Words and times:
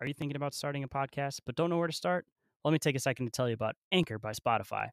Are 0.00 0.06
you 0.06 0.14
thinking 0.14 0.36
about 0.36 0.54
starting 0.54 0.82
a 0.82 0.88
podcast 0.88 1.40
but 1.44 1.56
don't 1.56 1.68
know 1.68 1.76
where 1.76 1.86
to 1.86 1.92
start? 1.92 2.24
Let 2.64 2.72
me 2.72 2.78
take 2.78 2.96
a 2.96 3.00
second 3.00 3.26
to 3.26 3.32
tell 3.32 3.48
you 3.48 3.54
about 3.54 3.76
Anchor 3.92 4.18
by 4.18 4.32
Spotify. 4.32 4.86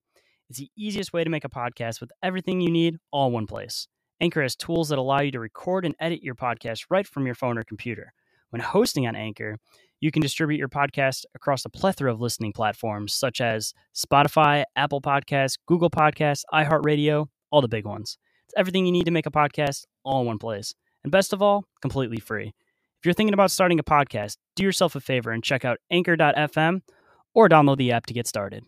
It's 0.50 0.59
the 0.59 0.70
easiest 0.76 1.14
way 1.14 1.23
to 1.23 1.30
make 1.30 1.45
a 1.45 1.50
podcast 1.50 2.02
with 2.02 2.12
everything 2.22 2.59
you 2.59 2.70
need 2.70 2.98
all 3.09 3.28
in 3.28 3.34
one 3.34 3.48
place. 3.48 3.88
Anchor 4.20 4.42
has 4.42 4.54
tools 4.54 4.90
that 4.90 4.98
allow 4.98 5.22
you 5.22 5.32
to 5.32 5.40
record 5.40 5.86
and 5.86 5.95
edit 6.02 6.23
your 6.23 6.36
podcast 6.36 6.88
right 6.90 7.08
from 7.08 7.26
your 7.26 7.36
phone 7.36 7.58
or 7.58 7.64
computer. 7.64 8.12
When 8.50 8.62
hosting 8.62 9.08
on 9.08 9.16
Anchor, 9.16 9.56
you 10.02 10.12
can 10.12 10.22
distribute 10.22 10.58
your 10.58 10.67
podcast 10.67 11.23
across 11.34 11.64
a 11.64 11.70
plethora 11.70 12.12
of 12.12 12.20
listening 12.20 12.52
platforms 12.52 13.14
such 13.14 13.39
as 13.39 13.73
Spotify, 13.95 14.66
Apple 14.76 15.02
Podcasts, 15.02 15.58
Google 15.67 15.89
Podcasts, 15.89 16.44
iHeartRadio, 16.54 17.28
all 17.50 17.62
the 17.62 17.70
big 17.70 17.86
ones. 17.86 18.17
It's 18.45 18.56
everything 18.58 18.86
you 18.86 18.92
need 18.92 19.06
to 19.06 19.12
make 19.12 19.26
a 19.26 19.32
podcast 19.32 19.86
all 20.04 20.20
in 20.20 20.28
one 20.28 20.38
place. 20.38 20.73
And 21.06 21.12
best 21.14 21.32
of 21.32 21.42
all, 21.42 21.64
completely 21.82 22.20
free. 22.20 22.54
If 23.00 23.06
you're 23.06 23.14
thinking 23.14 23.36
about 23.36 23.52
starting 23.52 23.78
a 23.78 23.84
podcast, 23.84 24.38
do 24.56 24.64
yourself 24.64 24.95
a 24.95 25.00
favor 25.00 25.31
and 25.31 25.44
check 25.44 25.64
out 25.64 25.78
anchor.fm 25.92 26.81
or 27.36 27.48
download 27.48 27.78
the 27.78 27.92
app 27.92 28.08
to 28.08 28.14
get 28.14 28.26
started. 28.26 28.66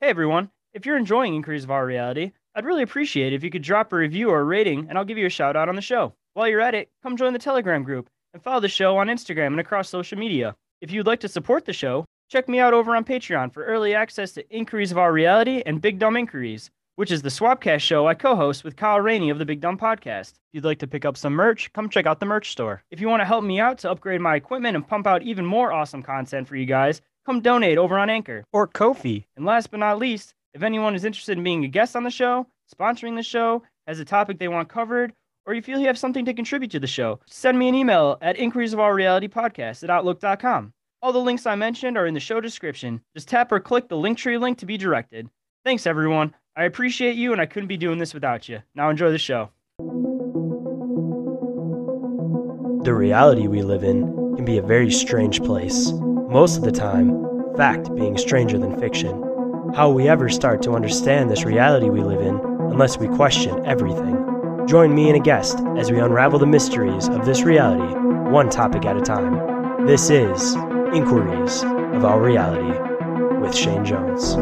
Hey 0.00 0.08
everyone, 0.08 0.50
if 0.74 0.84
you're 0.84 0.98
enjoying 0.98 1.34
Inquiries 1.34 1.64
of 1.64 1.70
Our 1.70 1.86
Reality, 1.86 2.32
I'd 2.54 2.66
really 2.66 2.82
appreciate 2.82 3.32
if 3.32 3.42
you 3.42 3.48
could 3.48 3.62
drop 3.62 3.92
a 3.92 3.96
review 3.96 4.28
or 4.28 4.40
a 4.40 4.44
rating 4.44 4.88
and 4.90 4.98
I'll 4.98 5.06
give 5.06 5.16
you 5.16 5.24
a 5.24 5.30
shout 5.30 5.56
out 5.56 5.70
on 5.70 5.76
the 5.76 5.80
show. 5.80 6.12
While 6.34 6.48
you're 6.48 6.60
at 6.60 6.74
it, 6.74 6.90
come 7.02 7.16
join 7.16 7.32
the 7.32 7.38
Telegram 7.38 7.82
group 7.82 8.10
and 8.34 8.42
follow 8.42 8.60
the 8.60 8.68
show 8.68 8.98
on 8.98 9.06
Instagram 9.06 9.48
and 9.48 9.60
across 9.60 9.88
social 9.88 10.18
media. 10.18 10.54
If 10.82 10.90
you'd 10.90 11.06
like 11.06 11.20
to 11.20 11.28
support 11.28 11.64
the 11.64 11.72
show, 11.72 12.04
check 12.28 12.46
me 12.46 12.58
out 12.58 12.74
over 12.74 12.94
on 12.94 13.06
Patreon 13.06 13.54
for 13.54 13.64
early 13.64 13.94
access 13.94 14.32
to 14.32 14.46
Inquiries 14.54 14.92
of 14.92 14.98
Our 14.98 15.14
Reality 15.14 15.62
and 15.64 15.80
Big 15.80 15.98
Dumb 15.98 16.18
Inquiries, 16.18 16.70
which 16.96 17.10
is 17.10 17.22
the 17.22 17.28
Swapcast 17.28 17.80
show 17.80 18.06
I 18.06 18.14
co-host 18.14 18.64
with 18.64 18.76
Kyle 18.76 19.00
Rainey 19.00 19.30
of 19.30 19.38
the 19.38 19.44
Big 19.44 19.60
Dumb 19.60 19.78
Podcast. 19.78 20.30
If 20.30 20.54
you'd 20.54 20.64
like 20.64 20.78
to 20.78 20.86
pick 20.86 21.04
up 21.04 21.16
some 21.16 21.34
merch, 21.34 21.70
come 21.74 21.90
check 21.90 22.06
out 22.06 22.20
the 22.20 22.26
merch 22.26 22.50
store. 22.50 22.82
If 22.90 23.00
you 23.00 23.08
want 23.08 23.20
to 23.20 23.26
help 23.26 23.44
me 23.44 23.60
out 23.60 23.78
to 23.78 23.90
upgrade 23.90 24.22
my 24.22 24.34
equipment 24.34 24.76
and 24.76 24.86
pump 24.86 25.06
out 25.06 25.22
even 25.22 25.44
more 25.44 25.72
awesome 25.72 26.02
content 26.02 26.48
for 26.48 26.56
you 26.56 26.64
guys, 26.64 27.02
come 27.26 27.40
donate 27.40 27.76
over 27.76 27.98
on 27.98 28.08
Anchor 28.08 28.44
or 28.52 28.66
Ko-fi. 28.66 29.26
And 29.36 29.44
last 29.44 29.70
but 29.70 29.80
not 29.80 29.98
least, 29.98 30.34
if 30.54 30.62
anyone 30.62 30.94
is 30.94 31.04
interested 31.04 31.36
in 31.36 31.44
being 31.44 31.64
a 31.64 31.68
guest 31.68 31.96
on 31.96 32.04
the 32.04 32.10
show, 32.10 32.46
sponsoring 32.74 33.14
the 33.14 33.22
show, 33.22 33.62
has 33.86 34.00
a 34.00 34.04
topic 34.04 34.38
they 34.38 34.48
want 34.48 34.70
covered, 34.70 35.12
or 35.44 35.52
you 35.52 35.60
feel 35.60 35.78
you 35.78 35.86
have 35.86 35.98
something 35.98 36.24
to 36.24 36.32
contribute 36.32 36.70
to 36.70 36.80
the 36.80 36.86
show, 36.86 37.20
send 37.26 37.58
me 37.58 37.68
an 37.68 37.74
email 37.74 38.16
at 38.22 38.38
inquiries 38.38 38.72
of 38.72 38.80
our 38.80 38.94
reality 38.94 39.28
podcast 39.28 39.84
at 39.84 39.90
outlook.com. 39.90 40.72
All 41.02 41.12
the 41.12 41.18
links 41.18 41.44
I 41.44 41.56
mentioned 41.56 41.98
are 41.98 42.06
in 42.06 42.14
the 42.14 42.20
show 42.20 42.40
description. 42.40 43.02
Just 43.14 43.28
tap 43.28 43.52
or 43.52 43.60
click 43.60 43.88
the 43.88 43.96
Linktree 43.96 44.40
link 44.40 44.58
to 44.58 44.66
be 44.66 44.78
directed. 44.78 45.28
Thanks, 45.62 45.86
everyone. 45.86 46.34
I 46.58 46.64
appreciate 46.64 47.16
you, 47.16 47.32
and 47.32 47.40
I 47.40 47.44
couldn't 47.44 47.66
be 47.66 47.76
doing 47.76 47.98
this 47.98 48.14
without 48.14 48.48
you. 48.48 48.62
Now 48.74 48.88
enjoy 48.88 49.10
the 49.10 49.18
show. 49.18 49.50
The 52.82 52.94
reality 52.94 53.46
we 53.46 53.60
live 53.60 53.84
in 53.84 54.34
can 54.36 54.46
be 54.46 54.56
a 54.56 54.62
very 54.62 54.90
strange 54.90 55.42
place. 55.42 55.92
Most 56.30 56.56
of 56.56 56.62
the 56.62 56.72
time, 56.72 57.54
fact 57.56 57.94
being 57.94 58.16
stranger 58.16 58.56
than 58.56 58.80
fiction. 58.80 59.22
How 59.74 59.90
we 59.90 60.08
ever 60.08 60.30
start 60.30 60.62
to 60.62 60.72
understand 60.72 61.30
this 61.30 61.44
reality 61.44 61.90
we 61.90 62.00
live 62.00 62.22
in 62.22 62.36
unless 62.70 62.96
we 62.96 63.08
question 63.08 63.66
everything? 63.66 64.16
Join 64.66 64.94
me 64.94 65.08
and 65.08 65.16
a 65.16 65.20
guest 65.20 65.58
as 65.76 65.92
we 65.92 65.98
unravel 65.98 66.38
the 66.38 66.46
mysteries 66.46 67.08
of 67.08 67.26
this 67.26 67.42
reality, 67.42 67.94
one 68.30 68.48
topic 68.48 68.86
at 68.86 68.96
a 68.96 69.02
time. 69.02 69.86
This 69.86 70.08
is 70.08 70.54
Inquiries 70.94 71.62
of 71.64 72.04
Our 72.04 72.22
Reality 72.22 72.78
with 73.40 73.54
Shane 73.54 73.84
Jones. 73.84 74.36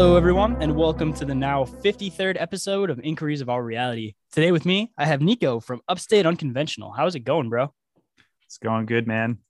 Hello, 0.00 0.16
everyone, 0.16 0.56
and 0.62 0.74
welcome 0.74 1.12
to 1.12 1.26
the 1.26 1.34
now 1.34 1.62
53rd 1.62 2.40
episode 2.40 2.88
of 2.88 2.98
Inquiries 3.00 3.42
of 3.42 3.50
Our 3.50 3.62
Reality. 3.62 4.14
Today 4.32 4.50
with 4.50 4.64
me, 4.64 4.90
I 4.96 5.04
have 5.04 5.20
Niko 5.20 5.62
from 5.62 5.82
Upstate 5.88 6.24
Unconventional. 6.24 6.90
How's 6.90 7.16
it 7.16 7.20
going, 7.20 7.50
bro? 7.50 7.74
It's 8.46 8.56
going 8.56 8.86
good, 8.86 9.06
man. 9.06 9.40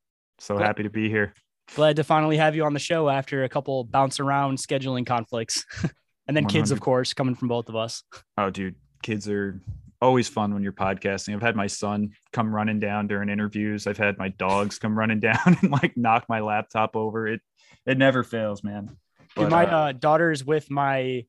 So 0.41 0.57
Glad- 0.57 0.67
happy 0.67 0.83
to 0.83 0.91
be 0.91 1.09
here. 1.09 1.35
Glad 1.77 1.95
to 1.95 2.03
finally 2.03 2.37
have 2.37 2.57
you 2.57 2.65
on 2.65 2.73
the 2.73 2.81
show 2.81 3.09
after 3.09 3.45
a 3.45 3.49
couple 3.49 3.85
bounce 3.85 4.19
around 4.19 4.59
scheduling 4.59 5.07
conflicts. 5.07 5.65
and 6.27 6.37
then 6.37 6.47
kids, 6.47 6.73
of 6.73 6.81
course, 6.81 7.15
coming 7.15 7.37
from 7.37 7.47
both 7.47 7.69
of 7.69 7.77
us. 7.77 8.03
Oh, 8.37 8.51
dude, 8.51 8.75
kids 9.05 9.29
are 9.29 9.61
always 10.03 10.27
fun 10.27 10.53
when 10.53 10.65
you're 10.65 10.73
podcasting. 10.73 11.33
I've 11.33 11.43
had 11.43 11.55
my 11.55 11.69
son 11.69 12.11
come 12.33 12.53
running 12.53 12.81
down 12.81 13.07
during 13.07 13.29
interviews. 13.29 13.87
I've 13.87 13.99
had 13.99 14.19
my 14.19 14.31
dogs 14.31 14.81
come 14.81 14.99
running 14.99 15.21
down 15.29 15.39
and 15.63 15.71
like 15.71 15.97
knock 15.97 16.25
my 16.29 16.41
laptop 16.41 16.97
over. 16.97 17.29
It 17.29 17.41
it 17.87 17.99
never 17.99 18.25
fails, 18.25 18.65
man. 18.65 18.97
Dude, 19.37 19.51
my 19.51 19.67
uh, 19.67 19.77
uh, 19.77 19.93
daughter's 19.93 20.45
with 20.45 20.71
my, 20.71 21.25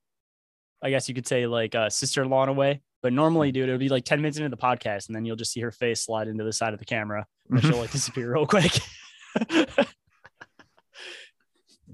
I 0.82 0.90
guess 0.90 1.08
you 1.08 1.16
could 1.16 1.28
say 1.28 1.48
like 1.48 1.76
uh, 1.76 1.90
sister-in-law 1.90 2.44
in 2.44 2.50
a 2.50 2.54
way. 2.54 2.82
But 3.04 3.14
normally, 3.14 3.52
dude, 3.52 3.68
it'll 3.68 3.80
be 3.80 3.90
like 3.90 4.06
10 4.06 4.22
minutes 4.22 4.38
into 4.38 4.50
the 4.50 4.58
podcast, 4.58 5.08
and 5.08 5.16
then 5.16 5.26
you'll 5.26 5.36
just 5.36 5.52
see 5.52 5.62
her 5.62 5.72
face 5.72 6.06
slide 6.06 6.28
into 6.28 6.44
the 6.44 6.54
side 6.54 6.74
of 6.74 6.80
the 6.80 6.86
camera, 6.86 7.26
and 7.50 7.62
she'll 7.62 7.78
like 7.78 7.92
disappear 7.94 8.32
real 8.32 8.46
quick. 8.46 8.78
and 9.50 9.88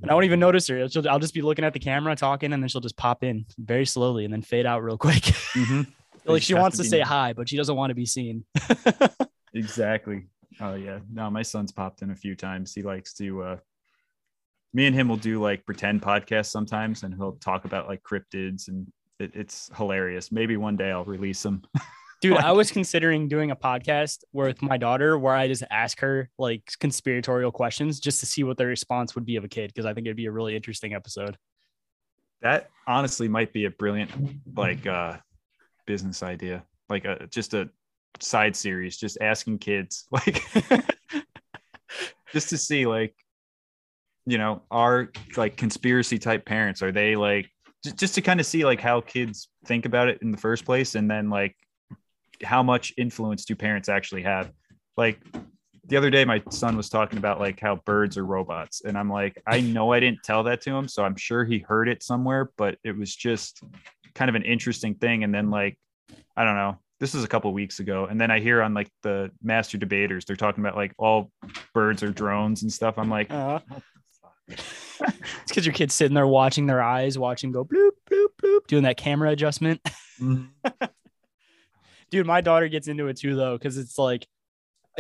I 0.10 0.14
won't 0.14 0.26
even 0.26 0.40
notice 0.42 0.68
her. 0.68 0.90
She'll, 0.90 1.08
I'll 1.08 1.20
just 1.20 1.34
be 1.34 1.42
looking 1.42 1.64
at 1.64 1.72
the 1.72 1.80
camera, 1.80 2.14
talking, 2.16 2.52
and 2.52 2.62
then 2.62 2.68
she'll 2.68 2.82
just 2.82 2.98
pop 2.98 3.24
in 3.24 3.46
very 3.58 3.86
slowly 3.86 4.26
and 4.26 4.34
then 4.34 4.42
fade 4.42 4.66
out 4.66 4.84
real 4.84 4.98
quick. 4.98 5.24
mhm. 5.54 5.88
Like 6.26 6.44
she 6.44 6.54
wants 6.54 6.76
to 6.76 6.84
be- 6.84 6.90
say 6.90 7.00
hi, 7.00 7.32
but 7.32 7.48
she 7.48 7.56
doesn't 7.56 7.76
want 7.76 7.92
to 7.92 7.96
be 7.96 8.06
seen. 8.06 8.44
Exactly. 9.54 10.26
Oh 10.60 10.76
yeah. 10.76 11.00
No, 11.12 11.30
my 11.30 11.42
son's 11.42 11.72
popped 11.72 12.02
in 12.02 12.12
a 12.12 12.16
few 12.16 12.36
times. 12.36 12.74
He 12.74 12.82
likes 12.82 13.14
to 13.16 13.44
uh 13.44 13.58
me 14.74 14.86
and 14.86 14.96
him 14.96 15.08
will 15.08 15.18
do 15.18 15.42
like 15.42 15.66
pretend 15.66 16.02
podcasts 16.02 16.48
sometimes 16.52 17.04
and 17.04 17.14
he'll 17.16 17.34
talk 17.34 17.66
about 17.66 17.88
like 17.88 18.04
cryptids 18.04 18.68
and 18.68 18.88
it, 19.20 19.32
it's 19.34 19.70
hilarious. 19.76 20.32
Maybe 20.32 20.58
one 20.58 20.76
day 20.78 20.92
I'll 20.92 21.06
release 21.06 21.42
them. 21.42 21.64
Dude, 22.22 22.34
Like- 22.34 22.46
I 22.46 22.52
was 22.52 22.72
considering 22.72 23.28
doing 23.28 23.52
a 23.52 23.56
podcast 23.56 24.24
with 24.34 24.62
my 24.62 24.78
daughter 24.78 25.18
where 25.20 25.36
I 25.36 25.48
just 25.48 25.64
ask 25.70 26.00
her 26.00 26.30
like 26.40 26.64
conspiratorial 26.80 27.52
questions 27.52 28.00
just 28.00 28.20
to 28.22 28.26
see 28.26 28.44
what 28.44 28.58
the 28.58 28.66
response 28.66 29.14
would 29.16 29.26
be 29.26 29.36
of 29.36 29.44
a 29.44 29.48
kid 29.48 29.72
because 29.74 29.86
I 29.86 29.94
think 29.94 30.08
it'd 30.08 30.18
be 30.18 30.26
a 30.26 30.32
really 30.32 30.56
interesting 30.56 30.94
episode. 30.94 31.38
that 32.42 32.70
honestly 32.88 33.28
might 33.28 33.54
be 33.54 33.66
a 33.66 33.72
brilliant 33.72 34.12
like 34.56 34.86
uh 34.88 35.18
business 35.86 36.22
idea 36.24 36.64
like 36.90 37.06
a 37.06 37.28
just 37.32 37.54
a 37.54 37.70
side 38.20 38.56
series 38.56 38.98
just 38.98 39.18
asking 39.22 39.58
kids 39.60 40.08
like 40.12 40.42
just 42.34 42.50
to 42.50 42.58
see 42.58 42.86
like 42.86 43.16
you 44.28 44.38
know 44.38 44.62
are 44.70 45.10
like 45.36 45.58
conspiracy 45.58 46.20
type 46.20 46.46
parents? 46.46 46.84
Are 46.84 46.92
they 46.92 47.16
like 47.16 47.50
just, 47.98 48.16
to 48.16 48.22
kind 48.22 48.40
of 48.40 48.46
see 48.46 48.66
like 48.66 48.82
how 48.82 49.02
kids 49.02 49.50
think 49.66 49.86
about 49.86 50.10
it 50.10 50.20
in 50.22 50.32
the 50.32 50.38
first 50.38 50.66
place 50.66 50.96
and 50.96 51.10
then 51.10 51.30
like 51.30 51.56
how 52.44 52.62
much 52.62 52.94
influence 52.98 53.46
do 53.46 53.56
parents 53.56 53.90
actually 53.90 54.24
have? 54.24 54.52
Like 54.98 55.20
the 55.88 55.96
other 55.96 56.10
day 56.10 56.26
my 56.26 56.44
son 56.50 56.76
was 56.76 56.90
talking 56.90 57.18
about 57.18 57.40
like 57.40 57.60
how 57.60 57.78
birds 57.86 58.18
are 58.18 58.26
robots 58.26 58.82
and 58.84 58.98
i'm 58.98 59.10
like 59.10 59.42
i 59.48 59.62
know 59.62 59.94
i 59.94 60.00
didn't 60.02 60.22
tell 60.22 60.44
that 60.44 60.60
to 60.60 60.70
him 60.70 60.86
so 60.86 61.04
i'm 61.04 61.16
sure 61.16 61.46
he 61.46 61.60
heard 61.60 61.88
it 61.88 62.04
somewhere 62.04 62.52
but 62.58 62.78
it 62.84 62.98
was 62.98 63.16
just 63.16 63.64
kind 64.14 64.30
of 64.30 64.36
an 64.36 64.44
interesting 64.44 64.96
thing. 64.96 65.24
And 65.24 65.34
then 65.34 65.50
like 65.50 65.78
i 66.36 66.44
don't 66.44 66.56
know 66.56 66.78
this 67.00 67.14
was 67.14 67.24
a 67.24 67.28
couple 67.28 67.54
weeks 67.54 67.80
ago 67.80 68.06
and 68.06 68.20
then 68.20 68.32
i 68.32 68.40
hear 68.40 68.62
on 68.62 68.74
like 68.74 68.90
the 69.04 69.32
master 69.42 69.78
debaters 69.78 70.26
they're 70.26 70.36
talking 70.36 70.64
about 70.64 70.76
like 70.76 70.94
all 70.98 71.32
birds 71.74 72.04
are 72.04 72.12
drones 72.12 72.64
and 72.64 72.74
stuff. 72.74 72.96
I'm 72.98 73.10
like 73.10 73.32
Uh, 73.32 73.60
fuck? 73.60 73.84
It's 74.48 75.48
because 75.48 75.66
your 75.66 75.74
kid's 75.74 75.94
sitting 75.94 76.16
there 76.16 76.28
watching 76.28 76.66
their 76.68 76.82
eyes, 76.82 77.18
watching 77.18 77.52
go 77.52 77.64
bloop 77.66 77.92
bloop 78.10 78.28
bloop, 78.42 78.68
doing 78.68 78.84
that 78.84 78.98
camera 78.98 79.32
adjustment. 79.32 79.82
Mhm. 80.20 80.50
Dude, 82.10 82.26
my 82.26 82.42
daughter 82.42 82.68
gets 82.70 82.88
into 82.88 83.08
it 83.08 83.18
too 83.18 83.36
though, 83.36 83.56
because 83.56 83.78
it's 83.78 84.00
like 84.00 84.26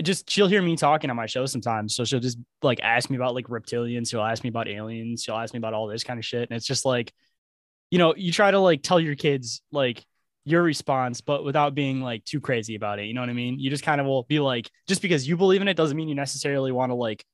just 0.03 0.29
she'll 0.29 0.47
hear 0.47 0.61
me 0.61 0.75
talking 0.75 1.09
on 1.09 1.15
my 1.15 1.25
show 1.25 1.45
sometimes. 1.47 1.95
So 1.95 2.05
she'll 2.05 2.19
just 2.19 2.37
like 2.61 2.79
ask 2.81 3.09
me 3.09 3.15
about 3.15 3.33
like 3.33 3.47
reptilians, 3.47 4.09
she'll 4.11 4.21
ask 4.21 4.43
me 4.43 4.49
about 4.49 4.67
aliens, 4.67 5.23
she'll 5.23 5.35
ask 5.35 5.53
me 5.53 5.57
about 5.57 5.73
all 5.73 5.87
this 5.87 6.03
kind 6.03 6.19
of 6.19 6.25
shit. 6.25 6.47
And 6.49 6.55
it's 6.55 6.67
just 6.67 6.85
like, 6.85 7.11
you 7.89 7.97
know, 7.97 8.13
you 8.15 8.31
try 8.31 8.51
to 8.51 8.59
like 8.59 8.83
tell 8.83 8.99
your 8.99 9.15
kids 9.15 9.61
like 9.71 10.05
your 10.45 10.61
response, 10.61 11.21
but 11.21 11.43
without 11.43 11.73
being 11.73 12.01
like 12.01 12.23
too 12.23 12.39
crazy 12.39 12.75
about 12.75 12.99
it. 12.99 13.05
You 13.05 13.13
know 13.13 13.21
what 13.21 13.29
I 13.29 13.33
mean? 13.33 13.59
You 13.59 13.69
just 13.69 13.83
kind 13.83 13.99
of 13.99 14.07
will 14.07 14.23
be 14.23 14.39
like, 14.39 14.69
just 14.87 15.01
because 15.01 15.27
you 15.27 15.35
believe 15.35 15.61
in 15.61 15.67
it 15.67 15.77
doesn't 15.77 15.97
mean 15.97 16.09
you 16.09 16.15
necessarily 16.15 16.71
want 16.71 16.91
to 16.91 16.95
like 16.95 17.25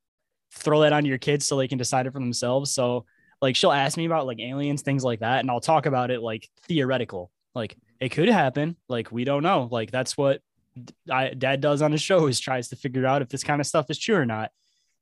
throw 0.54 0.82
that 0.82 0.94
onto 0.94 1.10
your 1.10 1.18
kids 1.18 1.46
so 1.46 1.58
they 1.58 1.68
can 1.68 1.78
decide 1.78 2.08
it 2.08 2.14
for 2.14 2.20
themselves. 2.20 2.74
So 2.74 3.06
like 3.42 3.56
she'll 3.56 3.72
ask 3.72 3.98
me 3.98 4.06
about 4.06 4.26
like 4.26 4.40
aliens, 4.40 4.82
things 4.82 5.04
like 5.04 5.20
that, 5.20 5.40
and 5.40 5.50
I'll 5.50 5.60
talk 5.60 5.86
about 5.86 6.12
it 6.12 6.22
like 6.22 6.50
theoretical. 6.68 7.32
Like 7.54 7.76
it 8.00 8.10
could 8.10 8.30
happen. 8.30 8.78
Like 8.88 9.12
we 9.12 9.24
don't 9.24 9.44
know. 9.44 9.68
Like 9.72 9.92
that's 9.92 10.18
what 10.18 10.42
I, 11.12 11.30
dad 11.30 11.62
does 11.62 11.82
on 11.82 11.92
his 11.92 12.02
show 12.02 12.28
is 12.28 12.40
tries 12.40 12.70
to 12.70 12.76
figure 12.76 13.06
out 13.06 13.22
if 13.22 13.30
this 13.30 13.44
kind 13.44 13.62
of 13.62 13.68
stuff 13.68 13.90
is 13.90 14.00
true 14.00 14.16
or 14.16 14.26
not. 14.26 14.52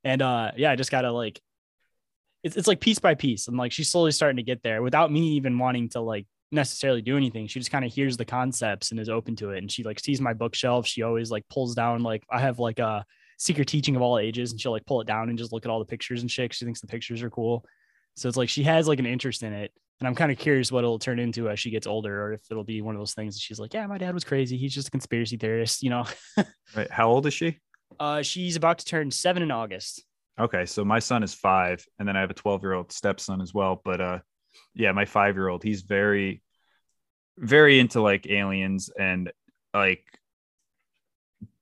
And 0.04 0.22
uh 0.22 0.52
yeah, 0.58 0.72
I 0.72 0.76
just 0.76 0.92
gotta 0.92 1.12
like 1.12 1.40
it's 2.44 2.58
it's 2.58 2.68
like 2.68 2.80
piece 2.80 3.00
by 3.00 3.16
piece. 3.16 3.48
And 3.48 3.58
like 3.58 3.72
she's 3.72 3.92
slowly 3.92 4.12
starting 4.12 4.38
to 4.38 4.44
get 4.44 4.64
there 4.64 4.82
without 4.82 5.12
me 5.12 5.34
even 5.34 5.58
wanting 5.60 5.90
to 5.90 6.02
like 6.02 6.26
necessarily 6.52 7.02
do 7.02 7.18
anything. 7.18 7.48
She 7.48 7.60
just 7.60 7.72
kind 7.72 7.86
of 7.86 7.94
hears 7.94 8.18
the 8.18 8.26
concepts 8.26 8.92
and 8.92 9.00
is 9.00 9.10
open 9.10 9.36
to 9.38 9.52
it. 9.52 9.60
And 9.60 9.72
she 9.72 9.84
like 9.84 10.00
sees 10.00 10.20
my 10.20 10.34
bookshelf. 10.34 10.88
She 10.88 11.04
always 11.04 11.32
like 11.32 11.48
pulls 11.50 11.76
down 11.76 12.04
like 12.04 12.24
I 12.30 12.40
have 12.40 12.60
like 12.60 12.80
a 12.80 13.06
secret 13.42 13.68
teaching 13.68 13.96
of 13.96 14.04
all 14.04 14.20
ages, 14.20 14.52
and 14.52 14.62
she'll 14.62 14.72
like 14.72 14.86
pull 14.86 15.02
it 15.02 15.08
down 15.08 15.30
and 15.30 15.38
just 15.38 15.52
look 15.52 15.66
at 15.66 15.72
all 15.72 15.80
the 15.80 15.86
pictures 15.86 16.22
and 16.22 16.30
shit. 16.30 16.54
She 16.54 16.64
thinks 16.64 16.80
the 16.80 16.86
pictures 16.86 17.24
are 17.24 17.30
cool. 17.32 17.66
So 18.16 18.28
it's 18.28 18.38
like 18.38 18.50
she 18.50 18.62
has 18.64 18.88
like 18.88 19.00
an 19.00 19.08
interest 19.08 19.42
in 19.42 19.52
it. 19.52 19.72
And 20.00 20.08
I'm 20.08 20.14
kind 20.16 20.32
of 20.32 20.38
curious 20.38 20.72
what 20.72 20.84
it'll 20.84 21.00
turn 21.00 21.18
into 21.18 21.50
as 21.50 21.60
she 21.60 21.72
gets 21.72 21.88
older, 21.88 22.24
or 22.24 22.34
if 22.34 22.42
it'll 22.52 22.64
be 22.64 22.82
one 22.82 22.94
of 22.96 23.02
those 23.02 23.16
things 23.16 23.36
that 23.36 23.42
she's 23.42 23.60
like, 23.60 23.74
Yeah, 23.74 23.88
my 23.88 23.98
dad 23.98 24.14
was 24.14 24.24
crazy. 24.24 24.58
He's 24.58 24.74
just 24.76 24.90
a 24.90 24.92
conspiracy 24.92 25.38
theorist, 25.38 25.82
you 25.82 25.90
know. 25.90 26.06
Right. 26.76 26.90
How 26.90 27.10
old 27.10 27.26
is 27.26 27.34
she? 27.34 27.58
uh 28.00 28.22
she's 28.22 28.56
about 28.56 28.78
to 28.80 28.86
turn 28.86 29.12
seven 29.12 29.44
in 29.44 29.52
August. 29.52 30.04
Okay, 30.40 30.66
so 30.66 30.86
my 30.86 31.00
son 31.00 31.24
is 31.24 31.34
five, 31.34 31.84
and 32.00 32.08
then 32.08 32.16
I 32.16 32.22
have 32.22 32.32
a 32.32 32.36
12 32.36 32.62
year 32.64 32.74
old 32.74 32.92
stepson 32.92 33.42
as 33.42 33.54
well. 33.54 33.82
But 33.84 34.02
uh, 34.02 34.20
yeah, 34.76 34.92
my 34.92 35.06
five 35.06 35.36
year 35.36 35.50
old, 35.50 35.64
he's 35.64 35.82
very, 35.82 36.42
very 37.38 37.80
into 37.80 38.02
like 38.02 38.28
aliens 38.30 38.90
and 38.98 39.32
like 39.74 40.04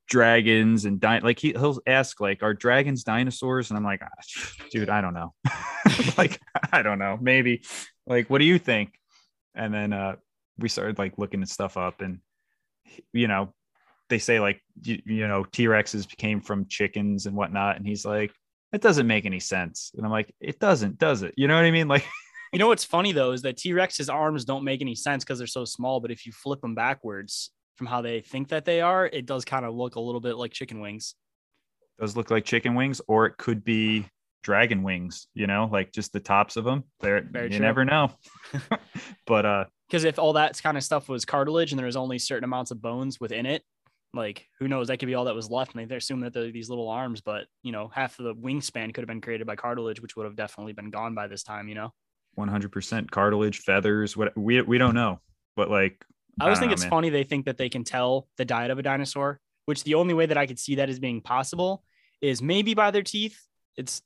dragons 0.09 0.85
and 0.85 1.00
di- 1.00 1.19
like 1.19 1.39
he 1.39 1.50
he'll 1.51 1.79
ask 1.88 2.19
like, 2.19 2.44
are 2.44 2.53
dragons 2.53 3.03
dinosaurs? 3.03 3.69
And 3.69 3.77
I'm 3.77 3.83
like, 3.83 4.01
"Ah, 4.03 4.67
dude, 4.71 4.89
I 4.89 5.01
don't 5.01 5.13
know. 5.13 5.33
like 6.17 6.39
I 6.71 6.81
don't 6.81 7.00
know, 7.00 7.17
maybe. 7.19 7.63
Like, 8.06 8.29
what 8.29 8.39
do 8.39 8.45
you 8.45 8.59
think? 8.59 8.94
And 9.56 9.73
then 9.73 9.94
uh, 9.94 10.15
we 10.57 10.69
started 10.69 10.97
like 10.97 11.17
looking 11.17 11.41
at 11.41 11.50
stuff 11.50 11.77
up, 11.77 12.01
and 12.01 12.19
you 13.13 13.27
know, 13.27 13.53
they 14.09 14.19
say 14.19 14.39
like 14.39 14.61
you, 14.83 15.01
you 15.06 15.27
know 15.27 15.44
T 15.44 15.65
Rexes 15.65 16.07
came 16.17 16.41
from 16.41 16.67
chickens 16.67 17.25
and 17.25 17.35
whatnot, 17.35 17.77
and 17.77 17.85
he's 17.85 18.06
like 18.06 18.31
it 18.71 18.81
doesn't 18.81 19.07
make 19.07 19.25
any 19.25 19.39
sense. 19.39 19.91
And 19.95 20.06
I'm 20.06 20.11
like, 20.11 20.33
it 20.39 20.59
doesn't, 20.59 21.00
does 21.00 21.23
it? 21.23 21.33
You 21.35 21.47
know 21.47 21.56
what 21.56 21.65
I 21.65 21.71
mean? 21.71 21.88
Like, 21.88 22.06
You 22.53 22.59
know 22.59 22.67
what's 22.67 22.83
funny 22.83 23.11
though 23.11 23.31
is 23.31 23.41
that 23.44 23.57
T 23.57 23.73
Rex's 23.73 24.09
arms 24.09 24.45
don't 24.45 24.63
make 24.63 24.81
any 24.81 24.95
sense 24.95 25.23
because 25.23 25.38
they're 25.39 25.47
so 25.47 25.65
small. 25.65 26.00
But 26.00 26.11
if 26.11 26.25
you 26.25 26.31
flip 26.31 26.61
them 26.61 26.75
backwards 26.75 27.51
from 27.79 27.87
how 27.87 28.01
they 28.01 28.19
think 28.19 28.49
that 28.49 28.65
they 28.65 28.81
are, 28.81 29.05
it 29.07 29.25
does 29.25 29.45
kind 29.45 29.65
of 29.65 29.73
look 29.73 29.95
a 29.95 30.01
little 30.01 30.19
bit 30.19 30.35
like 30.35 30.51
chicken 30.51 30.81
wings. 30.81 31.15
Does 31.97 32.17
look 32.17 32.29
like 32.29 32.43
chicken 32.43 32.75
wings, 32.75 32.99
or 33.07 33.25
it 33.25 33.37
could 33.37 33.63
be 33.63 34.05
dragon 34.43 34.83
wings, 34.83 35.27
you 35.33 35.47
know, 35.47 35.69
like 35.71 35.93
just 35.93 36.11
the 36.11 36.19
tops 36.19 36.57
of 36.57 36.65
them. 36.65 36.83
There, 36.99 37.23
you 37.23 37.49
true. 37.49 37.59
never 37.59 37.85
know. 37.85 38.11
but 39.25 39.45
uh, 39.45 39.65
Because 39.87 40.03
if 40.03 40.19
all 40.19 40.33
that 40.33 40.61
kind 40.61 40.75
of 40.75 40.83
stuff 40.83 41.07
was 41.07 41.23
cartilage 41.23 41.71
and 41.71 41.79
there 41.79 41.85
was 41.85 41.95
only 41.95 42.19
certain 42.19 42.43
amounts 42.43 42.71
of 42.71 42.81
bones 42.81 43.17
within 43.21 43.45
it, 43.45 43.63
like 44.13 44.45
who 44.59 44.67
knows? 44.67 44.89
That 44.89 44.97
could 44.97 45.05
be 45.05 45.15
all 45.15 45.25
that 45.25 45.35
was 45.35 45.49
left. 45.49 45.73
And 45.73 45.89
they 45.89 45.95
assume 45.95 46.19
that 46.21 46.33
they're 46.33 46.51
these 46.51 46.69
little 46.69 46.89
arms, 46.89 47.21
but 47.21 47.45
you 47.63 47.71
know, 47.71 47.87
half 47.87 48.19
of 48.19 48.25
the 48.25 48.35
wingspan 48.35 48.93
could 48.93 49.03
have 49.03 49.07
been 49.07 49.21
created 49.21 49.47
by 49.47 49.55
cartilage, 49.55 50.01
which 50.01 50.17
would 50.17 50.25
have 50.25 50.35
definitely 50.35 50.73
been 50.73 50.89
gone 50.89 51.15
by 51.15 51.27
this 51.27 51.43
time. 51.43 51.69
You 51.69 51.75
know, 51.75 51.93
100% 52.37 53.09
cartilage, 53.09 53.59
feathers, 53.59 54.17
what 54.17 54.37
we 54.37 54.61
we 54.63 54.77
don't 54.77 54.95
know, 54.95 55.21
but 55.55 55.69
like 55.69 56.03
I 56.39 56.45
always 56.45 56.57
don't 56.57 56.62
think 56.62 56.69
know, 56.69 56.74
it's 56.74 56.83
man. 56.83 56.89
funny 56.89 57.09
they 57.09 57.24
think 57.24 57.45
that 57.45 57.57
they 57.57 57.69
can 57.69 57.83
tell 57.83 58.27
the 58.38 58.45
diet 58.45 58.71
of 58.71 58.80
a 58.80 58.83
dinosaur, 58.83 59.39
which 59.65 59.83
the 59.83 59.95
only 59.95 60.13
way 60.13 60.25
that 60.25 60.38
I 60.38 60.45
could 60.45 60.59
see 60.59 60.75
that 60.75 60.89
as 60.89 61.00
being 61.00 61.21
possible 61.21 61.83
is 62.21 62.41
maybe 62.41 62.74
by 62.74 62.91
their 62.91 63.03
teeth. 63.03 63.39
It's 63.77 64.01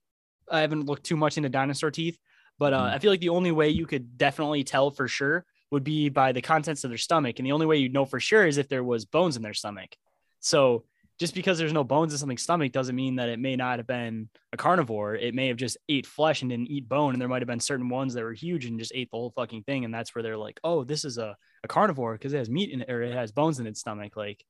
I 0.51 0.59
haven't 0.59 0.85
looked 0.85 1.03
too 1.05 1.15
much 1.17 1.37
into 1.37 1.49
dinosaur 1.49 1.89
teeth, 1.91 2.17
but 2.59 2.73
uh, 2.73 2.81
Mhm. 2.81 2.93
I 2.93 2.99
feel 2.99 3.11
like 3.11 3.21
the 3.21 3.29
only 3.29 3.51
way 3.51 3.69
you 3.69 3.85
could 3.85 4.17
definitely 4.17 4.63
tell 4.63 4.91
for 4.91 5.07
sure 5.07 5.45
would 5.71 5.83
be 5.83 6.09
by 6.09 6.31
the 6.33 6.41
contents 6.41 6.83
of 6.83 6.91
their 6.91 6.97
stomach, 6.97 7.39
and 7.39 7.45
the 7.45 7.51
only 7.53 7.65
way 7.65 7.77
you'd 7.77 7.93
know 7.93 8.05
for 8.05 8.19
sure 8.19 8.45
is 8.45 8.57
if 8.57 8.67
there 8.67 8.83
was 8.83 9.05
bones 9.05 9.35
in 9.35 9.41
their 9.41 9.53
stomach. 9.55 9.95
So 10.39 10.85
just 11.19 11.33
because 11.33 11.57
there's 11.57 11.73
no 11.73 11.83
bones 11.83 12.11
in 12.11 12.19
something's 12.19 12.41
stomach 12.43 12.71
doesn't 12.71 12.95
mean 12.95 13.15
that 13.15 13.29
it 13.29 13.39
may 13.39 13.55
not 13.55 13.79
have 13.79 13.87
been 13.87 14.29
a 14.51 14.57
carnivore. 14.57 15.15
It 15.15 15.33
may 15.33 15.47
have 15.47 15.57
just 15.57 15.77
ate 15.87 16.05
flesh 16.05 16.41
and 16.41 16.49
didn't 16.51 16.69
eat 16.69 16.89
bone, 16.89 17.13
and 17.13 17.21
there 17.21 17.29
might 17.29 17.41
have 17.41 17.47
been 17.47 17.59
certain 17.59 17.87
ones 17.89 18.13
that 18.13 18.23
were 18.23 18.33
huge 18.33 18.65
and 18.65 18.77
just 18.77 18.91
ate 18.93 19.09
the 19.11 19.17
whole 19.17 19.31
fucking 19.31 19.63
thing, 19.63 19.85
and 19.85 19.93
that's 19.93 20.13
where 20.13 20.21
they're 20.23 20.37
like, 20.37 20.59
oh, 20.63 20.83
this 20.83 21.05
is 21.05 21.17
a 21.17 21.35
a 21.63 21.67
carnivore 21.67 22.13
because 22.13 22.33
it 22.33 22.37
has 22.37 22.49
meat 22.49 22.71
in 22.71 22.81
it 22.81 22.89
or 22.89 23.01
it 23.01 23.13
has 23.13 23.31
bones 23.31 23.59
in 23.59 23.67
its 23.67 23.79
stomach. 23.79 24.15
Like 24.15 24.43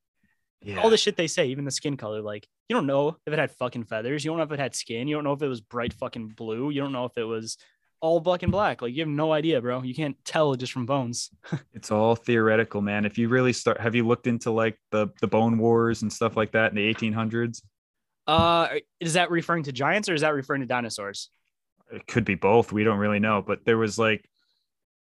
yeah, 0.62 0.80
all 0.80 0.90
the 0.90 0.96
shit 0.96 1.16
they 1.16 1.26
say, 1.26 1.46
even 1.46 1.64
the 1.64 1.70
skin 1.70 1.96
color. 1.96 2.20
Like 2.20 2.46
you 2.68 2.76
don't 2.76 2.86
know 2.86 3.16
if 3.26 3.32
it 3.32 3.38
had 3.38 3.50
fucking 3.52 3.84
feathers. 3.84 4.24
You 4.24 4.30
don't 4.30 4.38
know 4.38 4.44
if 4.44 4.52
it 4.52 4.58
had 4.58 4.74
skin. 4.74 5.08
You 5.08 5.16
don't 5.16 5.24
know 5.24 5.32
if 5.32 5.42
it 5.42 5.48
was 5.48 5.60
bright 5.60 5.92
fucking 5.92 6.28
blue. 6.28 6.70
You 6.70 6.80
don't 6.80 6.92
know 6.92 7.04
if 7.04 7.16
it 7.16 7.24
was 7.24 7.58
all 8.00 8.20
black 8.20 8.42
and 8.42 8.52
black. 8.52 8.82
Like 8.82 8.92
you 8.92 9.00
have 9.00 9.08
no 9.08 9.32
idea, 9.32 9.60
bro. 9.60 9.82
You 9.82 9.94
can't 9.94 10.16
tell 10.24 10.54
just 10.54 10.72
from 10.72 10.86
bones. 10.86 11.30
it's 11.72 11.90
all 11.90 12.16
theoretical, 12.16 12.80
man. 12.80 13.04
If 13.04 13.18
you 13.18 13.28
really 13.28 13.52
start, 13.52 13.80
have 13.80 13.94
you 13.94 14.06
looked 14.06 14.26
into 14.26 14.50
like 14.50 14.78
the 14.90 15.08
the 15.20 15.26
bone 15.26 15.58
wars 15.58 16.02
and 16.02 16.12
stuff 16.12 16.36
like 16.36 16.52
that 16.52 16.70
in 16.70 16.76
the 16.76 16.92
1800s? 16.92 17.62
Uh, 18.26 18.68
is 19.00 19.14
that 19.14 19.30
referring 19.30 19.64
to 19.64 19.72
giants 19.72 20.08
or 20.08 20.14
is 20.14 20.22
that 20.22 20.34
referring 20.34 20.62
to 20.62 20.66
dinosaurs? 20.66 21.30
It 21.92 22.06
could 22.06 22.24
be 22.24 22.34
both. 22.34 22.72
We 22.72 22.84
don't 22.84 22.98
really 22.98 23.20
know, 23.20 23.42
but 23.42 23.64
there 23.64 23.76
was 23.76 23.98
like 23.98 24.28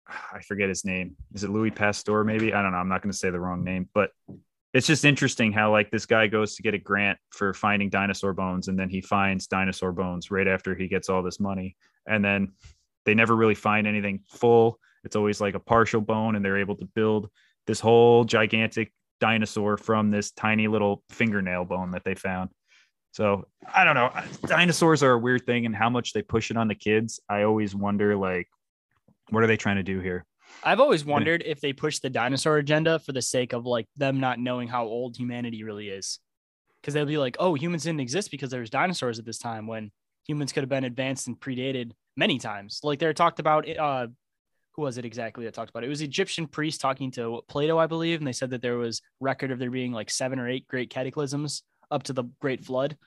I 0.33 0.41
forget 0.41 0.69
his 0.69 0.85
name. 0.85 1.15
Is 1.33 1.43
it 1.43 1.49
Louis 1.49 1.71
Pasteur? 1.71 2.23
Maybe 2.23 2.53
I 2.53 2.61
don't 2.61 2.71
know. 2.71 2.77
I'm 2.77 2.89
not 2.89 3.01
going 3.01 3.11
to 3.11 3.17
say 3.17 3.29
the 3.29 3.39
wrong 3.39 3.63
name, 3.63 3.89
but 3.93 4.11
it's 4.73 4.87
just 4.87 5.05
interesting 5.05 5.51
how 5.51 5.71
like 5.71 5.89
this 5.89 6.05
guy 6.05 6.27
goes 6.27 6.55
to 6.55 6.61
get 6.61 6.73
a 6.73 6.77
grant 6.77 7.17
for 7.31 7.53
finding 7.53 7.89
dinosaur 7.89 8.33
bones, 8.33 8.67
and 8.67 8.77
then 8.77 8.89
he 8.89 9.01
finds 9.01 9.47
dinosaur 9.47 9.91
bones 9.91 10.31
right 10.31 10.47
after 10.47 10.75
he 10.75 10.87
gets 10.87 11.09
all 11.09 11.23
this 11.23 11.39
money, 11.39 11.75
and 12.07 12.23
then 12.23 12.51
they 13.05 13.15
never 13.15 13.35
really 13.35 13.55
find 13.55 13.87
anything 13.87 14.21
full. 14.29 14.79
It's 15.03 15.15
always 15.15 15.41
like 15.41 15.55
a 15.55 15.59
partial 15.59 16.01
bone, 16.01 16.35
and 16.35 16.43
they're 16.43 16.59
able 16.59 16.75
to 16.75 16.85
build 16.85 17.29
this 17.65 17.79
whole 17.79 18.25
gigantic 18.25 18.93
dinosaur 19.19 19.77
from 19.77 20.11
this 20.11 20.31
tiny 20.31 20.67
little 20.67 21.03
fingernail 21.09 21.65
bone 21.65 21.91
that 21.91 22.03
they 22.03 22.15
found. 22.15 22.49
So 23.11 23.47
I 23.73 23.83
don't 23.83 23.95
know. 23.95 24.11
Dinosaurs 24.45 25.01
are 25.01 25.13
a 25.13 25.19
weird 25.19 25.45
thing, 25.45 25.65
and 25.65 25.75
how 25.75 25.89
much 25.89 26.13
they 26.13 26.21
push 26.21 26.51
it 26.51 26.57
on 26.57 26.67
the 26.67 26.75
kids. 26.75 27.19
I 27.27 27.43
always 27.43 27.73
wonder, 27.73 28.15
like, 28.15 28.47
what 29.31 29.43
are 29.43 29.47
they 29.47 29.57
trying 29.57 29.77
to 29.77 29.83
do 29.83 29.99
here? 29.99 30.25
I've 30.63 30.79
always 30.79 31.05
wondered 31.05 31.43
if 31.45 31.61
they 31.61 31.73
push 31.73 31.99
the 31.99 32.09
dinosaur 32.09 32.57
agenda 32.57 32.99
for 32.99 33.11
the 33.11 33.21
sake 33.21 33.53
of 33.53 33.65
like 33.65 33.87
them 33.95 34.19
not 34.19 34.39
knowing 34.39 34.67
how 34.67 34.85
old 34.85 35.15
humanity 35.15 35.63
really 35.63 35.89
is. 35.89 36.19
Because 36.81 36.93
they'll 36.93 37.05
be 37.05 37.17
like, 37.17 37.37
oh, 37.39 37.55
humans 37.55 37.83
didn't 37.83 37.99
exist 37.99 38.31
because 38.31 38.49
there 38.49 38.61
was 38.61 38.69
dinosaurs 38.69 39.19
at 39.19 39.25
this 39.25 39.37
time 39.37 39.67
when 39.67 39.91
humans 40.27 40.51
could 40.51 40.63
have 40.63 40.69
been 40.69 40.85
advanced 40.85 41.27
and 41.27 41.39
predated 41.39 41.91
many 42.15 42.39
times. 42.39 42.79
Like 42.83 42.99
they're 42.99 43.13
talked 43.13 43.39
about 43.39 43.69
uh 43.69 44.07
who 44.73 44.83
was 44.83 44.97
it 44.97 45.05
exactly 45.05 45.45
that 45.45 45.53
talked 45.53 45.69
about 45.69 45.83
it? 45.83 45.87
It 45.87 45.89
was 45.89 46.01
Egyptian 46.01 46.47
priest 46.47 46.79
talking 46.79 47.11
to 47.11 47.41
Plato, 47.47 47.77
I 47.77 47.87
believe, 47.87 48.19
and 48.19 48.27
they 48.27 48.31
said 48.33 48.51
that 48.51 48.61
there 48.61 48.77
was 48.77 49.01
record 49.19 49.51
of 49.51 49.59
there 49.59 49.71
being 49.71 49.91
like 49.91 50.09
seven 50.09 50.39
or 50.39 50.47
eight 50.47 50.67
great 50.67 50.89
cataclysms 50.89 51.63
up 51.91 52.03
to 52.03 52.13
the 52.13 52.23
great 52.39 52.63
flood. 52.63 52.97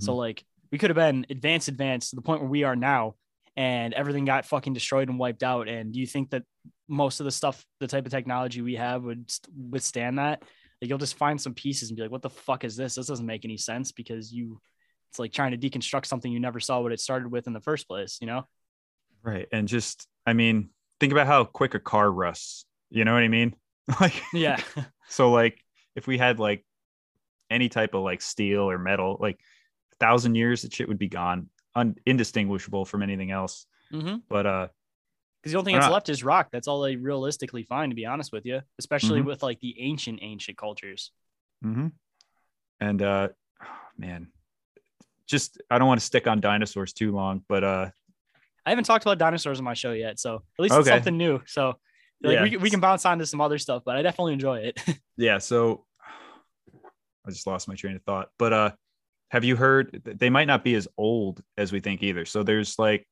So 0.00 0.16
like 0.16 0.44
we 0.72 0.78
could 0.78 0.90
have 0.90 0.96
been 0.96 1.24
advanced, 1.30 1.68
advanced 1.68 2.10
to 2.10 2.16
the 2.16 2.22
point 2.22 2.40
where 2.40 2.50
we 2.50 2.64
are 2.64 2.76
now, 2.76 3.14
and 3.56 3.94
everything 3.94 4.24
got 4.24 4.46
fucking 4.46 4.72
destroyed 4.72 5.08
and 5.08 5.18
wiped 5.18 5.42
out. 5.42 5.68
And 5.68 5.92
do 5.92 6.00
you 6.00 6.06
think 6.06 6.30
that 6.30 6.42
most 6.88 7.20
of 7.20 7.24
the 7.24 7.30
stuff, 7.30 7.64
the 7.80 7.86
type 7.86 8.06
of 8.06 8.12
technology 8.12 8.60
we 8.60 8.74
have, 8.76 9.04
would 9.04 9.30
withstand 9.70 10.18
that? 10.18 10.42
Like 10.82 10.88
you'll 10.88 10.98
just 10.98 11.16
find 11.16 11.40
some 11.40 11.54
pieces 11.54 11.88
and 11.88 11.96
be 11.96 12.02
like, 12.02 12.10
"What 12.10 12.22
the 12.22 12.30
fuck 12.30 12.64
is 12.64 12.76
this? 12.76 12.96
This 12.96 13.06
doesn't 13.06 13.24
make 13.24 13.44
any 13.44 13.56
sense." 13.56 13.92
Because 13.92 14.32
you, 14.32 14.60
it's 15.10 15.18
like 15.18 15.32
trying 15.32 15.58
to 15.58 15.70
deconstruct 15.70 16.06
something 16.06 16.30
you 16.30 16.40
never 16.40 16.60
saw 16.60 16.80
what 16.80 16.92
it 16.92 17.00
started 17.00 17.30
with 17.30 17.46
in 17.46 17.52
the 17.52 17.60
first 17.60 17.88
place. 17.88 18.18
You 18.20 18.26
know? 18.26 18.46
right? 19.24 19.48
And 19.50 19.66
just, 19.66 20.06
I 20.24 20.34
mean, 20.34 20.68
think 21.00 21.12
about 21.12 21.26
how 21.26 21.44
quick 21.44 21.74
a 21.74 21.80
car 21.80 22.10
rusts. 22.10 22.66
You 22.90 23.04
know 23.04 23.14
what 23.14 23.24
I 23.24 23.28
mean? 23.28 23.56
Like, 24.00 24.22
Yeah. 24.32 24.62
so 25.08 25.30
like, 25.30 25.58
if 25.94 26.06
we 26.06 26.16
had 26.16 26.38
like 26.38 26.64
any 27.50 27.68
type 27.68 27.92
of 27.92 28.02
like 28.02 28.22
steel 28.22 28.70
or 28.70 28.78
metal, 28.78 29.18
like 29.20 29.38
a 29.92 29.96
thousand 29.96 30.36
years, 30.36 30.62
the 30.62 30.70
shit 30.70 30.88
would 30.88 30.98
be 30.98 31.08
gone, 31.08 31.50
un- 31.74 31.96
indistinguishable 32.06 32.84
from 32.84 33.02
anything 33.02 33.30
else. 33.30 33.66
mm-hmm. 33.92 34.16
But 34.28 34.46
uh, 34.46 34.68
Because 35.42 35.52
the 35.52 35.58
only 35.58 35.72
thing 35.72 35.80
that's 35.80 35.92
left 35.92 36.08
is 36.08 36.22
rock. 36.24 36.48
That's 36.52 36.68
all 36.68 36.80
they 36.82 36.96
realistically 36.96 37.62
find, 37.64 37.90
to 37.90 37.96
be 37.96 38.06
honest 38.06 38.32
with 38.32 38.44
you. 38.46 38.60
Especially 38.78 39.20
Mhm. 39.20 39.26
with 39.26 39.42
like 39.42 39.60
the 39.60 39.74
ancient, 39.80 40.20
ancient 40.22 40.56
cultures. 40.58 41.10
mhm. 41.64 41.92
and 42.80 43.00
uh, 43.02 43.28
man, 43.96 44.28
just 45.26 45.60
I 45.70 45.78
don't 45.78 45.88
want 45.88 46.00
to 46.00 46.06
stick 46.06 46.26
on 46.26 46.40
dinosaurs 46.40 46.92
too 46.92 47.12
long, 47.12 47.42
but 47.48 47.64
uh, 47.64 47.90
I 48.66 48.70
haven't 48.70 48.84
talked 48.84 49.04
about 49.04 49.18
dinosaurs 49.18 49.58
on 49.58 49.64
my 49.64 49.74
show 49.74 49.92
yet, 49.92 50.18
so 50.18 50.36
at 50.36 50.62
least 50.62 50.74
it's 50.76 50.88
something 50.88 51.16
new. 51.16 51.40
So 51.46 51.78
like 52.22 52.34
Yeah. 52.34 52.42
we, 52.42 52.56
we 52.58 52.70
can 52.70 52.80
bounce 52.80 53.04
on 53.06 53.18
to 53.18 53.26
some 53.26 53.40
other 53.40 53.58
stuff, 53.58 53.82
but 53.84 53.96
I 53.96 54.02
definitely 54.02 54.32
enjoy 54.34 54.58
it. 54.58 54.80
Yeah. 55.16 55.38
So 55.38 55.86
I 57.26 57.30
just 57.30 57.46
lost 57.46 57.68
my 57.68 57.74
train 57.76 57.96
of 57.96 58.02
thought. 58.02 58.28
But 58.38 58.52
uh, 58.52 58.70
have 59.34 59.42
you 59.42 59.56
heard? 59.56 60.00
They 60.04 60.30
might 60.30 60.46
not 60.46 60.62
be 60.62 60.76
as 60.76 60.86
old 60.96 61.42
as 61.58 61.72
we 61.72 61.80
think 61.80 62.04
either. 62.04 62.24
So 62.24 62.44
there's 62.44 62.78
like 62.78 63.04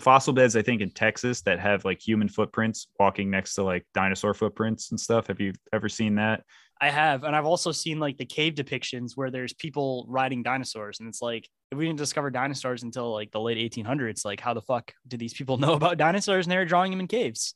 fossil 0.00 0.32
beds, 0.32 0.56
I 0.56 0.62
think, 0.62 0.80
in 0.80 0.90
Texas 0.90 1.42
that 1.42 1.60
have 1.60 1.84
like 1.84 2.04
human 2.04 2.28
footprints 2.28 2.88
walking 2.98 3.30
next 3.30 3.54
to 3.54 3.62
like 3.62 3.86
dinosaur 3.94 4.34
footprints 4.34 4.90
and 4.90 4.98
stuff. 4.98 5.28
Have 5.28 5.40
you 5.40 5.52
ever 5.72 5.88
seen 5.88 6.16
that? 6.16 6.42
I 6.80 6.90
have, 6.90 7.22
and 7.22 7.36
I've 7.36 7.46
also 7.46 7.70
seen 7.70 8.00
like 8.00 8.18
the 8.18 8.24
cave 8.24 8.54
depictions 8.54 9.12
where 9.14 9.30
there's 9.30 9.52
people 9.52 10.06
riding 10.08 10.42
dinosaurs, 10.42 10.98
and 10.98 11.08
it's 11.08 11.22
like 11.22 11.48
if 11.70 11.78
we 11.78 11.86
didn't 11.86 11.98
discover 11.98 12.30
dinosaurs 12.30 12.82
until 12.82 13.12
like 13.12 13.30
the 13.30 13.40
late 13.40 13.72
1800s, 13.72 14.24
like 14.24 14.40
how 14.40 14.54
the 14.54 14.60
fuck 14.60 14.92
did 15.06 15.20
these 15.20 15.34
people 15.34 15.56
know 15.64 15.74
about 15.74 15.98
dinosaurs 15.98 16.46
and 16.46 16.50
they 16.50 16.56
were 16.56 16.64
drawing 16.64 16.90
them 16.90 16.98
in 16.98 17.06
caves? 17.06 17.54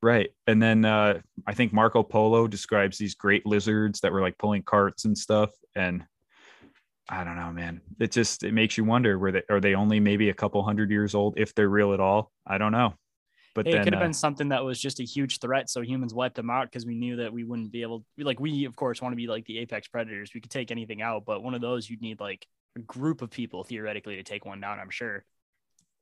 Right. 0.00 0.30
And 0.46 0.62
then 0.62 0.84
uh, 0.84 1.18
I 1.48 1.54
think 1.54 1.72
Marco 1.72 2.04
Polo 2.04 2.46
describes 2.46 2.96
these 2.96 3.16
great 3.16 3.44
lizards 3.44 3.98
that 4.00 4.12
were 4.12 4.20
like 4.20 4.38
pulling 4.38 4.62
carts 4.62 5.04
and 5.04 5.18
stuff. 5.18 5.50
And 5.74 6.04
I 7.10 7.24
don't 7.24 7.34
know, 7.34 7.50
man. 7.50 7.80
It 7.98 8.12
just 8.12 8.44
it 8.44 8.54
makes 8.54 8.78
you 8.78 8.84
wonder 8.84 9.18
where 9.18 9.32
they 9.32 9.42
are 9.50 9.60
they 9.60 9.74
only 9.74 9.98
maybe 9.98 10.30
a 10.30 10.34
couple 10.34 10.62
hundred 10.62 10.90
years 10.92 11.14
old 11.14 11.34
if 11.36 11.54
they're 11.54 11.68
real 11.68 11.92
at 11.92 11.98
all? 11.98 12.30
I 12.46 12.56
don't 12.56 12.70
know. 12.70 12.94
But 13.52 13.66
Hey, 13.66 13.72
then 13.72 13.80
it 13.80 13.84
could 13.84 13.92
have 13.94 14.02
uh, 14.02 14.04
been 14.04 14.14
something 14.14 14.50
that 14.50 14.64
was 14.64 14.80
just 14.80 15.00
a 15.00 15.04
huge 15.04 15.40
threat, 15.40 15.68
so 15.68 15.80
humans 15.80 16.14
wiped 16.14 16.36
them 16.36 16.50
out 16.50 16.66
because 16.66 16.86
we 16.86 16.94
knew 16.94 17.16
that 17.16 17.32
we 17.32 17.42
wouldn't 17.42 17.72
be 17.72 17.82
able. 17.82 18.04
Like 18.16 18.38
we, 18.38 18.64
of 18.64 18.76
course, 18.76 19.02
want 19.02 19.12
to 19.12 19.16
be 19.16 19.26
like 19.26 19.44
the 19.46 19.58
apex 19.58 19.88
predators. 19.88 20.30
We 20.32 20.40
could 20.40 20.52
take 20.52 20.70
anything 20.70 21.02
out, 21.02 21.24
but 21.26 21.42
one 21.42 21.54
of 21.54 21.60
those 21.60 21.90
you'd 21.90 22.00
need 22.00 22.20
like 22.20 22.46
a 22.76 22.80
group 22.80 23.22
of 23.22 23.30
people 23.30 23.64
theoretically 23.64 24.14
to 24.16 24.22
take 24.22 24.46
one 24.46 24.60
down. 24.60 24.78
I'm 24.78 24.90
sure. 24.90 25.24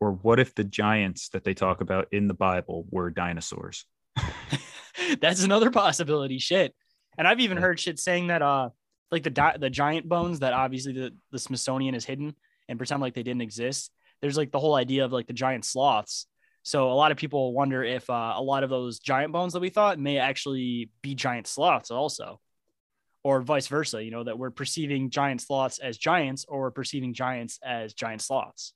or 0.01 0.13
what 0.13 0.39
if 0.39 0.55
the 0.55 0.65
giants 0.65 1.31
that 1.31 1.43
they 1.43 1.55
talk 1.55 1.81
about 1.81 2.09
in 2.13 2.29
the 2.29 2.35
Bible 2.35 2.87
were 2.91 3.11
dinosaurs? 3.11 3.87
That's 5.21 5.43
another 5.43 5.71
possibility. 5.71 6.39
Shit. 6.39 6.75
And 7.17 7.27
I've 7.27 7.41
even 7.41 7.57
heard 7.57 7.81
shit 7.81 7.99
saying 7.99 8.27
that 8.27 8.43
uh 8.43 8.69
like 9.11 9.23
the 9.23 9.31
di- 9.31 9.57
the 9.59 9.71
giant 9.71 10.09
bones 10.09 10.41
that 10.41 10.53
obviously 10.53 10.93
the, 10.93 11.15
the 11.31 11.39
Smithsonian 11.39 11.95
is 11.95 12.05
hidden 12.05 12.35
and 12.69 12.79
pretend 12.79 13.01
like 13.01 13.15
they 13.15 13.23
didn't 13.23 13.43
exist. 13.43 13.91
There's 14.21 14.37
like 14.37 14.53
the 14.53 14.59
whole 14.59 14.75
idea 14.75 15.05
of 15.05 15.13
like 15.13 15.27
the 15.27 15.33
giant 15.33 15.65
sloths. 15.65 16.27
So 16.63 16.91
a 16.91 16.95
lot 16.95 17.13
of 17.13 17.17
people 17.17 17.55
wonder 17.55 17.83
if 17.83 18.11
uh, 18.11 18.35
a 18.37 18.43
lot 18.43 18.63
of 18.63 18.71
those 18.71 18.99
giant 18.99 19.33
bones 19.33 19.55
that 19.55 19.61
we 19.61 19.71
thought 19.71 19.99
may 19.99 20.19
actually 20.19 20.91
be 21.03 21.15
giant 21.15 21.47
sloths 21.47 21.91
also. 21.91 22.41
Or 23.25 23.41
vice 23.41 23.67
versa, 23.67 24.03
you 24.03 24.11
know, 24.11 24.25
that 24.25 24.39
we're 24.39 24.51
perceiving 24.51 25.11
giant 25.11 25.41
sloths 25.41 25.79
as 25.79 25.99
giants 25.99 26.45
or 26.49 26.61
we're 26.61 26.71
perceiving 26.71 27.15
giants 27.15 27.59
as 27.65 27.93
giant 27.93 28.23
sloths. 28.23 28.75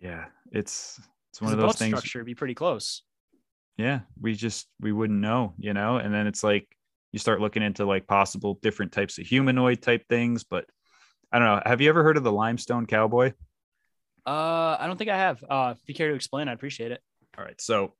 Yeah, 0.00 0.26
it's 0.52 1.00
it's 1.30 1.42
one 1.42 1.52
of 1.52 1.58
those 1.58 1.72
bone 1.72 1.74
things. 1.74 1.98
structure 1.98 2.22
be 2.22 2.34
pretty 2.34 2.54
close. 2.54 3.02
Yeah, 3.76 4.00
we 4.20 4.34
just 4.34 4.68
we 4.80 4.92
wouldn't 4.92 5.18
know, 5.18 5.54
you 5.58 5.74
know. 5.74 5.96
And 5.96 6.14
then 6.14 6.26
it's 6.26 6.44
like 6.44 6.68
you 7.14 7.20
start 7.20 7.40
looking 7.40 7.62
into 7.62 7.84
like 7.84 8.08
possible 8.08 8.58
different 8.60 8.90
types 8.90 9.18
of 9.18 9.26
humanoid 9.26 9.80
type 9.80 10.04
things, 10.08 10.42
but 10.42 10.66
I 11.30 11.38
don't 11.38 11.46
know. 11.46 11.62
Have 11.64 11.80
you 11.80 11.88
ever 11.88 12.02
heard 12.02 12.16
of 12.16 12.24
the 12.24 12.32
limestone 12.32 12.86
cowboy? 12.86 13.32
Uh, 14.26 14.76
I 14.80 14.88
don't 14.88 14.96
think 14.96 15.10
I 15.10 15.16
have. 15.16 15.44
Uh, 15.48 15.74
if 15.80 15.88
you 15.88 15.94
care 15.94 16.08
to 16.08 16.16
explain, 16.16 16.48
I'd 16.48 16.54
appreciate 16.54 16.90
it. 16.90 17.00
All 17.38 17.44
right. 17.44 17.60
So 17.60 17.92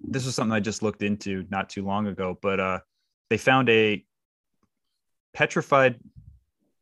this 0.00 0.24
is 0.24 0.36
something 0.36 0.52
I 0.52 0.60
just 0.60 0.84
looked 0.84 1.02
into 1.02 1.44
not 1.50 1.68
too 1.68 1.84
long 1.84 2.06
ago, 2.06 2.38
but 2.40 2.60
uh 2.60 2.78
they 3.28 3.38
found 3.38 3.68
a 3.68 4.04
petrified 5.34 5.98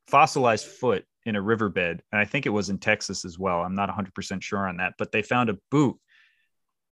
fossilized 0.08 0.66
foot 0.66 1.06
in 1.24 1.36
a 1.36 1.40
riverbed. 1.40 2.02
And 2.12 2.20
I 2.20 2.26
think 2.26 2.44
it 2.44 2.50
was 2.50 2.68
in 2.68 2.76
Texas 2.76 3.24
as 3.24 3.38
well. 3.38 3.62
I'm 3.62 3.74
not 3.74 3.88
100% 3.88 4.42
sure 4.42 4.68
on 4.68 4.76
that, 4.76 4.94
but 4.98 5.10
they 5.10 5.22
found 5.22 5.48
a 5.48 5.56
boot 5.70 5.96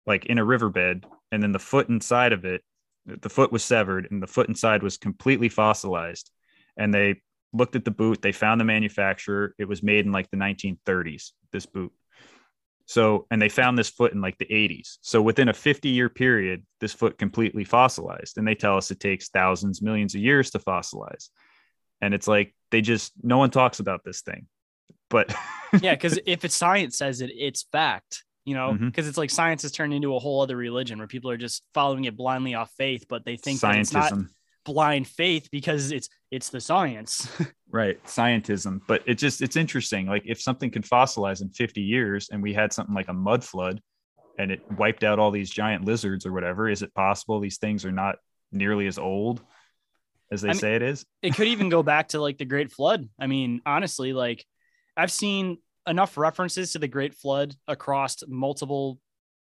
like 0.06 0.26
in 0.26 0.38
a 0.38 0.44
riverbed 0.44 1.06
and 1.32 1.42
then 1.42 1.54
the 1.54 1.60
foot 1.60 1.88
inside 1.88 2.34
of 2.34 2.44
it 2.44 2.62
the 3.06 3.30
foot 3.30 3.52
was 3.52 3.64
severed 3.64 4.08
and 4.10 4.22
the 4.22 4.28
foot 4.28 4.50
inside 4.50 4.84
was 4.84 4.98
completely 4.98 5.50
fossilized. 5.50 6.30
And 6.78 6.94
they 6.94 7.22
looked 7.54 7.76
at 7.76 7.86
the 7.86 7.92
boot 7.92 8.22
they 8.22 8.32
found 8.32 8.60
the 8.60 8.66
manufacturer 8.66 9.54
it 9.60 9.68
was 9.68 9.84
made 9.84 10.06
in 10.06 10.12
like 10.12 10.30
the 10.32 10.38
1930s 10.38 11.32
this 11.52 11.66
boot. 11.66 11.92
So 12.86 13.28
and 13.32 13.42
they 13.42 13.50
found 13.50 13.78
this 13.78 13.90
foot 13.90 14.12
in 14.12 14.22
like 14.22 14.38
the 14.40 14.46
80s 14.46 14.98
so 15.02 15.22
within 15.22 15.50
a 15.50 15.54
50 15.54 15.90
year 15.90 16.10
period 16.10 16.66
this 16.80 16.94
foot 16.94 17.18
completely 17.18 17.64
fossilized. 17.64 18.38
And 18.38 18.48
they 18.48 18.56
tell 18.56 18.78
us 18.78 18.92
it 18.92 19.00
takes 19.00 19.30
thousands 19.30 19.82
millions 19.82 20.16
of 20.16 20.22
years 20.22 20.52
to 20.52 20.60
fossilize. 20.60 21.30
And 22.02 22.14
it's 22.14 22.28
like 22.28 22.54
they 22.72 22.82
just 22.82 23.14
no 23.22 23.38
one 23.38 23.52
talks 23.52 23.80
about 23.80 24.04
this 24.04 24.22
thing. 24.22 24.48
But 25.10 25.34
yeah, 25.82 25.94
because 25.94 26.20
if 26.26 26.44
it's 26.44 26.56
science 26.56 26.98
says 26.98 27.22
it, 27.22 27.30
it's 27.34 27.64
fact. 27.72 28.24
You 28.46 28.56
know, 28.56 28.72
mm-hmm. 28.72 28.88
because 28.88 29.08
it's 29.08 29.18
like 29.18 29.30
science 29.30 29.62
has 29.62 29.72
turned 29.72 29.94
into 29.94 30.16
a 30.16 30.20
whole 30.20 30.42
other 30.42 30.58
religion 30.58 30.98
where 30.98 31.08
people 31.08 31.32
are 31.32 31.38
just 31.38 31.64
following 31.74 32.06
it 32.06 32.18
blindly 32.18 32.56
off 32.56 32.72
faith, 32.78 33.06
but 33.08 33.24
they 33.26 33.38
think 33.38 33.62
that 33.62 33.78
it's 33.78 33.94
not 33.94 34.14
blind 34.66 35.08
faith 35.08 35.50
because 35.52 35.92
it's 35.92 36.10
it's 36.32 36.50
the 36.50 36.62
science. 36.62 37.28
right 37.72 38.02
scientism 38.06 38.80
but 38.88 39.02
it 39.08 39.16
just 39.16 39.42
it's 39.42 39.56
interesting 39.56 40.06
like 40.06 40.22
if 40.28 40.40
something 40.40 40.70
could 40.70 40.86
fossilize 40.86 41.42
in 41.42 41.50
50 41.50 41.82
years 41.82 42.30
and 42.30 42.42
we 42.42 42.54
had 42.54 42.72
something 42.72 42.94
like 42.94 43.08
a 43.08 43.14
mud 43.14 43.44
flood 43.44 43.82
and 44.38 44.52
it 44.52 44.62
wiped 44.78 45.04
out 45.04 45.18
all 45.18 45.32
these 45.32 45.50
giant 45.50 45.84
lizards 45.84 46.24
or 46.24 46.32
whatever 46.32 46.70
is 46.70 46.84
it 46.84 46.94
possible 46.94 47.40
these 47.40 47.58
things 47.58 47.84
are 47.84 47.92
not 47.92 48.18
nearly 48.52 48.86
as 48.86 49.00
old 49.00 49.42
as 50.34 50.42
they 50.42 50.50
I 50.50 50.54
mean- 50.54 50.60
say 50.60 50.76
it 50.76 50.82
is 50.82 51.06
it 51.22 51.36
could 51.36 51.48
even 51.48 51.70
go 51.70 51.84
back 51.84 52.10
to 52.10 52.20
like 52.20 52.38
the 52.38 52.46
Great 52.46 52.72
Flood. 52.72 53.08
I 53.20 53.28
mean, 53.28 53.62
honestly, 53.66 54.12
like 54.14 54.46
I've 54.98 55.12
seen 55.12 55.60
enough 55.88 56.18
references 56.18 56.72
to 56.72 56.80
the 56.80 56.88
Great 56.88 57.14
Flood 57.14 57.56
across 57.68 58.24
multiple 58.28 59.00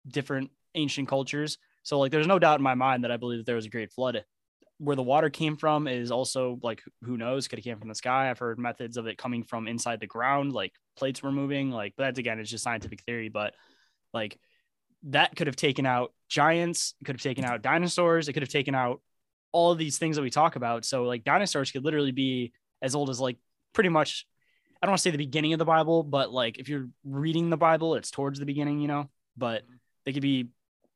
different 0.07 0.51
ancient 0.75 1.09
cultures. 1.09 1.59
So 1.83 1.99
like 1.99 2.13
there's 2.13 2.27
no 2.27 2.39
doubt 2.39 2.61
in 2.61 2.65
my 2.65 2.75
mind 2.75 3.05
that 3.05 3.11
I 3.11 3.17
believe 3.17 3.41
that 3.41 3.47
there 3.47 3.57
was 3.57 3.67
a 3.67 3.71
Great 3.71 3.93
Flood. 3.93 4.25
Where 4.79 4.97
the 4.97 5.03
water 5.03 5.29
came 5.29 5.57
from 5.57 5.87
is 5.87 6.11
also 6.11 6.59
like 6.63 6.83
who 7.03 7.19
knows? 7.19 7.49
Could 7.49 7.59
have 7.59 7.65
came 7.65 7.79
from 7.79 7.89
the 7.89 7.95
sky. 7.95 8.31
I've 8.31 8.39
heard 8.39 8.59
methods 8.59 8.97
of 8.97 9.07
it 9.07 9.19
coming 9.19 9.43
from 9.43 9.69
inside 9.69 10.01
the 10.01 10.07
ground, 10.07 10.53
like 10.53 10.73
plates 10.97 11.23
were 11.23 11.33
moving. 11.33 11.71
Like, 11.71 11.95
but 11.97 12.05
that's 12.05 12.19
again, 12.19 12.39
it's 12.39 12.51
just 12.51 12.65
scientific 12.65 13.03
theory. 13.03 13.29
But 13.29 13.55
like 14.15 14.39
that 15.05 15.37
could 15.37 15.47
have 15.47 15.57
taken 15.57 15.85
out 15.85 16.13
giants, 16.29 16.95
could 17.05 17.17
have 17.17 17.23
taken 17.23 17.45
out 17.45 17.63
dinosaurs, 17.63 18.29
it 18.29 18.33
could 18.33 18.43
have 18.43 18.51
taken 18.51 18.75
out 18.75 19.03
all 19.53 19.73
of 19.73 19.79
these 19.79 19.99
things 19.99 20.17
that 20.17 20.23
we 20.23 20.31
talk 20.31 20.57
about. 20.57 20.85
So 20.85 21.05
like 21.05 21.25
dinosaurs 21.25 21.71
could 21.71 21.85
literally 21.85 22.13
be 22.13 22.53
as 22.81 22.95
old 22.95 23.11
as 23.11 23.21
like 23.21 23.37
pretty 23.75 23.91
much 23.91 24.27
I 24.83 24.87
don't 24.87 24.93
want 24.93 24.99
to 24.99 25.03
say 25.03 25.11
the 25.11 25.19
beginning 25.19 25.53
of 25.53 25.59
the 25.59 25.65
Bible, 25.65 26.03
but 26.03 26.33
like 26.33 26.59
if 26.59 26.69
you're 26.69 26.89
reading 27.05 27.51
the 27.51 27.57
Bible, 27.57 27.95
it's 27.97 28.11
towards 28.11 28.39
the 28.39 28.47
beginning, 28.47 28.81
you 28.81 28.89
know. 28.89 29.11
But 29.37 29.63
they 30.07 30.13
could 30.13 30.23
be 30.23 30.49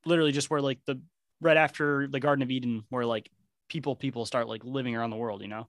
literally 0.06 0.32
just 0.32 0.48
where 0.50 0.60
like 0.62 0.78
the 0.86 1.00
right 1.40 1.56
after 1.56 2.06
the 2.06 2.20
Garden 2.20 2.42
of 2.42 2.50
Eden, 2.50 2.84
where 2.88 3.04
like 3.04 3.30
people 3.68 3.94
people 3.96 4.24
start 4.26 4.48
like 4.48 4.64
living 4.64 4.96
around 4.96 5.10
the 5.10 5.16
world, 5.16 5.42
you 5.42 5.48
know. 5.48 5.68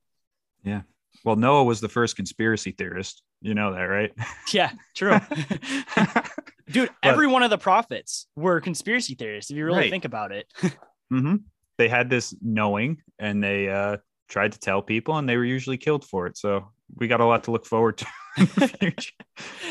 Yeah. 0.64 0.82
Well 1.24 1.36
noah 1.38 1.64
was 1.64 1.80
the 1.80 1.88
first 1.90 2.16
conspiracy 2.18 2.72
theorist 2.72 3.22
you 3.42 3.54
know 3.54 3.74
that 3.74 3.84
right 3.84 4.12
Yeah, 4.54 4.72
true. 4.96 5.18
Dude, 6.72 6.90
But- 6.90 6.96
every 7.04 7.28
one 7.28 7.44
of 7.44 7.50
the 7.50 7.58
prophets 7.58 8.28
were 8.36 8.60
conspiracy 8.60 9.16
theorists, 9.16 9.52
if 9.52 9.58
you 9.58 9.66
really 9.66 9.80
Right. 9.80 9.90
think 9.92 10.06
about 10.06 10.32
it. 10.32 10.48
hmm 11.10 11.36
they 11.78 11.88
had 11.90 12.10
this 12.10 12.34
knowing 12.42 13.02
and 13.20 13.44
they 13.44 13.70
uh 13.70 13.98
tried 14.30 14.54
to 14.54 14.60
tell 14.60 14.82
people 14.82 15.18
and 15.18 15.28
they 15.30 15.38
were 15.38 15.46
usually 15.46 15.78
killed 15.78 16.04
for 16.04 16.26
it 16.26 16.36
so 16.38 16.70
we 16.96 17.08
got 17.08 17.22
a 17.22 17.26
lot 17.26 17.44
to 17.46 17.52
look 17.52 17.66
forward 17.66 17.98
to 17.98 18.06
in 18.38 18.46
the 18.46 18.68
future 18.68 19.14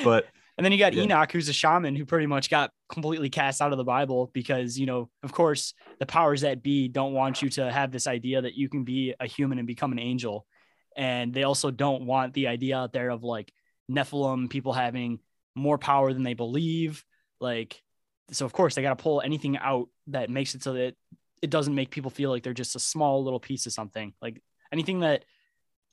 but 0.02 0.26
And 0.56 0.64
then 0.64 0.73
you 0.73 0.78
got 0.78 0.94
Yeah. 0.94 1.02
Enoch, 1.02 1.33
who's 1.33 1.49
a 1.49 1.52
shaman 1.52 1.97
who 1.97 2.04
pretty 2.04 2.26
much 2.26 2.49
got 2.49 2.71
completely 2.88 3.28
cast 3.28 3.61
out 3.61 3.73
of 3.73 3.78
the 3.78 3.85
Bible 3.85 4.30
because, 4.33 4.78
you 4.78 4.87
know, 4.87 5.11
of 5.23 5.33
course, 5.33 5.75
the 5.99 6.06
powers 6.06 6.42
that 6.42 6.62
be 6.62 6.87
don't 6.88 7.12
want 7.12 7.42
you 7.42 7.50
to 7.50 7.71
have 7.71 7.90
this 7.90 8.06
idea 8.06 8.42
that 8.42 8.54
you 8.54 8.68
can 8.68 8.85
be 8.85 9.14
a 9.18 9.26
human 9.26 9.59
and 9.59 9.66
become 9.66 9.90
an 9.90 9.99
angel. 9.99 10.47
And 10.97 11.35
they 11.35 11.42
also 11.42 11.73
don't 11.73 12.06
want 12.06 12.35
the 12.35 12.47
idea 12.47 12.78
out 12.78 12.92
there 12.92 13.11
of 13.11 13.25
like 13.25 13.52
Nephilim, 13.90 14.49
people 14.49 14.73
having 14.73 15.18
more 15.56 15.76
power 15.76 16.12
than 16.12 16.23
they 16.23 16.35
believe. 16.35 17.04
Like, 17.40 17.83
so 18.30 18.47
of 18.47 18.52
course, 18.52 18.76
they 18.76 18.83
got 18.83 18.97
to 18.97 19.02
pull 19.02 19.21
anything 19.23 19.59
out 19.59 19.88
that 20.06 20.30
makes 20.30 20.54
it 20.54 20.62
so 20.62 20.75
that 20.75 20.94
it 21.42 21.50
doesn't 21.50 21.75
make 21.75 21.90
people 21.90 22.11
feel 22.12 22.30
like 22.30 22.44
they're 22.44 22.54
just 22.54 22.76
a 22.76 22.80
small 22.80 23.25
little 23.25 23.40
piece 23.40 23.66
of 23.66 23.73
something. 23.73 24.14
Like 24.23 24.40
anything 24.73 25.00
that 25.00 25.25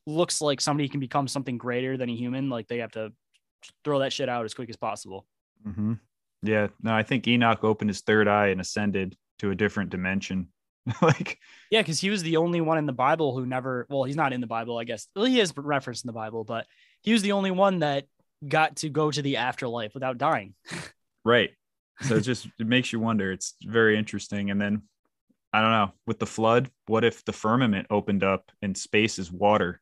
looks 0.07 0.41
like 0.41 0.61
somebody 0.61 0.89
can 0.89 0.99
become 0.99 1.27
something 1.27 1.57
greater 1.57 1.97
than 1.97 2.09
a 2.09 2.15
human, 2.15 2.49
like 2.49 2.67
they 2.67 2.79
have 2.79 2.91
to 2.91 3.11
throw 3.83 3.99
that 3.99 4.13
shit 4.13 4.29
out 4.29 4.45
as 4.45 4.53
quick 4.53 4.69
as 4.69 4.77
possible. 4.77 5.25
Mhm. 5.67 5.99
yeah 6.41 6.67
no 6.81 6.95
i 6.95 7.03
think 7.03 7.27
enoch 7.27 7.63
opened 7.63 7.89
his 7.91 8.01
third 8.01 8.27
eye 8.27 8.47
and 8.47 8.59
ascended 8.59 9.15
to 9.37 9.51
a 9.51 9.55
different 9.55 9.91
dimension 9.91 10.47
like 11.03 11.37
Yeah, 11.69 11.81
because 11.81 11.99
he 11.99 12.09
was 12.09 12.23
the 12.23 12.37
only 12.37 12.59
one 12.61 12.79
in 12.79 12.87
the 12.87 12.93
Bible 12.93 13.37
who 13.37 13.45
never. 13.45 13.85
Well, 13.89 14.03
he's 14.03 14.15
not 14.15 14.33
in 14.33 14.41
the 14.41 14.47
Bible, 14.47 14.79
I 14.79 14.83
guess. 14.83 15.07
Well, 15.15 15.25
he 15.25 15.39
is 15.39 15.53
referenced 15.55 16.03
in 16.03 16.07
the 16.07 16.13
Bible, 16.13 16.43
but 16.43 16.65
he 17.03 17.13
was 17.13 17.21
the 17.21 17.33
only 17.33 17.51
one 17.51 17.79
that 17.79 18.05
got 18.47 18.77
to 18.77 18.89
go 18.89 19.11
to 19.11 19.21
the 19.21 19.37
afterlife 19.37 19.93
without 19.93 20.17
dying. 20.17 20.55
right 21.23 21.51
so 22.01 22.15
it 22.15 22.21
just 22.21 22.47
it 22.59 22.65
makes 22.65 22.91
you 22.91 22.99
wonder 22.99 23.31
it's 23.31 23.53
very 23.63 23.95
interesting 23.97 24.49
and 24.49 24.59
then 24.59 24.81
i 25.53 25.61
don't 25.61 25.71
know 25.71 25.91
with 26.07 26.17
the 26.17 26.25
flood 26.25 26.69
what 26.87 27.03
if 27.03 27.23
the 27.25 27.33
firmament 27.33 27.85
opened 27.91 28.23
up 28.23 28.51
and 28.63 28.75
space 28.75 29.19
is 29.19 29.31
water 29.31 29.80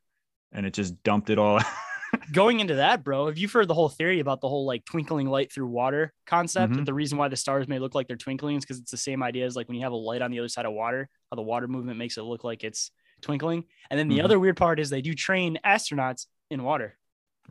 and 0.52 0.66
it 0.66 0.72
just 0.74 1.02
dumped 1.02 1.30
it 1.30 1.38
all 1.38 1.60
going 2.32 2.60
into 2.60 2.74
that, 2.76 3.04
bro, 3.04 3.26
have 3.26 3.38
you 3.38 3.48
heard 3.48 3.68
the 3.68 3.74
whole 3.74 3.88
theory 3.88 4.20
about 4.20 4.40
the 4.40 4.48
whole 4.48 4.64
like 4.66 4.84
twinkling 4.84 5.28
light 5.28 5.52
through 5.52 5.66
water 5.68 6.12
concept? 6.26 6.74
Mhm. 6.74 6.84
The 6.86 6.94
reason 6.94 7.18
why 7.18 7.28
the 7.28 7.36
stars 7.36 7.68
may 7.68 7.78
look 7.78 7.94
like 7.94 8.08
they're 8.08 8.16
twinkling 8.16 8.56
is 8.56 8.64
because 8.64 8.78
it's 8.78 8.90
the 8.90 8.96
same 8.96 9.22
idea 9.22 9.46
as 9.46 9.56
like 9.56 9.68
when 9.68 9.76
you 9.76 9.82
have 9.84 9.92
a 9.92 9.96
light 9.96 10.22
on 10.22 10.30
the 10.30 10.38
other 10.40 10.48
side 10.48 10.66
of 10.66 10.72
water, 10.72 11.08
how 11.30 11.36
the 11.36 11.42
water 11.42 11.68
movement 11.68 11.98
makes 11.98 12.16
it 12.18 12.22
look 12.22 12.42
like 12.44 12.64
it's 12.64 12.90
twinkling. 13.20 13.64
And 13.90 13.98
then 13.98 14.08
the 14.08 14.18
Mhm. 14.18 14.24
other 14.24 14.38
weird 14.40 14.56
part 14.56 14.80
is 14.80 14.90
they 14.90 15.02
do 15.02 15.14
train 15.14 15.58
astronauts 15.64 16.26
in 16.50 16.62
water. 16.64 16.96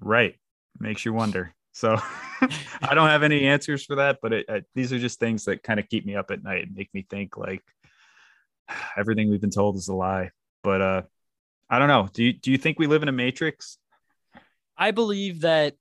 right. 0.01 0.35
Makes 0.79 1.03
you 1.05 1.13
wonder. 1.13 1.53
So 1.73 1.95
I 2.81 2.93
don't 2.95 3.09
have 3.09 3.23
any 3.23 3.45
answers 3.45 3.85
for 3.85 3.95
that, 3.97 4.19
but 4.21 4.33
it, 4.33 4.45
uh, 4.49 4.61
these 4.75 4.91
are 4.93 4.99
just 4.99 5.19
things 5.19 5.45
that 5.45 5.61
kind 5.63 5.79
of 5.79 5.87
keep 5.89 6.05
me 6.05 6.15
up 6.15 6.31
at 6.31 6.43
night 6.43 6.63
and 6.67 6.75
make 6.75 6.89
me 6.93 7.05
think 7.09 7.37
like 7.37 7.61
everything 8.97 9.29
we've 9.29 9.41
been 9.41 9.49
told 9.51 9.75
is 9.75 9.87
a 9.87 9.93
lie. 9.93 10.31
But 10.63 10.81
uh, 10.81 11.01
I 11.69 11.79
don't 11.79 11.87
know. 11.87 12.09
Do 12.11 12.23
you 12.23 12.33
do 12.33 12.51
you 12.51 12.57
think 12.57 12.79
we 12.79 12.87
live 12.87 13.03
in 13.03 13.09
a 13.09 13.13
matrix? 13.13 13.77
I 14.77 14.91
believe 14.91 15.41
that. 15.41 15.75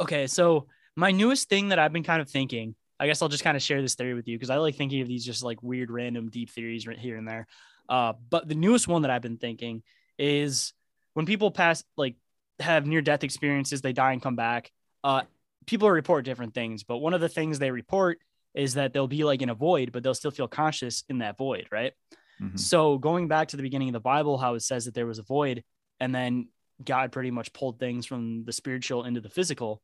Okay, 0.00 0.26
so 0.26 0.66
my 0.96 1.10
newest 1.10 1.48
thing 1.48 1.68
that 1.68 1.78
I've 1.78 1.92
been 1.92 2.04
kind 2.04 2.22
of 2.22 2.30
thinking, 2.30 2.74
I 3.00 3.06
guess 3.06 3.20
I'll 3.20 3.28
just 3.28 3.44
kind 3.44 3.56
of 3.56 3.62
share 3.62 3.82
this 3.82 3.94
theory 3.94 4.14
with 4.14 4.28
you 4.28 4.36
because 4.36 4.50
I 4.50 4.56
like 4.56 4.76
thinking 4.76 5.00
of 5.00 5.08
these 5.08 5.24
just 5.24 5.42
like 5.42 5.62
weird, 5.62 5.90
random, 5.90 6.30
deep 6.30 6.50
theories 6.50 6.86
right 6.86 6.98
here 6.98 7.16
and 7.16 7.26
there. 7.26 7.46
Uh, 7.88 8.12
but 8.30 8.48
the 8.48 8.54
newest 8.54 8.88
one 8.88 9.02
that 9.02 9.10
I've 9.10 9.22
been 9.22 9.38
thinking 9.38 9.82
is 10.18 10.72
when 11.14 11.26
people 11.26 11.50
pass, 11.50 11.82
like, 11.96 12.16
have 12.60 12.86
near 12.86 13.00
death 13.00 13.24
experiences, 13.24 13.80
they 13.80 13.92
die 13.92 14.12
and 14.12 14.22
come 14.22 14.36
back. 14.36 14.70
Uh, 15.02 15.22
people 15.66 15.90
report 15.90 16.24
different 16.24 16.54
things, 16.54 16.82
but 16.82 16.98
one 16.98 17.14
of 17.14 17.20
the 17.20 17.28
things 17.28 17.58
they 17.58 17.70
report 17.70 18.18
is 18.54 18.74
that 18.74 18.92
they'll 18.92 19.06
be 19.06 19.24
like 19.24 19.42
in 19.42 19.50
a 19.50 19.54
void, 19.54 19.92
but 19.92 20.02
they'll 20.02 20.14
still 20.14 20.30
feel 20.30 20.48
conscious 20.48 21.04
in 21.08 21.18
that 21.18 21.38
void, 21.38 21.68
right? 21.70 21.92
Mhm. 22.40 22.58
So 22.58 22.98
going 22.98 23.28
back 23.28 23.48
to 23.48 23.56
the 23.56 23.62
beginning 23.62 23.88
of 23.88 23.94
the 23.94 24.00
Bible, 24.00 24.38
how 24.38 24.54
it 24.54 24.60
says 24.60 24.84
that 24.84 24.94
there 24.94 25.06
was 25.06 25.18
a 25.18 25.22
void, 25.24 25.64
and 26.00 26.14
then 26.14 26.48
God 26.84 27.10
pretty 27.12 27.30
much 27.30 27.52
pulled 27.52 27.78
things 27.78 28.06
from 28.06 28.44
the 28.44 28.52
spiritual 28.52 29.04
into 29.04 29.20
the 29.20 29.28
physical. 29.28 29.82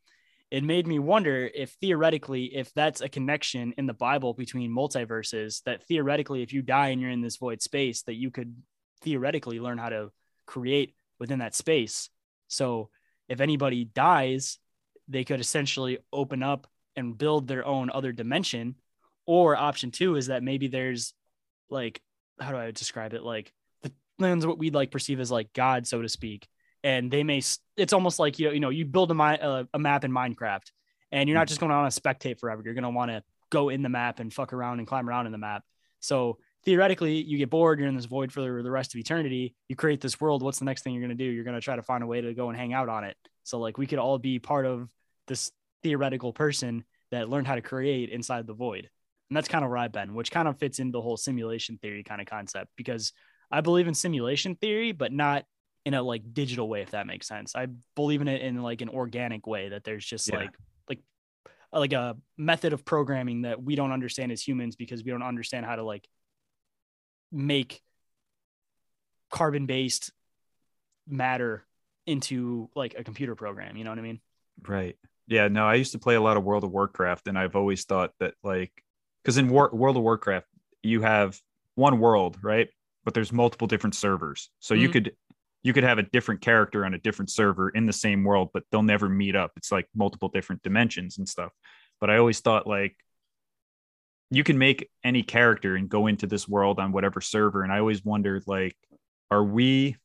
It 0.51 0.63
made 0.63 0.87
me 0.87 0.99
wonder 0.99 1.51
if 1.53 1.73
theoretically, 1.81 2.55
if 2.55 2.73
that's 2.75 3.01
a 3.01 3.09
connection 3.09 3.75
in 3.77 3.87
the 3.87 3.95
Bible 3.95 4.35
between 4.35 4.71
multiverses, 4.71 5.63
that 5.65 5.85
theoretically, 5.89 6.43
if 6.43 6.53
you 6.53 6.63
die 6.63 6.89
and 6.89 7.01
you're 7.01 7.11
in 7.11 7.23
this 7.23 7.39
void 7.39 7.61
space, 7.63 8.03
that 8.03 8.15
you 8.15 8.31
could 8.31 8.55
theoretically 9.03 9.59
learn 9.59 9.79
how 9.79 9.89
to 9.89 10.13
create 10.47 10.95
within 11.19 11.41
that 11.41 11.55
space. 11.55 12.11
So 12.47 12.91
if 13.29 13.41
anybody 13.41 13.85
dies, 13.85 14.59
they 15.09 15.25
could 15.25 15.41
essentially 15.41 15.99
open 16.13 16.43
up 16.43 16.69
and 16.95 17.19
build 17.19 17.49
their 17.49 17.67
own 17.67 17.91
other 17.91 18.13
dimension. 18.13 18.77
Or 19.27 19.57
option 19.57 19.91
two 19.91 20.17
is 20.17 20.27
that 20.27 20.43
maybe 20.43 20.69
there's 20.69 21.15
like 21.71 22.01
how 22.41 22.51
do 22.51 22.57
I 22.57 22.71
describe 22.71 23.15
it? 23.15 23.23
Like 23.23 23.53
the 23.83 23.93
lands 24.19 24.47
what 24.47 24.59
we'd 24.59 24.75
like 24.75 24.91
perceive 24.91 25.21
as 25.21 25.31
like 25.31 25.53
God, 25.53 25.87
so 25.87 26.03
to 26.03 26.09
speak. 26.09 26.49
And 26.83 27.11
they 27.11 27.23
may, 27.23 27.43
it's 27.77 27.93
almost 27.93 28.19
like 28.19 28.39
you, 28.39 28.51
you 28.51 28.61
know, 28.61 28.69
you 28.69 28.85
build 28.85 29.11
a, 29.11 29.15
mi- 29.15 29.39
uh, 29.41 29.65
a 29.73 29.79
map 29.79 30.05
in 30.05 30.13
Minecraft 30.13 30.71
and 31.13 31.29
you're 31.29 31.39
not 31.39 31.49
just 31.49 31.61
going 31.61 31.71
to 31.71 31.77
want 31.77 31.93
to 31.93 32.01
spectate 32.01 32.39
forever. 32.39 32.63
You're 32.65 32.75
going 32.75 32.85
to 32.85 32.91
want 32.91 33.11
to 33.11 33.23
go 33.51 33.69
in 33.69 33.83
the 33.83 33.89
map 33.89 34.21
and 34.21 34.33
fuck 34.33 34.53
around 34.53 34.81
and 34.81 34.89
climb 34.89 35.09
around 35.09 35.27
in 35.27 35.33
the 35.33 35.39
map. 35.39 35.63
So 36.01 36.39
theoretically, 36.65 37.23
you 37.23 37.39
get 37.39 37.51
bored, 37.51 37.79
you're 37.79 37.89
in 37.89 37.95
this 37.95 38.05
void 38.05 38.33
for 38.33 38.41
the, 38.41 38.63
the 38.63 38.71
rest 38.71 38.95
of 38.95 38.99
eternity. 38.99 39.55
You 39.69 39.77
create 39.77 40.01
this 40.01 40.21
world. 40.21 40.43
What's 40.43 40.59
the 40.59 40.65
next 40.65 40.83
thing 40.83 40.93
you're 40.93 41.03
going 41.07 41.17
to 41.17 41.25
do? 41.25 41.31
You're 41.31 41.45
going 41.45 41.55
to 41.55 41.61
try 41.61 41.77
to 41.77 41.83
find 41.83 42.03
a 42.03 42.07
way 42.07 42.21
to 42.21 42.35
go 42.35 42.49
and 42.49 42.59
hang 42.59 42.73
out 42.73 42.89
on 42.89 43.05
it. 43.05 43.17
So 43.45 43.59
like 43.59 43.79
we 43.79 43.87
could 43.87 43.99
all 43.99 44.19
be 44.19 44.39
part 44.39 44.67
of 44.67 44.91
this 45.27 45.51
theoretical 45.83 46.33
person 46.33 46.85
that 47.11 47.29
learned 47.29 47.47
how 47.47 47.55
to 47.55 47.63
create 47.63 48.11
inside 48.11 48.47
the 48.47 48.55
void. 48.55 48.91
And 49.31 49.37
that's 49.37 49.49
kind 49.49 49.65
of 49.65 49.71
where 49.71 49.79
I've 49.79 49.93
been, 49.93 50.15
which 50.15 50.31
kind 50.31 50.47
of 50.49 50.59
fits 50.59 50.79
into 50.79 50.93
the 50.93 51.01
whole 51.01 51.17
simulation 51.17 51.79
theory 51.79 52.03
kind 52.03 52.21
of 52.21 52.27
concept 52.27 52.71
because 52.77 53.13
I 53.51 53.61
believe 53.61 53.89
in 53.89 53.95
simulation 53.95 54.55
theory, 54.57 54.93
but 54.93 55.13
not 55.13 55.45
in 55.85 55.95
a 55.95 56.03
like 56.03 56.23
digital 56.33 56.69
way, 56.69 56.83
if 56.83 56.91
that 56.93 57.07
makes 57.07 57.27
sense. 57.27 57.55
I 57.57 57.69
believe 57.97 58.21
in 58.21 58.29
it 58.29 58.43
in 58.43 58.63
like 58.63 58.81
an 58.81 58.89
organic 58.89 59.47
way 59.47 59.71
that 59.71 59.85
there's 59.85 60.05
just 60.05 60.29
Yeah. 60.29 60.37
like 60.37 60.51
like 60.89 61.01
uh, 61.73 61.79
like 61.79 61.93
a 61.93 62.17
method 62.37 62.73
of 62.73 62.85
programming 62.85 63.43
that 63.43 63.63
we 63.63 63.75
don't 63.75 63.93
understand 63.93 64.33
as 64.33 64.47
humans 64.47 64.77
because 64.77 65.03
we 65.03 65.11
don't 65.11 65.23
understand 65.23 65.67
how 65.67 65.77
to 65.77 65.83
like 65.83 66.07
make 67.33 67.83
carbon 69.31 69.67
based 69.67 70.13
matter 71.09 71.67
into 72.07 72.71
like 72.77 72.95
a 72.99 73.05
computer 73.05 73.35
program. 73.35 73.77
You 73.77 73.85
know 73.85 73.91
what 73.91 73.99
I 73.99 74.03
mean? 74.03 74.21
Right. 74.67 74.97
Yeah. 75.27 75.49
No, 75.49 75.67
I 75.67 75.75
used 75.75 75.93
to 75.93 75.99
play 75.99 76.15
a 76.15 76.21
lot 76.21 76.37
of 76.37 76.45
World 76.45 76.65
of 76.65 76.71
Warcraft, 76.71 77.29
and 77.29 77.39
I've 77.39 77.57
always 77.57 77.85
thought 77.85 78.13
that 78.21 78.35
like, 78.43 78.73
because 79.25 79.39
in 79.39 79.49
War- 79.49 79.71
World 79.73 79.97
of 79.97 80.03
Warcraft 80.03 80.47
you 80.83 81.01
have 81.01 81.41
one 81.77 81.99
world, 81.99 82.37
right? 82.43 82.69
But 83.05 83.15
there's 83.15 83.33
multiple 83.33 83.67
different 83.67 83.95
servers, 83.95 84.51
so 84.61 84.75
you 84.75 84.89
Mhm. 84.89 84.93
could 84.93 85.17
you 85.63 85.73
could 85.73 85.85
have 85.85 85.97
a 85.97 86.03
different 86.03 86.43
character 86.43 86.85
on 86.85 86.93
a 86.93 86.99
different 86.99 87.31
server 87.31 87.71
in 87.71 87.87
the 87.87 87.93
same 87.93 88.23
world, 88.23 88.51
but 88.53 88.65
they'll 88.71 88.83
never 88.83 89.09
meet 89.09 89.35
up. 89.35 89.53
It's 89.57 89.73
like 89.73 89.89
multiple 89.95 90.29
different 90.29 90.63
dimensions 90.63 91.17
and 91.17 91.27
stuff. 91.27 91.53
But 92.01 92.11
I 92.11 92.19
always 92.19 92.41
thought 92.41 92.67
like 92.67 92.95
you 94.31 94.45
can 94.45 94.59
make 94.59 94.91
any 95.03 95.23
character 95.23 95.75
and 95.77 95.89
go 95.89 96.07
into 96.07 96.27
this 96.27 96.47
world 96.47 96.79
on 96.79 96.93
whatever 96.93 97.21
server, 97.21 97.63
and 97.63 97.73
I 97.73 97.79
always 97.79 98.05
wondered 98.05 98.45
like, 98.47 98.77
are 99.31 99.45
we 99.45 99.97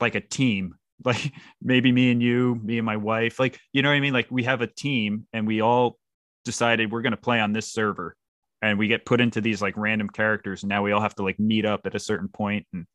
like 0.00 0.14
a 0.14 0.20
team 0.20 0.74
like 1.04 1.32
maybe 1.62 1.92
me 1.92 2.10
and 2.10 2.22
you 2.22 2.60
me 2.62 2.78
and 2.78 2.84
my 2.84 2.96
wife 2.96 3.38
like 3.38 3.58
you 3.72 3.80
know 3.82 3.88
what 3.88 3.94
i 3.94 4.00
mean 4.00 4.12
like 4.12 4.26
we 4.30 4.44
have 4.44 4.60
a 4.60 4.66
team 4.66 5.26
and 5.32 5.46
we 5.46 5.62
all 5.62 5.98
decided 6.44 6.90
we're 6.92 7.02
going 7.02 7.12
to 7.12 7.16
play 7.16 7.40
on 7.40 7.52
this 7.52 7.72
server 7.72 8.16
and 8.62 8.78
we 8.78 8.88
get 8.88 9.06
put 9.06 9.20
into 9.20 9.40
these 9.40 9.62
like 9.62 9.76
random 9.76 10.08
characters 10.08 10.62
and 10.62 10.68
now 10.70 10.82
we 10.82 10.92
all 10.92 11.00
have 11.00 11.14
to 11.16 11.22
like 11.22 11.38
meet 11.38 11.64
up 11.66 11.82
at 11.86 11.94
a 11.94 11.98
certain 12.00 12.28
point 12.28 12.66
and 12.72 12.86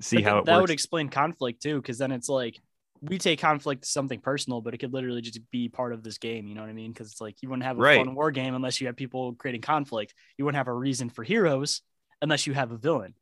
see 0.00 0.20
But 0.20 0.22
how 0.22 0.38
th- 0.38 0.38
it 0.38 0.46
that 0.46 0.60
works 0.60 0.60
would 0.60 0.70
explain 0.70 1.08
conflict 1.08 1.62
too, 1.62 1.80
because 1.80 1.98
then 1.98 2.12
it's 2.12 2.28
like 2.28 2.60
we 3.00 3.18
take 3.18 3.40
conflict 3.40 3.84
as 3.84 3.90
something 3.90 4.20
personal, 4.20 4.60
but 4.60 4.74
it 4.74 4.78
could 4.78 4.92
literally 4.92 5.22
just 5.22 5.40
be 5.50 5.68
part 5.68 5.92
of 5.92 6.02
this 6.02 6.18
game. 6.18 6.46
You 6.46 6.54
know 6.54 6.60
what 6.60 6.70
I 6.70 6.74
mean? 6.74 6.92
Because 6.92 7.10
it's 7.10 7.20
like 7.20 7.36
you 7.42 7.48
wouldn't 7.48 7.64
have 7.64 7.78
a 7.78 7.82
Right. 7.82 7.84
fun 7.84 8.14
war 8.14 8.30
game 8.30 8.54
unless 8.54 8.80
you 8.80 8.86
have 8.88 8.96
people 8.96 9.34
creating 9.34 9.62
conflict. 9.62 10.14
You 10.36 10.44
wouldn't 10.44 10.58
have 10.58 10.68
a 10.68 10.72
reason 10.74 11.08
for 11.08 11.24
heroes 11.24 11.82
unless 12.20 12.46
you 12.46 12.54
have 12.54 12.70
a 12.72 12.76
villain. 12.76 13.14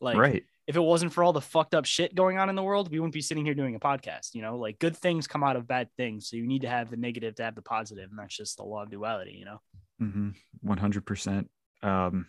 Like 0.00 0.30
right 0.30 0.44
if 0.66 0.76
it 0.76 0.80
wasn't 0.80 1.12
for 1.12 1.22
all 1.22 1.32
the 1.32 1.40
fucked 1.40 1.74
up 1.74 1.84
shit 1.84 2.14
going 2.14 2.38
on 2.38 2.48
in 2.48 2.56
the 2.56 2.62
world, 2.62 2.90
we 2.90 2.98
wouldn't 2.98 3.14
be 3.14 3.20
sitting 3.20 3.44
here 3.44 3.54
doing 3.54 3.74
a 3.76 3.80
podcast. 3.80 4.34
You 4.34 4.42
know, 4.42 4.56
like 4.56 4.78
good 4.78 4.96
things 4.96 5.26
come 5.26 5.44
out 5.44 5.56
of 5.56 5.68
bad 5.68 5.88
things. 5.96 6.28
So 6.28 6.36
you 6.36 6.46
need 6.46 6.62
to 6.62 6.68
have 6.68 6.90
the 6.90 6.96
negative 6.96 7.36
to 7.36 7.44
have 7.44 7.54
the 7.54 7.62
positive, 7.62 8.10
and 8.10 8.18
that's 8.18 8.36
just 8.36 8.56
the 8.56 8.64
law 8.64 8.82
of 8.82 8.90
duality. 8.90 9.32
You 9.32 9.44
know. 9.44 9.60
hmm 9.98 10.30
100% 10.64 11.46
um 11.82 12.26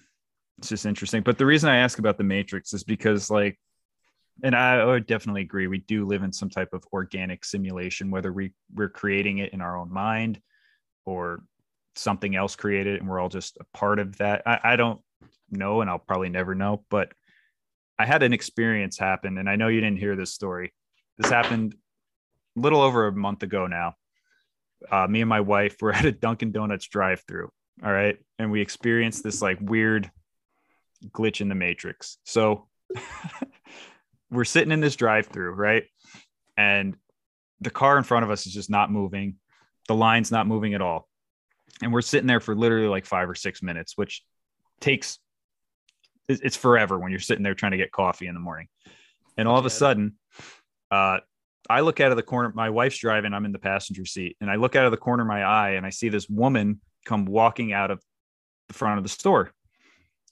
it's 0.58 0.70
just 0.70 0.86
interesting 0.86 1.22
but 1.22 1.38
the 1.38 1.46
reason 1.46 1.70
i 1.70 1.78
ask 1.78 2.00
about 2.00 2.18
the 2.18 2.24
matrix 2.24 2.74
is 2.74 2.84
because 2.84 3.30
like 3.30 3.58
and 4.44 4.56
i 4.56 4.84
would 4.84 5.06
definitely 5.08 5.42
agree 5.42 5.68
we 5.68 5.78
do 5.80 6.06
live 6.06 6.24
in 6.24 6.32
some 6.34 6.50
type 6.50 6.74
of 6.74 6.84
organic 6.92 7.46
simulation 7.46 8.12
whether 8.12 8.34
we 8.34 8.52
we're 8.74 8.90
creating 8.90 9.38
it 9.38 9.54
in 9.54 9.62
our 9.62 9.78
own 9.78 9.92
mind 9.92 10.42
or 11.06 11.44
something 11.96 12.36
else 12.36 12.56
created 12.56 13.00
and 13.00 13.08
we're 13.08 13.20
all 13.20 13.30
just 13.30 13.58
a 13.60 13.78
part 13.78 14.00
of 14.00 14.18
that 14.18 14.42
i, 14.46 14.60
I 14.64 14.76
don't 14.76 15.00
know 15.50 15.82
and 15.82 15.90
i'll 15.90 16.00
probably 16.00 16.30
never 16.30 16.54
know 16.54 16.84
but 16.90 17.12
i 18.00 18.06
had 18.06 18.24
an 18.24 18.34
experience 18.34 18.98
happen 18.98 19.38
and 19.38 19.50
i 19.50 19.56
know 19.56 19.68
you 19.68 19.82
didn't 19.82 20.00
hear 20.00 20.16
this 20.16 20.34
story. 20.34 20.74
This 21.18 21.32
happened 21.32 21.76
a 22.56 22.60
little 22.60 22.82
over 22.82 23.08
a 23.08 23.12
month 23.12 23.44
ago 23.44 23.66
now. 23.68 23.96
Uh, 24.92 25.08
me 25.08 25.22
and 25.22 25.30
my 25.30 25.42
wife 25.42 25.78
were 25.82 25.94
at 25.94 26.06
a 26.06 26.12
dunkin 26.12 26.52
donuts 26.52 26.88
drive 26.88 27.24
through 27.28 27.50
all 27.84 27.92
right? 27.92 28.18
And 28.40 28.52
we 28.52 28.62
experienced 28.62 29.24
this 29.24 29.42
like 29.42 29.58
weird 29.62 30.10
glitch 31.10 31.42
in 31.42 31.50
the 31.50 31.56
matrix. 31.56 32.18
So 32.24 32.68
we're 34.32 34.46
sitting 34.46 34.72
in 34.72 34.80
this 34.80 34.96
drive 34.96 35.28
through 35.28 35.52
right? 35.52 35.84
And 36.58 36.96
the 37.62 37.70
car 37.70 37.98
in 37.98 38.04
front 38.04 38.26
of 38.26 38.32
us 38.32 38.48
is 38.48 38.54
just 38.54 38.70
not 38.70 38.92
moving. 38.92 39.36
The 39.88 39.96
line's 39.96 40.32
not 40.32 40.48
moving 40.48 40.74
at 40.74 40.82
all. 40.82 41.08
And 41.82 41.94
we're 41.94 42.02
sitting 42.02 42.28
there 42.28 42.40
for 42.40 42.56
literally 42.56 42.88
like 42.88 43.06
five 43.06 43.30
or 43.30 43.36
six 43.36 43.62
minutes 43.62 43.94
which 43.96 44.24
takes 44.80 45.20
it's 46.28 46.58
forever 46.58 47.00
when 47.00 47.12
you're 47.12 47.20
sitting 47.20 47.44
there 47.44 47.56
trying 47.56 47.72
to 47.72 47.78
get 47.78 47.92
coffee 47.92 48.28
in 48.28 48.34
the 48.34 48.40
morning 48.40 48.68
and 49.38 49.48
all 49.48 49.58
of 49.58 49.66
a 49.66 49.70
sudden 49.70 50.16
uh 50.92 51.20
I 51.70 51.82
look 51.82 52.00
out 52.00 52.12
of 52.12 52.18
the 52.18 52.24
corner. 52.24 52.52
My 52.56 52.70
wife's 52.70 52.98
driving. 52.98 53.34
I'm 53.34 53.46
in 53.46 53.52
the 53.52 53.60
passenger 53.60 54.06
seat, 54.06 54.38
and 54.40 54.50
I 54.50 54.56
look 54.56 54.76
out 54.76 54.86
of 54.86 54.92
the 54.92 54.98
corner 54.98 55.24
of 55.24 55.28
my 55.28 55.44
eye, 55.44 55.72
and 55.72 55.86
I 55.86 55.90
see 55.90 56.10
this 56.10 56.30
woman 56.30 56.80
come 57.06 57.26
walking 57.26 57.74
out 57.74 57.92
of 57.92 58.02
the 58.68 58.74
front 58.74 58.98
of 58.98 59.04
the 59.04 59.10
store. 59.10 59.52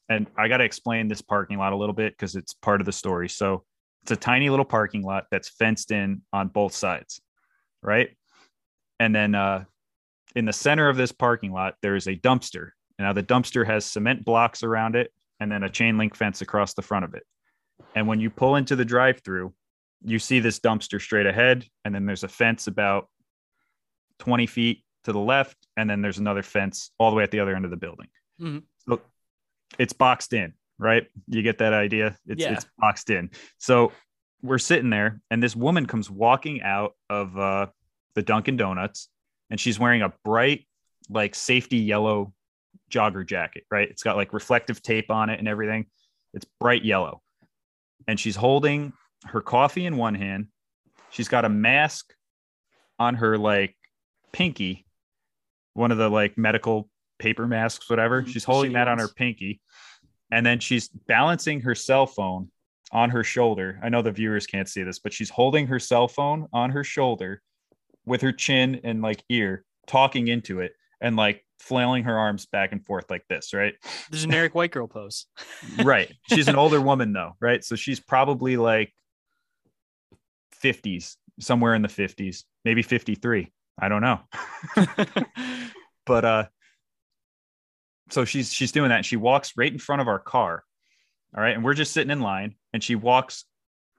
And 0.07 0.27
I 0.37 0.47
got 0.47 0.57
to 0.57 0.63
explain 0.63 1.07
this 1.07 1.21
parking 1.21 1.57
lot 1.57 1.73
a 1.73 1.75
little 1.75 1.95
bit 1.95 2.13
because 2.13 2.35
it's 2.35 2.53
part 2.53 2.79
of 2.79 2.85
the 2.85 2.91
story. 2.91 3.27
So 3.27 3.63
it's 4.03 4.11
a 4.11 4.15
tiny 4.15 4.49
little 4.49 4.65
parking 4.65 5.01
lot 5.01 5.25
that's 5.31 5.49
fenced 5.49 5.91
in 5.91 6.21
on 6.31 6.49
both 6.49 6.73
sides, 6.73 7.21
right? 7.81 8.09
And 8.99 9.15
then 9.15 9.33
uh, 9.33 9.63
in 10.35 10.45
the 10.45 10.53
center 10.53 10.89
of 10.89 10.95
this 10.95 11.11
parking 11.11 11.51
lot, 11.51 11.75
there 11.81 11.95
is 11.95 12.07
a 12.07 12.15
dumpster. 12.15 12.69
Now 12.99 13.13
the 13.13 13.23
dumpster 13.23 13.65
has 13.65 13.83
cement 13.83 14.23
blocks 14.23 14.63
around 14.63 14.95
it, 14.95 15.11
and 15.39 15.51
then 15.51 15.63
a 15.63 15.69
chain 15.69 15.97
link 15.97 16.15
fence 16.15 16.41
across 16.41 16.73
the 16.73 16.81
front 16.81 17.05
of 17.05 17.13
it. 17.13 17.23
And 17.93 18.07
when 18.07 18.19
you 18.19 18.29
pull 18.29 18.55
into 18.55 18.75
the 18.75 18.85
drive-through, 18.85 19.53
you 20.03 20.19
see 20.19 20.39
this 20.39 20.59
dumpster 20.59 21.01
straight 21.01 21.25
ahead, 21.25 21.65
and 21.83 21.93
then 21.93 22.05
there's 22.05 22.23
a 22.23 22.27
fence 22.27 22.67
about 22.67 23.09
20 24.19 24.45
feet 24.47 24.83
to 25.05 25.11
the 25.11 25.19
left, 25.19 25.57
and 25.77 25.89
then 25.89 26.01
there's 26.01 26.17
another 26.17 26.43
fence 26.43 26.91
all 26.99 27.09
the 27.09 27.15
way 27.17 27.23
at 27.23 27.31
the 27.31 27.39
other 27.39 27.55
end 27.55 27.65
of 27.65 27.71
the 27.71 27.77
building. 27.77 28.07
Mhm. 28.39 28.63
So 28.87 29.01
it's 29.77 29.93
boxed 29.93 30.33
in, 30.33 30.53
right? 30.77 31.07
You 31.27 31.41
get 31.41 31.57
that 31.59 31.73
idea? 31.73 32.17
It's 32.27 32.41
Yeah. 32.43 32.53
it's 32.53 32.65
boxed 32.77 33.09
in. 33.09 33.29
So 33.57 33.91
we're 34.41 34.57
sitting 34.57 34.89
there, 34.89 35.21
and 35.31 35.41
this 35.41 35.55
woman 35.55 35.85
comes 35.85 36.09
walking 36.09 36.61
out 36.61 36.95
of 37.09 37.37
uh, 37.37 37.67
the 38.13 38.21
Dunkin' 38.21 38.57
Donuts, 38.57 39.09
and 39.49 39.59
she's 39.59 39.79
wearing 39.79 40.01
a 40.01 40.13
bright, 40.23 40.67
like 41.09 41.35
safety 41.35 41.77
yellow 41.77 42.33
jogger 42.91 43.25
jacket, 43.25 43.63
right? 43.71 43.89
It's 43.89 44.03
got 44.03 44.15
like 44.15 44.33
reflective 44.33 44.81
tape 44.81 45.09
on 45.09 45.29
it 45.29 45.39
and 45.39 45.47
everything. 45.47 45.85
It's 46.33 46.45
bright 46.59 46.83
yellow. 46.83 47.21
And 48.07 48.19
she's 48.19 48.35
holding 48.35 48.93
her 49.25 49.41
coffee 49.41 49.85
in 49.85 49.97
one 49.97 50.15
hand. 50.15 50.47
She's 51.09 51.27
got 51.27 51.45
a 51.45 51.49
mask 51.49 52.13
on 52.99 53.15
her 53.15 53.37
like 53.37 53.75
pinky, 54.31 54.85
one 55.73 55.91
of 55.91 55.97
the 55.97 56.09
like 56.09 56.37
medical 56.37 56.89
paper 57.19 57.47
masks, 57.47 57.89
whatever. 57.89 58.21
Mhm. 58.21 58.27
She's 58.27 58.43
holding 58.43 58.73
that 58.73 58.87
on 58.87 58.99
her 58.99 59.07
pinky. 59.07 59.61
And 60.31 60.45
then 60.45 60.59
she's 60.59 60.89
balancing 60.89 61.61
her 61.61 61.75
cell 61.75 62.05
phone 62.05 62.51
on 62.91 63.09
her 63.11 63.23
shoulder. 63.23 63.79
I 63.83 63.89
know 63.89 64.01
the 64.01 64.11
viewers 64.11 64.45
can't 64.47 64.67
see 64.67 64.83
this, 64.83 64.99
but 64.99 65.13
she's 65.13 65.29
holding 65.29 65.67
her 65.67 65.79
cell 65.79 66.07
phone 66.07 66.47
on 66.51 66.71
her 66.71 66.83
shoulder 66.83 67.41
with 68.05 68.21
her 68.21 68.31
chin 68.31 68.81
and 68.83 69.01
like 69.01 69.23
ear, 69.29 69.63
talking 69.87 70.27
into 70.27 70.59
it 70.59 70.73
and 71.01 71.15
like 71.15 71.44
flailing 71.59 72.03
her 72.03 72.17
arms 72.17 72.45
back 72.45 72.71
and 72.71 72.85
forth 72.85 73.09
like 73.09 73.25
this, 73.27 73.53
right? 73.53 73.73
The 74.11 74.17
generic 74.17 74.55
white 74.55 74.71
girl 74.71 74.87
pose. 74.87 75.25
right. 75.83 76.11
She's 76.29 76.47
an 76.47 76.55
older 76.55 76.81
woman 76.81 77.13
though, 77.13 77.33
right? 77.39 77.63
So 77.63 77.75
she's 77.75 77.99
probably 77.99 78.57
like 78.57 78.93
50s, 80.63 81.15
somewhere 81.39 81.75
in 81.75 81.81
the 81.81 81.87
50s, 81.87 82.43
maybe 82.63 82.81
53. 82.81 83.51
I 83.79 83.89
don't 83.89 84.01
know. 84.01 84.19
but 86.05 86.25
uh 86.25 86.45
so 88.09 88.23
she's 88.23 88.53
she's 88.53 88.71
doing 88.71 88.89
that 88.89 89.03
she 89.03 89.17
walks 89.17 89.53
right 89.57 89.71
in 89.71 89.79
front 89.79 90.01
of 90.01 90.07
our 90.07 90.19
car. 90.19 90.63
All 91.35 91.43
right? 91.43 91.55
And 91.55 91.63
we're 91.63 91.73
just 91.73 91.91
sitting 91.91 92.11
in 92.11 92.21
line 92.21 92.55
and 92.73 92.83
she 92.83 92.95
walks 92.95 93.45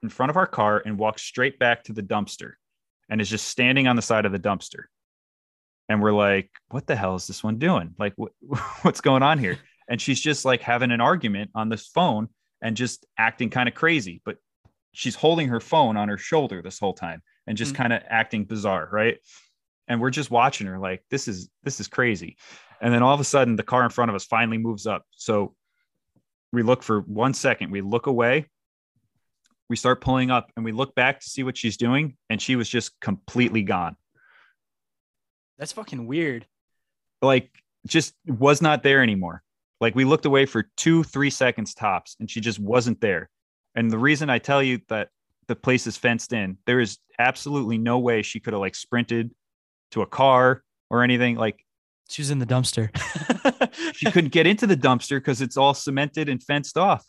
in 0.01 0.09
front 0.09 0.29
of 0.29 0.37
our 0.37 0.47
car 0.47 0.81
and 0.83 0.97
walks 0.97 1.21
straight 1.21 1.59
back 1.59 1.83
to 1.83 1.93
the 1.93 2.03
dumpster 2.03 2.53
and 3.09 3.21
is 3.21 3.29
just 3.29 3.47
standing 3.47 3.87
on 3.87 3.95
the 3.95 4.01
side 4.01 4.25
of 4.25 4.31
the 4.31 4.39
dumpster. 4.39 4.85
And 5.89 6.01
we're 6.01 6.11
like, 6.13 6.49
what 6.69 6.85
the 6.87 6.95
hell 6.95 7.15
is 7.15 7.27
this 7.27 7.43
one 7.43 7.57
doing? 7.59 7.95
Like 7.97 8.13
what, 8.15 8.31
what's 8.81 9.01
going 9.01 9.23
on 9.23 9.39
here? 9.39 9.57
And 9.89 10.01
she's 10.01 10.19
just 10.19 10.43
like 10.45 10.61
having 10.61 10.91
an 10.91 10.99
argument 11.01 11.51
on 11.55 11.69
this 11.69 11.87
phone 11.87 12.27
and 12.61 12.75
just 12.75 13.05
acting 13.17 13.49
kind 13.49 13.69
of 13.69 13.75
crazy, 13.75 14.21
but 14.25 14.37
she's 14.91 15.15
holding 15.15 15.47
her 15.49 15.59
phone 15.59 15.95
on 15.95 16.09
her 16.09 16.17
shoulder 16.17 16.61
this 16.61 16.79
whole 16.79 16.93
time 16.93 17.21
and 17.45 17.57
just 17.57 17.73
Mhm. 17.73 17.77
kind 17.77 17.93
of 17.93 18.03
acting 18.09 18.43
bizarre, 18.45 18.89
right? 18.91 19.17
And 19.87 20.01
we're 20.01 20.09
just 20.09 20.29
watching 20.31 20.67
her 20.67 20.77
like 20.79 21.05
this 21.09 21.27
is 21.29 21.49
this 21.63 21.79
is 21.79 21.87
crazy. 21.87 22.35
And 22.81 22.93
then 22.93 23.01
all 23.01 23.13
of 23.13 23.19
a 23.19 23.23
sudden 23.23 23.55
the 23.55 23.63
car 23.63 23.83
in 23.83 23.89
front 23.89 24.09
of 24.09 24.15
us 24.15 24.25
finally 24.25 24.57
moves 24.57 24.85
up. 24.85 25.03
So 25.11 25.55
we 26.51 26.63
look 26.63 26.83
for 26.83 27.01
one 27.01 27.33
second, 27.33 27.71
we 27.71 27.81
look 27.81 28.07
away, 28.07 28.47
we 29.69 29.75
start 29.75 30.01
pulling 30.01 30.31
up 30.31 30.51
and 30.55 30.65
we 30.65 30.71
look 30.71 30.95
back 30.95 31.19
to 31.21 31.29
see 31.29 31.43
what 31.43 31.55
she's 31.57 31.77
doing 31.77 32.17
and 32.29 32.41
she 32.41 32.55
was 32.55 32.67
just 32.67 32.99
completely 32.99 33.63
gone. 33.63 33.95
That's 35.57 35.71
fucking 35.71 36.07
weird. 36.07 36.45
Like 37.21 37.49
just 37.85 38.13
was 38.25 38.61
not 38.61 38.83
there 38.83 39.01
anymore. 39.01 39.43
Like 39.79 39.95
we 39.95 40.05
looked 40.05 40.25
away 40.25 40.45
for 40.45 40.69
2 40.77 41.03
3 41.03 41.29
seconds 41.29 41.73
tops 41.73 42.15
and 42.19 42.29
she 42.29 42.41
just 42.41 42.59
wasn't 42.59 43.01
there. 43.01 43.29
And 43.75 43.91
the 43.91 43.97
reason 43.97 44.29
I 44.29 44.39
tell 44.39 44.61
you 44.61 44.79
that 44.89 45.09
the 45.47 45.55
place 45.55 45.87
is 45.87 45.97
fenced 45.97 46.33
in, 46.33 46.57
there 46.65 46.79
is 46.79 46.97
absolutely 47.19 47.77
no 47.77 47.99
way 47.99 48.21
she 48.21 48.39
could 48.39 48.53
have 48.53 48.59
like 48.59 48.75
sprinted 48.75 49.31
to 49.91 50.01
a 50.01 50.05
car 50.07 50.63
or 50.89 51.03
anything. 51.03 51.35
Like 51.35 51.63
She 52.09 52.21
was 52.21 52.31
in 52.31 52.39
the 52.39 52.45
dumpster. 52.45 52.89
she 53.95 54.11
couldn't 54.11 54.31
get 54.31 54.47
into 54.47 54.67
the 54.67 54.77
dumpster 54.77 55.17
because 55.17 55.41
it's 55.41 55.57
all 55.57 55.73
cemented 55.73 56.29
and 56.29 56.41
fenced 56.43 56.77
off. 56.77 57.05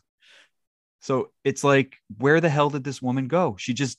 So 1.00 1.30
it's 1.44 1.62
like, 1.62 1.96
where 2.18 2.40
the 2.40 2.48
hell 2.48 2.70
did 2.70 2.84
this 2.84 3.00
woman 3.00 3.28
go? 3.28 3.56
She 3.58 3.72
just 3.72 3.98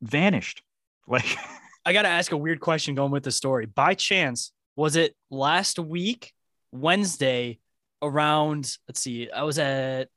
vanished. 0.00 0.62
Like, 1.06 1.36
I 1.86 1.92
got 1.92 2.02
to 2.02 2.08
ask 2.08 2.32
a 2.32 2.36
weird 2.36 2.58
question 2.58 2.96
going 2.96 3.12
with 3.12 3.22
the 3.22 3.30
story. 3.30 3.66
By 3.66 3.94
chance, 3.94 4.50
was 4.74 4.96
it 4.96 5.14
last 5.30 5.78
week, 5.78 6.32
Wednesday, 6.72 7.60
around, 8.02 8.76
let's 8.88 9.00
see, 9.00 9.30
I 9.30 9.44
was 9.44 9.60
at, 9.60 10.08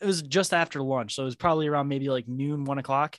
it 0.00 0.06
was 0.06 0.22
just 0.22 0.54
after 0.54 0.80
lunch. 0.80 1.16
So 1.16 1.22
it 1.22 1.26
was 1.26 1.34
probably 1.34 1.66
around 1.66 1.88
maybe 1.88 2.08
like 2.08 2.28
noon, 2.28 2.64
one 2.64 2.78
o'clock. 2.78 3.18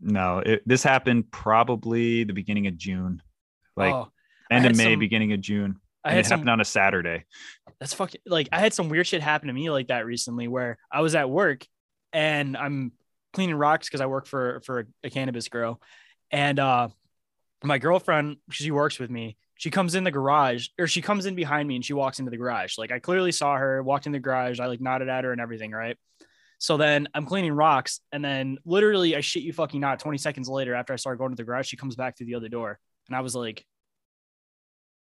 no, 0.00 0.40
it, 0.44 0.62
this 0.66 0.82
happened 0.82 1.30
probably 1.30 2.24
the 2.24 2.34
beginning 2.34 2.66
of 2.66 2.76
June, 2.76 3.22
like 3.74 3.94
oh, 3.94 4.12
end 4.50 4.66
of 4.66 4.76
May, 4.76 4.92
some- 4.92 4.98
beginning 5.00 5.32
of 5.32 5.40
June. 5.40 5.76
I 6.04 6.10
had 6.10 6.18
it 6.20 6.26
some 6.26 6.40
happened 6.40 6.50
on 6.50 6.60
a 6.60 6.66
Saturday. 6.66 7.24
that's 7.80 7.94
fucking 7.94 8.20
like 8.26 8.50
I 8.52 8.60
had 8.60 8.74
some 8.74 8.90
weird 8.90 9.06
shit 9.06 9.22
happen 9.22 9.48
to 9.48 9.54
me 9.54 9.70
like 9.70 9.88
that 9.88 10.04
recently 10.04 10.48
where 10.48 10.76
I 10.92 11.00
was 11.00 11.14
at 11.14 11.30
work 11.30 11.66
and 12.12 12.58
I'm 12.58 12.92
cleaning 13.34 13.56
rocks 13.56 13.88
because 13.88 14.00
I 14.00 14.06
work 14.06 14.26
for 14.26 14.60
for 14.64 14.86
a 15.02 15.10
cannabis 15.10 15.48
grow. 15.48 15.78
And 16.30 16.58
uh 16.58 16.88
my 17.62 17.78
girlfriend, 17.78 18.36
she 18.50 18.70
works 18.70 18.98
with 18.98 19.10
me. 19.10 19.36
She 19.56 19.70
comes 19.70 19.94
in 19.94 20.04
the 20.04 20.10
garage 20.10 20.68
or 20.78 20.86
she 20.86 21.00
comes 21.00 21.26
in 21.26 21.34
behind 21.34 21.68
me 21.68 21.76
and 21.76 21.84
she 21.84 21.92
walks 21.92 22.18
into 22.18 22.30
the 22.30 22.36
garage. 22.36 22.76
Like 22.76 22.92
I 22.92 22.98
clearly 22.98 23.32
saw 23.32 23.56
her, 23.56 23.82
walked 23.82 24.06
in 24.06 24.12
the 24.12 24.18
garage. 24.18 24.60
I 24.60 24.66
like 24.66 24.80
nodded 24.80 25.08
at 25.08 25.24
her 25.24 25.32
and 25.32 25.40
everything, 25.40 25.70
right? 25.70 25.96
So 26.58 26.76
then 26.76 27.08
I'm 27.14 27.26
cleaning 27.26 27.52
rocks 27.52 28.00
and 28.12 28.24
then 28.24 28.58
literally 28.64 29.16
I 29.16 29.20
shit 29.20 29.42
you 29.42 29.52
fucking 29.52 29.80
not 29.80 30.00
20 30.00 30.18
seconds 30.18 30.48
later 30.48 30.74
after 30.74 30.92
I 30.92 30.96
started 30.96 31.18
going 31.18 31.30
to 31.30 31.36
the 31.36 31.44
garage, 31.44 31.68
she 31.68 31.76
comes 31.76 31.96
back 31.96 32.16
through 32.16 32.26
the 32.26 32.34
other 32.34 32.48
door. 32.48 32.78
And 33.08 33.16
I 33.16 33.20
was 33.20 33.34
like, 33.34 33.64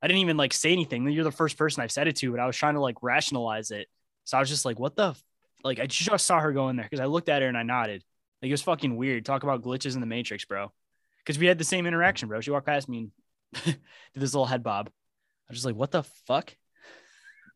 I 0.01 0.07
didn't 0.07 0.21
even 0.21 0.38
like 0.38 0.53
say 0.53 0.71
anything. 0.71 1.07
You're 1.10 1.23
the 1.23 1.31
first 1.31 1.57
person 1.57 1.84
I've 1.84 1.91
said 1.91 2.07
it 2.07 2.15
to, 2.17 2.31
but 2.31 2.39
I 2.39 2.47
was 2.47 2.57
trying 2.57 2.73
to 2.73 2.81
like 2.81 2.97
rationalize 3.01 3.71
it. 3.71 3.88
So 4.23 4.38
I 4.38 4.39
was 4.39 4.49
just 4.49 4.65
like, 4.65 4.79
what 4.79 4.95
the 4.95 5.10
f-? 5.10 5.23
like 5.63 5.79
I 5.79 5.88
just 5.88 6.25
saw 6.25 6.39
her 6.39 6.51
go 6.51 6.69
in 6.69 6.75
there 6.75 6.88
because 6.89 7.01
I 7.01 7.05
looked 7.05 7.29
at 7.29 7.41
her 7.41 7.47
and 7.47 7.57
I 7.57 7.63
nodded. 7.63 8.03
Like 8.41 8.49
it 8.49 8.54
was 8.54 8.62
fucking 8.62 8.95
weird. 8.95 9.25
Talk 9.25 9.43
about 9.43 9.62
glitches 9.62 9.95
in 9.95 10.01
the 10.01 10.08
matrix, 10.08 10.45
bro. 10.45 10.71
Because 11.19 11.38
we 11.38 11.45
had 11.45 11.58
the 11.58 11.63
same 11.63 11.86
interaction, 11.86 12.27
bro. 12.27 12.41
She 12.41 12.51
walked 12.51 12.65
past 12.65 12.89
me 12.89 12.97
and 12.97 13.12
did 13.63 13.77
this 14.15 14.34
little 14.34 14.45
head 14.45 14.63
bob. 14.63 14.88
I 14.88 15.51
was 15.51 15.58
just 15.58 15.65
like, 15.65 15.75
what 15.75 15.91
the 15.91 16.04
fuck? 16.25 16.56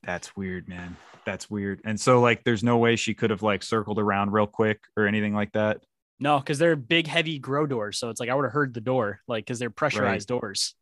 That's 0.03 0.35
weird, 0.35 0.67
man. 0.67 0.97
That's 1.25 1.49
weird. 1.49 1.81
And 1.83 1.99
so, 1.99 2.21
like, 2.21 2.43
there's 2.43 2.63
no 2.63 2.77
way 2.77 2.95
she 2.95 3.15
could 3.15 3.31
have 3.31 3.41
like 3.41 3.63
circled 3.63 3.97
around 3.97 4.31
real 4.31 4.45
quick 4.45 4.81
or 4.95 5.07
anything 5.07 5.33
like 5.33 5.53
that. 5.53 5.81
No, 6.19 6.39
because 6.39 6.59
they're 6.59 6.75
big, 6.75 7.07
heavy 7.07 7.39
grow 7.39 7.65
doors. 7.65 7.97
So 7.97 8.09
it's 8.09 8.19
like 8.19 8.29
I 8.29 8.35
would 8.35 8.45
have 8.45 8.53
heard 8.53 8.73
the 8.73 8.81
door, 8.81 9.21
like 9.27 9.45
because 9.45 9.59
they're 9.59 9.69
pressurized 9.69 10.27
doors. 10.27 10.75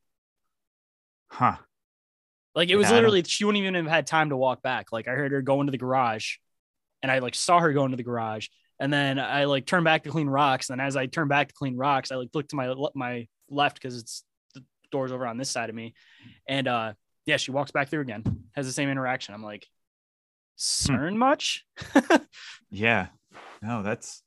Huh. 1.30 1.58
Like 2.56 2.70
it 2.70 2.76
was 2.76 2.90
Yeah, 2.90 2.96
literally 2.96 3.24
she 3.24 3.46
wouldn't 3.46 3.62
even 3.62 3.74
have 3.74 3.88
had 3.88 4.06
time 4.06 4.30
to 4.30 4.38
walk 4.38 4.62
back. 4.62 4.92
Like 4.92 5.08
I 5.08 5.12
heard 5.12 5.32
her 5.32 5.42
go 5.42 5.60
into 5.62 5.72
the 5.72 5.78
garage 5.78 6.36
and 7.02 7.12
I 7.12 7.20
like 7.20 7.34
saw 7.36 7.60
her 7.60 7.74
go 7.74 7.86
into 7.86 7.98
the 7.98 8.04
garage. 8.04 8.48
And 8.84 8.92
then 8.92 9.18
I 9.18 9.46
like 9.46 9.66
turn 9.66 9.86
back 9.86 10.04
to 10.04 10.10
clean 10.10 10.28
rocks. 10.28 10.70
And 10.70 10.82
as 10.82 10.98
I 10.98 11.06
turn 11.06 11.30
back 11.30 11.48
to 11.48 11.54
clean 11.54 11.78
rocks, 11.78 12.12
I 12.12 12.16
like 12.16 12.32
look 12.34 12.50
to 12.50 12.58
my 12.58 12.76
my 12.94 13.30
left 13.50 13.76
because 13.82 13.98
it's 13.98 14.26
the 14.54 14.62
door's 14.92 15.14
over 15.14 15.26
on 15.26 15.38
this 15.38 15.50
side 15.50 15.70
of 15.70 15.76
me. 15.76 15.94
And 16.50 16.68
uh 16.68 16.92
yeah, 17.26 17.38
she 17.38 17.52
walks 17.52 17.72
back 17.72 17.88
through 17.88 18.02
again, 18.02 18.26
has 18.52 18.66
the 18.66 18.74
same 18.74 18.90
interaction. 18.90 19.34
I'm 19.34 19.42
like, 19.42 19.66
CERN 20.60 21.16
much? 21.16 21.66
Yeah. 22.72 23.08
No, 23.62 23.84
that's 23.84 24.22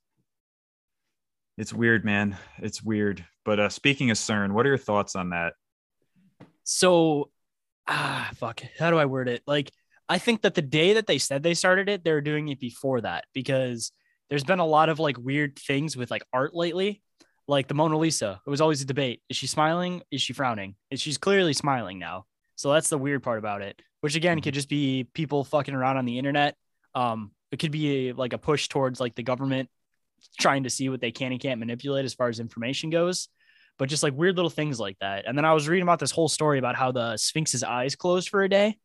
it's 1.59 1.71
weird, 1.71 2.03
man. 2.03 2.35
It's 2.57 2.81
weird. 2.81 3.23
But 3.45 3.59
uh 3.59 3.69
speaking 3.69 4.09
of 4.09 4.17
CERN, 4.17 4.53
what 4.53 4.65
are 4.65 4.69
your 4.69 4.79
thoughts 4.79 5.15
on 5.15 5.29
that? 5.29 5.53
So, 6.63 7.29
ah, 7.87 8.31
fuck. 8.33 8.61
How 8.79 8.89
do 8.89 8.97
I 8.97 9.05
word 9.05 9.29
it? 9.29 9.43
Like, 9.45 9.71
I 10.09 10.17
think 10.17 10.41
that 10.41 10.55
the 10.55 10.63
day 10.63 10.93
that 10.93 11.05
they 11.05 11.19
said 11.19 11.43
they 11.43 11.53
started 11.53 11.89
it, 11.89 12.03
they 12.03 12.11
were 12.11 12.21
doing 12.21 12.47
it 12.47 12.59
before 12.59 13.01
that 13.01 13.25
because 13.35 13.91
there's 14.29 14.43
been 14.43 14.59
a 14.59 14.65
lot 14.65 14.89
of 14.89 14.99
like 14.99 15.17
weird 15.17 15.57
things 15.57 15.95
with 15.95 16.11
like 16.11 16.23
art 16.33 16.53
lately. 16.55 17.01
Like 17.47 17.67
the 17.69 17.73
Mona 17.73 17.97
Lisa, 17.97 18.41
it 18.45 18.49
was 18.49 18.59
always 18.59 18.81
a 18.81 18.85
debate. 18.85 19.21
Is 19.29 19.37
she 19.37 19.47
smiling? 19.47 20.01
Is 20.11 20.21
she 20.21 20.33
frowning? 20.33 20.75
And 20.91 20.99
she's 20.99 21.17
clearly 21.17 21.53
smiling 21.53 21.97
now. 21.97 22.25
So 22.55 22.73
that's 22.73 22.89
the 22.89 22.97
weird 22.97 23.23
part 23.23 23.39
about 23.39 23.61
it, 23.61 23.81
which 24.01 24.15
again 24.15 24.41
could 24.41 24.53
just 24.53 24.67
be 24.67 25.07
people 25.13 25.45
fucking 25.45 25.73
around 25.73 25.95
on 25.95 26.05
the 26.05 26.17
internet. 26.17 26.55
Um, 26.93 27.31
it 27.51 27.59
could 27.59 27.71
be 27.71 28.11
like 28.11 28.33
a 28.33 28.37
push 28.37 28.67
towards 28.67 28.99
like 28.99 29.15
the 29.15 29.23
government 29.23 29.69
trying 30.39 30.63
to 30.63 30.69
see 30.69 30.89
what 30.89 30.99
they 30.99 31.11
can 31.11 31.31
and 31.31 31.39
can't 31.39 31.59
manipulate 31.59 32.03
as 32.03 32.13
far 32.13 32.27
as 32.27 32.39
information 32.39 32.89
goes 32.89 33.29
but 33.79 33.89
just 33.89 34.01
like 34.01 34.17
weird 34.17 34.35
little 34.35 34.49
things 34.49 34.79
like 34.79 34.97
that. 35.01 35.25
And 35.27 35.37
then 35.37 35.45
I 35.45 35.53
was 35.53 35.67
reading 35.69 35.83
about 35.83 35.99
this 35.99 36.09
whole 36.09 36.27
story 36.27 36.57
about 36.57 36.75
how 36.75 36.91
the 36.91 37.15
Sphinx's 37.15 37.61
eyes 37.63 37.95
closed 37.95 38.29
for 38.29 38.41
a 38.41 38.49
day, 38.49 38.75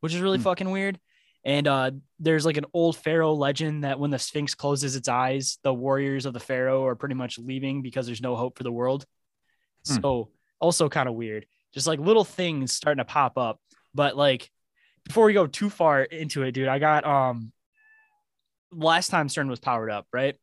which 0.00 0.14
is 0.14 0.20
really 0.20 0.36
Hmm. 0.36 0.44
fucking 0.44 0.70
weird. 0.70 0.98
And 1.44 1.66
uh, 1.66 1.92
there's 2.18 2.44
like 2.44 2.56
an 2.56 2.66
old 2.74 2.96
pharaoh 2.96 3.32
legend 3.32 3.84
that 3.84 3.98
when 3.98 4.10
the 4.10 4.18
Sphinx 4.18 4.54
closes 4.54 4.96
its 4.96 5.08
eyes, 5.08 5.58
the 5.62 5.72
warriors 5.72 6.26
of 6.26 6.34
the 6.34 6.40
pharaoh 6.40 6.84
are 6.86 6.96
pretty 6.96 7.14
much 7.14 7.38
leaving 7.38 7.80
because 7.82 8.06
there's 8.06 8.20
no 8.20 8.36
hope 8.36 8.58
for 8.58 8.64
the 8.64 8.72
world. 8.72 9.06
Hmm. 9.86 10.00
So 10.00 10.30
also 10.60 10.88
kind 10.88 11.08
of 11.08 11.14
weird, 11.14 11.46
just 11.72 11.86
like 11.86 12.00
little 12.00 12.24
things 12.24 12.72
starting 12.72 12.98
to 12.98 13.04
pop 13.04 13.38
up. 13.38 13.60
But 13.94 14.16
like 14.16 14.50
before 15.04 15.26
we 15.26 15.32
go 15.32 15.46
too 15.46 15.70
far 15.70 16.02
into 16.02 16.42
it, 16.42 16.52
dude, 16.52 16.68
I 16.68 16.78
got 16.78 17.06
um 17.06 17.52
last 18.70 19.08
time 19.08 19.28
CERN 19.28 19.48
was 19.48 19.60
powered 19.60 19.90
up, 19.90 20.06
right? 20.12 20.36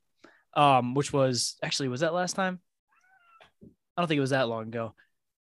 Um, 0.56 0.94
which 0.94 1.12
was 1.12 1.58
actually 1.62 1.90
was 1.90 2.02
that 2.02 2.14
last 2.14 2.36
time? 2.36 2.60
I 3.64 4.02
don't 4.02 4.08
think 4.08 4.18
it 4.18 4.22
was 4.22 4.32
that 4.32 4.48
long 4.48 4.64
ago 4.64 4.94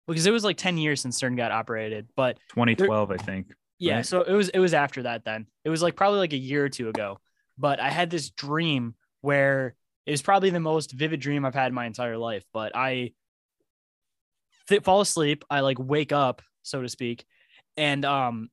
because 0.06 0.26
it 0.26 0.30
was 0.32 0.44
like 0.44 0.56
10 0.56 0.78
years 0.78 1.00
since 1.00 1.20
CERN 1.20 1.36
got 1.36 1.52
operated. 1.52 2.08
But 2.16 2.38
2012, 2.50 3.10
I 3.10 3.16
think. 3.16 3.52
Yeah, 3.78 3.96
Right. 3.96 4.06
so 4.06 4.22
it 4.22 4.32
was 4.32 4.48
it 4.50 4.58
was 4.58 4.74
after 4.74 5.02
that 5.02 5.24
then. 5.24 5.46
It 5.64 5.70
was 5.70 5.82
like 5.82 5.96
probably 5.96 6.18
like 6.20 6.32
a 6.32 6.38
year 6.38 6.64
or 6.64 6.68
two 6.68 6.88
ago. 6.88 7.18
But 7.58 7.80
I 7.80 7.90
had 7.90 8.10
this 8.10 8.30
dream 8.30 8.94
where 9.20 9.74
it 10.06 10.10
was 10.10 10.22
probably 10.22 10.50
the 10.50 10.60
most 10.60 10.92
vivid 10.92 11.20
dream 11.20 11.44
I've 11.44 11.54
had 11.54 11.68
in 11.68 11.74
my 11.74 11.86
entire 11.86 12.18
life. 12.18 12.44
But 12.52 12.74
I 12.74 13.12
th- 14.68 14.82
fall 14.82 15.00
asleep, 15.00 15.44
I 15.50 15.60
like 15.60 15.78
wake 15.78 16.12
up, 16.12 16.42
so 16.62 16.82
to 16.82 16.88
speak, 16.88 17.24
and 17.76 18.04
um, 18.04 18.50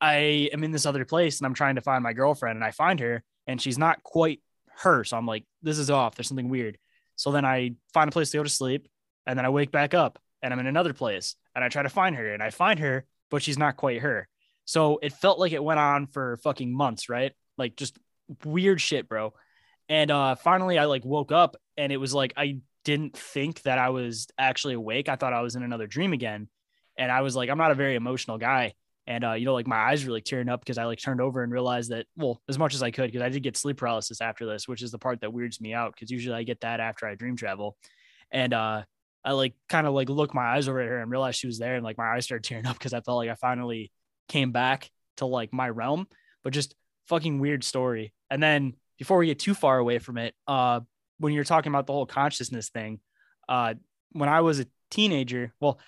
I 0.00 0.50
am 0.52 0.64
in 0.64 0.72
this 0.72 0.86
other 0.86 1.04
place 1.04 1.38
and 1.38 1.46
I'm 1.46 1.54
trying 1.54 1.76
to 1.76 1.80
find 1.80 2.02
my 2.02 2.12
girlfriend, 2.12 2.56
and 2.56 2.64
I 2.64 2.70
find 2.70 3.00
her, 3.00 3.22
and 3.46 3.60
she's 3.60 3.78
not 3.78 4.02
quite 4.02 4.40
her. 4.78 5.04
So 5.04 5.16
I'm 5.16 5.26
like, 5.26 5.44
this 5.62 5.78
is 5.78 5.90
off. 5.90 6.14
There's 6.14 6.28
something 6.28 6.48
weird. 6.48 6.78
So 7.16 7.30
then 7.30 7.44
I 7.44 7.74
find 7.92 8.08
a 8.08 8.12
place 8.12 8.30
to 8.30 8.38
go 8.38 8.42
to 8.42 8.48
sleep, 8.48 8.88
and 9.26 9.38
then 9.38 9.44
I 9.46 9.50
wake 9.50 9.70
back 9.70 9.94
up, 9.94 10.18
and 10.42 10.52
I'm 10.52 10.60
in 10.60 10.66
another 10.66 10.92
place, 10.92 11.36
and 11.54 11.62
I 11.64 11.68
try 11.68 11.82
to 11.82 11.88
find 11.88 12.16
her, 12.16 12.32
and 12.32 12.42
I 12.42 12.50
find 12.50 12.78
her, 12.80 13.04
but 13.30 13.42
she's 13.42 13.58
not 13.58 13.76
quite 13.76 14.00
her. 14.00 14.28
So 14.64 14.98
it 15.02 15.12
felt 15.12 15.38
like 15.38 15.52
it 15.52 15.62
went 15.62 15.80
on 15.80 16.06
for 16.06 16.36
fucking 16.38 16.72
months, 16.72 17.08
right? 17.08 17.32
Like 17.58 17.76
just 17.76 17.98
weird 18.44 18.80
shit, 18.80 19.08
bro. 19.08 19.34
And 19.88 20.10
uh 20.10 20.36
finally 20.36 20.78
I 20.78 20.84
like 20.84 21.04
woke 21.04 21.32
up 21.32 21.56
and 21.76 21.92
it 21.92 21.96
was 21.98 22.14
like 22.14 22.32
I 22.36 22.60
didn't 22.84 23.16
think 23.16 23.62
that 23.62 23.78
I 23.78 23.90
was 23.90 24.28
actually 24.38 24.74
awake. 24.74 25.08
I 25.08 25.16
thought 25.16 25.32
I 25.32 25.42
was 25.42 25.56
in 25.56 25.62
another 25.62 25.86
dream 25.86 26.12
again. 26.12 26.48
And 26.98 27.10
I 27.10 27.22
was 27.22 27.34
like, 27.36 27.48
I'm 27.48 27.58
not 27.58 27.70
a 27.70 27.76
very 27.76 27.94
emotional 27.94 28.38
guy. 28.38 28.74
And 29.06 29.24
uh, 29.24 29.32
you 29.32 29.44
know, 29.44 29.54
like 29.54 29.66
my 29.66 29.76
eyes 29.76 30.04
were 30.04 30.12
like 30.12 30.24
tearing 30.24 30.48
up 30.48 30.60
because 30.60 30.78
I 30.78 30.84
like 30.84 31.00
turned 31.00 31.20
over 31.20 31.42
and 31.42 31.52
realized 31.52 31.90
that, 31.90 32.06
well, 32.16 32.40
as 32.48 32.58
much 32.58 32.74
as 32.74 32.82
I 32.82 32.90
could, 32.92 33.06
because 33.10 33.22
I 33.22 33.28
did 33.30 33.42
get 33.42 33.56
sleep 33.56 33.78
paralysis 33.78 34.20
after 34.20 34.46
this, 34.46 34.68
which 34.68 34.82
is 34.82 34.92
the 34.92 34.98
part 34.98 35.20
that 35.20 35.32
weirds 35.32 35.60
me 35.60 35.74
out 35.74 35.92
because 35.92 36.10
usually 36.10 36.36
I 36.36 36.44
get 36.44 36.60
that 36.60 36.80
after 36.80 37.06
I 37.06 37.14
dream 37.14 37.36
travel. 37.36 37.76
And 38.30 38.54
uh 38.54 38.82
I 39.24 39.32
like 39.32 39.54
kind 39.68 39.86
of 39.86 39.94
like 39.94 40.08
looked 40.08 40.34
my 40.34 40.56
eyes 40.56 40.68
over 40.68 40.80
at 40.80 40.88
her 40.88 40.98
and 40.98 41.10
realized 41.10 41.38
she 41.38 41.46
was 41.46 41.58
there, 41.58 41.76
and 41.76 41.84
like 41.84 41.98
my 41.98 42.14
eyes 42.14 42.24
started 42.24 42.44
tearing 42.44 42.66
up 42.66 42.78
because 42.78 42.92
I 42.92 43.00
felt 43.00 43.18
like 43.18 43.30
I 43.30 43.34
finally 43.34 43.92
came 44.28 44.52
back 44.52 44.90
to 45.18 45.26
like 45.26 45.52
my 45.52 45.68
realm, 45.68 46.06
but 46.42 46.52
just 46.52 46.74
fucking 47.08 47.40
weird 47.40 47.64
story. 47.64 48.12
And 48.30 48.42
then 48.42 48.74
before 48.98 49.18
we 49.18 49.26
get 49.26 49.38
too 49.38 49.54
far 49.54 49.78
away 49.78 49.98
from 49.98 50.18
it, 50.18 50.34
uh, 50.46 50.80
when 51.18 51.32
you're 51.32 51.44
talking 51.44 51.70
about 51.70 51.86
the 51.86 51.92
whole 51.92 52.06
consciousness 52.06 52.70
thing, 52.70 53.00
uh, 53.48 53.74
when 54.12 54.28
I 54.28 54.40
was 54.40 54.60
a 54.60 54.66
teenager, 54.90 55.52
well, 55.60 55.78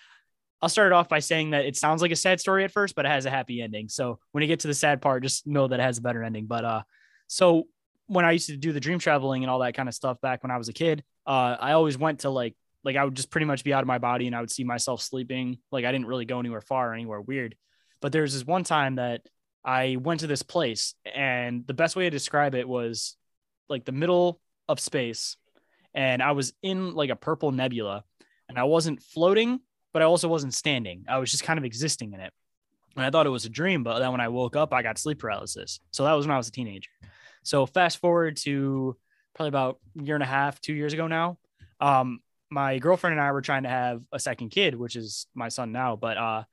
I'll 0.62 0.68
start 0.68 0.86
it 0.86 0.92
off 0.92 1.08
by 1.08 1.18
saying 1.18 1.50
that 1.50 1.66
it 1.66 1.76
sounds 1.76 2.00
like 2.00 2.10
a 2.10 2.16
sad 2.16 2.40
story 2.40 2.64
at 2.64 2.70
first, 2.70 2.94
but 2.94 3.04
it 3.04 3.10
has 3.10 3.26
a 3.26 3.30
happy 3.30 3.60
ending. 3.60 3.88
So 3.88 4.18
when 4.32 4.42
you 4.42 4.48
get 4.48 4.60
to 4.60 4.68
the 4.68 4.74
sad 4.74 5.02
part, 5.02 5.22
just 5.22 5.46
know 5.46 5.68
that 5.68 5.78
it 5.78 5.82
has 5.82 5.98
a 5.98 6.02
better 6.02 6.22
ending. 6.22 6.46
But 6.46 6.64
uh, 6.64 6.82
so 7.26 7.64
when 8.06 8.24
I 8.24 8.32
used 8.32 8.48
to 8.48 8.56
do 8.56 8.72
the 8.72 8.80
dream 8.80 8.98
traveling 8.98 9.42
and 9.42 9.50
all 9.50 9.58
that 9.58 9.74
kind 9.74 9.88
of 9.88 9.94
stuff 9.94 10.20
back 10.20 10.42
when 10.42 10.50
I 10.50 10.56
was 10.56 10.68
a 10.68 10.72
kid, 10.72 11.04
uh, 11.26 11.56
I 11.60 11.72
always 11.72 11.98
went 11.98 12.20
to 12.20 12.30
like 12.30 12.54
like 12.82 12.96
I 12.96 13.04
would 13.04 13.14
just 13.14 13.30
pretty 13.30 13.46
much 13.46 13.64
be 13.64 13.72
out 13.72 13.82
of 13.82 13.86
my 13.86 13.98
body 13.98 14.26
and 14.26 14.36
I 14.36 14.40
would 14.40 14.50
see 14.50 14.64
myself 14.64 15.00
sleeping. 15.02 15.58
Like 15.72 15.84
I 15.84 15.92
didn't 15.92 16.06
really 16.06 16.26
go 16.26 16.38
anywhere 16.38 16.60
far 16.60 16.90
or 16.90 16.94
anywhere 16.94 17.20
weird. 17.20 17.54
But 18.04 18.12
there's 18.12 18.34
this 18.34 18.46
one 18.46 18.64
time 18.64 18.96
that 18.96 19.22
I 19.64 19.96
went 19.98 20.20
to 20.20 20.26
this 20.26 20.42
place, 20.42 20.92
and 21.06 21.66
the 21.66 21.72
best 21.72 21.96
way 21.96 22.04
to 22.04 22.10
describe 22.10 22.54
it 22.54 22.68
was 22.68 23.16
like 23.70 23.86
the 23.86 23.92
middle 23.92 24.42
of 24.68 24.78
space, 24.78 25.38
and 25.94 26.22
I 26.22 26.32
was 26.32 26.52
in 26.62 26.92
like 26.92 27.08
a 27.08 27.16
purple 27.16 27.50
nebula, 27.50 28.04
and 28.46 28.58
I 28.58 28.64
wasn't 28.64 29.02
floating, 29.02 29.58
but 29.94 30.02
I 30.02 30.04
also 30.04 30.28
wasn't 30.28 30.52
standing. 30.52 31.06
I 31.08 31.16
was 31.16 31.30
just 31.30 31.44
kind 31.44 31.58
of 31.58 31.64
existing 31.64 32.12
in 32.12 32.20
it. 32.20 32.30
And 32.94 33.06
I 33.06 33.08
thought 33.08 33.24
it 33.24 33.30
was 33.30 33.46
a 33.46 33.48
dream, 33.48 33.82
but 33.82 34.00
then 34.00 34.12
when 34.12 34.20
I 34.20 34.28
woke 34.28 34.54
up, 34.54 34.74
I 34.74 34.82
got 34.82 34.98
sleep 34.98 35.20
paralysis. 35.20 35.80
So 35.90 36.04
that 36.04 36.12
was 36.12 36.26
when 36.26 36.34
I 36.34 36.36
was 36.36 36.48
a 36.48 36.52
teenager. 36.52 36.90
So 37.42 37.64
fast 37.64 38.02
forward 38.02 38.36
to 38.42 38.98
probably 39.34 39.48
about 39.48 39.78
a 39.98 40.02
year 40.02 40.16
and 40.16 40.22
a 40.22 40.26
half, 40.26 40.60
two 40.60 40.74
years 40.74 40.92
ago 40.92 41.06
now. 41.06 41.38
Um, 41.80 42.20
my 42.50 42.80
girlfriend 42.80 43.12
and 43.14 43.22
I 43.22 43.32
were 43.32 43.40
trying 43.40 43.62
to 43.62 43.70
have 43.70 44.02
a 44.12 44.18
second 44.18 44.50
kid, 44.50 44.74
which 44.74 44.94
is 44.94 45.26
my 45.34 45.48
son 45.48 45.72
now. 45.72 45.96
But 45.96 46.18
uh, 46.18 46.44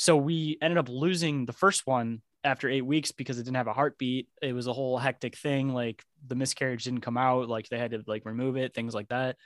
so 0.00 0.16
we 0.16 0.56
ended 0.62 0.78
up 0.78 0.88
losing 0.88 1.44
the 1.44 1.52
first 1.52 1.86
one 1.86 2.22
after 2.42 2.70
eight 2.70 2.86
weeks 2.86 3.12
because 3.12 3.38
it 3.38 3.42
didn't 3.42 3.58
have 3.58 3.66
a 3.66 3.74
heartbeat. 3.74 4.28
It 4.40 4.54
was 4.54 4.66
a 4.66 4.72
whole 4.72 4.96
hectic 4.96 5.36
thing. 5.36 5.74
Like 5.74 6.02
the 6.26 6.34
miscarriage 6.34 6.84
didn't 6.84 7.02
come 7.02 7.18
out. 7.18 7.50
Like 7.50 7.68
they 7.68 7.78
had 7.78 7.90
to 7.90 8.02
like 8.06 8.24
remove 8.24 8.56
it, 8.56 8.72
things 8.72 8.94
like 8.94 9.10
that. 9.10 9.36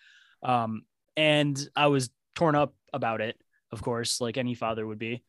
Um, 0.45 0.83
and 1.17 1.59
I 1.75 1.88
was 1.88 2.11
torn 2.37 2.55
up 2.55 2.73
about 2.93 3.21
it, 3.21 3.37
of 3.73 3.83
course, 3.83 4.21
like 4.21 4.37
any 4.37 4.55
father 4.55 4.87
would 4.87 5.01
be. 5.01 5.25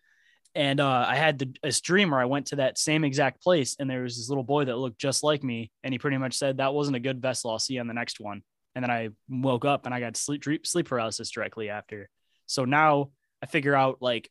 And 0.54 0.80
uh, 0.80 1.06
I 1.08 1.16
had 1.16 1.40
the, 1.40 1.56
this 1.64 1.82
dream 1.82 2.12
where 2.12 2.22
I 2.22 2.26
went 2.26 2.46
to 2.48 2.58
that 2.58 2.78
same 2.78 3.04
exact 3.04 3.42
place, 3.42 3.78
and 3.80 3.90
there 3.90 4.04
was 4.04 4.18
this 4.18 4.30
little 4.30 4.44
boy 4.44 4.66
that 4.66 4.78
looked 4.78 5.00
just 5.00 5.24
like 5.24 5.44
me, 5.44 5.72
and 5.84 5.92
he 5.92 5.98
pretty 5.98 6.18
much 6.18 6.36
said 6.36 6.58
that 6.58 6.76
wasn't 6.76 6.98
a 6.98 7.00
good 7.00 7.20
vessel. 7.20 7.50
I'll 7.50 7.58
see 7.58 7.74
you 7.74 7.80
on 7.80 7.88
the 7.88 7.96
next 7.96 8.20
one. 8.20 8.44
And 8.76 8.84
then 8.84 8.92
I 8.92 9.10
woke 9.28 9.66
up 9.66 9.88
and 9.88 9.96
I 9.96 10.00
got 10.00 10.18
sleep 10.18 10.46
sleep 10.68 10.88
paralysis 10.88 11.32
directly 11.32 11.72
after. 11.72 12.10
So 12.46 12.64
now 12.64 13.10
I 13.42 13.48
figure 13.48 13.74
out 13.74 13.98
like 14.02 14.30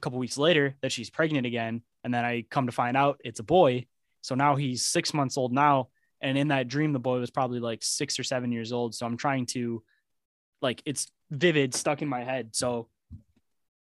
a 0.00 0.02
couple 0.02 0.18
weeks 0.18 0.38
later 0.38 0.76
that 0.80 0.92
she's 0.92 1.10
pregnant 1.10 1.46
again. 1.46 1.82
And 2.02 2.14
then 2.14 2.24
I 2.24 2.44
come 2.50 2.66
to 2.66 2.72
find 2.72 2.96
out 2.96 3.20
it's 3.22 3.40
a 3.40 3.44
boy. 3.44 3.86
So 4.22 4.34
now 4.34 4.56
he's 4.56 4.84
six 4.84 5.12
months 5.12 5.36
old 5.36 5.52
now. 5.52 5.88
And 6.22 6.38
in 6.38 6.48
that 6.48 6.68
dream, 6.68 6.92
the 6.92 6.98
boy 6.98 7.18
was 7.18 7.30
probably 7.30 7.60
like 7.60 7.82
six 7.82 8.18
or 8.18 8.24
seven 8.24 8.50
years 8.50 8.72
old. 8.72 8.94
So 8.94 9.04
I'm 9.04 9.16
trying 9.16 9.46
to, 9.46 9.82
like, 10.62 10.82
it's 10.86 11.10
vivid, 11.30 11.74
stuck 11.74 12.00
in 12.00 12.08
my 12.08 12.24
head. 12.24 12.50
So 12.56 12.88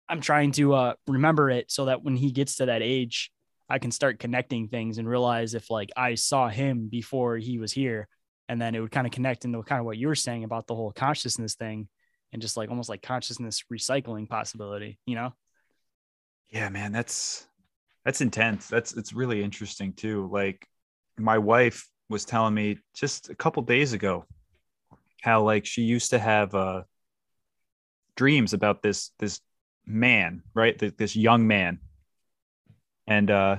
I'm 0.10 0.22
trying 0.22 0.54
to 0.54 0.74
uh, 0.74 0.94
remember 1.08 1.52
it 1.52 1.72
so 1.72 1.86
that 1.86 2.04
when 2.04 2.16
he 2.16 2.32
gets 2.32 2.58
to 2.58 2.68
that 2.68 2.82
age, 2.82 3.32
I 3.70 3.80
can 3.80 3.92
start 3.92 4.20
connecting 4.20 4.70
things 4.70 4.98
and 4.98 5.08
realize 5.08 5.54
if 5.54 5.70
like 5.70 5.90
I 5.96 6.16
saw 6.16 6.48
him 6.48 6.88
before 6.90 7.38
he 7.38 7.60
was 7.60 7.72
here. 7.72 8.08
And 8.50 8.62
then 8.62 8.76
it 8.76 8.80
would 8.80 8.92
kind 8.92 9.06
of 9.06 9.12
connect 9.12 9.46
into 9.46 9.62
kind 9.64 9.80
of 9.80 9.86
what 9.86 9.98
you 9.98 10.08
were 10.08 10.16
saying 10.16 10.44
about 10.44 10.68
the 10.68 10.76
whole 10.76 10.94
consciousness 10.94 11.56
thing 11.56 11.90
and 12.32 12.42
just 12.42 12.56
like 12.56 12.70
almost 12.70 12.90
like 12.90 13.02
consciousness 13.02 13.64
recycling 13.72 14.28
possibility, 14.30 15.00
you 15.06 15.16
know? 15.16 15.34
Yeah, 16.50 16.70
man, 16.70 16.92
that's 16.92 17.46
that's 18.06 18.22
intense. 18.22 18.68
That's 18.68 18.94
it's 18.94 19.14
really 19.14 19.44
interesting 19.44 19.94
too. 19.94 20.30
Like 20.32 20.68
my 21.18 21.38
wife 21.38 21.88
was 22.10 22.26
telling 22.26 22.54
me 22.54 22.78
just 22.96 23.30
a 23.30 23.36
couple 23.36 23.64
days 23.64 23.94
ago 23.94 24.26
how 25.22 25.44
like 25.44 25.66
she 25.66 25.82
used 25.82 26.12
to 26.12 26.20
have 26.20 26.56
uh 26.56 26.84
dreams 28.16 28.54
about 28.54 28.82
this 28.82 29.12
this 29.20 29.42
man, 29.86 30.42
right? 30.54 30.78
This 30.98 31.16
young 31.16 31.48
man. 31.48 31.80
And 33.08 33.30
uh 33.30 33.58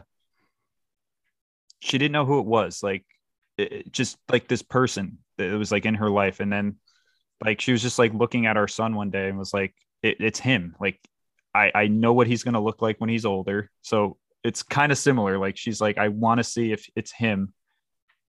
she 1.81 1.98
didn't 1.98 2.12
know 2.12 2.27
who 2.27 2.40
it 2.40 2.46
was. 2.46 2.83
Like 2.83 3.05
it, 3.57 3.92
just 3.92 4.18
like 4.31 4.48
this 4.48 4.62
person 4.62 5.18
that 5.37 5.53
was 5.59 5.70
like 5.70 5.85
in 5.85 5.94
her 5.94 6.11
life 6.11 6.40
and 6.40 6.53
then 6.53 6.77
like 7.44 7.61
she 7.61 7.72
was 7.72 7.83
just 7.83 7.98
like 7.98 8.12
looking 8.14 8.46
at 8.46 8.57
our 8.57 8.68
son 8.68 8.96
one 8.96 9.11
day 9.11 9.29
and 9.29 9.38
was 9.38 9.55
like 9.55 9.74
it, 10.03 10.16
it's 10.20 10.40
him 10.40 10.74
like 10.81 10.98
I, 11.55 11.71
I 11.75 11.87
know 11.89 12.13
what 12.13 12.27
he's 12.27 12.43
going 12.43 12.55
to 12.55 12.61
look 12.61 12.83
like 12.83 12.99
when 12.99 13.11
he's 13.11 13.25
older. 13.25 13.71
So 13.83 14.17
it's 14.45 14.63
kind 14.63 14.93
of 14.93 14.99
similar. 14.99 15.39
Like 15.39 15.57
she's 15.57 15.81
like, 15.81 15.99
I 15.99 16.09
want 16.09 16.39
to 16.39 16.45
see 16.45 16.73
if 16.73 16.89
it's 16.95 17.13
him. 17.13 17.53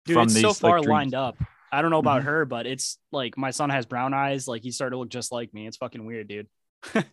Dude, 0.05 0.15
from 0.15 0.23
it's 0.23 0.35
these, 0.35 0.43
so 0.43 0.53
far 0.53 0.79
like, 0.79 0.87
lined 0.87 1.15
up. 1.15 1.37
I 1.71 1.81
don't 1.81 1.91
know 1.91 1.99
about 1.99 2.21
mm-hmm. 2.21 2.29
her, 2.29 2.45
but 2.45 2.65
it's 2.65 2.97
like 3.11 3.37
my 3.37 3.51
son 3.51 3.69
has 3.69 3.85
brown 3.85 4.13
eyes. 4.13 4.47
Like 4.47 4.63
he 4.63 4.71
started 4.71 4.91
to 4.91 4.97
look 4.97 5.09
just 5.09 5.31
like 5.31 5.53
me. 5.53 5.67
It's 5.67 5.77
fucking 5.77 6.05
weird, 6.05 6.27
dude. 6.27 6.47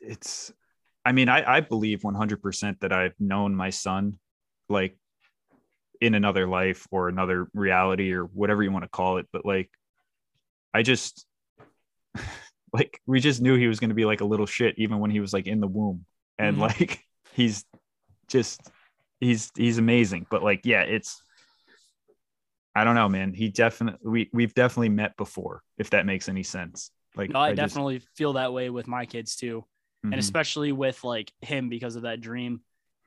it's, 0.00 0.52
I 1.04 1.12
mean, 1.12 1.28
I, 1.28 1.56
I 1.56 1.60
believe 1.60 2.00
100% 2.00 2.80
that 2.80 2.92
I've 2.92 3.14
known 3.18 3.54
my 3.54 3.70
son 3.70 4.18
like 4.68 4.96
in 6.00 6.14
another 6.14 6.46
life 6.46 6.86
or 6.90 7.08
another 7.08 7.48
reality 7.54 8.12
or 8.12 8.24
whatever 8.24 8.62
you 8.62 8.72
want 8.72 8.84
to 8.84 8.88
call 8.88 9.18
it. 9.18 9.26
But 9.32 9.44
like, 9.44 9.70
I 10.72 10.82
just, 10.82 11.26
like 12.72 13.00
we 13.06 13.20
just 13.20 13.40
knew 13.40 13.56
he 13.56 13.68
was 13.68 13.80
going 13.80 13.90
to 13.90 13.94
be 13.94 14.04
like 14.04 14.20
a 14.20 14.24
little 14.24 14.46
shit 14.46 14.74
even 14.78 14.98
when 14.98 15.10
he 15.10 15.20
was 15.20 15.32
like 15.32 15.46
in 15.46 15.60
the 15.60 15.66
womb. 15.66 16.04
And 16.38 16.56
mm-hmm. 16.56 16.62
like 16.62 17.00
he's 17.32 17.64
just 18.28 18.60
he's 19.20 19.50
he's 19.56 19.78
amazing. 19.78 20.26
But 20.30 20.42
like 20.42 20.62
yeah 20.64 20.82
it's 20.82 21.22
i 22.74 22.84
don't 22.84 22.94
know 22.94 23.08
man. 23.08 23.32
He 23.32 23.48
definitely 23.48 23.98
we, 24.04 24.30
we've 24.32 24.54
definitely 24.54 24.90
met 24.90 25.16
before 25.16 25.62
if 25.78 25.90
that 25.90 26.06
makes 26.06 26.28
any 26.28 26.42
sense. 26.42 26.90
Like 27.14 27.30
no, 27.30 27.40
I, 27.40 27.48
I 27.48 27.54
definitely 27.54 27.98
just... 27.98 28.16
feel 28.16 28.34
that 28.34 28.52
way 28.52 28.70
with 28.70 28.86
my 28.88 29.06
kids 29.06 29.36
too. 29.36 29.64
Mm-hmm. 30.04 30.12
and 30.12 30.20
especially 30.20 30.72
with 30.72 31.02
like 31.04 31.32
him 31.40 31.68
because 31.68 31.96
of 31.96 32.02
that 32.02 32.20
dream. 32.20 32.60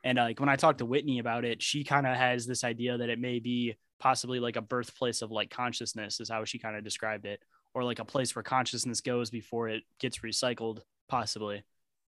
And 0.04 0.17
uh, 0.17 0.24
like 0.24 0.39
when 0.39 0.48
i 0.48 0.56
talked 0.56 0.80
to 0.80 0.86
whitney 0.86 1.19
about 1.19 1.43
it 1.43 1.62
she 1.62 1.84
kind 1.84 2.08
of 2.08 2.15
has 2.15 2.45
this 2.45 2.63
idea 2.63 2.98
that 2.98 3.10
it 3.10 3.19
may 3.19 3.39
be 3.39 3.76
possibly 4.00 4.39
like 4.39 4.56
a 4.56 4.62
birthplace 4.62 5.22
of 5.22 5.30
like 5.30 5.50
consciousness 5.50 6.22
is 6.22 6.30
how 6.30 6.45
she 6.45 6.58
kind 6.58 6.78
of 6.78 6.86
described 6.86 7.26
it 7.26 7.41
or 7.74 7.84
like 7.84 8.00
a 8.00 8.06
place 8.06 8.36
where 8.36 8.44
consciousness 8.44 9.02
goes 9.02 9.30
before 9.30 9.70
it 9.70 9.84
gets 10.00 10.20
recycled, 10.20 10.80
possibly. 11.08 11.64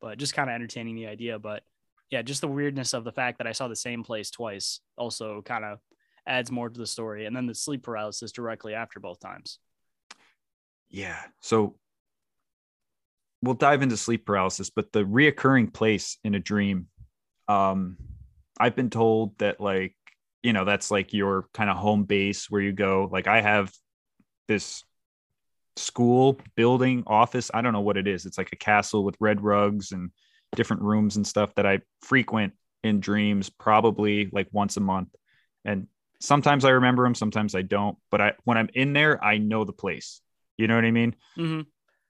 But 0.01 0.17
just 0.17 0.33
kind 0.33 0.49
of 0.49 0.53
entertaining 0.53 0.95
the 0.95 1.07
idea. 1.07 1.39
But 1.39 1.63
yeah, 2.11 2.21
just 2.21 2.41
the 2.41 2.47
weirdness 2.47 2.93
of 2.93 3.03
the 3.03 3.11
fact 3.11 3.37
that 3.37 3.47
I 3.47 3.51
saw 3.51 3.67
the 3.67 3.75
same 3.75 4.03
place 4.03 4.29
twice 4.29 4.79
also 4.97 5.41
kind 5.41 5.65
of 5.65 5.79
adds 6.27 6.51
more 6.51 6.69
to 6.69 6.77
the 6.77 6.85
story. 6.85 7.25
And 7.25 7.35
then 7.35 7.45
the 7.45 7.55
sleep 7.55 7.83
paralysis 7.83 8.31
directly 8.31 8.73
after 8.73 8.99
both 8.99 9.19
times. 9.19 9.59
Yeah. 10.89 11.19
So 11.41 11.75
we'll 13.41 13.55
dive 13.55 13.81
into 13.81 13.97
sleep 13.97 14.25
paralysis, 14.25 14.69
but 14.69 14.91
the 14.91 15.03
reoccurring 15.03 15.73
place 15.73 16.17
in 16.23 16.35
a 16.35 16.39
dream, 16.39 16.87
um, 17.47 17.97
I've 18.59 18.75
been 18.75 18.89
told 18.89 19.37
that 19.39 19.59
like, 19.59 19.95
you 20.41 20.53
know, 20.53 20.63
that's 20.63 20.91
like 20.91 21.13
your 21.13 21.47
kind 21.53 21.69
of 21.69 21.77
home 21.77 22.03
base 22.03 22.49
where 22.49 22.61
you 22.61 22.71
go. 22.71 23.09
Like 23.11 23.27
I 23.27 23.41
have 23.41 23.73
this 24.47 24.84
school 25.75 26.37
building 26.55 27.03
office 27.05 27.51
i 27.53 27.61
don't 27.61 27.73
know 27.73 27.81
what 27.81 27.97
it 27.97 28.07
is 28.07 28.25
it's 28.25 28.37
like 28.37 28.51
a 28.53 28.57
castle 28.57 29.03
with 29.03 29.15
red 29.19 29.41
rugs 29.41 29.91
and 29.91 30.09
different 30.55 30.81
rooms 30.81 31.17
and 31.17 31.27
stuff 31.27 31.53
that 31.55 31.65
i 31.65 31.79
frequent 32.01 32.53
in 32.83 32.99
dreams 32.99 33.49
probably 33.49 34.29
like 34.31 34.47
once 34.51 34.77
a 34.77 34.79
month 34.79 35.09
and 35.65 35.87
sometimes 36.19 36.65
I 36.65 36.69
remember 36.69 37.03
them, 37.03 37.15
sometimes 37.15 37.55
I 37.55 37.61
don't. 37.61 37.97
But 38.11 38.21
I 38.21 38.33
when 38.43 38.57
I'm 38.57 38.69
in 38.73 38.93
there, 38.93 39.23
I 39.23 39.37
know 39.37 39.63
the 39.63 39.73
place. 39.73 40.21
You 40.57 40.67
know 40.67 40.75
what 40.75 40.85
I 40.85 40.91
mean? 40.91 41.15
hmm 41.35 41.61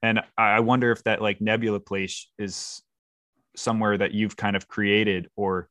And 0.02 0.20
I 0.36 0.56
I 0.56 0.60
wonder 0.60 0.90
if 0.92 1.02
that 1.04 1.22
like 1.22 1.40
nebula 1.40 1.80
place 1.80 2.28
is 2.38 2.82
somewhere 3.56 3.96
that 3.96 4.12
you've 4.12 4.36
kind 4.36 4.56
of 4.56 4.68
created 4.68 5.28
or 5.36 5.68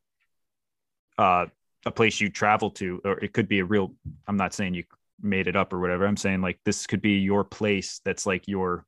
uh 1.17 1.45
a 1.85 1.91
place 1.91 2.19
you 2.19 2.29
travel 2.29 2.71
to, 2.71 2.99
or 3.05 3.19
it 3.19 3.31
could 3.31 3.47
be 3.47 3.59
a 3.59 3.65
real 3.65 3.93
I'm 4.27 4.37
not 4.37 4.53
saying 4.53 4.73
you 4.73 4.83
made 5.21 5.47
it 5.47 5.55
up 5.55 5.73
or 5.73 5.79
whatever. 5.79 6.05
I'm 6.05 6.17
saying 6.17 6.41
like 6.41 6.59
this 6.65 6.87
could 6.87 7.01
be 7.01 7.17
your 7.19 7.43
place 7.43 8.01
that's 8.03 8.25
like 8.25 8.47
your 8.47 8.85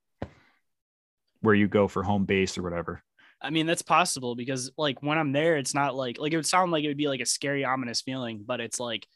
where 1.41 1.55
you 1.55 1.67
go 1.67 1.87
for 1.87 2.03
home 2.03 2.25
base 2.25 2.57
or 2.57 2.63
whatever. 2.63 3.03
I 3.41 3.51
mean, 3.51 3.67
that's 3.67 3.83
possible 3.83 4.35
because 4.35 4.71
like 4.77 5.03
when 5.03 5.17
I'm 5.17 5.31
there, 5.31 5.57
it's 5.57 5.73
not 5.73 5.95
like 5.95 6.17
like 6.19 6.33
it 6.33 6.37
would 6.37 6.45
sound 6.45 6.71
like 6.71 6.83
it 6.83 6.87
would 6.87 6.97
be 6.97 7.07
like 7.07 7.21
a 7.21 7.25
scary, 7.25 7.63
ominous 7.63 8.01
feeling, 8.01 8.43
but 8.45 8.59
it's 8.59 8.79
like 8.79 9.07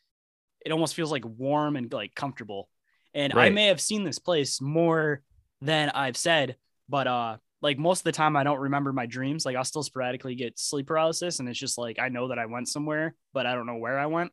it 0.65 0.71
almost 0.71 0.95
feels 0.95 1.11
like 1.11 1.25
warm 1.25 1.75
and 1.75 1.91
like 1.91 2.13
comfortable. 2.15 2.69
And 3.13 3.33
I 3.33 3.49
may 3.49 3.67
have 3.67 3.81
seen 3.81 4.03
this 4.03 4.19
place 4.19 4.61
more 4.61 5.21
than 5.59 5.89
I've 5.89 6.17
said, 6.17 6.55
but 6.87 7.07
uh 7.07 7.37
like 7.61 7.77
most 7.77 7.99
of 7.99 8.03
the 8.05 8.11
time 8.11 8.35
I 8.35 8.43
don't 8.43 8.59
remember 8.59 8.93
my 8.93 9.05
dreams. 9.05 9.45
Like 9.45 9.55
I'll 9.55 9.63
still 9.63 9.83
sporadically 9.83 10.35
get 10.35 10.57
sleep 10.57 10.87
paralysis 10.87 11.39
and 11.39 11.49
it's 11.49 11.59
just 11.59 11.77
like 11.77 11.99
I 11.99 12.09
know 12.09 12.27
that 12.29 12.39
I 12.39 12.45
went 12.45 12.67
somewhere, 12.67 13.15
but 13.33 13.45
I 13.45 13.55
don't 13.55 13.65
know 13.65 13.77
where 13.77 13.99
I 13.99 14.05
went. 14.05 14.31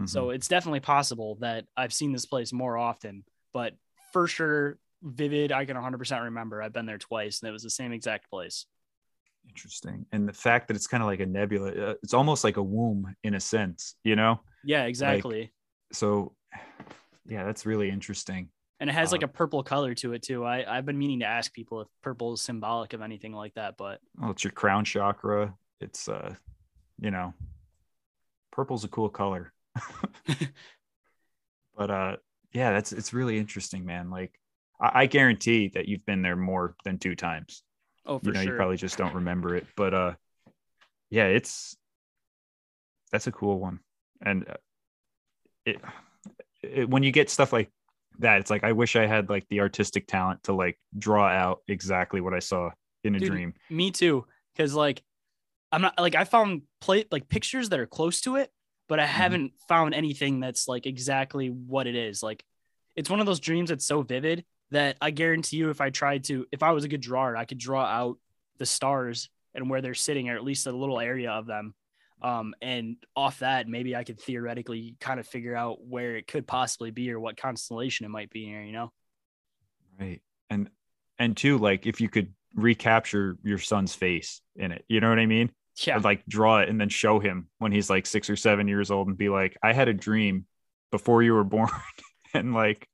Mhm. 0.00 0.08
So 0.08 0.30
it's 0.30 0.48
definitely 0.48 0.80
possible 0.80 1.36
that 1.40 1.66
I've 1.76 1.92
seen 1.92 2.12
this 2.12 2.26
place 2.26 2.52
more 2.52 2.76
often, 2.76 3.24
but 3.52 3.74
for 4.12 4.26
sure 4.26 4.78
vivid 5.02 5.52
I 5.52 5.64
can 5.64 5.76
100% 5.76 6.24
remember. 6.24 6.62
I've 6.62 6.72
been 6.72 6.86
there 6.86 6.98
twice 6.98 7.40
and 7.40 7.48
it 7.48 7.52
was 7.52 7.62
the 7.62 7.70
same 7.70 7.92
exact 7.92 8.30
place. 8.30 8.66
interesting. 9.48 10.06
And 10.12 10.28
the 10.28 10.32
fact 10.32 10.68
that 10.68 10.76
it's 10.76 10.86
kind 10.86 11.02
of 11.02 11.06
like 11.08 11.20
a 11.20 11.26
nebula, 11.26 11.70
uh, 11.72 11.94
it's 12.02 12.14
almost 12.14 12.44
like 12.44 12.56
a 12.56 12.62
womb 12.62 13.14
in 13.24 13.34
a 13.34 13.40
sense, 13.40 13.96
you 14.04 14.16
know? 14.16 14.40
Yeah, 14.62 14.84
exactly. 14.84 15.52
So 15.92 16.34
yeah, 17.28 17.44
that's 17.44 17.66
really 17.66 17.90
interesting. 17.90 18.48
and 18.80 18.88
it 18.88 18.94
has 18.94 19.12
like 19.12 19.22
Uh, 19.22 19.26
a 19.26 19.28
purple 19.28 19.62
color 19.62 19.94
to 19.96 20.12
it 20.12 20.22
too. 20.22 20.44
I 20.44 20.64
I've 20.66 20.86
been 20.86 20.98
meaning 20.98 21.20
to 21.20 21.26
ask 21.26 21.52
people 21.52 21.80
if 21.82 21.88
purple 22.02 22.32
is 22.34 22.42
symbolic 22.42 22.92
of 22.92 23.02
anything 23.02 23.32
like 23.32 23.54
that, 23.54 23.76
but 23.76 24.00
Well, 24.18 24.30
it's 24.30 24.44
your 24.44 24.52
crown 24.52 24.84
chakra. 24.84 25.54
It's 25.80 26.08
uh, 26.08 26.34
you 27.00 27.10
know, 27.10 27.34
purple's 28.52 28.84
a 28.84 28.88
cool 28.88 29.08
color. 29.08 29.52
but 31.76 31.90
uh, 31.90 32.16
yeah, 32.52 32.72
that's 32.72 32.92
it's 32.92 33.12
really 33.12 33.38
interesting, 33.38 33.84
man. 33.84 34.10
Like, 34.10 34.38
I, 34.80 35.02
I 35.02 35.06
guarantee 35.06 35.68
that 35.74 35.88
you've 35.88 36.04
been 36.06 36.22
there 36.22 36.36
more 36.36 36.76
than 36.84 36.98
two 36.98 37.14
times. 37.14 37.62
oh 38.06 38.18
for 38.18 38.26
you 38.26 38.32
know, 38.32 38.42
sure. 38.42 38.52
you 38.52 38.56
probably 38.56 38.76
just 38.76 38.96
don't 38.96 39.14
remember 39.14 39.54
it. 39.56 39.66
But 39.76 39.94
uh, 39.94 40.14
yeah, 41.10 41.26
it's 41.26 41.76
that's 43.12 43.26
a 43.26 43.32
cool 43.32 43.58
one, 43.58 43.80
and 44.24 44.48
uh, 44.48 44.54
it, 45.66 45.80
it 46.62 46.88
when 46.88 47.02
you 47.02 47.12
get 47.12 47.30
stuff 47.30 47.52
like 47.52 47.70
that, 48.18 48.40
it's 48.40 48.50
like 48.50 48.64
I 48.64 48.72
wish 48.72 48.96
I 48.96 49.06
had 49.06 49.28
like 49.28 49.46
the 49.48 49.60
artistic 49.60 50.06
talent 50.06 50.44
to 50.44 50.52
like 50.52 50.78
draw 50.98 51.26
out 51.26 51.60
exactly 51.68 52.20
what 52.20 52.34
I 52.34 52.40
saw 52.40 52.70
in 53.04 53.14
a 53.14 53.18
Dude, 53.18 53.30
dream. 53.30 53.54
Me 53.68 53.90
too, 53.90 54.26
because 54.54 54.74
like 54.74 55.02
I'm 55.72 55.82
not 55.82 55.98
like 55.98 56.14
I 56.14 56.24
found 56.24 56.62
plate 56.80 57.08
like 57.10 57.28
pictures 57.28 57.68
that 57.68 57.80
are 57.80 57.86
close 57.86 58.20
to 58.22 58.36
it, 58.36 58.50
but 58.90 58.98
I 58.98 59.06
haven't 59.06 59.52
found 59.68 59.94
anything 59.94 60.40
that's 60.40 60.66
like 60.66 60.84
exactly 60.84 61.46
what 61.48 61.86
it 61.86 61.94
is. 61.94 62.24
Like 62.24 62.44
it's 62.96 63.08
one 63.08 63.20
of 63.20 63.26
those 63.26 63.38
dreams 63.38 63.70
that's 63.70 63.86
so 63.86 64.02
vivid 64.02 64.44
that 64.72 64.96
I 65.00 65.12
guarantee 65.12 65.58
you, 65.58 65.70
if 65.70 65.80
I 65.80 65.90
tried 65.90 66.24
to, 66.24 66.44
if 66.50 66.64
I 66.64 66.72
was 66.72 66.82
a 66.82 66.88
good 66.88 67.00
drawer, 67.00 67.36
I 67.36 67.44
could 67.44 67.58
draw 67.58 67.84
out 67.84 68.18
the 68.58 68.66
stars 68.66 69.30
and 69.54 69.70
where 69.70 69.80
they're 69.80 69.94
sitting, 69.94 70.28
or 70.28 70.34
at 70.34 70.42
least 70.42 70.66
a 70.66 70.72
little 70.72 70.98
area 70.98 71.30
of 71.30 71.46
them. 71.46 71.72
Um, 72.20 72.52
and 72.60 72.96
off 73.14 73.38
that, 73.38 73.68
maybe 73.68 73.94
I 73.94 74.02
could 74.02 74.20
theoretically 74.20 74.96
kind 74.98 75.20
of 75.20 75.26
figure 75.26 75.54
out 75.54 75.86
where 75.86 76.16
it 76.16 76.26
could 76.26 76.48
possibly 76.48 76.90
be 76.90 77.12
or 77.12 77.20
what 77.20 77.36
constellation 77.36 78.06
it 78.06 78.10
might 78.10 78.30
be 78.30 78.44
here, 78.44 78.62
you 78.62 78.72
know? 78.72 78.90
Right. 80.00 80.20
And 80.50 80.68
and 81.16 81.36
two, 81.36 81.58
like 81.58 81.86
if 81.86 82.00
you 82.00 82.08
could 82.08 82.34
recapture 82.56 83.38
your 83.44 83.58
son's 83.58 83.94
face 83.94 84.40
in 84.56 84.72
it, 84.72 84.84
you 84.88 84.98
know 84.98 85.10
what 85.10 85.20
I 85.20 85.26
mean? 85.26 85.52
Yeah. 85.86 85.96
I'd 85.96 86.04
like 86.04 86.26
draw 86.26 86.60
it 86.60 86.68
and 86.68 86.80
then 86.80 86.88
show 86.88 87.20
him 87.20 87.48
when 87.58 87.72
he's 87.72 87.88
like 87.88 88.06
six 88.06 88.28
or 88.28 88.36
seven 88.36 88.68
years 88.68 88.90
old 88.90 89.08
and 89.08 89.16
be 89.16 89.28
like, 89.28 89.56
I 89.62 89.72
had 89.72 89.88
a 89.88 89.94
dream 89.94 90.46
before 90.90 91.22
you 91.22 91.32
were 91.34 91.44
born, 91.56 91.70
and 92.34 92.52
like 92.54 92.86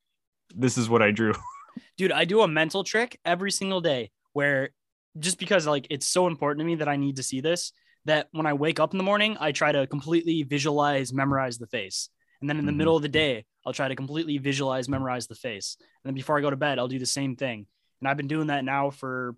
this 0.55 0.79
is 0.79 0.88
what 0.88 1.03
I 1.03 1.11
drew. 1.11 1.33
dude 1.99 2.12
i 2.12 2.25
do 2.25 2.40
a 2.40 2.49
mental 2.49 2.83
trick 2.85 3.20
every 3.27 3.51
single 3.51 3.83
day 3.83 4.11
where 4.33 4.70
just 5.18 5.38
because 5.38 5.66
like 5.66 5.87
it's 5.90 6.07
so 6.07 6.27
important 6.27 6.61
to 6.61 6.64
me 6.64 6.75
that 6.77 6.88
i 6.88 6.96
need 6.96 7.16
to 7.16 7.22
see 7.22 7.42
this 7.42 7.72
that 8.07 8.29
when 8.33 8.46
i 8.46 8.53
wake 8.55 8.81
up 8.81 8.94
in 8.94 8.99
the 8.99 9.05
morning 9.05 9.37
i 9.40 9.53
try 9.53 9.72
to 9.72 9.87
completely 9.87 10.42
visualize 10.42 11.12
memorize 11.12 11.59
the 11.59 11.66
face 11.66 12.09
and 12.40 12.49
then 12.49 12.59
in 12.59 12.64
the 12.64 12.72
Mhm. 12.72 12.77
middle 12.77 12.96
of 12.96 13.03
the 13.03 13.11
day 13.11 13.44
i'll 13.66 13.75
try 13.75 13.88
to 13.88 13.94
completely 13.96 14.38
visualize 14.38 14.88
memorize 14.88 15.27
the 15.27 15.35
face 15.35 15.77
and 15.79 16.09
then 16.09 16.14
before 16.14 16.38
i 16.38 16.40
go 16.40 16.49
to 16.49 16.57
bed 16.57 16.79
i'll 16.79 16.88
do 16.88 16.99
the 16.99 17.05
same 17.05 17.37
thing 17.37 17.66
and 18.01 18.09
i've 18.09 18.16
been 18.16 18.29
doing 18.29 18.46
that 18.46 18.64
now 18.64 18.88
for 18.88 19.37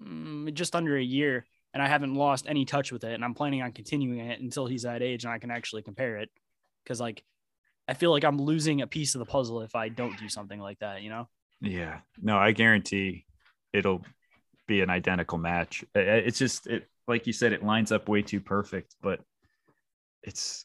mm, 0.00 0.52
just 0.54 0.76
under 0.76 0.96
a 0.96 1.02
year 1.02 1.44
and 1.74 1.82
i 1.82 1.86
haven't 1.86 2.14
lost 2.14 2.46
any 2.48 2.64
touch 2.64 2.92
with 2.92 3.04
it 3.04 3.14
and 3.14 3.24
i'm 3.24 3.34
planning 3.34 3.62
on 3.62 3.72
continuing 3.72 4.20
it 4.20 4.40
until 4.40 4.66
he's 4.66 4.82
that 4.82 5.02
age 5.02 5.24
and 5.24 5.32
i 5.32 5.38
can 5.38 5.50
actually 5.50 5.82
compare 5.82 6.16
it 6.18 6.30
because 6.84 7.00
like 7.00 7.22
i 7.88 7.94
feel 7.94 8.10
like 8.10 8.24
i'm 8.24 8.38
losing 8.38 8.82
a 8.82 8.86
piece 8.86 9.14
of 9.14 9.18
the 9.18 9.26
puzzle 9.26 9.60
if 9.62 9.74
i 9.74 9.88
don't 9.88 10.18
do 10.18 10.28
something 10.28 10.60
like 10.60 10.78
that 10.78 11.02
you 11.02 11.10
know 11.10 11.28
Yeah. 11.60 12.00
No, 12.22 12.36
I 12.38 12.52
guarantee 12.52 13.24
it'll 13.72 14.04
be 14.66 14.80
an 14.80 14.90
identical 14.90 15.38
match. 15.38 15.84
It's 15.94 16.38
just 16.38 16.66
it 16.66 16.88
like 17.08 17.26
you 17.26 17.32
said, 17.32 17.52
it 17.52 17.64
lines 17.64 17.90
up 17.90 18.08
way 18.08 18.22
too 18.22 18.40
perfect, 18.40 18.94
but 19.02 19.20
it's 20.22 20.64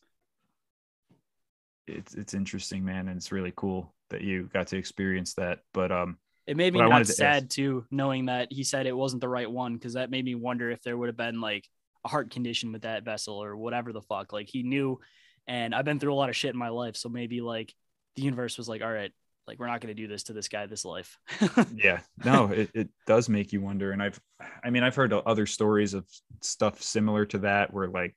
it's 1.88 2.14
it's 2.16 2.34
interesting, 2.34 2.86
man, 2.86 3.08
and 3.08 3.18
it's 3.18 3.32
really 3.32 3.54
cool 3.56 3.94
that 4.10 4.22
you 4.22 4.50
got 4.54 4.68
to 4.68 4.78
experience 4.78 5.34
that. 5.36 5.60
But 5.74 5.92
um 5.92 6.18
It 6.46 6.58
made 6.58 6.74
me 6.74 6.80
not 6.80 6.90
wanted 6.90 7.08
to 7.08 7.14
sad 7.14 7.50
too, 7.50 7.86
knowing 7.90 8.26
that 8.26 8.52
he 8.52 8.64
said 8.64 8.86
it 8.86 8.96
wasn't 8.96 9.22
the 9.22 9.30
right 9.30 9.50
one, 9.50 9.74
because 9.74 9.94
that 9.94 10.12
made 10.12 10.26
me 10.26 10.36
wonder 10.36 10.70
if 10.72 10.82
there 10.82 10.98
would 10.98 11.08
have 11.08 11.18
been 11.18 11.40
like 11.40 11.68
a 12.04 12.10
heart 12.10 12.32
condition 12.32 12.72
with 12.72 12.82
that 12.82 13.04
vessel 13.04 13.42
or 13.42 13.56
whatever 13.56 13.94
the 13.94 14.02
fuck. 14.02 14.34
Like 14.34 14.50
he 14.50 14.64
knew, 14.64 15.00
and 15.48 15.74
I've 15.74 15.86
been 15.86 16.00
through 16.00 16.14
a 16.14 16.16
lot 16.16 16.30
of 16.30 16.36
shit 16.36 16.54
in 16.54 16.60
my 16.60 16.70
life, 16.70 16.98
so 16.98 17.10
maybe 17.10 17.42
like 17.42 17.74
the 18.16 18.24
universe 18.24 18.58
was 18.58 18.68
like, 18.68 18.82
all 18.82 18.92
right, 18.92 19.12
like 19.48 19.60
we're 19.60 19.68
not 19.68 19.82
gonna 19.82 19.94
do 19.94 20.08
this 20.08 20.24
to 20.24 20.34
this 20.34 20.48
guy 20.48 20.66
this 20.66 20.86
life. 20.86 21.18
yeah 21.76 22.00
no 22.24 22.48
it, 22.48 22.70
it 22.74 22.90
does 23.08 23.30
make 23.30 23.52
you 23.52 23.62
wonder 23.62 23.92
and 23.92 24.02
i've 24.02 24.20
i 24.64 24.70
mean 24.70 24.84
i've 24.84 24.96
heard 24.96 25.12
other 25.14 25.46
stories 25.46 25.94
of 25.94 26.06
stuff 26.42 26.82
similar 26.82 27.26
to 27.26 27.40
that 27.40 27.74
where 27.74 27.88
like 27.88 28.16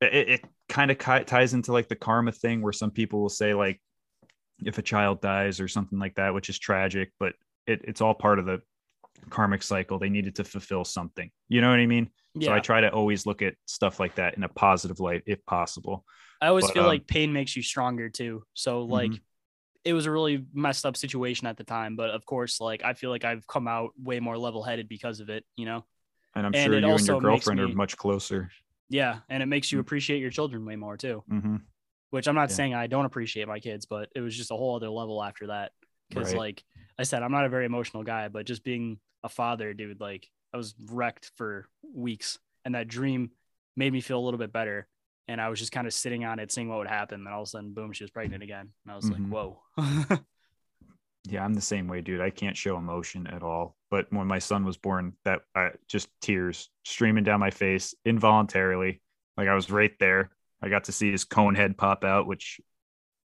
it, 0.00 0.28
it 0.28 0.44
kind 0.68 0.90
of 0.90 0.98
ties 0.98 1.54
into 1.54 1.72
like 1.72 1.88
the 1.88 1.96
karma 1.96 2.32
thing 2.32 2.60
where 2.60 2.72
some 2.72 2.90
people 2.90 3.20
will 3.20 3.28
say 3.28 3.54
like 3.54 3.80
if 4.64 4.78
a 4.78 4.82
child 4.82 5.20
dies 5.20 5.60
or 5.60 5.68
something 5.68 5.98
like 5.98 6.14
that 6.14 6.32
which 6.34 6.48
is 6.48 6.58
tragic 6.58 7.12
but 7.18 7.34
it, 7.66 7.80
it's 7.84 8.00
all 8.00 8.14
part 8.14 8.38
of 8.38 8.46
the 8.46 8.60
karmic 9.30 9.62
cycle 9.62 9.98
they 9.98 10.08
needed 10.08 10.34
to 10.36 10.44
fulfill 10.44 10.84
something 10.84 11.30
you 11.48 11.60
know 11.60 11.70
what 11.70 11.78
i 11.80 11.86
mean 11.86 12.08
yeah, 12.34 12.48
so 12.48 12.54
i 12.54 12.60
try 12.60 12.80
to 12.80 12.90
always 12.90 13.26
look 13.26 13.42
at 13.42 13.54
stuff 13.66 13.98
like 13.98 14.14
that 14.14 14.36
in 14.36 14.42
a 14.44 14.48
positive 14.48 15.00
light 15.00 15.22
if 15.26 15.44
possible 15.46 16.04
I 16.38 16.48
always 16.48 16.66
but, 16.66 16.74
feel 16.74 16.82
um, 16.82 16.88
like 16.88 17.06
pain 17.06 17.32
makes 17.32 17.56
you 17.56 17.62
stronger 17.62 18.10
too. 18.10 18.44
So 18.52 18.82
like 18.82 19.10
Mhm. 19.10 19.20
it 19.86 19.94
was 19.94 20.04
a 20.04 20.10
really 20.10 20.44
messed 20.52 20.84
up 20.84 20.94
situation 20.96 21.46
at 21.46 21.56
the 21.56 21.64
time, 21.64 21.96
but 21.96 22.10
of 22.10 22.26
course, 22.26 22.60
like 22.60 22.84
I 22.84 22.92
feel 22.92 23.08
like 23.08 23.24
I've 23.24 23.46
come 23.46 23.66
out 23.66 23.92
way 23.98 24.20
more 24.20 24.36
level 24.36 24.62
headed 24.62 24.86
because 24.86 25.20
of 25.20 25.30
it, 25.30 25.44
you 25.56 25.64
know? 25.64 25.86
and 26.34 26.44
i'm 26.44 26.52
And 26.52 26.64
sure 26.64 26.78
you 26.78 26.90
and 26.90 27.06
your 27.06 27.20
girlfriend 27.20 27.58
me- 27.60 27.72
are 27.72 27.74
much 27.74 27.96
closer 27.96 28.50
Yeah. 28.88 29.20
And 29.28 29.42
it 29.42 29.46
makes 29.46 29.72
you 29.72 29.78
Mm. 29.78 29.80
appreciate 29.80 30.20
your 30.20 30.30
children 30.30 30.64
way 30.66 30.76
more 30.76 30.96
too. 30.96 31.24
hmm 31.28 31.56
which 32.10 32.28
I'm 32.28 32.34
not 32.34 32.50
Yeah. 32.50 32.54
saying 32.56 32.74
I 32.74 32.86
don't 32.86 33.04
appreciate 33.04 33.48
my 33.48 33.60
kids, 33.60 33.86
but 33.86 34.10
it 34.14 34.20
was 34.20 34.36
just 34.36 34.50
a 34.50 34.56
whole 34.56 34.76
other 34.76 34.88
level 34.90 35.22
after 35.22 35.48
that. 35.48 35.72
Cause 36.12 36.32
Right. 36.32 36.38
like 36.38 36.64
I 36.98 37.02
said, 37.02 37.22
I'm 37.22 37.32
not 37.32 37.44
a 37.44 37.48
very 37.48 37.66
emotional 37.66 38.02
guy, 38.04 38.28
but 38.28 38.46
just 38.46 38.62
being 38.64 39.00
a 39.24 39.28
father, 39.28 39.74
dude, 39.74 40.00
like 40.00 40.30
I 40.54 40.56
was 40.56 40.74
wrecked 40.90 41.32
for 41.36 41.68
weeks 41.82 42.38
and 42.64 42.74
that 42.74 42.88
dream 42.88 43.30
made 43.76 43.92
me 43.92 44.00
feel 44.00 44.18
a 44.18 44.24
little 44.24 44.38
bit 44.38 44.52
better. 44.52 44.88
And 45.28 45.40
I 45.40 45.48
was 45.48 45.58
just 45.58 45.72
kind 45.72 45.86
of 45.88 45.92
sitting 45.92 46.24
on 46.24 46.38
it, 46.38 46.52
seeing 46.52 46.68
what 46.68 46.78
would 46.78 46.86
happen. 46.86 47.20
And 47.20 47.28
all 47.28 47.42
of 47.42 47.46
a 47.48 47.50
sudden, 47.50 47.74
boom, 47.74 47.92
she 47.92 48.04
was 48.04 48.12
pregnant 48.12 48.42
again. 48.44 48.72
And 48.84 48.92
I 48.92 48.96
was 48.96 49.04
Mhm. 49.10 49.12
like, 49.12 49.28
whoa. 49.28 49.62
Yeah, 51.28 51.44
I'm 51.44 51.54
the 51.54 51.60
same 51.60 51.88
way, 51.88 52.02
dude. 52.02 52.20
I 52.20 52.30
can't 52.30 52.56
show 52.56 52.76
emotion 52.76 53.26
at 53.26 53.42
all. 53.42 53.76
But 53.90 54.06
when 54.12 54.28
my 54.28 54.38
son 54.38 54.64
was 54.64 54.76
born, 54.76 55.12
that 55.24 55.42
I 55.56 55.70
just 55.88 56.08
tears 56.20 56.70
streaming 56.84 57.24
down 57.24 57.40
my 57.40 57.50
face 57.50 57.96
involuntarily. 58.04 59.00
Like 59.36 59.48
I 59.48 59.54
was 59.56 59.68
right 59.68 59.92
there. 59.98 60.30
I 60.62 60.68
got 60.68 60.84
to 60.84 60.92
see 60.92 61.10
his 61.10 61.24
cone 61.24 61.54
head 61.54 61.76
pop 61.76 62.04
out, 62.04 62.26
which 62.26 62.60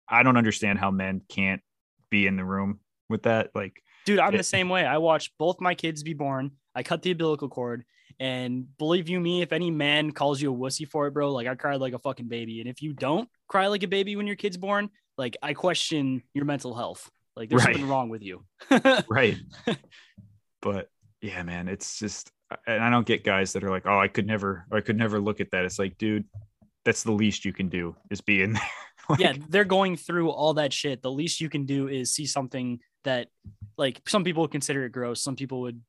I 0.07 0.23
don't 0.23 0.37
understand 0.37 0.79
how 0.79 0.91
men 0.91 1.21
can't 1.29 1.61
be 2.09 2.25
in 2.27 2.37
the 2.37 2.45
room 2.45 2.79
with 3.09 3.23
that. 3.23 3.51
Like, 3.53 3.81
Dude, 4.05 4.19
I'm 4.19 4.33
It- 4.33 4.37
the 4.37 4.43
same 4.43 4.69
way. 4.69 4.85
I 4.85 4.97
watched 4.99 5.33
both 5.37 5.59
my 5.59 5.75
kids 5.75 6.03
be 6.03 6.13
born. 6.13 6.51
I 6.73 6.83
cut 6.83 7.01
the 7.01 7.11
umbilical 7.11 7.49
cord, 7.49 7.83
and 8.19 8.65
believe 8.77 9.09
you 9.09 9.19
me, 9.19 9.41
if 9.41 9.51
any 9.51 9.69
man 9.71 10.11
calls 10.11 10.41
you 10.41 10.53
a 10.53 10.57
wussy 10.57 10.87
for 10.87 11.07
it, 11.07 11.11
bro, 11.13 11.31
like 11.33 11.47
I 11.47 11.55
cried 11.55 11.81
like 11.81 11.93
a 11.93 11.99
fucking 11.99 12.27
baby. 12.29 12.61
And 12.61 12.69
if 12.69 12.81
you 12.81 12.93
don't 12.93 13.27
cry 13.49 13.67
like 13.67 13.83
a 13.83 13.87
baby 13.87 14.15
when 14.15 14.27
your 14.27 14.35
kid's 14.37 14.55
born, 14.57 14.89
like 15.17 15.35
I 15.43 15.53
question 15.53 16.23
your 16.33 16.45
mental 16.45 16.73
health. 16.75 17.09
Like 17.35 17.49
there's 17.49 17.65
Right. 17.65 17.73
something 17.75 17.89
wrong 17.89 18.09
with 18.09 18.21
you. 18.23 18.45
right. 19.09 19.37
but 20.61 20.89
yeah, 21.21 21.43
man, 21.43 21.67
it's 21.67 21.99
just, 21.99 22.31
and 22.65 22.83
I 22.83 22.89
don't 22.89 23.05
get 23.05 23.23
guys 23.23 23.53
that 23.53 23.63
are 23.63 23.69
like, 23.69 23.85
oh, 23.85 23.99
I 23.99 24.07
could 24.07 24.25
never, 24.27 24.65
I 24.71 24.81
could 24.81 24.97
never 24.97 25.19
look 25.19 25.39
at 25.41 25.51
that. 25.51 25.65
It's 25.65 25.79
like, 25.79 25.97
dude, 25.97 26.25
that's 26.87 27.03
the 27.03 27.11
least 27.11 27.43
you 27.43 27.51
can 27.51 27.67
do 27.67 27.97
is 28.09 28.21
be 28.21 28.41
in 28.41 28.53
there. 28.53 28.63
Like, 29.09 29.19
yeah, 29.21 29.33
they're 29.47 29.63
going 29.63 29.95
through 29.95 30.31
all 30.31 30.55
that 30.55 30.73
shit. 30.73 31.01
The 31.01 31.09
least 31.09 31.39
you 31.39 31.47
can 31.47 31.65
do 31.65 31.87
is 31.87 32.11
see 32.11 32.25
something 32.25 32.81
that, 33.05 33.29
like, 33.77 34.01
some 34.05 34.25
people 34.25 34.41
would 34.41 34.51
consider 34.51 34.83
it 34.83 34.91
gross. 34.91 35.23
Some 35.23 35.37
people 35.37 35.61
would 35.61 35.79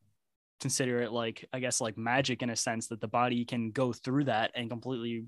consider 0.60 1.02
it 1.02 1.10
like, 1.10 1.44
I 1.52 1.58
guess, 1.58 1.80
like 1.80 1.98
magic 1.98 2.44
in 2.44 2.50
a 2.50 2.54
sense 2.54 2.86
that 2.88 3.00
the 3.00 3.08
body 3.08 3.44
can 3.44 3.72
go 3.72 3.92
through 3.92 4.24
that 4.24 4.52
and 4.54 4.70
completely 4.70 5.24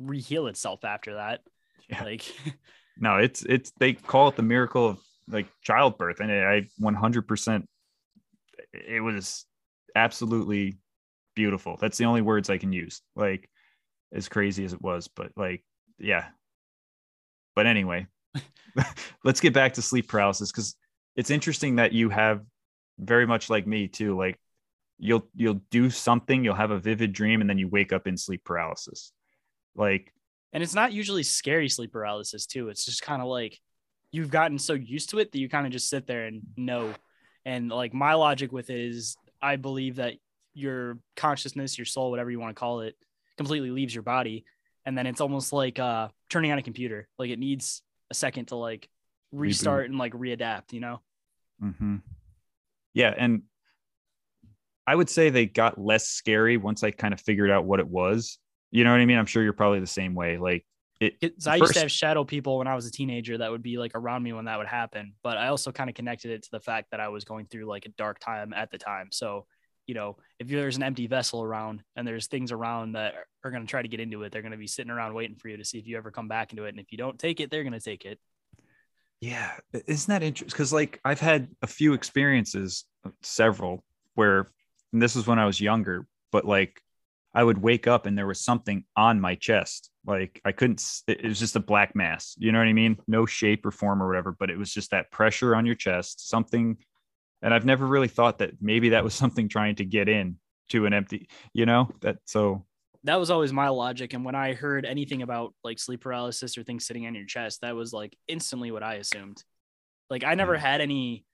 reheal 0.00 0.50
itself 0.50 0.84
after 0.84 1.14
that. 1.14 1.42
Yeah. 1.88 2.02
Like, 2.02 2.24
no, 2.98 3.18
it's 3.18 3.44
it's 3.44 3.70
they 3.78 3.92
call 3.92 4.26
it 4.26 4.34
the 4.34 4.42
miracle 4.42 4.88
of 4.88 4.98
like 5.28 5.46
childbirth, 5.62 6.18
and 6.18 6.32
I 6.32 6.66
100%. 6.82 7.64
It 8.72 9.00
was 9.04 9.46
absolutely 9.94 10.78
beautiful. 11.36 11.76
That's 11.80 11.96
the 11.96 12.06
only 12.06 12.22
words 12.22 12.50
I 12.50 12.58
can 12.58 12.72
use. 12.72 13.02
Like, 13.14 13.48
as 14.12 14.28
crazy 14.28 14.64
as 14.64 14.72
it 14.72 14.82
was, 14.82 15.08
but 15.08 15.32
like, 15.36 15.64
yeah. 15.98 16.26
But 17.54 17.66
anyway, 17.66 18.06
let's 19.24 19.40
get 19.40 19.52
back 19.52 19.74
to 19.74 19.82
sleep 19.82 20.08
paralysis 20.08 20.50
because 20.50 20.76
it's 21.16 21.30
interesting 21.30 21.76
that 21.76 21.92
you 21.92 22.08
have 22.10 22.42
very 22.98 23.26
much 23.26 23.50
like 23.50 23.66
me 23.66 23.88
too. 23.88 24.16
Like, 24.16 24.38
you'll 24.98 25.28
you'll 25.34 25.60
do 25.70 25.90
something, 25.90 26.44
you'll 26.44 26.54
have 26.54 26.70
a 26.70 26.78
vivid 26.78 27.12
dream, 27.12 27.40
and 27.40 27.48
then 27.48 27.58
you 27.58 27.68
wake 27.68 27.92
up 27.92 28.06
in 28.06 28.16
sleep 28.16 28.44
paralysis. 28.44 29.12
Like, 29.74 30.12
and 30.52 30.62
it's 30.62 30.74
not 30.74 30.92
usually 30.92 31.22
scary 31.22 31.68
sleep 31.68 31.92
paralysis 31.92 32.46
too. 32.46 32.68
It's 32.68 32.84
just 32.84 33.02
kind 33.02 33.22
of 33.22 33.28
like 33.28 33.58
you've 34.12 34.30
gotten 34.30 34.58
so 34.58 34.74
used 34.74 35.10
to 35.10 35.18
it 35.18 35.32
that 35.32 35.38
you 35.38 35.48
kind 35.48 35.66
of 35.66 35.72
just 35.72 35.88
sit 35.88 36.06
there 36.06 36.26
and 36.26 36.42
know. 36.56 36.92
And 37.44 37.70
like 37.70 37.94
my 37.94 38.14
logic 38.14 38.52
with 38.52 38.70
it 38.70 38.78
is 38.80 39.16
I 39.40 39.56
believe 39.56 39.96
that 39.96 40.14
your 40.52 40.98
consciousness, 41.16 41.78
your 41.78 41.86
soul, 41.86 42.10
whatever 42.10 42.30
you 42.30 42.40
want 42.40 42.54
to 42.54 42.60
call 42.60 42.80
it, 42.80 42.96
completely 43.40 43.70
leaves 43.70 43.94
your 43.94 44.02
body. 44.02 44.44
And 44.84 44.98
then 44.98 45.06
it's 45.06 45.22
almost 45.22 45.50
like 45.52 45.78
uh 45.78 46.08
turning 46.28 46.52
on 46.52 46.58
a 46.58 46.62
computer. 46.62 47.08
Like 47.18 47.30
it 47.30 47.38
needs 47.38 47.82
a 48.10 48.14
second 48.14 48.46
to 48.46 48.56
like 48.56 48.90
restart 49.32 49.88
and 49.88 49.98
like 49.98 50.12
readapt, 50.12 50.74
you 50.74 50.80
know? 50.80 51.00
hmm 51.58 51.96
Yeah, 52.92 53.14
and 53.16 53.42
I 54.86 54.94
would 54.94 55.08
say 55.08 55.30
they 55.30 55.46
got 55.46 55.78
less 55.78 56.08
scary 56.08 56.58
once 56.58 56.82
I 56.82 56.90
kind 56.90 57.14
of 57.14 57.20
figured 57.20 57.50
out 57.50 57.64
what 57.64 57.80
it 57.80 57.88
was. 57.88 58.38
You 58.72 58.84
know 58.84 58.90
what 58.90 59.00
I 59.00 59.06
mean? 59.06 59.18
I'm 59.18 59.26
sure 59.26 59.42
you're 59.42 59.52
probably 59.54 59.80
the 59.80 59.86
same 59.86 60.14
way. 60.14 60.36
Like 60.36 60.66
it. 61.00 61.14
I 61.46 61.56
used 61.56 61.74
to 61.74 61.80
have 61.80 61.90
shadow 61.90 62.24
people 62.24 62.58
when 62.58 62.66
I 62.66 62.74
was 62.74 62.86
a 62.86 62.90
teenager 62.90 63.38
that 63.38 63.50
would 63.50 63.62
be 63.62 63.78
like 63.78 63.92
around 63.94 64.22
me 64.22 64.34
when 64.34 64.44
that 64.44 64.58
would 64.58 64.66
happen. 64.66 65.14
But 65.22 65.38
I 65.38 65.48
also 65.48 65.72
kind 65.72 65.88
of 65.88 65.96
connected 65.96 66.30
it 66.30 66.42
to 66.42 66.50
the 66.52 66.60
fact 66.60 66.90
that 66.90 67.00
I 67.00 67.08
was 67.08 67.24
going 67.24 67.46
through 67.46 67.64
like 67.66 67.86
a 67.86 67.90
dark 67.90 68.18
time 68.18 68.52
at 68.52 68.70
the 68.70 68.76
time. 68.76 69.08
So, 69.12 69.46
you 69.90 69.94
know, 69.94 70.16
if 70.38 70.46
there's 70.46 70.76
an 70.76 70.84
empty 70.84 71.08
vessel 71.08 71.42
around 71.42 71.82
and 71.96 72.06
there's 72.06 72.28
things 72.28 72.52
around 72.52 72.92
that 72.92 73.14
are 73.42 73.50
going 73.50 73.64
to 73.64 73.68
try 73.68 73.82
to 73.82 73.88
get 73.88 73.98
into 73.98 74.22
it, 74.22 74.30
they're 74.30 74.40
going 74.40 74.52
to 74.52 74.56
be 74.56 74.68
sitting 74.68 74.92
around 74.92 75.14
waiting 75.14 75.34
for 75.34 75.48
you 75.48 75.56
to 75.56 75.64
see 75.64 75.78
if 75.78 75.88
you 75.88 75.96
ever 75.96 76.12
come 76.12 76.28
back 76.28 76.52
into 76.52 76.66
it. 76.66 76.68
And 76.68 76.78
if 76.78 76.92
you 76.92 76.98
don't 76.98 77.18
take 77.18 77.40
it, 77.40 77.50
they're 77.50 77.64
going 77.64 77.72
to 77.72 77.80
take 77.80 78.04
it. 78.04 78.20
Yeah, 79.20 79.50
isn't 79.88 80.08
that 80.08 80.22
interesting? 80.22 80.46
Because 80.46 80.72
like 80.72 81.00
I've 81.04 81.18
had 81.18 81.48
a 81.60 81.66
few 81.66 81.92
experiences, 81.94 82.84
uh, 83.04 83.10
several, 83.22 83.82
where 84.14 84.46
and 84.92 85.02
this 85.02 85.16
was 85.16 85.26
when 85.26 85.40
I 85.40 85.46
was 85.46 85.60
younger, 85.60 86.06
but 86.30 86.44
like 86.44 86.80
I 87.34 87.42
would 87.42 87.58
wake 87.58 87.88
up 87.88 88.06
and 88.06 88.16
there 88.16 88.28
was 88.28 88.40
something 88.40 88.84
on 88.96 89.20
my 89.20 89.34
chest. 89.34 89.90
Like 90.06 90.40
I 90.44 90.52
couldn't. 90.52 90.84
It 91.08 91.24
was 91.24 91.40
just 91.40 91.56
a 91.56 91.60
black 91.60 91.96
mass. 91.96 92.36
You 92.38 92.52
know 92.52 92.58
what 92.58 92.68
I 92.68 92.72
mean? 92.72 92.96
No 93.08 93.26
shape 93.26 93.66
or 93.66 93.72
form 93.72 94.00
or 94.00 94.06
whatever, 94.06 94.36
but 94.38 94.50
it 94.50 94.56
was 94.56 94.72
just 94.72 94.92
that 94.92 95.10
pressure 95.10 95.56
on 95.56 95.66
your 95.66 95.74
chest. 95.74 96.28
Something, 96.28 96.78
and 97.42 97.54
I've 97.54 97.64
never 97.64 97.86
really 97.86 98.08
thought 98.08 98.38
that 98.38 98.60
maybe 98.60 98.90
that 98.90 99.04
was 99.04 99.14
something 99.22 99.48
trying 99.48 99.76
to 99.76 99.84
get 99.84 100.08
in 100.08 100.36
to 100.70 100.86
an 100.86 100.92
empty. 100.92 101.28
You 101.52 101.66
know 101.66 101.90
that 102.00 102.18
so. 102.24 102.64
That 103.04 103.16
was 103.16 103.30
always 103.30 103.50
my 103.50 103.68
logic. 103.68 104.12
And 104.12 104.26
when 104.26 104.34
I 104.34 104.52
heard 104.52 104.84
anything 104.84 105.22
about 105.22 105.54
like 105.64 105.78
sleep 105.78 106.02
paralysis 106.02 106.58
or 106.58 106.62
things 106.62 106.86
sitting 106.86 107.06
on 107.06 107.14
your 107.14 107.24
chest, 107.24 107.62
that 107.62 107.74
was 107.74 107.94
like 107.94 108.14
instantly 108.28 108.70
what 108.70 108.82
I 108.82 108.96
assumed. 108.96 109.42
Like 110.10 110.22
I 110.22 110.34
never 110.34 110.58
had 110.58 110.82
any 110.82 111.24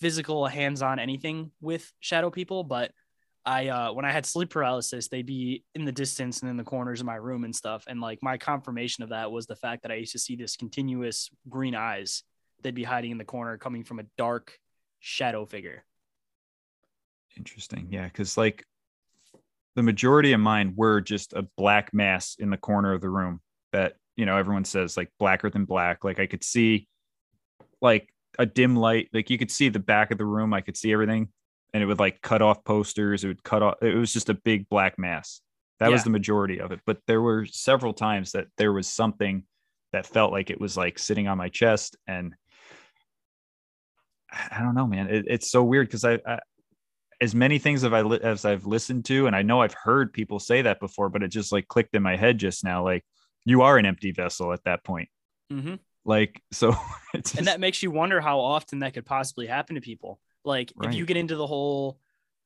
physical 0.00 0.46
hands-on 0.46 0.98
anything 0.98 1.50
with 1.62 1.90
shadow 2.00 2.28
people, 2.28 2.62
but 2.62 2.90
I 3.46 3.68
uh 3.68 3.92
when 3.92 4.04
I 4.04 4.12
had 4.12 4.26
sleep 4.26 4.50
paralysis, 4.50 5.08
they'd 5.08 5.24
be 5.24 5.64
in 5.74 5.86
the 5.86 5.92
distance 5.92 6.42
and 6.42 6.50
in 6.50 6.58
the 6.58 6.64
corners 6.64 7.00
of 7.00 7.06
my 7.06 7.16
room 7.16 7.44
and 7.44 7.56
stuff. 7.56 7.84
And 7.86 8.02
like 8.02 8.18
my 8.20 8.36
confirmation 8.36 9.02
of 9.02 9.10
that 9.10 9.32
was 9.32 9.46
the 9.46 9.56
fact 9.56 9.82
that 9.82 9.92
I 9.92 9.96
used 9.96 10.12
to 10.12 10.18
see 10.18 10.36
this 10.36 10.56
continuous 10.56 11.30
green 11.48 11.74
eyes. 11.74 12.22
They'd 12.62 12.74
be 12.74 12.84
hiding 12.84 13.12
in 13.12 13.18
the 13.18 13.24
corner 13.24 13.56
coming 13.56 13.84
from 13.84 13.98
a 13.98 14.04
dark 14.18 14.58
shadow 15.04 15.44
figure. 15.44 15.84
Interesting. 17.36 17.88
Yeah. 17.90 18.08
Cause 18.08 18.38
like 18.38 18.64
the 19.76 19.82
majority 19.82 20.32
of 20.32 20.40
mine 20.40 20.72
were 20.76 21.02
just 21.02 21.34
a 21.34 21.46
black 21.58 21.92
mass 21.92 22.36
in 22.38 22.48
the 22.48 22.56
corner 22.56 22.94
of 22.94 23.02
the 23.02 23.10
room 23.10 23.40
that, 23.72 23.96
you 24.16 24.24
know, 24.24 24.38
everyone 24.38 24.64
says 24.64 24.96
like 24.96 25.10
blacker 25.18 25.50
than 25.50 25.66
black. 25.66 26.04
Like 26.04 26.20
I 26.20 26.26
could 26.26 26.42
see 26.42 26.88
like 27.82 28.08
a 28.38 28.46
dim 28.46 28.76
light, 28.76 29.10
like 29.12 29.28
you 29.28 29.36
could 29.36 29.50
see 29.50 29.68
the 29.68 29.78
back 29.78 30.10
of 30.10 30.16
the 30.16 30.24
room. 30.24 30.54
I 30.54 30.62
could 30.62 30.76
see 30.76 30.92
everything 30.92 31.28
and 31.74 31.82
it 31.82 31.86
would 31.86 31.98
like 31.98 32.22
cut 32.22 32.40
off 32.40 32.64
posters. 32.64 33.24
It 33.24 33.28
would 33.28 33.44
cut 33.44 33.62
off, 33.62 33.74
it 33.82 33.96
was 33.96 34.12
just 34.12 34.30
a 34.30 34.34
big 34.34 34.68
black 34.70 34.98
mass. 34.98 35.42
That 35.80 35.90
was 35.90 36.04
the 36.04 36.10
majority 36.10 36.60
of 36.60 36.72
it. 36.72 36.80
But 36.86 37.00
there 37.06 37.20
were 37.20 37.44
several 37.44 37.92
times 37.92 38.32
that 38.32 38.46
there 38.56 38.72
was 38.72 38.86
something 38.86 39.44
that 39.92 40.06
felt 40.06 40.32
like 40.32 40.48
it 40.48 40.60
was 40.60 40.78
like 40.78 40.98
sitting 40.98 41.28
on 41.28 41.36
my 41.36 41.50
chest 41.50 41.96
and 42.06 42.34
I 44.50 44.60
don't 44.60 44.74
know, 44.74 44.86
man. 44.86 45.08
It, 45.08 45.26
it's 45.28 45.50
so 45.50 45.62
weird 45.62 45.86
because 45.88 46.04
I, 46.04 46.18
I, 46.26 46.40
as 47.20 47.34
many 47.34 47.58
things 47.58 47.82
have 47.82 47.92
I 47.92 48.02
li- 48.02 48.20
as 48.22 48.44
I've 48.44 48.66
listened 48.66 49.04
to, 49.06 49.26
and 49.26 49.34
I 49.36 49.42
know 49.42 49.60
I've 49.60 49.74
heard 49.74 50.12
people 50.12 50.38
say 50.40 50.62
that 50.62 50.80
before, 50.80 51.08
but 51.08 51.22
it 51.22 51.28
just 51.28 51.52
like 51.52 51.68
clicked 51.68 51.94
in 51.94 52.02
my 52.02 52.16
head 52.16 52.38
just 52.38 52.64
now. 52.64 52.82
Like 52.84 53.04
you 53.44 53.62
are 53.62 53.78
an 53.78 53.86
empty 53.86 54.12
vessel 54.12 54.52
at 54.52 54.64
that 54.64 54.82
point. 54.84 55.08
Mm-hmm. 55.52 55.74
Like 56.04 56.42
so, 56.52 56.74
it's 57.14 57.34
and 57.34 57.46
that 57.46 57.60
makes 57.60 57.82
you 57.82 57.90
wonder 57.90 58.20
how 58.20 58.40
often 58.40 58.80
that 58.80 58.94
could 58.94 59.06
possibly 59.06 59.46
happen 59.46 59.76
to 59.76 59.80
people 59.80 60.20
like 60.44 60.72
if 60.82 60.94
you 60.94 61.06
get 61.06 61.16
into 61.16 61.36
the 61.36 61.46
whole 61.46 61.98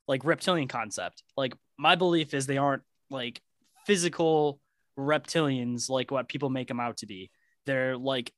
like 0.07 0.23
reptilian 0.23 0.69
concept 0.69 1.21
like 1.35 1.53
my 1.77 1.95
belief 1.95 2.33
is 2.33 2.45
they 2.45 2.57
aren't 2.57 2.81
like 3.09 3.41
physical 3.85 4.61
reptilians 4.97 5.89
like 5.89 6.11
what 6.11 6.29
people 6.29 6.49
make 6.49 6.69
them 6.69 6.79
out 6.79 6.95
to 6.97 7.05
be 7.05 7.29
they're 7.65 7.97
like 7.97 8.31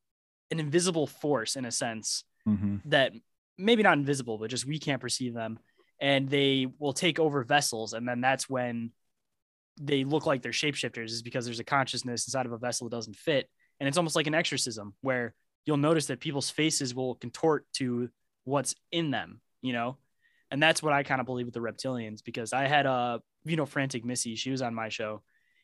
an 0.50 0.60
invisible 0.60 1.06
force 1.06 1.56
in 1.56 1.66
a 1.66 1.72
sense 1.72 2.24
Mhm. 2.48 2.82
that 2.86 3.14
maybe 3.62 3.84
not 3.84 3.98
invisible 3.98 4.38
but 4.38 4.50
just 4.50 4.66
we 4.66 4.80
can't 4.80 5.02
perceive 5.02 5.34
them. 5.34 5.60
And 6.00 6.30
they 6.30 6.68
will 6.80 6.94
take 6.94 7.20
over 7.20 7.44
vessels. 7.44 7.94
And 7.94 8.08
then 8.08 8.22
that's 8.22 8.50
when 8.50 8.92
they 9.80 10.04
look 10.04 10.26
like 10.26 10.42
they're 10.42 10.52
shapeshifters 10.52 11.12
is 11.12 11.22
because 11.22 11.46
there's 11.46 11.60
a 11.60 11.64
consciousness 11.64 12.28
inside 12.28 12.48
of 12.48 12.52
a 12.52 12.58
vessel 12.58 12.90
that 12.90 12.96
doesn't 12.96 13.16
fit. 13.16 13.50
And 13.80 13.88
it's 13.88 13.98
almost 13.98 14.16
like 14.16 14.28
an 14.28 14.34
exorcism 14.34 14.96
where 15.02 15.36
you'll 15.66 15.78
notice 15.78 16.08
that 16.08 16.20
people's 16.20 16.50
faces 16.50 16.96
will 16.96 17.16
contort 17.16 17.66
to 17.74 18.10
what's 18.46 18.74
in 18.92 19.12
them 19.12 19.42
you 19.62 19.74
know? 19.74 19.98
And 20.50 20.62
that's 20.62 20.84
what 20.84 20.92
i 20.92 21.04
kind 21.04 21.22
of 21.22 21.26
believe 21.26 21.46
with 21.46 21.54
the 21.54 21.62
reptilians 21.62 22.22
because 22.22 22.52
i 22.52 22.68
had 22.68 22.86
a 22.86 23.22
you 23.46 23.56
know 23.56 23.66
frantic 23.66 24.04
missy. 24.04 24.36
She 24.36 24.52
was 24.52 24.62
on 24.62 24.76
my 24.76 24.90
show 24.90 25.22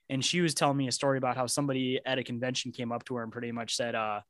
and 0.09 0.23
she 0.23 0.39
was 0.39 0.53
telling 0.53 0.77
me 0.77 0.87
a 0.87 0.93
story 0.93 1.17
about 1.17 1.35
how 1.35 1.45
somebody 1.45 1.99
at 2.05 2.17
a 2.17 2.23
convention 2.23 2.71
came 2.71 2.93
up 2.93 3.03
to 3.05 3.15
her 3.15 3.23
and 3.23 3.31
pretty 3.31 3.51
much 3.51 3.75
said 3.75 3.95
uh 3.95 4.21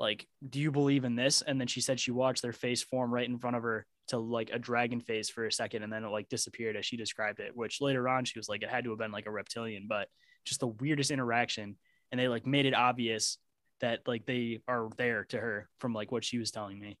like 0.00 0.26
do 0.48 0.58
you 0.58 0.72
believe 0.72 1.04
in 1.04 1.14
this 1.14 1.42
and 1.42 1.60
then 1.60 1.68
she 1.68 1.80
said 1.80 2.00
she 2.00 2.10
watched 2.10 2.42
their 2.42 2.52
face 2.52 2.82
form 2.82 3.12
right 3.12 3.28
in 3.28 3.38
front 3.38 3.56
of 3.56 3.62
her 3.62 3.86
to 4.08 4.18
like 4.18 4.50
a 4.52 4.58
dragon 4.58 5.00
face 5.00 5.30
for 5.30 5.46
a 5.46 5.52
second 5.52 5.84
and 5.84 5.92
then 5.92 6.02
it 6.02 6.08
like 6.08 6.28
disappeared 6.28 6.76
as 6.76 6.84
she 6.84 6.96
described 6.96 7.38
it 7.38 7.54
which 7.54 7.80
later 7.80 8.08
on 8.08 8.24
she 8.24 8.38
was 8.38 8.48
like 8.48 8.62
it 8.62 8.70
had 8.70 8.82
to 8.82 8.90
have 8.90 8.98
been 8.98 9.12
like 9.12 9.26
a 9.26 9.30
reptilian 9.30 9.86
but 9.88 10.08
just 10.44 10.58
the 10.60 10.66
weirdest 10.66 11.12
interaction 11.12 11.76
and 12.10 12.18
they 12.18 12.26
like 12.26 12.46
made 12.46 12.66
it 12.66 12.74
obvious 12.74 13.38
that 13.80 14.00
like 14.08 14.26
they 14.26 14.60
are 14.66 14.88
there 14.96 15.24
to 15.24 15.38
her 15.38 15.68
from 15.78 15.92
like 15.92 16.10
what 16.10 16.24
she 16.24 16.38
was 16.38 16.50
telling 16.50 16.80
me 16.80 16.98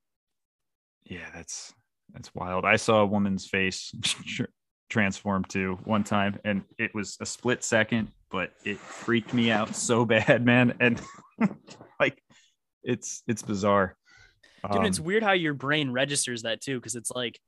yeah, 1.04 1.26
that's 1.34 1.74
that's 2.12 2.34
wild. 2.34 2.64
I 2.64 2.76
saw 2.76 3.02
a 3.02 3.06
woman's 3.06 3.46
face 3.46 3.92
tr- 4.02 4.44
transform 4.88 5.44
too 5.44 5.78
one 5.84 6.04
time, 6.04 6.38
and 6.44 6.62
it 6.78 6.94
was 6.94 7.16
a 7.20 7.26
split 7.26 7.64
second, 7.64 8.10
but 8.30 8.52
it 8.64 8.78
freaked 8.78 9.34
me 9.34 9.50
out 9.50 9.74
so 9.74 10.04
bad, 10.06 10.44
man. 10.44 10.74
And 10.80 11.00
like, 12.00 12.22
it's 12.82 13.22
it's 13.26 13.42
bizarre. 13.42 13.96
Dude, 14.70 14.84
it's 14.84 14.98
Um, 14.98 15.04
weird 15.04 15.22
how 15.22 15.32
your 15.32 15.54
brain 15.54 15.90
registers 15.90 16.42
that 16.42 16.60
too, 16.60 16.78
because 16.78 16.94
it's 16.96 17.10
like 17.10 17.40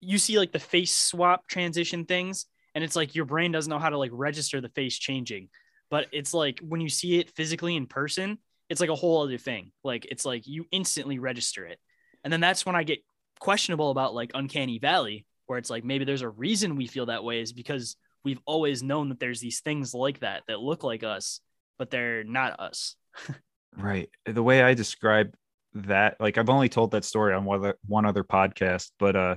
you 0.00 0.18
see 0.18 0.38
like 0.38 0.52
the 0.52 0.58
face 0.58 0.94
swap 0.94 1.46
transition 1.48 2.04
things, 2.04 2.46
and 2.74 2.82
it's 2.84 2.96
like 2.96 3.14
your 3.14 3.24
brain 3.24 3.52
doesn't 3.52 3.70
know 3.70 3.78
how 3.78 3.90
to 3.90 3.98
like 3.98 4.10
register 4.12 4.60
the 4.60 4.68
face 4.70 4.96
changing. 4.98 5.48
But 5.90 6.06
it's 6.12 6.34
like 6.34 6.60
when 6.62 6.80
you 6.80 6.88
see 6.88 7.18
it 7.18 7.30
physically 7.36 7.76
in 7.76 7.86
person, 7.86 8.38
it's 8.68 8.80
like 8.80 8.90
a 8.90 8.94
whole 8.94 9.22
other 9.22 9.38
thing. 9.38 9.72
Like 9.84 10.06
it's 10.10 10.24
like 10.24 10.46
you 10.46 10.66
instantly 10.72 11.18
register 11.18 11.66
it. 11.66 11.78
And 12.24 12.32
then 12.32 12.40
that's 12.40 12.64
when 12.64 12.76
I 12.76 12.84
get 12.84 13.00
questionable 13.40 13.90
about 13.90 14.14
like 14.14 14.30
Uncanny 14.34 14.78
Valley, 14.78 15.26
where 15.46 15.58
it's 15.58 15.70
like 15.70 15.84
maybe 15.84 16.04
there's 16.04 16.22
a 16.22 16.28
reason 16.28 16.76
we 16.76 16.86
feel 16.86 17.06
that 17.06 17.24
way 17.24 17.40
is 17.40 17.52
because 17.52 17.96
we've 18.24 18.40
always 18.46 18.82
known 18.82 19.08
that 19.10 19.20
there's 19.20 19.40
these 19.40 19.60
things 19.60 19.94
like 19.94 20.20
that 20.20 20.44
that 20.48 20.60
look 20.60 20.82
like 20.84 21.04
us, 21.04 21.40
but 21.78 21.90
they're 21.90 22.24
not 22.24 22.58
us. 22.60 22.96
Right. 23.76 24.10
The 24.26 24.42
way 24.42 24.62
I 24.62 24.74
describe 24.74 25.34
that, 25.74 26.20
like 26.20 26.38
I've 26.38 26.50
only 26.50 26.68
told 26.68 26.90
that 26.92 27.04
story 27.04 27.34
on 27.34 27.44
one 27.44 27.60
other, 27.60 27.78
one 27.86 28.06
other 28.06 28.24
podcast, 28.24 28.90
but 28.98 29.16
uh 29.16 29.36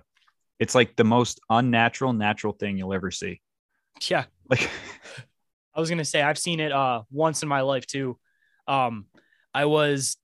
it's 0.60 0.76
like 0.76 0.96
the 0.96 1.04
most 1.04 1.40
unnatural 1.50 2.14
natural 2.14 2.54
thing 2.54 2.78
you'll 2.78 2.94
ever 2.94 3.12
see. 3.12 3.42
Yeah. 4.10 4.26
Like 4.50 4.70
I 5.76 5.80
was 5.80 5.90
gonna 5.90 6.06
say 6.06 6.22
I've 6.22 6.38
seen 6.38 6.60
it 6.60 6.72
uh 6.72 7.04
once 7.12 7.44
in 7.44 7.50
my 7.50 7.62
life 7.62 7.86
too. 7.86 8.18
Um, 8.68 9.06
I 9.54 9.66
was 9.66 10.18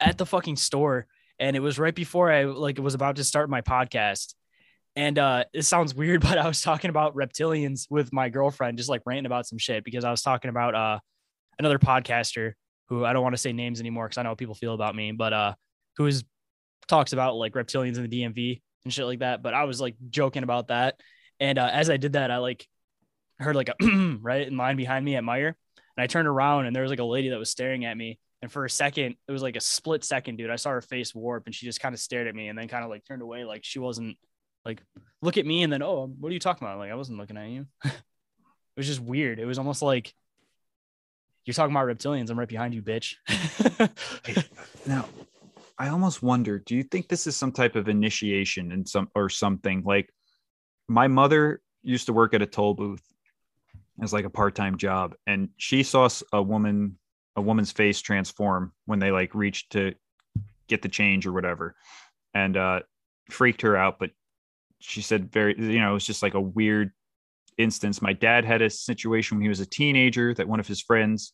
at 0.00 0.18
the 0.18 0.26
fucking 0.26 0.56
store, 0.56 1.06
and 1.38 1.54
it 1.56 1.60
was 1.60 1.78
right 1.78 1.94
before 1.94 2.32
I 2.32 2.44
like 2.44 2.78
was 2.78 2.94
about 2.94 3.16
to 3.16 3.24
start 3.24 3.50
my 3.50 3.60
podcast. 3.60 4.34
And 4.94 5.18
uh, 5.18 5.44
it 5.54 5.62
sounds 5.62 5.94
weird, 5.94 6.20
but 6.28 6.38
I 6.38 6.46
was 6.46 6.60
talking 6.60 6.90
about 6.90 7.14
reptilians 7.14 7.86
with 7.90 8.12
my 8.12 8.28
girlfriend, 8.28 8.78
just 8.78 8.90
like 8.90 9.02
ranting 9.06 9.26
about 9.26 9.46
some 9.46 9.58
shit 9.58 9.84
because 9.84 10.04
I 10.04 10.10
was 10.10 10.22
talking 10.22 10.48
about 10.48 10.74
uh 10.74 10.98
another 11.58 11.78
podcaster 11.78 12.54
who 12.92 13.06
I 13.06 13.14
don't 13.14 13.22
want 13.22 13.32
to 13.34 13.40
say 13.40 13.54
names 13.54 13.80
anymore 13.80 14.06
because 14.06 14.18
I 14.18 14.22
know 14.22 14.30
how 14.30 14.34
people 14.34 14.54
feel 14.54 14.74
about 14.74 14.94
me, 14.94 15.12
but 15.12 15.32
uh, 15.32 15.54
who 15.96 16.06
is 16.06 16.24
talks 16.88 17.14
about 17.14 17.36
like 17.36 17.54
reptilians 17.54 17.96
in 17.96 18.08
the 18.08 18.22
DMV 18.22 18.60
and 18.84 18.92
shit 18.92 19.06
like 19.06 19.20
that. 19.20 19.42
But 19.42 19.54
I 19.54 19.64
was 19.64 19.80
like 19.80 19.96
joking 20.10 20.42
about 20.42 20.68
that, 20.68 21.00
and 21.40 21.58
uh, 21.58 21.70
as 21.72 21.88
I 21.88 21.96
did 21.96 22.12
that, 22.12 22.30
I 22.30 22.36
like 22.36 22.66
heard 23.38 23.56
like 23.56 23.70
a 23.70 23.74
right 24.20 24.46
in 24.46 24.58
line 24.58 24.76
behind 24.76 25.04
me 25.06 25.16
at 25.16 25.24
Meijer, 25.24 25.54
and 25.96 26.04
I 26.04 26.06
turned 26.06 26.28
around 26.28 26.66
and 26.66 26.76
there 26.76 26.82
was 26.82 26.90
like 26.90 26.98
a 26.98 27.04
lady 27.04 27.30
that 27.30 27.38
was 27.38 27.50
staring 27.50 27.84
at 27.86 27.96
me. 27.96 28.18
And 28.42 28.50
for 28.50 28.64
a 28.64 28.70
second, 28.70 29.14
it 29.26 29.32
was 29.32 29.42
like 29.42 29.56
a 29.56 29.60
split 29.60 30.04
second, 30.04 30.36
dude. 30.36 30.50
I 30.50 30.56
saw 30.56 30.70
her 30.70 30.80
face 30.80 31.14
warp 31.14 31.46
and 31.46 31.54
she 31.54 31.64
just 31.64 31.80
kind 31.80 31.94
of 31.94 32.00
stared 32.00 32.26
at 32.26 32.34
me 32.34 32.48
and 32.48 32.58
then 32.58 32.66
kind 32.66 32.82
of 32.84 32.90
like 32.90 33.04
turned 33.04 33.22
away, 33.22 33.44
like 33.44 33.64
she 33.64 33.78
wasn't 33.78 34.18
like 34.64 34.82
look 35.22 35.38
at 35.38 35.46
me 35.46 35.62
and 35.62 35.72
then 35.72 35.82
oh, 35.82 36.12
what 36.18 36.28
are 36.28 36.32
you 36.32 36.40
talking 36.40 36.66
about? 36.66 36.78
Like 36.78 36.90
I 36.90 36.96
wasn't 36.96 37.18
looking 37.18 37.36
at 37.36 37.48
you. 37.48 37.66
it 37.84 37.92
was 38.76 38.86
just 38.86 39.00
weird. 39.00 39.38
It 39.38 39.46
was 39.46 39.58
almost 39.58 39.80
like 39.80 40.12
you're 41.44 41.54
talking 41.54 41.74
about 41.74 41.86
reptilians. 41.86 42.30
I'm 42.30 42.38
right 42.38 42.48
behind 42.48 42.74
you, 42.74 42.82
bitch. 42.82 43.16
now, 44.86 45.08
I 45.78 45.88
almost 45.88 46.22
wonder, 46.22 46.58
do 46.58 46.76
you 46.76 46.82
think 46.82 47.08
this 47.08 47.26
is 47.26 47.36
some 47.36 47.52
type 47.52 47.74
of 47.74 47.88
initiation 47.88 48.70
in 48.72 48.86
some 48.86 49.08
or 49.14 49.28
something? 49.28 49.82
Like 49.84 50.12
my 50.88 51.08
mother 51.08 51.60
used 51.82 52.06
to 52.06 52.12
work 52.12 52.34
at 52.34 52.42
a 52.42 52.46
toll 52.46 52.74
booth 52.74 53.02
as 54.00 54.12
like 54.12 54.24
a 54.24 54.30
part-time 54.30 54.76
job 54.76 55.14
and 55.26 55.48
she 55.56 55.82
saw 55.82 56.08
a 56.32 56.42
woman 56.42 56.98
a 57.36 57.40
woman's 57.40 57.72
face 57.72 58.00
transform 58.00 58.72
when 58.86 58.98
they 58.98 59.10
like 59.10 59.34
reached 59.34 59.72
to 59.72 59.94
get 60.68 60.82
the 60.82 60.88
change 60.88 61.26
or 61.26 61.32
whatever 61.32 61.74
and 62.34 62.56
uh 62.56 62.80
freaked 63.30 63.62
her 63.62 63.76
out 63.76 63.98
but 63.98 64.10
she 64.80 65.02
said 65.02 65.30
very 65.30 65.54
you 65.58 65.78
know 65.78 65.90
it 65.90 65.94
was 65.94 66.06
just 66.06 66.22
like 66.22 66.34
a 66.34 66.40
weird 66.40 66.92
instance 67.62 68.02
my 68.02 68.12
dad 68.12 68.44
had 68.44 68.62
a 68.62 68.70
situation 68.70 69.36
when 69.36 69.42
he 69.42 69.48
was 69.48 69.60
a 69.60 69.66
teenager 69.66 70.34
that 70.34 70.48
one 70.48 70.60
of 70.60 70.66
his 70.66 70.80
friends 70.80 71.32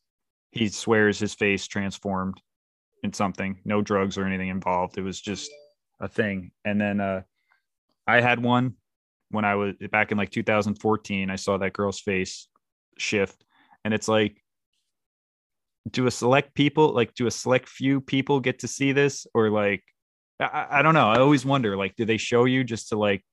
he 0.53 0.69
swears 0.69 1.19
his 1.19 1.35
face 1.35 1.67
transformed 1.67 2.41
in 3.03 3.13
something 3.13 3.59
no 3.65 3.83
drugs 3.83 4.19
or 4.19 4.25
anything 4.25 4.49
involved. 4.49 4.99
It 4.99 5.03
was 5.03 5.21
just 5.21 5.51
a 6.01 6.09
thing. 6.09 6.53
And 6.65 6.81
then 6.81 7.01
uh 7.01 7.23
i 8.07 8.21
had 8.21 8.43
one 8.43 8.75
when 9.31 9.45
i 9.45 9.55
was 9.55 9.75
back 9.93 10.11
in 10.13 10.17
like 10.17 10.31
2014 10.31 11.29
i 11.29 11.37
saw 11.37 11.59
that 11.59 11.73
girl's 11.73 12.01
face 12.01 12.49
shift. 12.97 13.45
And 13.85 13.95
it's 13.95 14.09
like 14.09 14.43
do 15.91 16.07
a 16.07 16.11
select 16.11 16.55
people 16.55 16.93
like 16.93 17.15
do 17.15 17.27
a 17.27 17.31
select 17.31 17.69
few 17.69 18.01
people 18.01 18.41
get 18.41 18.61
to 18.61 18.69
see 18.69 18.93
this? 18.93 19.27
Or 19.35 19.51
like 19.51 19.83
I, 20.41 20.67
I 20.71 20.83
don't 20.83 20.95
know. 20.95 21.09
I 21.09 21.19
always 21.19 21.45
wonder 21.45 21.77
like 21.77 21.97
do 21.97 22.05
they 22.05 22.17
show 22.17 22.45
you 22.45 22.65
just 22.65 22.89
to 22.91 22.99
like 22.99 23.25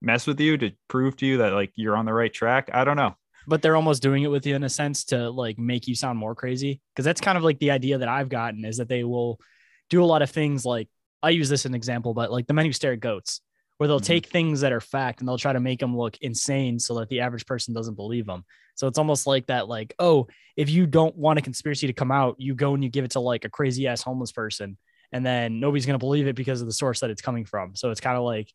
mess 0.00 0.26
with 0.26 0.40
you 0.40 0.56
to 0.58 0.72
prove 0.88 1.16
to 1.18 1.26
you 1.26 1.38
that 1.38 1.52
like 1.52 1.72
you're 1.74 1.96
on 1.96 2.04
the 2.04 2.12
right 2.12 2.32
track? 2.32 2.70
I 2.72 2.84
don't 2.84 2.96
know. 2.96 3.14
But 3.48 3.62
they're 3.62 3.76
almost 3.76 4.02
doing 4.02 4.24
it 4.24 4.30
with 4.30 4.46
you 4.46 4.56
in 4.56 4.64
a 4.64 4.68
sense 4.68 5.04
to 5.06 5.30
like 5.30 5.58
make 5.58 5.86
you 5.86 5.94
sound 5.94 6.18
more 6.18 6.34
crazy? 6.34 6.80
Because 6.92 7.04
that's 7.04 7.20
kind 7.20 7.38
of 7.38 7.44
like 7.44 7.58
the 7.58 7.70
idea 7.70 7.98
that 7.98 8.08
i've 8.08 8.28
gotten 8.28 8.64
is 8.64 8.78
that 8.78 8.88
they 8.88 9.04
will 9.04 9.40
do 9.88 10.02
a 10.02 10.06
lot 10.06 10.22
of 10.22 10.30
things 10.30 10.64
like 10.64 10.88
i 11.22 11.30
use 11.30 11.48
this 11.48 11.60
as 11.60 11.66
an 11.66 11.74
example 11.74 12.12
but 12.12 12.32
like 12.32 12.46
the 12.46 12.54
men 12.54 12.66
who 12.66 12.72
stare 12.72 12.92
at 12.92 13.00
goats 13.00 13.40
where 13.78 13.86
they'll 13.86 13.98
mm-hmm. 13.98 14.06
take 14.06 14.26
things 14.26 14.62
that 14.62 14.72
are 14.72 14.80
fact 14.80 15.20
and 15.20 15.28
they'll 15.28 15.38
try 15.38 15.52
to 15.52 15.60
make 15.60 15.78
them 15.78 15.96
look 15.96 16.16
insane 16.20 16.78
so 16.78 16.98
that 16.98 17.08
the 17.08 17.20
average 17.20 17.46
person 17.46 17.72
doesn't 17.72 17.94
believe 17.94 18.26
them 18.26 18.44
so 18.74 18.88
it's 18.88 18.98
almost 18.98 19.26
like 19.26 19.46
that 19.46 19.68
like 19.68 19.94
oh 19.98 20.26
if 20.56 20.68
you 20.68 20.86
don't 20.86 21.16
want 21.16 21.38
a 21.38 21.42
conspiracy 21.42 21.86
to 21.86 21.92
come 21.92 22.10
out 22.10 22.34
you 22.38 22.54
go 22.54 22.74
and 22.74 22.82
you 22.82 22.90
give 22.90 23.04
it 23.04 23.12
to 23.12 23.20
like 23.20 23.44
a 23.44 23.50
crazy 23.50 23.86
ass 23.86 24.02
homeless 24.02 24.32
person 24.32 24.76
and 25.12 25.24
then 25.24 25.60
nobody's 25.60 25.86
going 25.86 25.98
to 25.98 26.04
believe 26.04 26.26
it 26.26 26.36
because 26.36 26.60
of 26.60 26.66
the 26.66 26.72
source 26.72 27.00
that 27.00 27.10
it's 27.10 27.22
coming 27.22 27.44
from. 27.44 27.74
So 27.76 27.90
it's 27.90 28.00
kind 28.00 28.16
of 28.16 28.24
like 28.24 28.52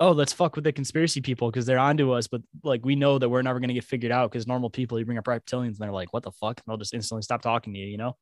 oh, 0.00 0.12
let's 0.12 0.32
fuck 0.32 0.56
with 0.56 0.64
the 0.64 0.72
conspiracy 0.72 1.20
people 1.20 1.50
because 1.50 1.66
they're 1.66 1.78
onto 1.78 2.12
us, 2.12 2.26
but 2.26 2.42
like 2.64 2.84
we 2.84 2.96
know 2.96 3.18
that 3.18 3.28
we're 3.28 3.42
never 3.42 3.60
gonna 3.60 3.74
get 3.74 3.84
figured 3.84 4.12
out 4.12 4.30
because 4.30 4.46
normal 4.46 4.70
people, 4.70 4.98
you 4.98 5.04
bring 5.04 5.18
up 5.18 5.24
reptilians 5.24 5.68
and 5.68 5.76
they're 5.78 5.92
like, 5.92 6.12
what 6.12 6.22
the 6.22 6.32
fuck? 6.32 6.58
And 6.58 6.64
they'll 6.66 6.78
just 6.78 6.94
instantly 6.94 7.22
stop 7.22 7.42
talking 7.42 7.72
to 7.74 7.78
you, 7.78 7.86
you 7.86 7.98
know? 7.98 8.16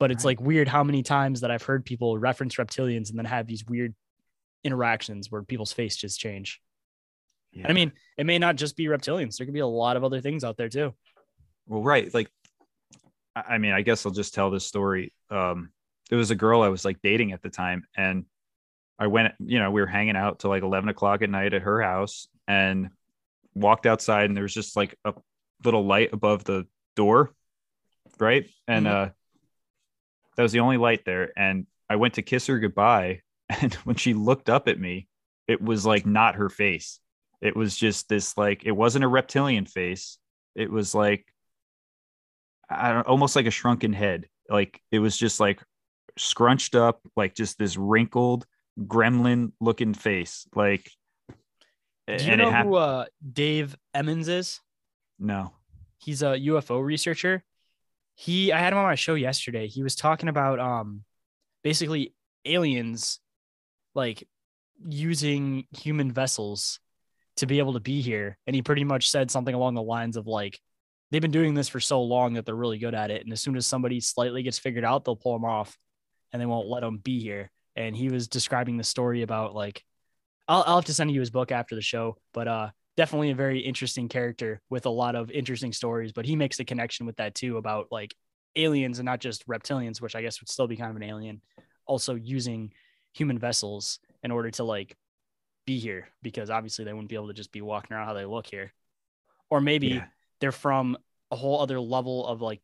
But 0.00 0.10
it's 0.10 0.24
right. 0.24 0.38
like 0.38 0.40
weird 0.40 0.66
how 0.66 0.82
many 0.82 1.02
times 1.02 1.42
that 1.42 1.50
I've 1.50 1.62
heard 1.62 1.84
people 1.84 2.18
reference 2.18 2.56
reptilians 2.56 3.10
and 3.10 3.18
then 3.18 3.26
have 3.26 3.46
these 3.46 3.64
weird 3.64 3.94
interactions 4.64 5.30
where 5.30 5.42
people's 5.42 5.72
face 5.72 5.94
just 5.96 6.18
change. 6.18 6.60
Yeah. 7.52 7.66
I 7.68 7.72
mean, 7.72 7.92
it 8.18 8.26
may 8.26 8.38
not 8.38 8.56
just 8.56 8.76
be 8.76 8.86
reptilians. 8.86 9.36
There 9.36 9.46
could 9.46 9.54
be 9.54 9.60
a 9.60 9.66
lot 9.66 9.96
of 9.96 10.02
other 10.02 10.20
things 10.20 10.42
out 10.42 10.56
there 10.56 10.68
too. 10.68 10.94
Well, 11.66 11.82
right. 11.82 12.12
Like, 12.12 12.28
I 13.36 13.58
mean, 13.58 13.72
I 13.72 13.82
guess 13.82 14.04
I'll 14.04 14.12
just 14.12 14.34
tell 14.34 14.50
this 14.50 14.66
story. 14.66 15.12
Um, 15.30 15.70
there 16.10 16.18
was 16.18 16.30
a 16.30 16.36
girl 16.36 16.62
I 16.62 16.68
was 16.68 16.84
like 16.84 17.00
dating 17.02 17.32
at 17.32 17.42
the 17.42 17.50
time, 17.50 17.84
and 17.96 18.26
I 18.98 19.06
went, 19.08 19.34
you 19.40 19.58
know, 19.58 19.70
we 19.70 19.80
were 19.80 19.86
hanging 19.86 20.16
out 20.16 20.38
till 20.38 20.50
like 20.50 20.62
11 20.62 20.88
o'clock 20.88 21.22
at 21.22 21.30
night 21.30 21.54
at 21.54 21.62
her 21.62 21.82
house 21.82 22.28
and 22.46 22.90
walked 23.54 23.86
outside 23.86 24.26
and 24.26 24.36
there 24.36 24.42
was 24.42 24.54
just 24.54 24.76
like 24.76 24.96
a 25.04 25.14
little 25.64 25.84
light 25.84 26.10
above 26.12 26.44
the 26.44 26.66
door. 26.94 27.34
Right. 28.18 28.48
And, 28.68 28.86
mm-hmm. 28.86 29.04
uh, 29.04 29.08
that 30.36 30.42
was 30.42 30.52
the 30.52 30.60
only 30.60 30.76
light 30.76 31.04
there. 31.04 31.32
And 31.36 31.66
I 31.88 31.96
went 31.96 32.14
to 32.14 32.22
kiss 32.22 32.46
her 32.46 32.58
goodbye. 32.58 33.20
And 33.60 33.74
when 33.84 33.96
she 33.96 34.14
looked 34.14 34.48
up 34.48 34.68
at 34.68 34.80
me, 34.80 35.06
it 35.46 35.60
was 35.60 35.84
like 35.84 36.06
not 36.06 36.36
her 36.36 36.48
face. 36.48 36.98
It 37.42 37.54
was 37.54 37.76
just 37.76 38.08
this, 38.08 38.38
like, 38.38 38.64
it 38.64 38.72
wasn't 38.72 39.04
a 39.04 39.08
reptilian 39.08 39.66
face. 39.66 40.16
It 40.54 40.70
was 40.70 40.94
like, 40.94 41.26
I 42.70 42.92
don't 42.92 43.06
almost 43.06 43.36
like 43.36 43.46
a 43.46 43.50
shrunken 43.50 43.92
head. 43.92 44.26
Like 44.48 44.80
it 44.90 44.98
was 44.98 45.16
just 45.16 45.40
like 45.40 45.62
scrunched 46.16 46.74
up, 46.74 47.00
like 47.16 47.34
just 47.34 47.58
this 47.58 47.76
wrinkled, 47.76 48.46
gremlin 48.78 49.52
looking 49.60 49.94
face. 49.94 50.46
Like, 50.54 50.90
do 52.06 52.24
you 52.24 52.36
know 52.36 52.50
hap- 52.50 52.66
who 52.66 52.76
uh, 52.76 53.04
Dave 53.32 53.76
Emmons 53.94 54.28
is? 54.28 54.60
No, 55.18 55.52
he's 55.98 56.22
a 56.22 56.36
UFO 56.38 56.84
researcher. 56.84 57.42
He, 58.16 58.52
I 58.52 58.58
had 58.58 58.72
him 58.72 58.78
on 58.78 58.84
my 58.84 58.94
show 58.94 59.14
yesterday. 59.14 59.66
He 59.66 59.82
was 59.82 59.96
talking 59.96 60.28
about 60.28 60.60
um, 60.60 61.02
basically 61.62 62.14
aliens, 62.44 63.20
like 63.94 64.28
using 64.86 65.66
human 65.76 66.12
vessels 66.12 66.78
to 67.36 67.46
be 67.46 67.58
able 67.58 67.72
to 67.72 67.80
be 67.80 68.00
here. 68.02 68.38
And 68.46 68.54
he 68.54 68.62
pretty 68.62 68.84
much 68.84 69.10
said 69.10 69.30
something 69.30 69.54
along 69.54 69.74
the 69.74 69.82
lines 69.82 70.16
of 70.16 70.28
like, 70.28 70.60
they've 71.10 71.22
been 71.22 71.32
doing 71.32 71.54
this 71.54 71.68
for 71.68 71.80
so 71.80 72.02
long 72.02 72.34
that 72.34 72.46
they're 72.46 72.54
really 72.54 72.78
good 72.78 72.94
at 72.94 73.10
it. 73.10 73.24
And 73.24 73.32
as 73.32 73.40
soon 73.40 73.56
as 73.56 73.66
somebody 73.66 73.98
slightly 73.98 74.44
gets 74.44 74.58
figured 74.58 74.84
out, 74.84 75.04
they'll 75.04 75.16
pull 75.16 75.32
them 75.32 75.44
off 75.44 75.76
and 76.32 76.40
they 76.40 76.46
won't 76.46 76.68
let 76.68 76.82
them 76.82 76.98
be 76.98 77.20
here 77.20 77.50
and 77.76 77.96
he 77.96 78.08
was 78.08 78.28
describing 78.28 78.76
the 78.76 78.84
story 78.84 79.22
about 79.22 79.54
like 79.54 79.84
I'll, 80.48 80.64
I'll 80.66 80.76
have 80.76 80.84
to 80.86 80.94
send 80.94 81.10
you 81.10 81.20
his 81.20 81.30
book 81.30 81.52
after 81.52 81.74
the 81.74 81.82
show 81.82 82.16
but 82.32 82.48
uh 82.48 82.70
definitely 82.96 83.30
a 83.30 83.34
very 83.34 83.60
interesting 83.60 84.08
character 84.08 84.60
with 84.70 84.86
a 84.86 84.90
lot 84.90 85.16
of 85.16 85.30
interesting 85.30 85.72
stories 85.72 86.12
but 86.12 86.24
he 86.24 86.36
makes 86.36 86.56
the 86.56 86.64
connection 86.64 87.06
with 87.06 87.16
that 87.16 87.34
too 87.34 87.56
about 87.56 87.88
like 87.90 88.14
aliens 88.56 88.98
and 88.98 89.06
not 89.06 89.20
just 89.20 89.46
reptilians 89.48 90.00
which 90.00 90.14
i 90.14 90.22
guess 90.22 90.40
would 90.40 90.48
still 90.48 90.68
be 90.68 90.76
kind 90.76 90.90
of 90.90 90.96
an 90.96 91.02
alien 91.02 91.40
also 91.86 92.14
using 92.14 92.72
human 93.12 93.38
vessels 93.38 93.98
in 94.22 94.30
order 94.30 94.50
to 94.50 94.64
like 94.64 94.96
be 95.66 95.78
here 95.78 96.08
because 96.22 96.50
obviously 96.50 96.84
they 96.84 96.92
wouldn't 96.92 97.08
be 97.08 97.14
able 97.14 97.28
to 97.28 97.34
just 97.34 97.52
be 97.52 97.60
walking 97.60 97.96
around 97.96 98.06
how 98.06 98.14
they 98.14 98.24
look 98.24 98.46
here 98.46 98.72
or 99.50 99.60
maybe 99.60 99.88
yeah. 99.88 100.04
they're 100.40 100.52
from 100.52 100.96
a 101.30 101.36
whole 101.36 101.60
other 101.60 101.80
level 101.80 102.26
of 102.26 102.42
like 102.42 102.60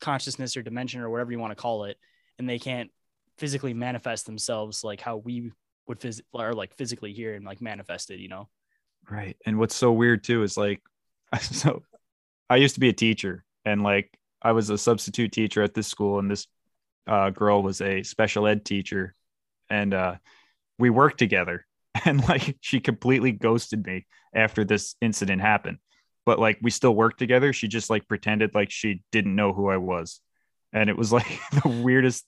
consciousness 0.00 0.56
or 0.56 0.62
dimension 0.62 1.00
or 1.00 1.10
whatever 1.10 1.32
you 1.32 1.38
want 1.38 1.50
to 1.50 1.60
call 1.60 1.84
it 1.84 1.96
and 2.38 2.48
they 2.48 2.58
can't 2.58 2.90
physically 3.38 3.74
manifest 3.74 4.26
themselves 4.26 4.82
like 4.84 5.00
how 5.00 5.16
we 5.16 5.52
would 5.86 6.00
phys- 6.00 6.22
or 6.32 6.52
like 6.52 6.74
physically 6.74 7.12
here 7.12 7.34
and 7.34 7.44
like 7.44 7.60
manifested, 7.60 8.20
you 8.20 8.28
know? 8.28 8.48
Right. 9.10 9.36
And 9.46 9.58
what's 9.58 9.76
so 9.76 9.92
weird 9.92 10.24
too 10.24 10.42
is 10.42 10.56
like, 10.56 10.82
so 11.40 11.82
I 12.48 12.56
used 12.56 12.74
to 12.74 12.80
be 12.80 12.88
a 12.88 12.94
teacher 12.94 13.44
and 13.64 13.82
like 13.82 14.16
I 14.42 14.52
was 14.52 14.70
a 14.70 14.78
substitute 14.78 15.32
teacher 15.32 15.62
at 15.62 15.74
this 15.74 15.86
school 15.86 16.18
and 16.18 16.30
this 16.30 16.46
uh, 17.06 17.30
girl 17.30 17.62
was 17.62 17.80
a 17.80 18.02
special 18.02 18.46
ed 18.46 18.64
teacher 18.64 19.14
and 19.70 19.94
uh, 19.94 20.16
we 20.78 20.90
worked 20.90 21.18
together 21.18 21.66
and 22.04 22.26
like 22.28 22.56
she 22.60 22.80
completely 22.80 23.32
ghosted 23.32 23.86
me 23.86 24.06
after 24.34 24.64
this 24.64 24.94
incident 25.00 25.40
happened 25.40 25.78
but 26.24 26.38
like 26.38 26.58
we 26.62 26.70
still 26.70 26.94
worked 26.94 27.18
together 27.18 27.52
she 27.52 27.68
just 27.68 27.90
like 27.90 28.08
pretended 28.08 28.54
like 28.54 28.70
she 28.70 29.02
didn't 29.12 29.34
know 29.34 29.52
who 29.52 29.68
i 29.68 29.76
was 29.76 30.20
and 30.72 30.90
it 30.90 30.96
was 30.96 31.12
like 31.12 31.40
the 31.62 31.68
weirdest 31.68 32.26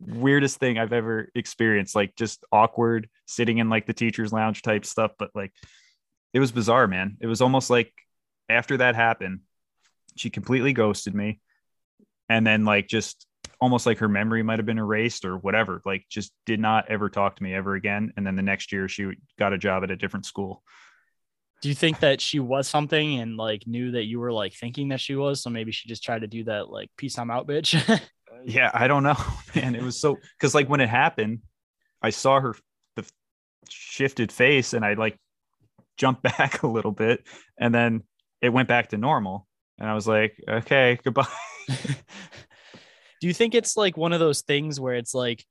weirdest 0.00 0.58
thing 0.58 0.78
I've 0.78 0.92
ever 0.92 1.28
experienced. 1.34 1.94
Like 1.94 2.16
just 2.16 2.44
awkward 2.50 3.08
sitting 3.26 3.58
in 3.58 3.68
like 3.68 3.86
the 3.86 3.92
teacher's 3.92 4.32
lounge 4.32 4.62
type 4.62 4.84
stuff. 4.84 5.12
But 5.18 5.30
like 5.34 5.52
it 6.32 6.40
was 6.40 6.52
bizarre, 6.52 6.86
man. 6.86 7.16
It 7.20 7.26
was 7.26 7.40
almost 7.40 7.70
like 7.70 7.92
after 8.48 8.76
that 8.78 8.94
happened, 8.94 9.40
she 10.16 10.30
completely 10.30 10.72
ghosted 10.72 11.14
me. 11.14 11.40
And 12.28 12.46
then 12.46 12.64
like 12.64 12.88
just 12.88 13.26
almost 13.60 13.86
like 13.86 13.98
her 13.98 14.08
memory 14.08 14.42
might 14.42 14.58
have 14.58 14.66
been 14.66 14.78
erased 14.78 15.24
or 15.24 15.36
whatever. 15.36 15.82
Like 15.84 16.04
just 16.08 16.32
did 16.46 16.60
not 16.60 16.88
ever 16.88 17.08
talk 17.08 17.36
to 17.36 17.42
me 17.42 17.54
ever 17.54 17.74
again. 17.74 18.12
And 18.16 18.26
then 18.26 18.36
the 18.36 18.42
next 18.42 18.72
year 18.72 18.88
she 18.88 19.12
got 19.38 19.52
a 19.52 19.58
job 19.58 19.84
at 19.84 19.90
a 19.90 19.96
different 19.96 20.26
school. 20.26 20.62
Do 21.60 21.68
you 21.68 21.74
think 21.74 22.00
that 22.00 22.22
she 22.22 22.40
was 22.40 22.68
something 22.68 23.20
and 23.20 23.36
like 23.36 23.66
knew 23.66 23.90
that 23.90 24.04
you 24.04 24.18
were 24.18 24.32
like 24.32 24.54
thinking 24.54 24.88
that 24.88 25.00
she 25.00 25.14
was? 25.14 25.42
So 25.42 25.50
maybe 25.50 25.72
she 25.72 25.88
just 25.88 26.02
tried 26.02 26.20
to 26.20 26.26
do 26.26 26.44
that 26.44 26.70
like 26.70 26.90
peace 26.96 27.18
I'm 27.18 27.30
out, 27.30 27.46
bitch. 27.46 28.00
yeah, 28.44 28.70
I 28.72 28.88
don't 28.88 29.02
know, 29.02 29.16
man. 29.54 29.74
It 29.74 29.82
was 29.82 29.98
so 29.98 30.18
because 30.38 30.54
like 30.54 30.68
when 30.68 30.80
it 30.80 30.88
happened, 30.88 31.40
I 32.02 32.10
saw 32.10 32.40
her 32.40 32.54
the 32.96 33.08
shifted 33.68 34.32
face 34.32 34.72
and 34.72 34.84
I 34.84 34.94
like 34.94 35.16
jumped 35.96 36.22
back 36.38 36.62
a 36.62 36.66
little 36.66 36.92
bit 36.92 37.24
and 37.58 37.74
then 37.74 38.02
it 38.40 38.50
went 38.50 38.68
back 38.68 38.88
to 38.90 38.98
normal. 38.98 39.46
And 39.78 39.88
I 39.88 39.94
was 39.94 40.06
like, 40.06 40.36
okay, 40.48 40.98
goodbye. 41.04 41.26
Do 41.68 43.26
you 43.26 43.34
think 43.34 43.54
it's 43.54 43.76
like 43.76 43.96
one 43.96 44.12
of 44.12 44.20
those 44.20 44.42
things 44.42 44.80
where 44.80 44.94
it's 44.94 45.14
like, 45.14 45.44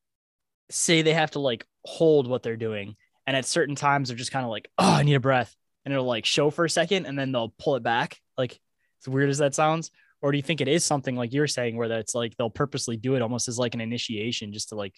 say 0.72 1.02
they 1.02 1.14
have 1.14 1.32
to 1.32 1.40
like 1.40 1.66
hold 1.86 2.28
what 2.28 2.44
they're 2.44 2.58
doing, 2.58 2.96
and 3.26 3.36
at 3.36 3.46
certain 3.46 3.76
times 3.76 4.10
they're 4.10 4.18
just 4.18 4.32
kind 4.32 4.46
of 4.46 4.52
like, 4.52 4.70
oh, 4.78 4.92
I 4.92 5.04
need 5.04 5.16
a 5.16 5.20
breath, 5.20 5.56
and 5.86 5.94
it'll 5.94 6.06
like 6.06 6.26
show 6.26 6.50
for 6.50 6.66
a 6.66 6.70
second, 6.70 7.06
and 7.06 7.18
then 7.18 7.32
they'll 7.32 7.54
pull 7.60 7.76
it 7.76 7.84
back. 7.84 8.18
Like, 8.38 8.60
as 9.02 9.08
weird 9.08 9.30
as 9.30 9.40
that 9.40 9.56
sounds, 9.56 9.92
or 10.22 10.32
do 10.32 10.38
you 10.38 10.42
think 10.44 10.62
it 10.62 10.68
is 10.68 10.84
something 10.84 11.16
like 11.16 11.34
you're 11.34 11.48
saying 11.48 11.78
where 11.78 11.88
that's 11.88 12.16
like 12.16 12.36
they'll 12.38 12.50
purposely 12.50 12.98
do 12.98 13.16
it 13.16 13.22
almost 13.22 13.48
as 13.48 13.58
like 13.58 13.74
an 13.74 13.82
initiation 13.82 14.54
just 14.54 14.70
to 14.70 14.76
like 14.76 14.96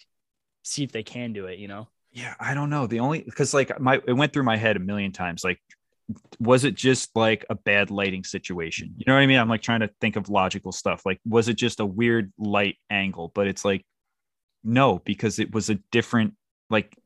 see 0.62 0.84
if 0.84 0.92
they 0.92 1.02
can 1.02 1.32
do 1.32 1.46
it, 1.46 1.58
you 1.58 1.68
know? 1.68 1.88
Yeah, 2.12 2.34
I 2.38 2.54
don't 2.54 2.70
know. 2.70 2.86
The 2.86 3.00
only 3.00 3.22
because 3.22 3.54
like 3.54 3.78
my 3.80 4.00
it 4.06 4.12
went 4.12 4.32
through 4.32 4.42
my 4.42 4.56
head 4.56 4.76
a 4.76 4.80
million 4.80 5.12
times. 5.12 5.44
Like, 5.44 5.60
was 6.38 6.64
it 6.64 6.74
just 6.74 7.14
like 7.16 7.44
a 7.48 7.54
bad 7.54 7.90
lighting 7.90 8.24
situation? 8.24 8.94
You 8.96 9.04
know 9.06 9.14
what 9.14 9.20
I 9.20 9.26
mean? 9.26 9.38
I'm 9.38 9.48
like 9.48 9.62
trying 9.62 9.80
to 9.80 9.90
think 10.00 10.16
of 10.16 10.28
logical 10.28 10.72
stuff. 10.72 11.06
Like, 11.06 11.20
was 11.24 11.48
it 11.48 11.54
just 11.54 11.80
a 11.80 11.86
weird 11.86 12.32
light 12.38 12.76
angle? 12.90 13.32
But 13.34 13.46
it's 13.46 13.64
like, 13.64 13.84
no, 14.64 14.98
because 15.04 15.38
it 15.38 15.54
was 15.54 15.70
a 15.70 15.76
different, 15.90 16.34
like, 16.70 16.96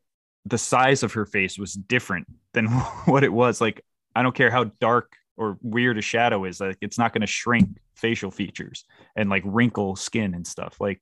the 0.45 0.59
size 0.59 1.03
of 1.03 1.15
her 1.15 1.27
face 1.27 1.59
was 1.59 1.75
different 1.75 2.27
than 2.53 2.67
what 3.07 3.25
it 3.25 3.33
was. 3.33 3.61
Like, 3.61 3.85
I 4.15 4.23
don't 4.23 4.35
care 4.35 4.51
how 4.51 4.65
dark 4.81 5.13
or 5.37 5.59
weird 5.63 5.99
a 5.99 6.03
shadow 6.03 6.45
is, 6.45 6.61
like, 6.61 6.79
it's 6.81 6.99
not 6.99 7.13
going 7.13 7.21
to 7.23 7.27
shrink 7.27 7.69
facial 7.95 8.31
features 8.31 8.85
and 9.17 9.31
like 9.31 9.43
wrinkle 9.45 9.97
skin 9.97 10.35
and 10.35 10.47
stuff. 10.47 10.77
Like, 10.81 11.01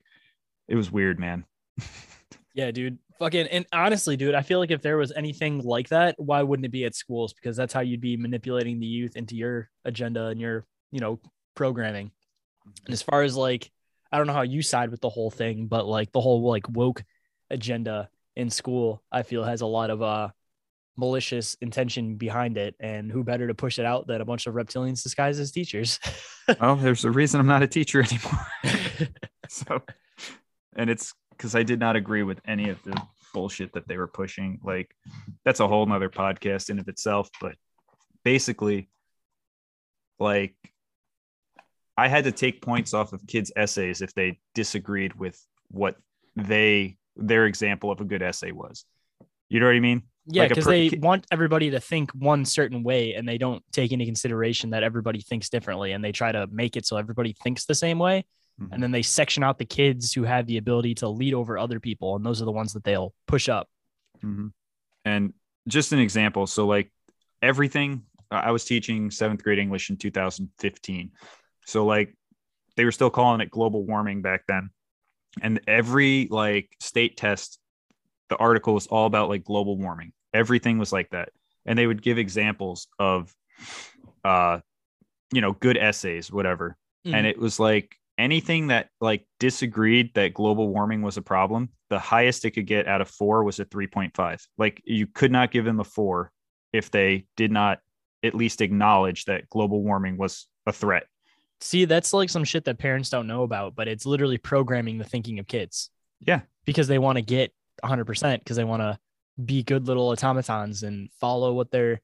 it 0.68 0.76
was 0.76 0.91
weird, 0.91 1.18
man. 1.18 1.45
Yeah, 2.55 2.70
dude. 2.70 2.99
Fucking 3.18 3.49
and 3.49 3.66
honestly, 3.72 4.16
dude, 4.16 4.35
I 4.35 4.43
feel 4.43 4.59
like 4.59 4.70
if 4.70 4.80
there 4.80 4.97
was 4.97 5.12
anything 5.12 5.59
like 5.59 5.89
that, 5.89 6.14
why 6.18 6.43
wouldn't 6.43 6.66
it 6.66 6.72
be 6.72 6.85
at 6.85 6.95
schools? 6.95 7.32
Because 7.32 7.57
that's 7.57 7.72
how 7.72 7.80
you'd 7.80 8.01
be 8.01 8.16
manipulating 8.16 8.80
the 8.80 8.87
youth 8.87 9.16
into 9.16 9.37
your 9.37 9.68
agenda 9.85 10.26
and 10.26 10.41
your, 10.41 10.64
you 10.91 11.01
know, 11.01 11.20
programming. 11.55 12.11
And 12.87 12.93
as 12.93 13.03
far 13.03 13.22
as 13.22 13.37
like, 13.37 13.70
I 14.11 14.18
don't 14.18 14.26
know 14.26 14.32
how 14.32 14.43
you 14.43 14.62
side 14.62 14.91
with 14.91 15.01
the 15.01 15.09
whole 15.09 15.30
thing, 15.30 15.66
but 15.66 15.87
like 15.87 16.12
the 16.12 16.20
whole 16.20 16.43
like 16.49 16.68
woke 16.68 17.03
agenda 17.51 18.09
in 18.37 18.51
school, 18.51 19.03
I 19.11 19.22
feel 19.22 19.45
has 19.45 19.61
a 19.61 19.66
lot 19.66 19.91
of 19.91 20.03
uh 20.03 20.28
malicious 20.97 21.55
intention 21.61 22.16
behind 22.16 22.57
it. 22.57 22.74
And 22.80 23.11
who 23.11 23.24
better 23.24 23.47
to 23.49 23.55
push 23.55 23.78
it 23.78 23.84
out 23.84 24.07
than 24.07 24.20
a 24.20 24.24
bunch 24.24 24.47
of 24.47 24.55
reptilians 24.55 25.03
disguised 25.03 25.40
as 25.40 25.51
teachers? 25.51 25.99
well, 26.61 26.76
there's 26.76 27.05
a 27.05 27.11
reason 27.11 27.40
I'm 27.40 27.47
not 27.47 27.62
a 27.62 27.66
teacher 27.66 28.03
anymore. 28.03 28.47
so, 29.49 29.82
and 30.76 30.90
it's 30.90 31.14
because 31.30 31.55
I 31.55 31.62
did 31.62 31.80
not 31.80 31.97
agree 31.97 32.22
with 32.22 32.40
any 32.47 32.68
of 32.68 32.82
the 32.82 33.01
bullshit 33.32 33.72
that 33.72 33.88
they 33.88 33.97
were 33.97 34.07
pushing. 34.07 34.61
Like 34.62 34.95
that's 35.45 35.61
a 35.61 35.68
whole 35.68 35.86
nother 35.86 36.09
podcast 36.09 36.70
in 36.70 36.78
of 36.78 36.88
itself. 36.88 37.28
But 37.40 37.57
basically, 38.24 38.88
like 40.18 40.55
I 41.97 42.09
had 42.09 42.24
to 42.24 42.32
take 42.32 42.62
points 42.62 42.95
off 42.95 43.12
of 43.12 43.26
kids' 43.26 43.53
essays 43.57 44.01
if 44.01 44.14
they 44.14 44.40
disagreed 44.55 45.14
with 45.14 45.40
what 45.68 45.97
they 46.36 46.97
their 47.16 47.47
example 47.47 47.90
of 47.90 48.01
a 48.01 48.05
good 48.05 48.22
essay 48.22 48.53
was. 48.53 48.84
You 49.49 49.61
know 49.61 49.66
what 49.66 49.76
I 49.76 49.80
mean? 49.80 50.03
Yeah, 50.27 50.49
because 50.49 50.66
like 50.66 50.91
they 50.91 50.99
want 50.99 51.27
everybody 51.31 51.70
to 51.70 51.81
think 51.81 52.11
one 52.12 52.45
certain 52.45 52.83
way 52.83 53.14
and 53.14 53.29
they 53.29 53.37
don't 53.37 53.62
take 53.72 53.93
into 53.93 54.07
consideration 54.07 54.70
that 54.70 54.83
everybody 54.83 55.20
thinks 55.20 55.51
differently 55.51 55.93
and 55.93 56.03
they 56.03 56.12
try 56.12 56.33
to 56.33 56.47
make 56.47 56.77
it 56.77 56.87
so 56.87 56.97
everybody 56.97 57.35
thinks 57.43 57.66
the 57.66 57.75
same 57.75 57.99
way. 57.99 58.25
Mm-hmm. 58.61 58.72
And 58.72 58.83
then 58.83 58.91
they 58.91 59.03
section 59.03 59.43
out 59.43 59.59
the 59.59 59.64
kids 59.64 60.12
who 60.12 60.22
have 60.22 60.47
the 60.47 60.57
ability 60.57 60.95
to 60.97 61.09
lead 61.09 61.35
over 61.35 61.59
other 61.59 61.81
people. 61.81 62.16
And 62.16 62.25
those 62.25 62.41
are 62.41 62.45
the 62.45 62.53
ones 62.53 62.72
that 62.72 62.85
they'll 62.85 63.12
push 63.27 63.49
up. 63.49 63.68
Mm-hmm. 64.25 64.49
And 65.05 65.33
just 65.68 65.93
an 65.93 65.99
example. 65.99 66.47
So, 66.47 66.66
like 66.66 66.91
everything, 67.43 68.03
I 68.31 68.53
was 68.53 68.64
teaching 68.64 69.11
seventh 69.11 69.43
grade 69.43 69.59
English 69.59 69.91
in 69.91 69.97
2015. 69.97 71.11
So, 71.66 71.85
like, 71.85 72.14
they 72.77 72.85
were 72.85 72.93
still 72.93 73.11
calling 73.11 73.41
it 73.41 73.51
global 73.51 73.85
warming 73.85 74.22
back 74.22 74.45
then. 74.47 74.70
And 75.43 75.61
every 75.66 76.29
like 76.31 76.70
state 76.81 77.16
test, 77.16 77.59
the 78.29 78.37
article 78.37 78.75
was 78.75 78.87
all 78.87 79.07
about 79.07 79.29
like 79.29 79.45
global 79.45 79.77
warming. 79.77 80.12
Everything 80.33 80.79
was 80.79 80.93
like 80.93 81.11
that. 81.11 81.31
And 81.66 81.79
they 81.79 81.87
would 81.87 82.03
give 82.03 82.18
examples 82.18 82.89
of, 82.99 83.35
uh, 84.25 84.61
you 85.33 85.41
know, 85.41 85.53
good 85.53 85.79
essays, 85.79 86.31
whatever. 86.31 86.77
Mm-hmm. 87.07 87.14
And 87.14 87.27
it 87.27 87.39
was 87.39 87.59
like 87.59 87.97
anything 88.18 88.68
that 88.68 88.89
like 89.01 89.27
disagreed 89.41 90.14
that 90.14 90.35
global 90.35 90.68
warming 90.68 91.03
was 91.03 91.16
a 91.16 91.22
problem, 91.22 91.70
the 91.91 91.99
highest 91.99 92.45
it 92.45 92.53
could 92.53 92.66
get 92.66 92.87
out 92.87 93.01
of 93.01 93.09
four 93.09 93.45
was 93.45 93.61
a 93.61 93.64
3.5. 93.64 94.43
Like 94.59 94.83
you 94.85 95.07
could 95.07 95.33
not 95.33 95.51
give 95.51 95.64
them 95.64 95.81
a 95.81 95.85
four 95.85 96.31
if 96.72 96.91
they 96.91 97.27
did 97.37 97.51
not 97.51 97.79
at 98.22 98.35
least 98.35 98.61
acknowledge 98.61 99.27
that 99.27 99.49
global 99.49 99.83
warming 99.83 100.16
was 100.16 100.47
a 100.66 100.72
threat. 100.72 101.05
See, 101.61 101.85
that's 101.85 102.12
like 102.12 102.31
some 102.31 102.45
shit 102.45 102.64
that 102.64 102.79
parents 102.79 103.11
don't 103.11 103.27
know 103.27 103.43
about, 103.43 103.75
but 103.75 103.89
it's 103.89 104.07
literally 104.07 104.39
programming 104.39 104.99
the 104.99 105.05
thinking 105.05 105.39
of 105.39 105.47
kids. 105.47 105.91
Yeah. 106.20 106.41
Because 106.64 106.89
they 106.89 106.99
want 106.99 107.16
to 107.16 107.22
get 107.22 107.53
100% 107.83 108.39
because 108.39 108.57
they 108.57 108.64
want 108.64 108.83
to 108.83 108.99
be 109.43 109.62
good 109.62 109.87
little 109.87 110.09
automatons 110.11 110.83
and 110.83 111.11
follow 111.20 111.53
what 111.53 111.70
their 111.70 112.01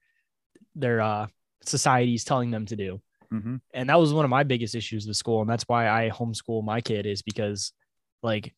their 0.74 1.00
uh 1.00 1.26
society 1.64 2.14
is 2.14 2.24
telling 2.24 2.50
them 2.50 2.66
to 2.66 2.76
do. 2.76 3.00
Mm-hmm. 3.32 3.56
And 3.74 3.88
that 3.88 4.00
was 4.00 4.12
one 4.12 4.24
of 4.24 4.30
my 4.30 4.42
biggest 4.42 4.74
issues 4.74 5.06
with 5.06 5.16
school. 5.16 5.40
And 5.40 5.50
that's 5.50 5.64
why 5.68 5.88
I 5.88 6.10
homeschool 6.10 6.64
my 6.64 6.80
kid 6.80 7.06
is 7.06 7.22
because 7.22 7.72
like 8.22 8.54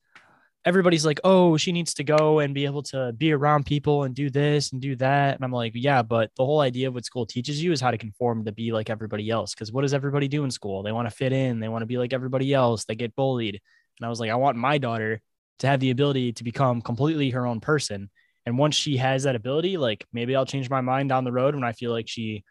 everybody's 0.65 1.05
like, 1.05 1.21
oh, 1.25 1.57
she 1.57 1.73
needs 1.73 1.95
to 1.95 2.05
go 2.05 2.39
and 2.39 2.55
be 2.55 2.65
able 2.65 2.83
to 2.85 3.13
be 3.13 3.33
around 3.33 3.67
people 3.67 4.05
and 4.05 4.15
do 4.15 4.31
this 4.31 4.73
and 4.73 4.81
do 4.81 4.97
that. 4.97 5.35
And 5.35 5.45
I'm 5.45 5.53
like, 5.53 5.73
yeah, 5.75 6.03
but 6.03 6.31
the 6.37 6.45
whole 6.45 6.61
idea 6.61 6.89
of 6.89 6.95
what 6.95 7.05
school 7.05 7.27
teaches 7.27 7.63
you 7.63 7.73
is 7.73 7.81
how 7.81 7.91
to 7.91 7.99
conform 7.99 8.45
to 8.45 8.53
be 8.53 8.73
like 8.73 8.89
everybody 8.89 9.29
else. 9.29 9.55
Cause 9.55 9.73
what 9.73 9.83
does 9.83 9.95
everybody 9.95 10.29
do 10.29 10.45
in 10.45 10.51
school? 10.51 10.83
They 10.83 10.93
want 10.93 11.09
to 11.09 11.15
fit 11.15 11.33
in, 11.33 11.61
they 11.61 11.69
want 11.69 11.83
to 11.83 11.87
be 11.87 11.99
like 11.99 12.13
everybody 12.13 12.55
else, 12.55 12.85
they 12.85 12.95
get 12.95 13.17
bullied. 13.17 13.61
And 13.99 14.07
I 14.07 14.09
was 14.09 14.21
like, 14.21 14.31
I 14.31 14.37
want 14.37 14.57
my 14.57 14.79
daughter 14.79 15.21
to 15.63 15.69
have 15.69 15.79
the 15.79 15.91
ability 15.91 16.33
to 16.33 16.43
become 16.43 16.83
completely 16.83 17.31
her 17.31 17.47
own 17.47 17.61
person. 17.61 18.11
And 18.45 18.59
once 18.59 18.75
she 18.75 18.97
has 18.97 19.23
that 19.23 19.37
ability, 19.37 19.77
like 19.77 20.05
maybe 20.13 20.35
I'll 20.35 20.45
change 20.45 20.69
my 20.69 20.81
mind 20.81 21.09
down 21.09 21.23
the 21.23 21.31
road 21.31 21.55
when 21.55 21.63
I 21.63 21.71
feel 21.71 21.93
like 21.93 22.09
she 22.09 22.43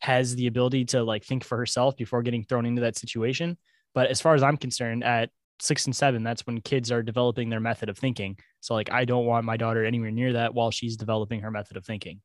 has 0.00 0.34
the 0.34 0.46
ability 0.46 0.84
to 0.84 1.02
like 1.02 1.24
think 1.24 1.42
for 1.42 1.56
herself 1.56 1.96
before 1.96 2.22
getting 2.22 2.44
thrown 2.44 2.66
into 2.66 2.82
that 2.82 2.98
situation. 2.98 3.56
But 3.94 4.10
as 4.10 4.20
far 4.20 4.34
as 4.34 4.42
I'm 4.42 4.58
concerned, 4.58 5.04
at 5.04 5.30
six 5.58 5.86
and 5.86 5.96
seven, 5.96 6.22
that's 6.22 6.46
when 6.46 6.60
kids 6.60 6.92
are 6.92 7.02
developing 7.02 7.48
their 7.48 7.60
method 7.60 7.88
of 7.88 7.96
thinking. 7.96 8.36
So 8.60 8.74
like 8.74 8.92
I 8.92 9.06
don't 9.06 9.24
want 9.24 9.46
my 9.46 9.56
daughter 9.56 9.82
anywhere 9.82 10.10
near 10.10 10.34
that 10.34 10.52
while 10.52 10.70
she's 10.70 10.98
developing 10.98 11.40
her 11.40 11.50
method 11.50 11.78
of 11.78 11.86
thinking. 11.86 12.20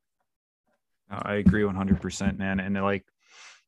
I 1.10 1.36
agree 1.36 1.64
100%, 1.64 2.38
man. 2.38 2.60
And 2.60 2.76
like, 2.84 3.06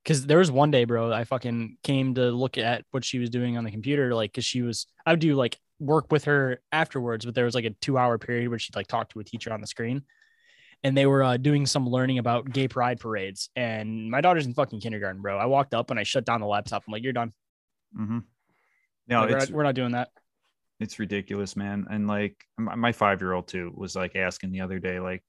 because 0.03 0.25
there 0.25 0.39
was 0.39 0.51
one 0.51 0.71
day, 0.71 0.83
bro, 0.83 1.13
I 1.13 1.23
fucking 1.23 1.77
came 1.83 2.15
to 2.15 2.29
look 2.31 2.57
at 2.57 2.83
what 2.91 3.05
she 3.05 3.19
was 3.19 3.29
doing 3.29 3.57
on 3.57 3.63
the 3.63 3.71
computer, 3.71 4.13
like, 4.13 4.33
because 4.33 4.45
she 4.45 4.61
was, 4.61 4.87
I 5.05 5.13
would 5.13 5.21
do 5.21 5.35
like 5.35 5.57
work 5.79 6.11
with 6.11 6.25
her 6.25 6.59
afterwards, 6.71 7.25
but 7.25 7.35
there 7.35 7.45
was 7.45 7.55
like 7.55 7.65
a 7.65 7.71
two 7.81 7.97
hour 7.97 8.17
period 8.17 8.49
where 8.49 8.59
she'd 8.59 8.75
like 8.75 8.87
talk 8.87 9.09
to 9.09 9.19
a 9.19 9.23
teacher 9.23 9.53
on 9.53 9.61
the 9.61 9.67
screen 9.67 10.03
and 10.83 10.95
they 10.95 11.05
were 11.05 11.23
uh, 11.23 11.37
doing 11.37 11.65
some 11.65 11.87
learning 11.87 12.19
about 12.19 12.51
gay 12.51 12.67
pride 12.67 12.99
parades. 12.99 13.49
And 13.55 14.09
my 14.09 14.21
daughter's 14.21 14.45
in 14.45 14.53
fucking 14.53 14.79
kindergarten, 14.79 15.21
bro. 15.21 15.37
I 15.37 15.45
walked 15.45 15.73
up 15.73 15.91
and 15.91 15.99
I 15.99 16.03
shut 16.03 16.25
down 16.25 16.41
the 16.41 16.47
laptop. 16.47 16.83
I'm 16.87 16.91
like, 16.91 17.03
"You're 17.03 17.13
done." 17.13 17.33
Mm-hmm. 17.97 18.19
No, 19.07 19.21
like, 19.21 19.29
we're, 19.29 19.37
not, 19.37 19.49
we're, 19.49 19.63
not, 19.63 19.75
doing 19.75 19.91
that. 19.93 20.09
It's 20.79 20.99
ridiculous, 20.99 21.55
man. 21.55 21.87
And 21.89 22.07
like 22.07 22.35
my 22.57 22.91
five 22.91 23.21
year 23.21 23.33
old 23.33 23.47
too 23.47 23.71
was 23.75 23.95
like 23.95 24.15
asking 24.15 24.51
the 24.51 24.61
other 24.61 24.79
day, 24.79 24.99
like, 24.99 25.23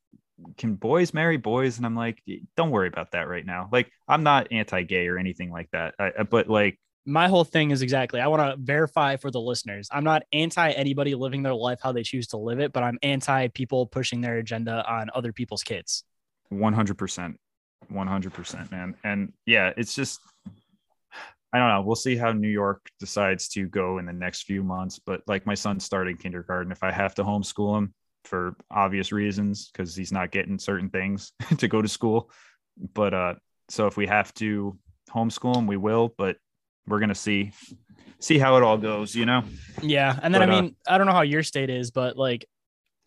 "Can 0.58 0.74
boys 0.74 1.14
marry 1.14 1.38
boys?" 1.38 1.78
And 1.78 1.86
I'm 1.86 1.96
like, 1.96 2.22
"Don't 2.56 2.70
worry 2.70 2.88
about 2.88 3.12
that 3.12 3.28
right 3.28 3.46
now. 3.46 3.68
Like, 3.72 3.90
I'm 4.06 4.22
not 4.22 4.52
anti-gay 4.52 5.08
or 5.08 5.18
anything 5.18 5.50
like 5.50 5.70
that. 5.72 5.94
I, 5.98 6.24
but 6.24 6.48
like, 6.48 6.78
my 7.08 7.26
whole 7.26 7.44
thing 7.44 7.70
is 7.70 7.80
exactly 7.80 8.20
I 8.20 8.26
want 8.26 8.42
to 8.42 8.56
verify 8.62 9.16
for 9.16 9.30
the 9.30 9.40
listeners. 9.40 9.88
I'm 9.90 10.04
not 10.04 10.24
anti 10.32 10.70
anybody 10.70 11.14
living 11.14 11.42
their 11.42 11.54
life 11.54 11.80
how 11.82 11.90
they 11.90 12.02
choose 12.02 12.26
to 12.28 12.36
live 12.36 12.60
it, 12.60 12.72
but 12.72 12.82
I'm 12.82 12.98
anti 13.02 13.48
people 13.48 13.86
pushing 13.86 14.20
their 14.20 14.36
agenda 14.36 14.84
on 14.88 15.08
other 15.14 15.32
people's 15.32 15.62
kids. 15.62 16.04
100%. 16.52 17.34
100%, 17.90 18.70
man. 18.70 18.94
And 19.04 19.32
yeah, 19.46 19.72
it's 19.76 19.94
just 19.94 20.20
I 21.50 21.58
don't 21.58 21.70
know. 21.70 21.80
We'll 21.80 21.96
see 21.96 22.14
how 22.14 22.32
New 22.32 22.48
York 22.48 22.86
decides 23.00 23.48
to 23.50 23.66
go 23.66 23.96
in 23.96 24.04
the 24.04 24.12
next 24.12 24.42
few 24.42 24.62
months, 24.62 24.98
but 24.98 25.22
like 25.26 25.46
my 25.46 25.54
son's 25.54 25.84
starting 25.84 26.18
kindergarten 26.18 26.70
if 26.70 26.82
I 26.82 26.92
have 26.92 27.14
to 27.14 27.24
homeschool 27.24 27.78
him 27.78 27.94
for 28.24 28.54
obvious 28.70 29.12
reasons 29.12 29.70
cuz 29.72 29.96
he's 29.96 30.12
not 30.12 30.30
getting 30.30 30.58
certain 30.58 30.90
things 30.90 31.32
to 31.56 31.68
go 31.68 31.80
to 31.80 31.88
school. 31.88 32.30
But 32.92 33.14
uh 33.14 33.34
so 33.70 33.86
if 33.86 33.96
we 33.96 34.06
have 34.06 34.34
to 34.34 34.78
homeschool 35.10 35.56
him, 35.56 35.66
we 35.66 35.78
will, 35.78 36.14
but 36.18 36.36
we're 36.88 37.00
gonna 37.00 37.14
see 37.14 37.52
see 38.20 38.38
how 38.38 38.56
it 38.56 38.62
all 38.62 38.76
goes, 38.78 39.14
you 39.14 39.26
know? 39.26 39.44
Yeah. 39.80 40.18
And 40.22 40.34
then 40.34 40.40
but, 40.40 40.50
I 40.50 40.52
uh, 40.52 40.62
mean, 40.62 40.76
uh, 40.88 40.94
I 40.94 40.98
don't 40.98 41.06
know 41.06 41.12
how 41.12 41.22
your 41.22 41.44
state 41.44 41.70
is, 41.70 41.92
but 41.92 42.16
like 42.16 42.46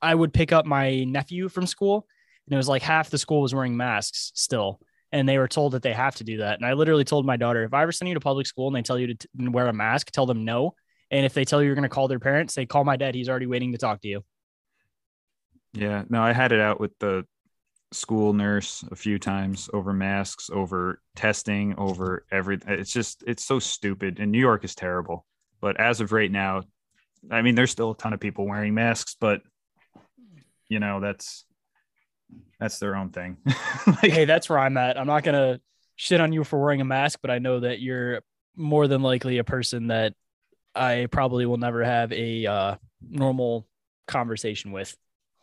I 0.01 0.15
would 0.15 0.34
pick 0.34 0.53
up 0.53 0.65
my 0.65 1.03
nephew 1.03 1.49
from 1.49 1.67
school 1.67 2.07
and 2.47 2.53
it 2.53 2.57
was 2.57 2.69
like 2.69 2.82
half 2.82 3.09
the 3.09 3.17
school 3.17 3.41
was 3.41 3.53
wearing 3.53 3.75
masks 3.75 4.32
still. 4.36 4.79
and 5.11 5.27
they 5.27 5.38
were 5.38 5.47
told 5.47 5.73
that 5.73 5.84
they 5.84 5.93
have 5.93 6.15
to 6.15 6.23
do 6.23 6.38
that. 6.38 6.57
And 6.57 6.65
I 6.65 6.73
literally 6.73 7.03
told 7.03 7.25
my 7.25 7.38
daughter, 7.38 7.63
if 7.63 7.73
I 7.73 7.84
ever 7.84 7.91
send 7.91 8.09
you 8.09 8.15
to 8.15 8.21
public 8.21 8.47
school 8.47 8.67
and 8.67 8.75
they 8.75 8.82
tell 8.82 8.97
you 8.97 9.07
to 9.07 9.15
t- 9.15 9.27
wear 9.38 9.67
a 9.67 9.73
mask, 9.73 10.11
tell 10.11 10.25
them 10.25 10.45
no. 10.45 10.73
And 11.09 11.25
if 11.25 11.34
they 11.34 11.43
tell 11.43 11.61
you 11.61 11.65
you're 11.65 11.75
going 11.75 11.84
to 11.84 11.89
call 11.89 12.07
their 12.07 12.19
parents, 12.19 12.53
say, 12.53 12.65
call 12.65 12.86
my 12.86 12.95
dad. 12.95 13.15
He's 13.15 13.27
already 13.27 13.45
waiting 13.45 13.73
to 13.73 13.77
talk 13.77 14.01
to 14.01 14.07
you. 14.07 14.23
Yeah, 15.73 16.03
no, 16.09 16.21
I 16.21 16.32
had 16.32 16.51
it 16.51 16.59
out 16.59 16.79
with 16.79 16.91
the 16.99 17.25
school 17.91 18.33
nurse 18.33 18.83
a 18.91 18.95
few 18.95 19.19
times 19.19 19.69
over 19.73 19.93
masks, 19.93 20.49
over 20.51 21.01
testing, 21.15 21.75
over 21.77 22.25
everything. 22.31 22.79
It's 22.79 22.93
just 22.93 23.23
it's 23.27 23.43
so 23.43 23.59
stupid. 23.59 24.19
And 24.19 24.31
New 24.31 24.39
York 24.39 24.63
is 24.63 24.75
terrible. 24.75 25.25
But 25.59 25.79
as 25.79 26.01
of 26.01 26.11
right 26.11 26.31
now, 26.31 26.63
I 27.29 27.41
mean, 27.41 27.55
there's 27.55 27.71
still 27.71 27.91
a 27.91 27.97
ton 27.97 28.13
of 28.13 28.19
people 28.19 28.47
wearing 28.47 28.73
masks, 28.73 29.15
but 29.19 29.41
you 30.67 30.79
know, 30.79 30.99
that's 30.99 31.45
that's 32.59 32.79
their 32.79 32.95
own 32.95 33.09
thing. 33.09 33.37
like, 33.87 34.11
hey, 34.11 34.25
that's 34.25 34.49
where 34.49 34.59
I'm 34.59 34.77
at. 34.77 34.97
I'm 34.97 35.07
not 35.07 35.23
gonna 35.23 35.59
shit 35.95 36.21
on 36.21 36.33
you 36.33 36.43
for 36.43 36.59
wearing 36.59 36.81
a 36.81 36.85
mask, 36.85 37.19
but 37.21 37.29
I 37.29 37.39
know 37.39 37.59
that 37.59 37.79
you're 37.81 38.21
more 38.55 38.87
than 38.87 39.01
likely 39.01 39.37
a 39.37 39.43
person 39.43 39.87
that 39.87 40.13
I 40.73 41.07
probably 41.11 41.45
will 41.45 41.57
never 41.57 41.83
have 41.83 42.11
a 42.11 42.45
uh, 42.45 42.75
normal 43.01 43.67
conversation 44.07 44.71
with. 44.71 44.95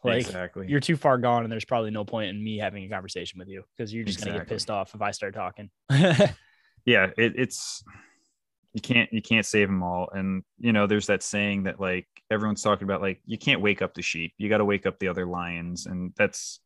Like 0.05 0.27
exactly. 0.27 0.67
you're 0.69 0.81
too 0.81 0.97
far 0.97 1.19
gone, 1.19 1.43
and 1.43 1.53
there's 1.53 1.65
probably 1.65 1.91
no 1.91 2.05
point 2.05 2.31
in 2.31 2.43
me 2.43 2.59
having 2.59 2.85
a 2.85 2.89
conversation 2.89 3.39
with 3.39 3.49
you 3.49 3.65
because 3.77 3.93
you're 3.93 4.05
just 4.05 4.25
gonna 4.25 4.39
get 4.39 4.47
pissed 4.47 4.71
off 4.71 4.95
if 4.95 5.03
I 5.03 5.11
start 5.11 5.35
talking. 5.35 5.71
yeah 6.89 7.11
it, 7.19 7.35
it's 7.37 7.85
you 8.73 8.81
can't 8.81 9.13
you 9.13 9.21
can't 9.21 9.45
save 9.45 9.69
them 9.69 9.83
all 9.83 10.09
and 10.13 10.43
you 10.59 10.73
know 10.73 10.87
there's 10.87 11.07
that 11.07 11.23
saying 11.23 11.65
that 11.65 11.81
like 11.81 12.07
everyone's 12.31 12.63
talking 12.63 12.85
about 12.85 13.03
like 13.03 13.21
you 13.27 13.37
can't 13.37 13.61
wake 13.61 13.83
up 13.83 13.95
the 13.95 14.03
sheep 14.03 14.33
you 14.39 14.49
got 14.49 14.59
to 14.59 14.65
wake 14.65 14.87
up 14.87 14.99
the 14.99 15.09
other 15.09 15.27
lions 15.27 15.87
and 15.87 16.13
that's 16.17 16.61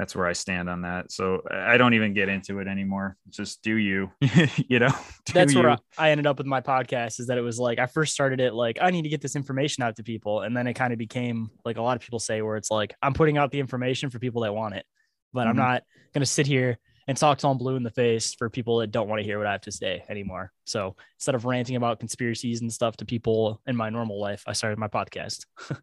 that's 0.00 0.16
where 0.16 0.26
i 0.26 0.32
stand 0.32 0.70
on 0.70 0.80
that 0.80 1.12
so 1.12 1.42
i 1.50 1.76
don't 1.76 1.92
even 1.92 2.14
get 2.14 2.30
into 2.30 2.58
it 2.58 2.66
anymore 2.66 3.18
just 3.28 3.62
do 3.62 3.74
you 3.76 4.10
you 4.68 4.78
know 4.78 4.88
do 5.26 5.32
That's 5.34 5.52
you. 5.52 5.60
where 5.60 5.70
I, 5.70 5.78
I 5.98 6.10
ended 6.10 6.26
up 6.26 6.38
with 6.38 6.46
my 6.46 6.62
podcast 6.62 7.20
is 7.20 7.26
that 7.26 7.36
it 7.36 7.42
was 7.42 7.58
like 7.58 7.78
I 7.78 7.86
first 7.86 8.14
started 8.14 8.40
it 8.40 8.54
like 8.54 8.78
I 8.80 8.90
need 8.90 9.02
to 9.02 9.08
get 9.10 9.20
this 9.20 9.36
information 9.36 9.84
out 9.84 9.94
to 9.96 10.02
people, 10.02 10.40
and 10.40 10.56
then 10.56 10.66
it 10.66 10.72
kind 10.74 10.92
of 10.92 10.98
became 10.98 11.50
like 11.64 11.76
a 11.76 11.82
lot 11.82 11.96
of 11.96 12.02
people 12.02 12.18
say 12.18 12.40
where 12.42 12.56
it's 12.56 12.70
like 12.70 12.94
I'm 13.02 13.12
putting 13.12 13.36
out 13.38 13.50
the 13.52 13.60
information 13.60 14.08
for 14.10 14.18
people 14.18 14.42
that 14.42 14.54
want 14.54 14.74
it, 14.74 14.84
but 15.32 15.46
I'm 15.46 15.54
Mhm. 15.54 15.58
not 15.58 15.82
gonna 16.14 16.26
sit 16.26 16.46
here 16.46 16.78
and 17.06 17.16
talk 17.16 17.38
to 17.38 17.48
I'm 17.48 17.58
blue 17.58 17.76
in 17.76 17.82
the 17.84 17.90
face 17.90 18.34
for 18.34 18.48
people 18.50 18.78
that 18.78 18.90
don't 18.90 19.08
want 19.08 19.20
to 19.20 19.24
hear 19.24 19.38
what 19.38 19.46
I 19.46 19.52
have 19.52 19.60
to 19.62 19.72
say 19.72 20.02
anymore. 20.08 20.50
So 20.64 20.96
instead 21.18 21.34
of 21.34 21.44
ranting 21.44 21.76
about 21.76 22.00
conspiracies 22.00 22.62
and 22.62 22.72
stuff 22.72 22.96
to 22.96 23.04
people 23.04 23.60
in 23.66 23.76
my 23.76 23.90
normal 23.90 24.18
life, 24.20 24.42
I 24.48 24.54
started 24.54 24.78
my 24.78 24.88
podcast. 24.88 25.44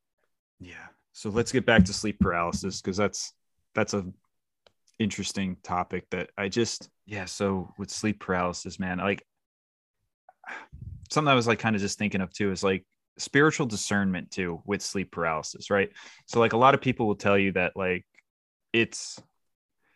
yeah 0.59 0.88
so 1.13 1.30
let's 1.30 1.51
get 1.51 1.65
back 1.65 1.84
to 1.86 1.93
sleep 1.93 2.20
paralysis 2.20 2.82
because 2.82 2.97
that's 2.97 3.34
that's 3.78 3.93
a 3.93 4.03
interesting 4.99 5.55
topic 5.63 6.05
that 6.09 6.30
i 6.38 6.49
just 6.49 6.89
yeah 7.05 7.23
so 7.25 7.71
with 7.78 7.89
sleep 7.89 8.19
paralysis 8.19 8.80
man 8.80 8.97
like 8.97 9.23
something 11.09 11.32
i 11.32 11.36
was 11.36 11.47
like 11.47 11.59
kind 11.59 11.75
of 11.75 11.82
just 11.82 11.97
thinking 11.97 12.19
of 12.19 12.34
too 12.34 12.51
is 12.51 12.63
like 12.63 12.84
spiritual 13.17 13.65
discernment 13.65 14.32
too 14.32 14.61
with 14.65 14.82
sleep 14.82 15.11
paralysis 15.11 15.69
right? 15.69 15.89
So 16.25 16.39
like 16.39 16.53
a 16.53 16.57
lot 16.57 16.73
of 16.73 16.82
people 16.82 17.07
will 17.07 17.15
tell 17.15 17.38
you 17.38 17.51
that 17.53 17.73
like 17.75 18.05
it's 18.73 19.19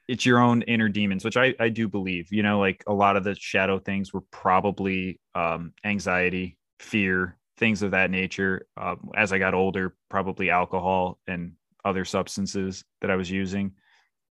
it's 0.07 0.25
your 0.25 0.39
own 0.39 0.61
inner 0.63 0.89
demons 0.89 1.23
which 1.23 1.38
i 1.38 1.53
i 1.59 1.69
do 1.69 1.88
believe 1.88 2.27
you 2.32 2.43
know 2.43 2.59
like 2.59 2.84
a 2.88 2.93
lot 2.93 3.15
of 3.15 3.23
the 3.23 3.36
shadow 3.36 3.79
things 3.79 4.11
were 4.11 4.23
probably 4.32 5.19
um 5.36 5.73
anxiety 5.84 6.57
fear 6.79 7.38
things 7.57 7.84
of 7.84 7.91
that 7.91 8.09
nature. 8.09 8.65
Um, 8.75 9.11
as 9.15 9.32
i 9.32 9.38
got 9.38 9.53
older 9.53 9.95
probably 10.09 10.49
alcohol 10.49 11.19
and 11.27 11.53
other 11.86 12.05
substances 12.05 12.84
that 13.01 13.11
i 13.11 13.15
was 13.15 13.29
using 13.29 13.71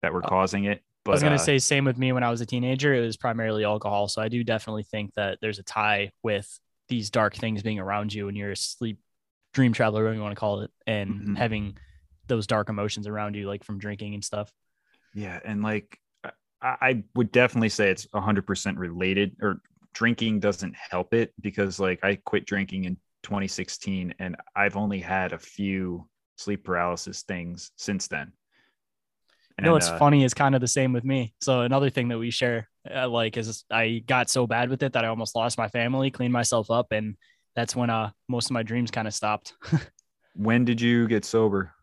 that 0.01 0.13
were 0.13 0.21
Uh, 0.23 0.27
causing 0.29 0.65
it 0.65 0.83
but 1.05 1.11
I 1.11 1.15
was 1.15 1.23
gonna 1.23 1.35
uh, 1.35 1.45
say 1.45 1.59
same 1.59 1.85
with 1.85 1.97
me 1.97 2.11
when 2.11 2.23
I 2.23 2.29
was 2.29 2.41
a 2.41 2.45
teenager. 2.45 2.93
It 2.93 3.01
was 3.01 3.17
primarily 3.17 3.63
alcohol, 3.63 4.07
so 4.07 4.21
I 4.21 4.27
do 4.29 4.43
definitely 4.43 4.83
think 4.83 5.13
that 5.15 5.39
there's 5.41 5.59
a 5.59 5.63
tie 5.63 6.11
with 6.23 6.59
these 6.87 7.09
dark 7.09 7.35
things 7.35 7.63
being 7.63 7.79
around 7.79 8.13
you 8.13 8.27
and 8.27 8.37
you're 8.37 8.51
a 8.51 8.55
sleep 8.55 8.99
dream 9.53 9.73
traveler, 9.73 10.03
whatever 10.03 10.15
you 10.17 10.21
want 10.21 10.35
to 10.35 10.39
call 10.39 10.61
it, 10.61 10.71
and 10.85 11.21
Mhm. 11.21 11.37
having 11.37 11.77
those 12.27 12.47
dark 12.47 12.69
emotions 12.69 13.07
around 13.07 13.35
you, 13.35 13.47
like 13.47 13.63
from 13.63 13.79
drinking 13.79 14.13
and 14.13 14.23
stuff. 14.25 14.51
Yeah, 15.13 15.39
and 15.45 15.63
like 15.63 15.99
I, 16.23 16.31
I 16.61 17.03
would 17.15 17.31
definitely 17.31 17.69
say 17.69 17.89
it's 17.91 18.07
100% 18.11 18.77
related 18.77 19.37
or 19.41 19.61
drinking 19.93 20.41
doesn't 20.41 20.75
help 20.75 21.13
it 21.13 21.33
because 21.41 21.79
like 21.79 22.03
I 22.03 22.15
quit 22.17 22.45
drinking 22.45 22.83
in 22.85 22.97
2016 23.23 24.13
and 24.19 24.35
I've 24.55 24.77
only 24.77 24.99
had 24.99 25.33
a 25.33 25.39
few 25.39 26.08
sleep 26.39 26.63
paralysis 26.63 27.23
things 27.23 27.71
since 27.75 28.07
then. 28.07 28.31
You 29.57 29.65
know, 29.65 29.69
And, 29.69 29.73
what's 29.73 29.89
uh, 29.89 29.97
funny 29.97 30.23
is 30.23 30.33
kind 30.33 30.55
of 30.55 30.61
the 30.61 30.67
same 30.67 30.93
with 30.93 31.03
me. 31.03 31.33
So 31.41 31.61
another 31.61 31.89
thing 31.89 32.07
that 32.09 32.17
we 32.17 32.31
share, 32.31 32.69
uh, 32.89 33.09
like, 33.09 33.35
is 33.35 33.65
I 33.69 34.01
got 34.07 34.29
so 34.29 34.47
bad 34.47 34.69
with 34.69 34.81
it 34.83 34.93
that 34.93 35.03
I 35.03 35.09
almost 35.09 35.35
lost 35.35 35.57
my 35.57 35.67
family, 35.67 36.11
cleaned 36.11 36.33
myself 36.33 36.71
up, 36.71 36.91
and 36.91 37.15
that's 37.55 37.75
when 37.75 37.89
uh 37.89 38.11
most 38.27 38.45
of 38.45 38.51
my 38.51 38.63
dreams 38.63 38.91
kind 38.91 39.07
of 39.07 39.13
stopped. 39.13 39.53
When 40.35 40.63
did 40.63 40.79
you 40.79 41.07
get 41.07 41.25
sober? 41.25 41.73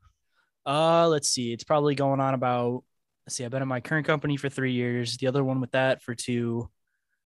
Uh, 0.64 1.08
let's 1.08 1.28
see. 1.28 1.52
It's 1.52 1.64
probably 1.64 1.94
going 1.94 2.20
on 2.20 2.32
about. 2.32 2.84
Let's 3.26 3.36
see. 3.36 3.44
I've 3.44 3.50
been 3.50 3.60
in 3.60 3.68
my 3.68 3.80
current 3.80 4.06
company 4.06 4.36
for 4.38 4.48
three 4.48 4.72
years. 4.72 5.18
The 5.18 5.26
other 5.26 5.44
one 5.44 5.60
with 5.60 5.72
that 5.72 6.00
for 6.00 6.14
two. 6.14 6.70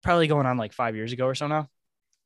Probably 0.03 0.27
going 0.27 0.45
on 0.45 0.57
like 0.57 0.73
five 0.73 0.95
years 0.95 1.13
ago 1.13 1.25
or 1.25 1.33
so 1.33 1.47
now. 1.47 1.69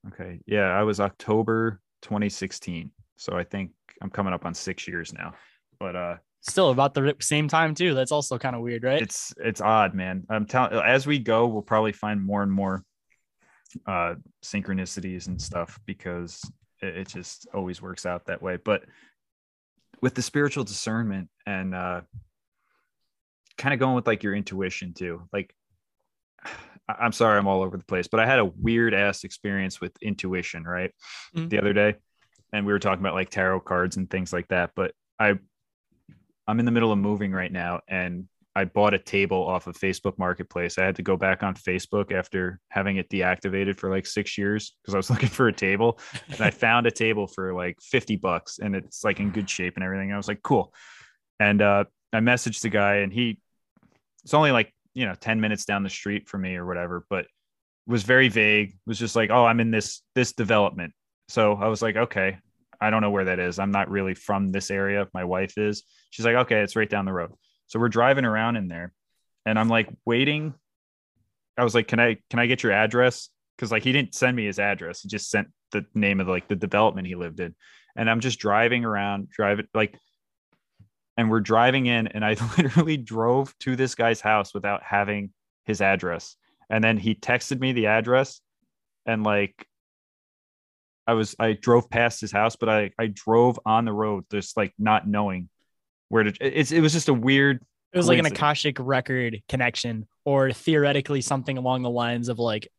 Okay. 0.09 0.41
Yeah, 0.45 0.67
I 0.67 0.83
was 0.83 0.99
October 0.99 1.79
2016. 2.01 2.91
So 3.15 3.37
I 3.37 3.43
think 3.43 3.71
I'm 4.01 4.09
coming 4.09 4.33
up 4.33 4.45
on 4.45 4.53
6 4.53 4.87
years 4.87 5.13
now. 5.13 5.33
But 5.79 5.95
uh 5.95 6.15
Still 6.43 6.71
about 6.71 6.95
the 6.95 7.15
same 7.21 7.47
time 7.47 7.75
too. 7.75 7.93
That's 7.93 8.11
also 8.11 8.37
kind 8.39 8.55
of 8.55 8.61
weird, 8.63 8.83
right? 8.83 9.01
it's 9.01 9.31
it's 9.37 9.61
odd 9.61 9.93
man 9.93 10.25
i'm 10.29 10.45
telling 10.45 10.73
as 10.73 11.05
we 11.05 11.19
go 11.19 11.45
we'll 11.47 11.61
probably 11.61 11.91
find 11.91 12.19
more 12.19 12.41
and 12.41 12.51
more 12.51 12.83
uh 13.85 14.15
synchronicities 14.43 15.27
and 15.27 15.39
stuff 15.41 15.79
because 15.85 16.41
it, 16.81 16.97
it 16.97 17.07
just 17.07 17.47
always 17.53 17.81
works 17.81 18.05
out 18.07 18.25
that 18.25 18.41
way 18.41 18.57
but 18.57 18.83
with 20.01 20.13
the 20.15 20.21
spiritual 20.21 20.63
discernment 20.63 21.29
and 21.45 21.73
uh 21.75 22.01
kind 23.57 23.73
of 23.73 23.79
going 23.79 23.95
with 23.95 24.07
like 24.07 24.23
your 24.23 24.33
intuition 24.35 24.93
too 24.93 25.21
like 25.31 25.53
i'm 26.89 27.11
sorry 27.13 27.37
i'm 27.37 27.47
all 27.47 27.61
over 27.61 27.77
the 27.77 27.83
place 27.85 28.07
but 28.07 28.19
i 28.19 28.25
had 28.25 28.39
a 28.39 28.45
weird 28.45 28.93
ass 28.93 29.23
experience 29.23 29.79
with 29.79 29.91
intuition 30.01 30.63
right 30.63 30.91
Mhm. 31.35 31.49
the 31.49 31.59
other 31.59 31.71
day 31.73 31.95
and 32.53 32.65
we 32.65 32.73
were 32.73 32.79
talking 32.79 33.01
about 33.01 33.13
like 33.13 33.29
tarot 33.29 33.61
cards 33.61 33.97
and 33.97 34.09
things 34.09 34.31
like 34.33 34.47
that 34.49 34.71
but 34.75 34.91
i 35.19 35.33
i'm 36.47 36.59
in 36.59 36.65
the 36.65 36.71
middle 36.71 36.91
of 36.91 36.97
moving 36.97 37.31
right 37.31 37.51
now 37.51 37.79
and 37.87 38.27
I 38.55 38.65
bought 38.65 38.93
a 38.93 38.99
table 38.99 39.47
off 39.47 39.67
of 39.67 39.77
Facebook 39.77 40.17
Marketplace. 40.17 40.77
I 40.77 40.83
had 40.83 40.97
to 40.97 41.03
go 41.03 41.15
back 41.15 41.41
on 41.41 41.55
Facebook 41.55 42.11
after 42.11 42.59
having 42.69 42.97
it 42.97 43.09
deactivated 43.09 43.77
for 43.77 43.89
like 43.89 44.05
six 44.05 44.37
years 44.37 44.75
because 44.81 44.93
I 44.93 44.97
was 44.97 45.09
looking 45.09 45.29
for 45.29 45.47
a 45.47 45.53
table. 45.53 45.99
And 46.29 46.41
I 46.41 46.51
found 46.51 46.85
a 46.85 46.91
table 46.91 47.27
for 47.27 47.53
like 47.53 47.77
50 47.81 48.17
bucks 48.17 48.59
and 48.59 48.75
it's 48.75 49.03
like 49.03 49.19
in 49.19 49.31
good 49.31 49.49
shape 49.49 49.75
and 49.75 49.83
everything. 49.83 50.11
I 50.11 50.17
was 50.17 50.27
like, 50.27 50.41
cool. 50.43 50.73
And 51.39 51.61
uh, 51.61 51.85
I 52.11 52.19
messaged 52.19 52.61
the 52.61 52.69
guy 52.69 52.97
and 52.97 53.13
he, 53.13 53.39
it's 54.23 54.33
only 54.33 54.51
like, 54.51 54.73
you 54.93 55.05
know, 55.05 55.15
10 55.15 55.39
minutes 55.39 55.63
down 55.63 55.83
the 55.83 55.89
street 55.89 56.27
from 56.27 56.41
me 56.41 56.55
or 56.55 56.65
whatever, 56.65 57.05
but 57.09 57.27
was 57.87 58.03
very 58.03 58.27
vague, 58.27 58.75
was 58.85 58.99
just 58.99 59.15
like, 59.15 59.29
oh, 59.29 59.45
I'm 59.45 59.61
in 59.61 59.71
this, 59.71 60.01
this 60.13 60.33
development. 60.33 60.93
So 61.31 61.53
I 61.53 61.67
was 61.67 61.81
like, 61.81 61.95
okay, 61.95 62.39
I 62.81 62.89
don't 62.89 63.01
know 63.01 63.09
where 63.09 63.25
that 63.25 63.39
is. 63.39 63.57
I'm 63.57 63.71
not 63.71 63.89
really 63.89 64.13
from 64.13 64.51
this 64.51 64.69
area. 64.69 65.07
My 65.13 65.23
wife 65.23 65.57
is. 65.57 65.83
She's 66.09 66.25
like, 66.25 66.35
okay, 66.35 66.61
it's 66.61 66.75
right 66.75 66.89
down 66.89 67.05
the 67.05 67.13
road. 67.13 67.31
So 67.67 67.79
we're 67.79 67.89
driving 67.89 68.25
around 68.25 68.57
in 68.57 68.67
there 68.67 68.91
and 69.45 69.57
I'm 69.57 69.69
like 69.69 69.89
waiting. 70.05 70.53
I 71.57 71.63
was 71.63 71.73
like, 71.73 71.87
can 71.87 71.99
I 71.99 72.17
can 72.29 72.39
I 72.39 72.47
get 72.47 72.63
your 72.63 72.73
address? 72.73 73.29
Because 73.55 73.71
like 73.71 73.83
he 73.83 73.93
didn't 73.93 74.13
send 74.13 74.35
me 74.35 74.45
his 74.45 74.59
address. 74.59 75.01
He 75.01 75.07
just 75.07 75.29
sent 75.29 75.47
the 75.71 75.85
name 75.93 76.19
of 76.19 76.27
like 76.27 76.49
the 76.49 76.55
development 76.55 77.07
he 77.07 77.15
lived 77.15 77.39
in. 77.39 77.55
And 77.95 78.09
I'm 78.09 78.19
just 78.19 78.39
driving 78.39 78.83
around, 78.83 79.29
driving 79.29 79.67
like 79.73 79.97
and 81.15 81.29
we're 81.29 81.39
driving 81.39 81.85
in, 81.85 82.07
and 82.07 82.25
I 82.25 82.35
literally 82.57 82.97
drove 82.97 83.57
to 83.59 83.75
this 83.75 83.95
guy's 83.95 84.19
house 84.19 84.53
without 84.53 84.83
having 84.83 85.31
his 85.65 85.79
address. 85.79 86.35
And 86.69 86.83
then 86.83 86.97
he 86.97 87.15
texted 87.15 87.59
me 87.59 87.71
the 87.71 87.87
address 87.87 88.41
and 89.05 89.23
like 89.23 89.65
I 91.11 91.13
was 91.13 91.35
I 91.37 91.51
drove 91.53 91.89
past 91.89 92.21
his 92.21 92.31
house, 92.31 92.55
but 92.55 92.69
I 92.69 92.91
I 92.97 93.07
drove 93.07 93.59
on 93.65 93.83
the 93.83 93.91
road 93.91 94.23
just 94.31 94.55
like 94.55 94.73
not 94.79 95.05
knowing 95.09 95.49
where 96.07 96.23
to 96.23 96.31
it's 96.39 96.71
it 96.71 96.79
was 96.79 96.93
just 96.93 97.09
a 97.09 97.13
weird 97.13 97.59
It 97.91 97.97
was 97.97 98.07
like 98.07 98.17
an. 98.17 98.25
Akashic 98.27 98.77
record 98.79 99.41
connection, 99.49 100.07
or 100.23 100.53
theoretically 100.53 101.19
something 101.19 101.57
along 101.57 101.81
the 101.81 101.89
lines 101.89 102.29
of 102.29 102.39
like 102.39 102.69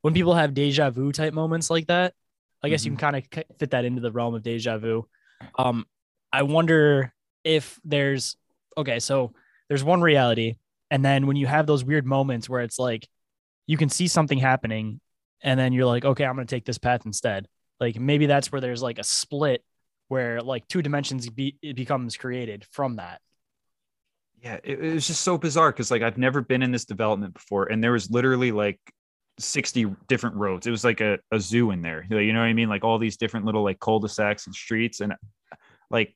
when 0.00 0.14
people 0.14 0.32
have 0.34 0.54
deja 0.54 0.88
vu 0.88 1.12
type 1.12 1.34
moments 1.34 1.68
like 1.68 1.86
that. 1.88 2.14
I 2.62 2.70
guess 2.70 2.86
you 2.86 2.92
Mhm. 2.92 2.98
can 2.98 3.12
kind 3.12 3.16
of 3.16 3.44
fit 3.58 3.70
that 3.72 3.84
into 3.84 4.00
the 4.00 4.10
realm 4.10 4.34
of 4.34 4.42
deja 4.42 4.78
vu. 4.78 5.06
Um, 5.58 5.84
I 6.32 6.44
wonder 6.44 7.12
if 7.44 7.78
there's 7.84 8.36
okay, 8.78 9.00
so 9.00 9.34
there's 9.68 9.84
one 9.84 10.00
reality, 10.00 10.56
and 10.90 11.04
then 11.04 11.26
when 11.26 11.36
you 11.36 11.46
have 11.46 11.66
those 11.66 11.84
weird 11.84 12.06
moments 12.06 12.48
where 12.48 12.62
it's 12.62 12.78
like 12.78 13.06
you 13.66 13.76
can 13.76 13.90
see 13.90 14.08
something 14.08 14.38
happening, 14.38 14.98
and 15.42 15.60
then 15.60 15.74
you're 15.74 15.84
like, 15.84 16.06
okay, 16.06 16.24
I'm 16.24 16.36
gonna 16.36 16.46
take 16.46 16.64
this 16.64 16.78
path 16.78 17.04
instead. 17.04 17.48
Like 17.80 17.98
maybe 17.98 18.26
that's 18.26 18.52
where 18.52 18.60
there's 18.60 18.82
like 18.82 18.98
a 18.98 19.04
split 19.04 19.64
where 20.08 20.40
like 20.40 20.68
two 20.68 20.82
dimensions 20.82 21.28
be, 21.28 21.56
it 21.62 21.74
becomes 21.74 22.16
created 22.16 22.64
from 22.70 22.96
that. 22.96 23.20
Yeah, 24.42 24.58
it, 24.64 24.84
it 24.84 24.94
was 24.94 25.06
just 25.06 25.22
so 25.22 25.38
bizarre 25.38 25.70
because 25.70 25.90
like 25.90 26.02
I've 26.02 26.18
never 26.18 26.40
been 26.40 26.62
in 26.62 26.72
this 26.72 26.84
development 26.84 27.34
before, 27.34 27.66
and 27.66 27.82
there 27.82 27.92
was 27.92 28.10
literally 28.10 28.52
like 28.52 28.80
60 29.38 29.94
different 30.08 30.36
roads. 30.36 30.66
It 30.66 30.70
was 30.70 30.84
like 30.84 31.00
a, 31.00 31.18
a 31.30 31.40
zoo 31.40 31.70
in 31.70 31.82
there. 31.82 32.06
You 32.08 32.32
know 32.32 32.40
what 32.40 32.46
I 32.46 32.52
mean? 32.52 32.68
Like 32.68 32.84
all 32.84 32.98
these 32.98 33.16
different 33.16 33.46
little 33.46 33.62
like 33.62 33.80
cul-de-sacs 33.80 34.46
and 34.46 34.54
streets. 34.54 35.00
And 35.00 35.14
like, 35.90 36.14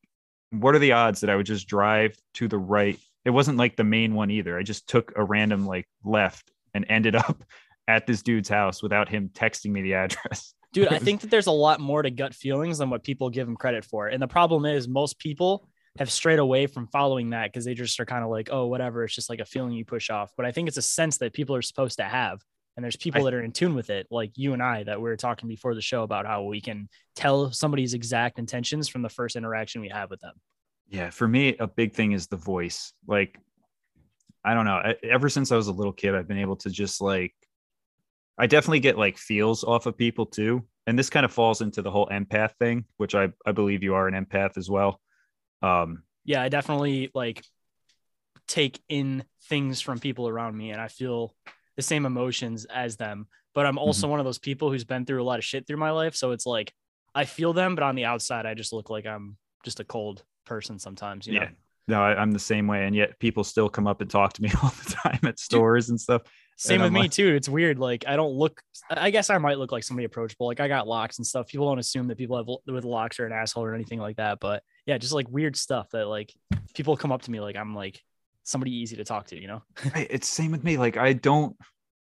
what 0.50 0.74
are 0.74 0.78
the 0.78 0.92
odds 0.92 1.20
that 1.20 1.30
I 1.30 1.36
would 1.36 1.46
just 1.46 1.68
drive 1.68 2.16
to 2.34 2.48
the 2.48 2.58
right? 2.58 2.98
It 3.24 3.30
wasn't 3.30 3.58
like 3.58 3.76
the 3.76 3.84
main 3.84 4.14
one 4.14 4.30
either. 4.30 4.58
I 4.58 4.62
just 4.62 4.88
took 4.88 5.12
a 5.16 5.24
random 5.24 5.66
like 5.66 5.88
left 6.04 6.52
and 6.74 6.86
ended 6.88 7.16
up 7.16 7.42
at 7.88 8.06
this 8.06 8.22
dude's 8.22 8.48
house 8.48 8.82
without 8.82 9.08
him 9.08 9.30
texting 9.32 9.70
me 9.70 9.82
the 9.82 9.94
address. 9.94 10.54
Dude, 10.76 10.88
I 10.88 10.98
think 11.06 11.22
that 11.22 11.30
there's 11.30 11.46
a 11.46 11.52
lot 11.52 11.80
more 11.80 12.02
to 12.02 12.10
gut 12.10 12.34
feelings 12.34 12.78
than 12.78 12.90
what 12.90 13.02
people 13.02 13.30
give 13.30 13.48
him 13.48 13.56
credit 13.56 13.84
for. 13.84 14.08
And 14.08 14.20
the 14.20 14.28
problem 14.28 14.66
is 14.66 14.86
most 14.86 15.18
people 15.18 15.66
have 15.98 16.12
strayed 16.12 16.38
away 16.38 16.66
from 16.66 16.86
following 16.88 17.30
that 17.30 17.50
because 17.50 17.64
they 17.64 17.72
just 17.72 17.98
are 17.98 18.04
kind 18.04 18.22
of 18.22 18.30
like, 18.30 18.50
oh, 18.52 18.66
whatever. 18.66 19.02
It's 19.04 19.14
just 19.14 19.30
like 19.30 19.40
a 19.40 19.46
feeling 19.46 19.72
you 19.72 19.86
push 19.86 20.10
off. 20.10 20.32
But 20.36 20.44
I 20.44 20.52
think 20.52 20.68
it's 20.68 20.76
a 20.76 20.82
sense 20.82 21.16
that 21.18 21.32
people 21.32 21.56
are 21.56 21.62
supposed 21.62 21.96
to 21.96 22.04
have 22.04 22.42
and 22.76 22.84
there's 22.84 22.96
people 22.96 23.22
I, 23.22 23.24
that 23.24 23.34
are 23.34 23.42
in 23.42 23.52
tune 23.52 23.74
with 23.74 23.90
it 23.90 24.06
like 24.10 24.32
you 24.36 24.52
and 24.52 24.62
i 24.62 24.84
that 24.84 25.00
we 25.00 25.10
are 25.10 25.16
talking 25.16 25.48
before 25.48 25.74
the 25.74 25.80
show 25.80 26.02
about 26.02 26.26
how 26.26 26.42
we 26.42 26.60
can 26.60 26.88
tell 27.14 27.50
somebody's 27.50 27.94
exact 27.94 28.38
intentions 28.38 28.88
from 28.88 29.02
the 29.02 29.08
first 29.08 29.36
interaction 29.36 29.80
we 29.80 29.88
have 29.88 30.10
with 30.10 30.20
them 30.20 30.34
yeah 30.88 31.10
for 31.10 31.26
me 31.26 31.56
a 31.58 31.66
big 31.66 31.94
thing 31.94 32.12
is 32.12 32.26
the 32.26 32.36
voice 32.36 32.92
like 33.06 33.38
i 34.44 34.54
don't 34.54 34.66
know 34.66 34.92
ever 35.02 35.28
since 35.28 35.50
i 35.50 35.56
was 35.56 35.68
a 35.68 35.72
little 35.72 35.92
kid 35.92 36.14
i've 36.14 36.28
been 36.28 36.38
able 36.38 36.56
to 36.56 36.70
just 36.70 37.00
like 37.00 37.34
i 38.38 38.46
definitely 38.46 38.80
get 38.80 38.98
like 38.98 39.18
feels 39.18 39.64
off 39.64 39.86
of 39.86 39.96
people 39.96 40.26
too 40.26 40.64
and 40.86 40.98
this 40.98 41.10
kind 41.10 41.24
of 41.24 41.32
falls 41.32 41.60
into 41.60 41.82
the 41.82 41.90
whole 41.90 42.06
empath 42.08 42.52
thing 42.58 42.84
which 42.96 43.14
i 43.14 43.28
i 43.46 43.52
believe 43.52 43.82
you 43.82 43.94
are 43.94 44.08
an 44.08 44.24
empath 44.24 44.56
as 44.56 44.70
well 44.70 45.00
um 45.62 46.02
yeah 46.24 46.42
i 46.42 46.48
definitely 46.48 47.10
like 47.14 47.42
take 48.48 48.80
in 48.88 49.24
things 49.48 49.80
from 49.80 49.98
people 49.98 50.28
around 50.28 50.56
me 50.56 50.70
and 50.70 50.80
i 50.80 50.88
feel 50.88 51.34
the 51.76 51.82
same 51.82 52.06
emotions 52.06 52.64
as 52.64 52.96
them. 52.96 53.26
But 53.54 53.66
I'm 53.66 53.78
also 53.78 54.06
mm-hmm. 54.06 54.12
one 54.12 54.20
of 54.20 54.26
those 54.26 54.38
people 54.38 54.70
who's 54.70 54.84
been 54.84 55.06
through 55.06 55.22
a 55.22 55.24
lot 55.24 55.38
of 55.38 55.44
shit 55.44 55.66
through 55.66 55.76
my 55.76 55.90
life. 55.90 56.16
So 56.16 56.32
it's 56.32 56.46
like 56.46 56.72
I 57.14 57.24
feel 57.24 57.52
them, 57.52 57.74
but 57.74 57.84
on 57.84 57.94
the 57.94 58.04
outside, 58.04 58.44
I 58.44 58.54
just 58.54 58.72
look 58.72 58.90
like 58.90 59.06
I'm 59.06 59.36
just 59.64 59.80
a 59.80 59.84
cold 59.84 60.24
person 60.44 60.78
sometimes. 60.78 61.26
You 61.26 61.34
know? 61.34 61.42
Yeah. 61.42 61.50
No, 61.88 62.02
I, 62.02 62.20
am 62.20 62.32
the 62.32 62.38
same 62.38 62.66
way. 62.66 62.84
And 62.84 62.96
yet 62.96 63.18
people 63.20 63.44
still 63.44 63.68
come 63.68 63.86
up 63.86 64.00
and 64.00 64.10
talk 64.10 64.32
to 64.34 64.42
me 64.42 64.50
all 64.62 64.70
the 64.70 64.90
time 64.90 65.20
at 65.22 65.38
stores 65.38 65.88
and 65.88 66.00
stuff. 66.00 66.22
Same 66.56 66.80
with 66.80 66.92
me 66.92 67.00
like, 67.00 67.10
too. 67.10 67.34
It's 67.34 67.48
weird. 67.48 67.78
Like 67.78 68.04
I 68.08 68.16
don't 68.16 68.32
look. 68.32 68.62
I 68.90 69.10
guess 69.10 69.28
I 69.28 69.36
might 69.36 69.58
look 69.58 69.72
like 69.72 69.84
somebody 69.84 70.06
approachable. 70.06 70.46
Like 70.46 70.58
I 70.58 70.68
got 70.68 70.88
locks 70.88 71.18
and 71.18 71.26
stuff. 71.26 71.48
People 71.48 71.68
don't 71.68 71.78
assume 71.78 72.08
that 72.08 72.16
people 72.16 72.36
have 72.38 72.46
with 72.66 72.84
locks 72.84 73.20
are 73.20 73.26
an 73.26 73.32
asshole 73.32 73.64
or 73.64 73.74
anything 73.74 74.00
like 74.00 74.16
that. 74.16 74.38
But 74.40 74.62
yeah, 74.86 74.96
just 74.96 75.12
like 75.12 75.28
weird 75.28 75.54
stuff 75.54 75.90
that 75.90 76.06
like 76.06 76.32
people 76.74 76.96
come 76.96 77.12
up 77.12 77.22
to 77.22 77.30
me 77.30 77.40
like 77.40 77.56
I'm 77.56 77.74
like 77.74 78.02
somebody 78.42 78.74
easy 78.74 78.96
to 78.96 79.04
talk 79.04 79.26
to. 79.28 79.40
You 79.40 79.48
know. 79.48 79.62
it's 79.94 80.28
same 80.28 80.50
with 80.50 80.64
me. 80.64 80.78
Like 80.78 80.96
I 80.96 81.12
don't 81.12 81.54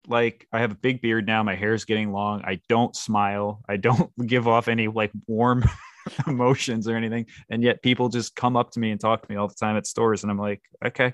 like 0.08 0.48
I 0.54 0.62
have 0.62 0.72
a 0.72 0.76
big 0.76 1.02
beard 1.02 1.28
now. 1.28 1.44
My 1.44 1.56
hair 1.56 1.74
is 1.74 1.84
getting 1.84 2.14
long. 2.14 2.42
I 2.46 2.62
don't 2.70 2.96
smile. 2.96 3.62
I 3.68 3.76
don't 3.76 4.10
give 4.26 4.48
off 4.48 4.70
any 4.70 4.88
like 4.88 5.12
warm 5.28 5.66
emotions 6.28 6.88
or 6.88 6.96
anything. 6.96 7.26
And 7.50 7.64
yet 7.64 7.82
people 7.82 8.10
just 8.10 8.36
come 8.36 8.56
up 8.56 8.72
to 8.72 8.80
me 8.80 8.92
and 8.92 9.00
talk 9.00 9.26
to 9.26 9.32
me 9.32 9.38
all 9.38 9.48
the 9.48 9.56
time 9.56 9.78
at 9.78 9.88
stores. 9.88 10.24
And 10.24 10.32
I'm 10.32 10.38
like, 10.38 10.62
okay, 10.84 11.14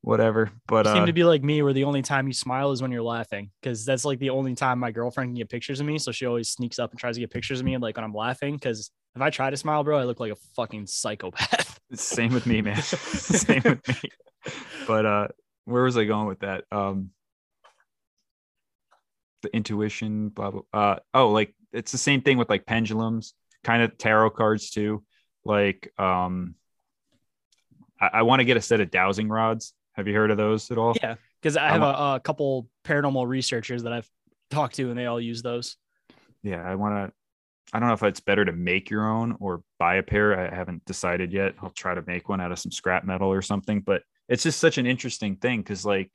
whatever. 0.00 0.50
But 0.66 0.86
you 0.86 0.92
seem 0.92 1.02
uh, 1.02 1.06
to 1.06 1.12
be 1.12 1.24
like 1.24 1.42
me, 1.42 1.62
where 1.62 1.72
the 1.72 1.84
only 1.84 2.02
time 2.02 2.26
you 2.26 2.32
smile 2.32 2.72
is 2.72 2.82
when 2.82 2.90
you're 2.90 3.02
laughing. 3.02 3.50
Cause 3.62 3.84
that's 3.84 4.04
like 4.04 4.18
the 4.18 4.30
only 4.30 4.54
time 4.54 4.78
my 4.78 4.90
girlfriend 4.90 5.28
can 5.28 5.34
get 5.34 5.48
pictures 5.48 5.80
of 5.80 5.86
me. 5.86 5.98
So 5.98 6.12
she 6.12 6.26
always 6.26 6.50
sneaks 6.50 6.78
up 6.78 6.90
and 6.90 7.00
tries 7.00 7.16
to 7.16 7.20
get 7.20 7.30
pictures 7.30 7.60
of 7.60 7.66
me. 7.66 7.74
And 7.74 7.82
like 7.82 7.96
when 7.96 8.04
I'm 8.04 8.14
laughing, 8.14 8.58
cause 8.58 8.90
if 9.14 9.22
I 9.22 9.30
try 9.30 9.50
to 9.50 9.56
smile, 9.56 9.84
bro, 9.84 9.98
I 9.98 10.04
look 10.04 10.20
like 10.20 10.32
a 10.32 10.36
fucking 10.56 10.86
psychopath. 10.86 11.78
Same 11.94 12.32
with 12.32 12.46
me, 12.46 12.62
man. 12.62 12.80
Same 12.82 13.62
with 13.64 13.88
me. 13.88 14.10
But 14.86 15.06
uh 15.06 15.28
where 15.64 15.84
was 15.84 15.96
I 15.96 16.04
going 16.04 16.26
with 16.26 16.40
that? 16.40 16.64
Um 16.72 17.10
the 19.42 19.54
intuition, 19.54 20.30
blah 20.30 20.50
blah. 20.50 20.62
Uh, 20.72 20.98
oh, 21.12 21.30
like 21.30 21.54
it's 21.72 21.92
the 21.92 21.98
same 21.98 22.22
thing 22.22 22.38
with 22.38 22.48
like 22.48 22.64
pendulums, 22.64 23.34
kind 23.64 23.82
of 23.82 23.96
tarot 23.98 24.30
cards 24.30 24.70
too. 24.70 25.04
Like, 25.44 25.92
um, 25.98 26.54
I, 28.00 28.10
I 28.14 28.22
want 28.22 28.40
to 28.40 28.44
get 28.44 28.56
a 28.56 28.60
set 28.60 28.80
of 28.80 28.90
dowsing 28.90 29.28
rods. 29.28 29.74
Have 29.94 30.08
you 30.08 30.14
heard 30.14 30.30
of 30.30 30.36
those 30.36 30.70
at 30.70 30.78
all? 30.78 30.94
Yeah, 31.02 31.16
because 31.40 31.56
I 31.56 31.68
have 31.68 31.82
a, 31.82 32.14
a, 32.14 32.20
couple 32.22 32.68
paranormal 32.84 33.26
researchers 33.26 33.82
that 33.82 33.92
I've 33.92 34.08
talked 34.50 34.76
to, 34.76 34.88
and 34.90 34.98
they 34.98 35.06
all 35.06 35.20
use 35.20 35.42
those. 35.42 35.76
Yeah, 36.42 36.62
I 36.62 36.74
want 36.76 36.94
to. 36.94 37.12
I 37.74 37.78
don't 37.78 37.88
know 37.88 37.94
if 37.94 38.02
it's 38.02 38.20
better 38.20 38.44
to 38.44 38.52
make 38.52 38.90
your 38.90 39.08
own 39.08 39.36
or 39.40 39.62
buy 39.78 39.96
a 39.96 40.02
pair. 40.02 40.38
I 40.38 40.54
haven't 40.54 40.84
decided 40.84 41.32
yet. 41.32 41.54
I'll 41.62 41.70
try 41.70 41.94
to 41.94 42.02
make 42.06 42.28
one 42.28 42.40
out 42.40 42.52
of 42.52 42.58
some 42.58 42.72
scrap 42.72 43.04
metal 43.04 43.32
or 43.32 43.40
something. 43.40 43.80
But 43.80 44.02
it's 44.28 44.42
just 44.42 44.60
such 44.60 44.78
an 44.78 44.86
interesting 44.86 45.36
thing 45.36 45.60
because, 45.60 45.84
like, 45.84 46.10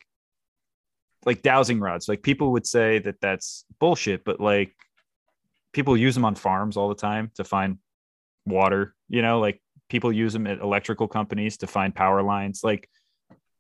like 1.26 1.42
dowsing 1.42 1.80
rods. 1.80 2.08
Like 2.08 2.22
people 2.22 2.52
would 2.54 2.66
say 2.66 3.00
that 3.00 3.22
that's 3.22 3.66
bullshit, 3.80 4.24
but 4.24 4.40
like 4.40 4.74
people 5.78 5.96
use 5.96 6.16
them 6.16 6.26
on 6.26 6.34
farms 6.34 6.76
all 6.76 6.90
the 6.90 6.96
time 6.96 7.30
to 7.36 7.44
find 7.44 7.78
water, 8.48 8.96
you 9.10 9.22
know, 9.22 9.40
like 9.40 9.62
people 9.90 10.12
use 10.12 10.34
them 10.34 10.48
at 10.48 10.60
electrical 10.60 11.08
companies 11.08 11.58
to 11.58 11.68
find 11.68 11.94
power 11.94 12.24
lines. 12.24 12.62
Like 12.64 12.90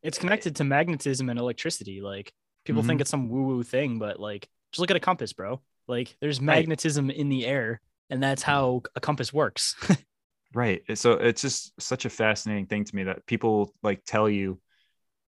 it's 0.02 0.18
connected 0.18 0.56
to 0.56 0.64
magnetism 0.64 1.30
and 1.30 1.38
electricity. 1.38 2.02
Like 2.02 2.34
people 2.66 2.82
mm-hmm. 2.82 2.90
think 2.90 3.02
it's 3.02 3.12
some 3.12 3.30
woo 3.30 3.44
woo 3.44 3.62
thing, 3.62 4.00
but 4.00 4.20
like 4.20 4.50
just 4.72 4.80
look 4.80 4.90
at 4.90 4.98
a 4.98 5.00
compass, 5.00 5.32
bro. 5.32 5.62
Like 5.88 6.18
there's 6.20 6.42
magnetism 6.42 7.10
right. 7.10 7.16
in 7.16 7.30
the 7.30 7.46
air, 7.46 7.82
and 8.10 8.24
that's 8.24 8.42
how 8.42 8.82
a 8.96 9.00
compass 9.00 9.32
works. 9.32 9.76
right. 10.56 10.82
So 10.96 11.12
it's 11.12 11.44
just 11.44 11.80
such 11.80 12.06
a 12.06 12.10
fascinating 12.10 12.66
thing 12.66 12.84
to 12.84 12.96
me 12.96 13.04
that 13.04 13.28
people 13.28 13.76
like 13.84 14.04
tell 14.06 14.28
you, 14.28 14.60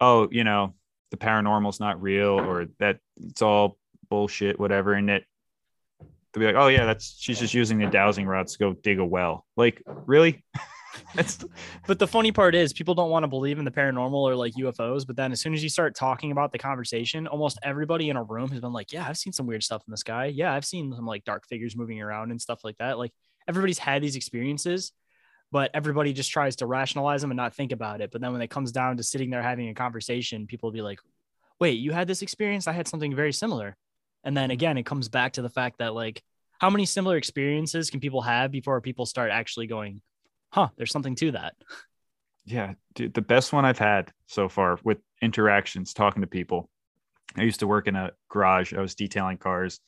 oh, 0.00 0.26
you 0.32 0.42
know, 0.42 0.74
the 1.12 1.16
paranormal's 1.16 1.78
not 1.78 2.02
real 2.02 2.40
or 2.40 2.66
that 2.80 2.98
it's 3.18 3.40
all 3.40 3.78
bullshit, 4.10 4.58
whatever. 4.58 4.94
And 4.94 5.08
it 5.08 5.24
they'll 6.32 6.40
be 6.40 6.46
like, 6.46 6.62
oh 6.62 6.68
yeah, 6.68 6.84
that's 6.84 7.16
she's 7.18 7.38
just 7.38 7.54
using 7.54 7.78
the 7.78 7.86
dowsing 7.86 8.26
rods 8.26 8.52
to 8.52 8.58
go 8.58 8.72
dig 8.72 8.98
a 8.98 9.04
well. 9.04 9.46
Like, 9.56 9.82
really? 10.06 10.44
but 11.86 11.98
the 11.98 12.06
funny 12.06 12.32
part 12.32 12.54
is 12.54 12.74
people 12.74 12.94
don't 12.94 13.08
want 13.08 13.22
to 13.22 13.28
believe 13.28 13.58
in 13.58 13.64
the 13.64 13.70
paranormal 13.70 14.12
or 14.12 14.36
like 14.36 14.52
UFOs, 14.54 15.06
but 15.06 15.16
then 15.16 15.32
as 15.32 15.40
soon 15.40 15.54
as 15.54 15.62
you 15.62 15.70
start 15.70 15.94
talking 15.94 16.32
about 16.32 16.52
the 16.52 16.58
conversation, 16.58 17.26
almost 17.26 17.58
everybody 17.62 18.10
in 18.10 18.16
a 18.16 18.22
room 18.22 18.50
has 18.50 18.60
been 18.60 18.74
like, 18.74 18.92
Yeah, 18.92 19.06
I've 19.08 19.16
seen 19.16 19.32
some 19.32 19.46
weird 19.46 19.62
stuff 19.62 19.82
in 19.86 19.90
the 19.90 19.96
sky. 19.96 20.26
Yeah, 20.26 20.52
I've 20.52 20.66
seen 20.66 20.92
some 20.94 21.06
like 21.06 21.24
dark 21.24 21.46
figures 21.48 21.76
moving 21.76 22.00
around 22.02 22.30
and 22.30 22.40
stuff 22.40 22.62
like 22.62 22.76
that. 22.76 22.98
Like 22.98 23.12
everybody's 23.48 23.78
had 23.78 24.02
these 24.02 24.16
experiences 24.16 24.92
but 25.52 25.70
everybody 25.74 26.14
just 26.14 26.30
tries 26.30 26.56
to 26.56 26.66
rationalize 26.66 27.20
them 27.20 27.30
and 27.30 27.36
not 27.36 27.54
think 27.54 27.72
about 27.72 28.00
it. 28.00 28.10
But 28.10 28.22
then 28.22 28.32
when 28.32 28.40
it 28.40 28.48
comes 28.48 28.72
down 28.72 28.96
to 28.96 29.02
sitting 29.02 29.28
there 29.28 29.42
having 29.42 29.68
a 29.68 29.74
conversation, 29.74 30.46
people 30.46 30.68
will 30.68 30.72
be 30.72 30.80
like, 30.80 30.98
wait, 31.60 31.78
you 31.78 31.92
had 31.92 32.08
this 32.08 32.22
experience? 32.22 32.66
I 32.66 32.72
had 32.72 32.88
something 32.88 33.14
very 33.14 33.34
similar. 33.34 33.76
And 34.24 34.36
then 34.36 34.50
again, 34.50 34.78
it 34.78 34.86
comes 34.86 35.08
back 35.08 35.34
to 35.34 35.42
the 35.42 35.48
fact 35.48 35.78
that 35.78 35.94
like, 35.94 36.22
how 36.58 36.70
many 36.70 36.86
similar 36.86 37.16
experiences 37.16 37.90
can 37.90 38.00
people 38.00 38.22
have 38.22 38.52
before 38.52 38.80
people 38.80 39.04
start 39.04 39.30
actually 39.30 39.66
going, 39.66 40.00
huh, 40.50 40.68
there's 40.76 40.92
something 40.92 41.16
to 41.16 41.32
that? 41.32 41.54
Yeah, 42.44 42.74
dude, 42.94 43.14
the 43.14 43.22
best 43.22 43.52
one 43.52 43.64
I've 43.64 43.78
had 43.78 44.12
so 44.26 44.48
far 44.48 44.78
with 44.84 44.98
interactions, 45.20 45.92
talking 45.92 46.22
to 46.22 46.28
people. 46.28 46.68
I 47.36 47.42
used 47.42 47.60
to 47.60 47.66
work 47.66 47.88
in 47.88 47.96
a 47.96 48.12
garage. 48.28 48.74
I 48.74 48.80
was 48.80 48.94
detailing 48.94 49.38
cars 49.38 49.80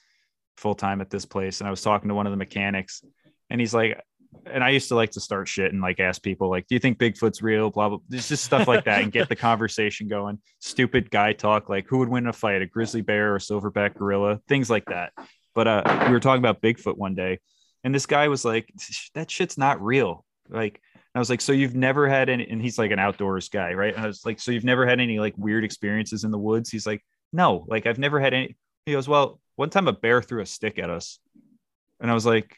full 0.57 0.75
time 0.75 1.01
at 1.01 1.11
this 1.11 1.27
place. 1.27 1.61
And 1.61 1.69
I 1.69 1.71
was 1.71 1.83
talking 1.83 2.09
to 2.09 2.15
one 2.15 2.27
of 2.27 2.33
the 2.33 2.37
mechanics, 2.37 3.03
and 3.51 3.61
he's 3.61 3.75
like, 3.75 4.01
and 4.47 4.63
I 4.63 4.71
used 4.71 4.89
to 4.89 4.95
like 4.95 5.11
to 5.13 5.21
start 5.21 5.49
shit 5.49 5.73
and 5.73 5.81
like 5.83 6.01
ask 6.01 6.23
people 6.23 6.49
like, 6.49 6.67
"Do 6.67 6.75
you 6.75 6.79
think 6.79 6.99
Bigfoot's 6.99 7.43
real?" 7.43 7.71
Blah 7.71 7.91
blah. 7.91 7.99
It's 8.11 8.29
just 8.29 8.45
stuff 8.45 8.69
like 8.69 8.85
that 8.85 9.03
and 9.03 9.13
get 9.13 9.29
the 9.29 9.37
conversation 9.37 10.09
going. 10.09 10.39
Stupid 10.61 11.11
guy 11.11 11.33
talk 11.33 11.69
like, 11.69 11.87
who 11.89 11.99
would 11.99 12.09
win 12.09 12.27
a 12.27 12.33
fight, 12.33 12.63
a 12.63 12.67
grizzly 12.67 13.01
bear 13.01 13.33
or 13.33 13.37
a 13.37 13.41
silverback 13.41 13.97
gorilla? 13.97 14.41
Things 14.49 14.71
like 14.71 14.85
that. 14.87 15.13
But 15.55 15.69
uh, 15.69 16.05
we 16.07 16.13
were 16.13 16.21
talking 16.21 16.41
about 16.41 16.61
Bigfoot 16.61 16.97
one 16.97 17.15
day, 17.15 17.39
and 17.85 17.95
this 17.95 18.07
guy 18.07 18.29
was 18.29 18.45
like, 18.45 18.73
"That 19.15 19.31
shit's 19.31 19.59
not 19.59 19.83
real." 19.83 20.25
Like, 20.49 20.81
I 21.15 21.19
was 21.19 21.31
like, 21.31 21.41
"So 21.41 21.53
you've 21.53 21.77
never 21.77 22.09
had 22.09 22.29
any?" 22.29 22.49
And 22.49 22.61
he's 22.61 22.79
like 22.79 22.91
an 22.91 22.99
outdoors 22.99 23.49
guy, 23.49 23.73
right? 23.75 23.95
And 23.95 24.05
I 24.05 24.07
was 24.07 24.25
like, 24.27 24.41
"So 24.41 24.51
you've 24.51 24.65
never 24.65 24.87
had 24.87 25.01
any 25.01 25.19
like 25.19 25.35
weird 25.37 25.65
experiences 25.65 26.25
in 26.25 26.31
the 26.31 26.39
woods?" 26.39 26.71
He's 26.71 26.87
like, 26.87 27.05
"No, 27.33 27.65
like 27.69 27.87
I've 27.87 27.99
never 27.99 28.21
had 28.21 28.35
any." 28.35 28.57
He 28.87 28.93
goes, 28.93 29.09
"Well, 29.09 29.41
one 29.57 29.71
time 29.71 29.89
a 29.89 29.93
bear 29.93 30.23
threw 30.23 30.43
a 30.43 30.47
stick 30.47 30.79
at 30.79 30.91
us," 30.91 31.19
and 32.01 32.11
I 32.11 32.15
was 32.15 32.27
like, 32.27 32.57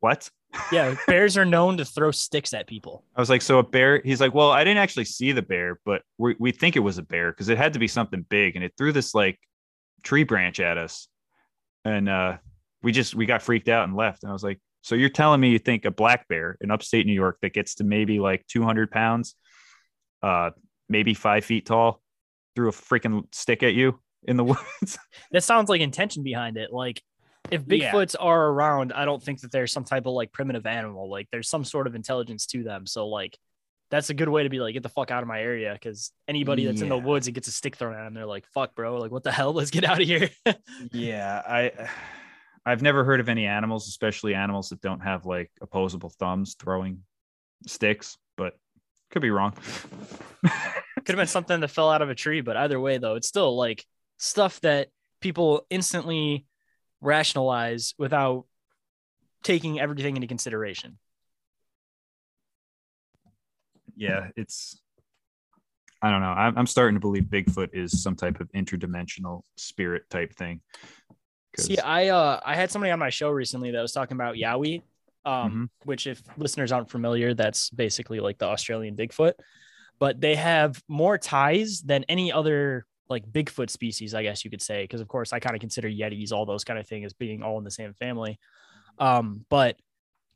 "What?" 0.00 0.28
Yeah, 0.72 0.94
bears 1.06 1.36
are 1.36 1.44
known 1.44 1.76
to 1.76 1.84
throw 1.84 2.10
sticks 2.10 2.54
at 2.54 2.66
people. 2.66 3.04
I 3.14 3.20
was 3.20 3.30
like, 3.30 3.42
so 3.42 3.58
a 3.58 3.62
bear? 3.62 4.00
He's 4.04 4.20
like, 4.20 4.34
well, 4.34 4.50
I 4.50 4.64
didn't 4.64 4.78
actually 4.78 5.04
see 5.04 5.32
the 5.32 5.42
bear, 5.42 5.78
but 5.84 6.02
we 6.16 6.36
we 6.38 6.52
think 6.52 6.76
it 6.76 6.80
was 6.80 6.98
a 6.98 7.02
bear 7.02 7.32
because 7.32 7.48
it 7.48 7.58
had 7.58 7.74
to 7.74 7.78
be 7.78 7.88
something 7.88 8.24
big, 8.28 8.56
and 8.56 8.64
it 8.64 8.72
threw 8.76 8.92
this 8.92 9.14
like 9.14 9.38
tree 10.02 10.24
branch 10.24 10.60
at 10.60 10.78
us, 10.78 11.08
and 11.84 12.08
uh, 12.08 12.38
we 12.82 12.92
just 12.92 13.14
we 13.14 13.26
got 13.26 13.42
freaked 13.42 13.68
out 13.68 13.84
and 13.84 13.96
left. 13.96 14.22
And 14.22 14.30
I 14.30 14.32
was 14.32 14.44
like, 14.44 14.60
so 14.82 14.94
you're 14.94 15.08
telling 15.10 15.40
me 15.40 15.50
you 15.50 15.58
think 15.58 15.84
a 15.84 15.90
black 15.90 16.28
bear 16.28 16.56
in 16.60 16.70
upstate 16.70 17.06
New 17.06 17.12
York 17.12 17.38
that 17.42 17.52
gets 17.52 17.76
to 17.76 17.84
maybe 17.84 18.20
like 18.20 18.46
200 18.46 18.90
pounds, 18.90 19.34
uh, 20.22 20.50
maybe 20.88 21.14
five 21.14 21.44
feet 21.44 21.66
tall, 21.66 22.00
threw 22.54 22.68
a 22.68 22.72
freaking 22.72 23.22
stick 23.32 23.62
at 23.62 23.74
you 23.74 24.00
in 24.24 24.36
the 24.36 24.44
woods? 24.82 24.98
that 25.32 25.44
sounds 25.44 25.68
like 25.68 25.80
intention 25.80 26.22
behind 26.22 26.56
it. 26.56 26.72
Like 26.72 27.02
if 27.50 27.64
Bigfoots 27.64 28.14
yeah. 28.18 28.26
are 28.26 28.48
around, 28.48 28.92
I 28.92 29.04
don't 29.04 29.22
think 29.22 29.40
that 29.40 29.52
there's 29.52 29.72
some 29.72 29.84
type 29.84 30.06
of 30.06 30.12
like 30.12 30.32
primitive 30.32 30.66
animal. 30.66 31.10
Like 31.10 31.28
there's 31.30 31.48
some 31.48 31.64
sort 31.64 31.86
of 31.86 31.94
intelligence 31.94 32.46
to 32.46 32.62
them. 32.62 32.86
So 32.86 33.08
like 33.08 33.38
that's 33.90 34.10
a 34.10 34.14
good 34.14 34.28
way 34.28 34.42
to 34.42 34.48
be 34.48 34.60
like, 34.60 34.74
get 34.74 34.82
the 34.82 34.88
fuck 34.88 35.10
out 35.10 35.22
of 35.22 35.28
my 35.28 35.40
area. 35.40 35.78
Cause 35.82 36.12
anybody 36.26 36.66
that's 36.66 36.82
in 36.82 36.88
the 36.88 36.98
woods, 36.98 37.26
it 37.26 37.32
gets 37.32 37.48
a 37.48 37.52
stick 37.52 37.76
thrown 37.76 37.94
at 37.94 38.04
them. 38.04 38.14
They're 38.14 38.26
like, 38.26 38.46
fuck, 38.52 38.74
bro. 38.74 38.98
Like, 38.98 39.10
what 39.10 39.24
the 39.24 39.32
hell? 39.32 39.52
Let's 39.54 39.70
get 39.70 39.84
out 39.84 40.00
of 40.00 40.06
here. 40.06 40.30
Yeah, 40.92 41.42
I 41.46 41.88
I've 42.66 42.82
never 42.82 43.02
heard 43.02 43.20
of 43.20 43.30
any 43.30 43.46
animals, 43.46 43.88
especially 43.88 44.34
animals 44.34 44.68
that 44.68 44.82
don't 44.82 45.00
have 45.00 45.24
like 45.24 45.50
opposable 45.62 46.10
thumbs 46.10 46.54
throwing 46.58 47.02
sticks, 47.66 48.18
but 48.36 48.54
could 49.10 49.22
be 49.22 49.30
wrong. 49.30 49.54
Could 50.42 51.14
have 51.14 51.22
been 51.22 51.26
something 51.28 51.60
that 51.60 51.68
fell 51.68 51.90
out 51.90 52.02
of 52.02 52.10
a 52.10 52.14
tree, 52.14 52.42
but 52.42 52.58
either 52.58 52.78
way, 52.78 52.98
though, 52.98 53.14
it's 53.14 53.28
still 53.28 53.56
like 53.56 53.86
stuff 54.18 54.60
that 54.60 54.88
people 55.22 55.64
instantly 55.70 56.44
rationalize 57.00 57.94
without 57.98 58.44
taking 59.42 59.78
everything 59.80 60.16
into 60.16 60.26
consideration. 60.28 60.98
yeah, 63.96 64.28
it's 64.36 64.80
I 66.00 66.10
don't 66.10 66.20
know. 66.20 66.28
I'm, 66.28 66.56
I'm 66.56 66.66
starting 66.68 66.94
to 66.94 67.00
believe 67.00 67.24
Bigfoot 67.24 67.70
is 67.72 68.00
some 68.00 68.14
type 68.14 68.38
of 68.40 68.48
interdimensional 68.52 69.42
spirit 69.56 70.08
type 70.08 70.32
thing. 70.34 70.60
See, 71.56 71.78
I 71.78 72.08
uh 72.08 72.38
I 72.44 72.54
had 72.54 72.70
somebody 72.70 72.92
on 72.92 73.00
my 73.00 73.10
show 73.10 73.30
recently 73.30 73.72
that 73.72 73.82
was 73.82 73.92
talking 73.92 74.16
about 74.16 74.36
Yowie, 74.36 74.82
um, 75.24 75.68
Mhm. 75.82 75.86
which 75.86 76.06
if 76.06 76.22
listeners 76.36 76.70
aren't 76.70 76.90
familiar, 76.90 77.34
that's 77.34 77.70
basically 77.70 78.20
like 78.20 78.38
the 78.38 78.46
Australian 78.46 78.96
Bigfoot, 78.96 79.32
but 79.98 80.20
they 80.20 80.36
have 80.36 80.80
more 80.86 81.18
ties 81.18 81.80
than 81.80 82.04
any 82.04 82.30
other 82.30 82.86
like 83.08 83.30
Bigfoot 83.30 83.70
species, 83.70 84.14
I 84.14 84.22
guess 84.22 84.44
you 84.44 84.50
could 84.50 84.62
say, 84.62 84.82
because 84.82 85.00
of 85.00 85.08
course 85.08 85.32
I 85.32 85.40
kind 85.40 85.56
of 85.56 85.60
consider 85.60 85.88
Yetis, 85.88 86.32
all 86.32 86.46
those 86.46 86.64
kind 86.64 86.78
of 86.78 86.86
things 86.86 87.06
as 87.06 87.12
being 87.12 87.42
all 87.42 87.58
in 87.58 87.64
the 87.64 87.70
same 87.70 87.94
family. 87.94 88.38
Um, 88.98 89.44
but 89.48 89.76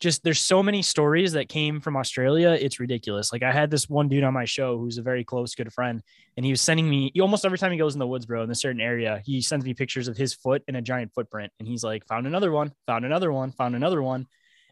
just 0.00 0.24
there's 0.24 0.40
so 0.40 0.64
many 0.64 0.82
stories 0.82 1.32
that 1.32 1.48
came 1.48 1.80
from 1.80 1.96
Australia, 1.96 2.50
it's 2.50 2.80
ridiculous. 2.80 3.32
Like 3.32 3.44
I 3.44 3.52
had 3.52 3.70
this 3.70 3.88
one 3.88 4.08
dude 4.08 4.24
on 4.24 4.34
my 4.34 4.44
show 4.44 4.76
who's 4.76 4.98
a 4.98 5.02
very 5.02 5.22
close 5.22 5.54
good 5.54 5.72
friend, 5.72 6.02
and 6.36 6.44
he 6.44 6.50
was 6.50 6.60
sending 6.60 6.90
me 6.90 7.12
almost 7.20 7.44
every 7.44 7.56
time 7.56 7.70
he 7.70 7.78
goes 7.78 7.94
in 7.94 8.00
the 8.00 8.06
woods, 8.06 8.26
bro, 8.26 8.42
in 8.42 8.50
a 8.50 8.54
certain 8.54 8.80
area, 8.80 9.22
he 9.24 9.40
sends 9.40 9.64
me 9.64 9.74
pictures 9.74 10.08
of 10.08 10.16
his 10.16 10.34
foot 10.34 10.64
in 10.66 10.74
a 10.74 10.82
giant 10.82 11.12
footprint. 11.14 11.52
And 11.60 11.68
he's 11.68 11.84
like, 11.84 12.04
found 12.06 12.26
another 12.26 12.50
one, 12.50 12.72
found 12.84 13.04
another 13.04 13.32
one, 13.32 13.52
found 13.52 13.76
another 13.76 14.02
one. 14.02 14.26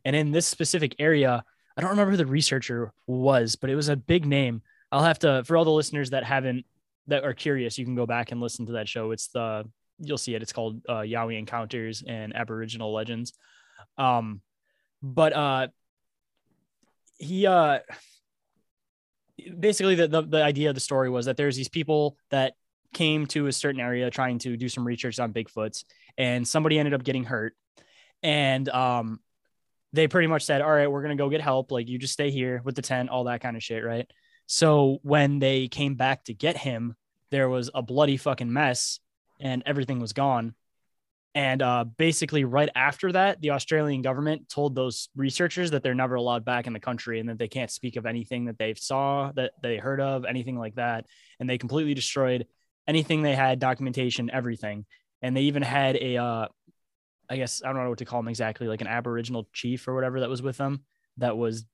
And 0.05 0.17
in 0.17 0.33
this 0.33 0.49
specific 0.49 0.97
area, 0.99 1.45
I 1.77 1.81
don't 1.81 1.91
remember 1.91 2.11
who 2.11 2.17
the 2.17 2.27
researcher 2.27 2.93
was, 3.07 3.55
but 3.55 3.71
it 3.71 3.77
was 3.77 3.89
a 3.89 3.97
big 3.97 4.27
name. 4.27 4.63
I'll 4.91 5.05
have 5.05 5.21
to, 5.21 5.45
for 5.45 5.57
all 5.57 5.65
the 5.65 5.71
listeners 5.71 6.11
that 6.11 6.25
haven't, 6.25 6.67
that 7.11 7.25
are 7.25 7.35
curious, 7.35 7.79
you 7.79 7.85
can 7.85 7.95
go 7.95 8.07
back 8.07 8.33
and 8.33 8.41
listen 8.41 8.67
to 8.67 8.73
that 8.73 8.89
show. 8.89 9.11
It's 9.11 9.29
the, 9.29 9.69
you'll 9.99 10.19
see 10.19 10.35
it. 10.35 10.43
It's 10.43 10.53
called 10.53 10.81
uh, 10.89 11.03
Yowie 11.03 11.39
Encounters 11.39 12.03
and 12.07 12.35
Aboriginal 12.35 12.93
Legends. 12.93 13.33
Um, 13.99 14.41
but 15.03 15.33
uh, 15.33 15.69
he, 17.19 17.47
uh, 17.47 17.81
basically 19.59 19.95
the, 19.95 20.09
the 20.09 20.23
the 20.23 20.43
idea 20.43 20.69
of 20.69 20.75
the 20.75 20.81
story 20.81 21.11
was 21.11 21.27
that 21.27 21.37
there's 21.37 21.57
these 21.57 21.69
people 21.69 22.17
that 22.31 22.55
came 22.93 23.27
to 23.27 23.47
a 23.47 23.53
certain 23.53 23.81
area 23.81 24.11
trying 24.11 24.39
to 24.41 24.57
do 24.57 24.69
some 24.69 24.87
research 24.87 25.19
on 25.19 25.33
Bigfoots, 25.33 25.85
and 26.19 26.47
somebody 26.47 26.79
ended 26.79 26.95
up 26.95 27.05
getting 27.05 27.25
hurt, 27.25 27.55
and 28.23 28.69
um, 28.69 29.21
they 29.93 30.09
pretty 30.09 30.27
much 30.29 30.45
said, 30.45 30.61
"All 30.63 30.71
right, 30.71 30.91
we're 30.91 31.03
gonna 31.03 31.17
go 31.17 31.29
get 31.29 31.41
help. 31.41 31.71
Like 31.71 31.89
you 31.89 31.99
just 31.99 32.13
stay 32.13 32.31
here 32.31 32.61
with 32.65 32.75
the 32.75 32.83
tent, 32.83 33.11
all 33.11 33.25
that 33.25 33.41
kind 33.41 33.57
of 33.57 33.63
shit, 33.63 33.85
right?" 33.85 34.11
So 34.47 34.99
when 35.03 35.39
they 35.39 35.69
came 35.69 35.95
back 35.95 36.25
to 36.25 36.35
get 36.35 36.57
him, 36.57 36.97
there 37.31 37.49
was 37.49 37.71
a 37.75 37.83
bloody 37.83 38.17
fucking 38.17 38.53
mess, 38.53 39.01
and 39.39 39.63
everything 39.67 40.01
was 40.01 40.13
gone. 40.13 40.55
And 41.35 41.63
uh, 41.63 41.85
basically, 41.85 42.45
right 42.45 42.69
after 42.75 43.13
that, 43.13 43.41
the 43.41 43.51
Australian 43.51 44.03
government 44.03 44.49
told 44.49 44.75
those 44.75 45.09
researchers 45.15 45.71
that 45.71 45.83
they're 45.83 45.95
never 45.95 46.17
allowed 46.17 46.45
back 46.45 46.67
in 46.67 46.73
the 46.73 46.81
country 46.81 47.21
and 47.21 47.29
that 47.29 47.39
they 47.39 47.47
can't 47.47 47.71
speak 47.71 47.95
of 47.97 48.05
anything 48.05 48.47
that 48.47 48.59
they 48.59 48.75
saw, 48.75 49.31
that 49.37 49.53
they 49.63 49.77
heard 49.77 50.01
of, 50.01 50.25
anything 50.25 50.59
like 50.59 50.75
that. 50.75 51.07
And 51.39 51.49
they 51.49 51.57
completely 51.57 51.95
destroyed 51.95 52.47
anything 52.89 53.23
they 53.23 53.37
had, 53.37 53.61
documentation, 53.61 54.29
everything. 54.33 54.87
And 55.23 55.37
they 55.37 55.43
even 55.43 55.63
had 55.63 55.97
a, 55.97 56.17
uh, 56.17 56.49
I 57.29 57.37
guess, 57.37 57.63
I 57.63 57.69
don't 57.69 57.81
know 57.81 57.91
what 57.91 57.99
to 57.99 58.05
call 58.05 58.21
him 58.21 58.29
exactly, 58.29 58.67
like 58.67 58.81
an 58.81 58.89
Aboriginal 58.89 59.49
chief 59.53 59.87
or 59.87 59.95
whatever 59.95 60.21
that 60.21 60.31
was 60.31 60.43
with 60.43 60.57
them 60.57 60.83
that 61.19 61.37
was 61.37 61.65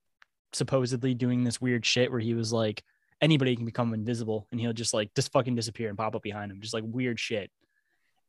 supposedly 0.52 1.14
doing 1.14 1.44
this 1.44 1.60
weird 1.62 1.86
shit 1.86 2.10
where 2.10 2.20
he 2.20 2.34
was 2.34 2.52
like, 2.52 2.82
anybody 3.20 3.56
can 3.56 3.64
become 3.64 3.94
invisible 3.94 4.46
and 4.50 4.60
he'll 4.60 4.72
just 4.72 4.92
like 4.94 5.14
just 5.14 5.32
fucking 5.32 5.54
disappear 5.54 5.88
and 5.88 5.96
pop 5.98 6.14
up 6.14 6.22
behind 6.22 6.50
him, 6.52 6.60
just 6.60 6.74
like 6.74 6.84
weird 6.86 7.18
shit 7.18 7.50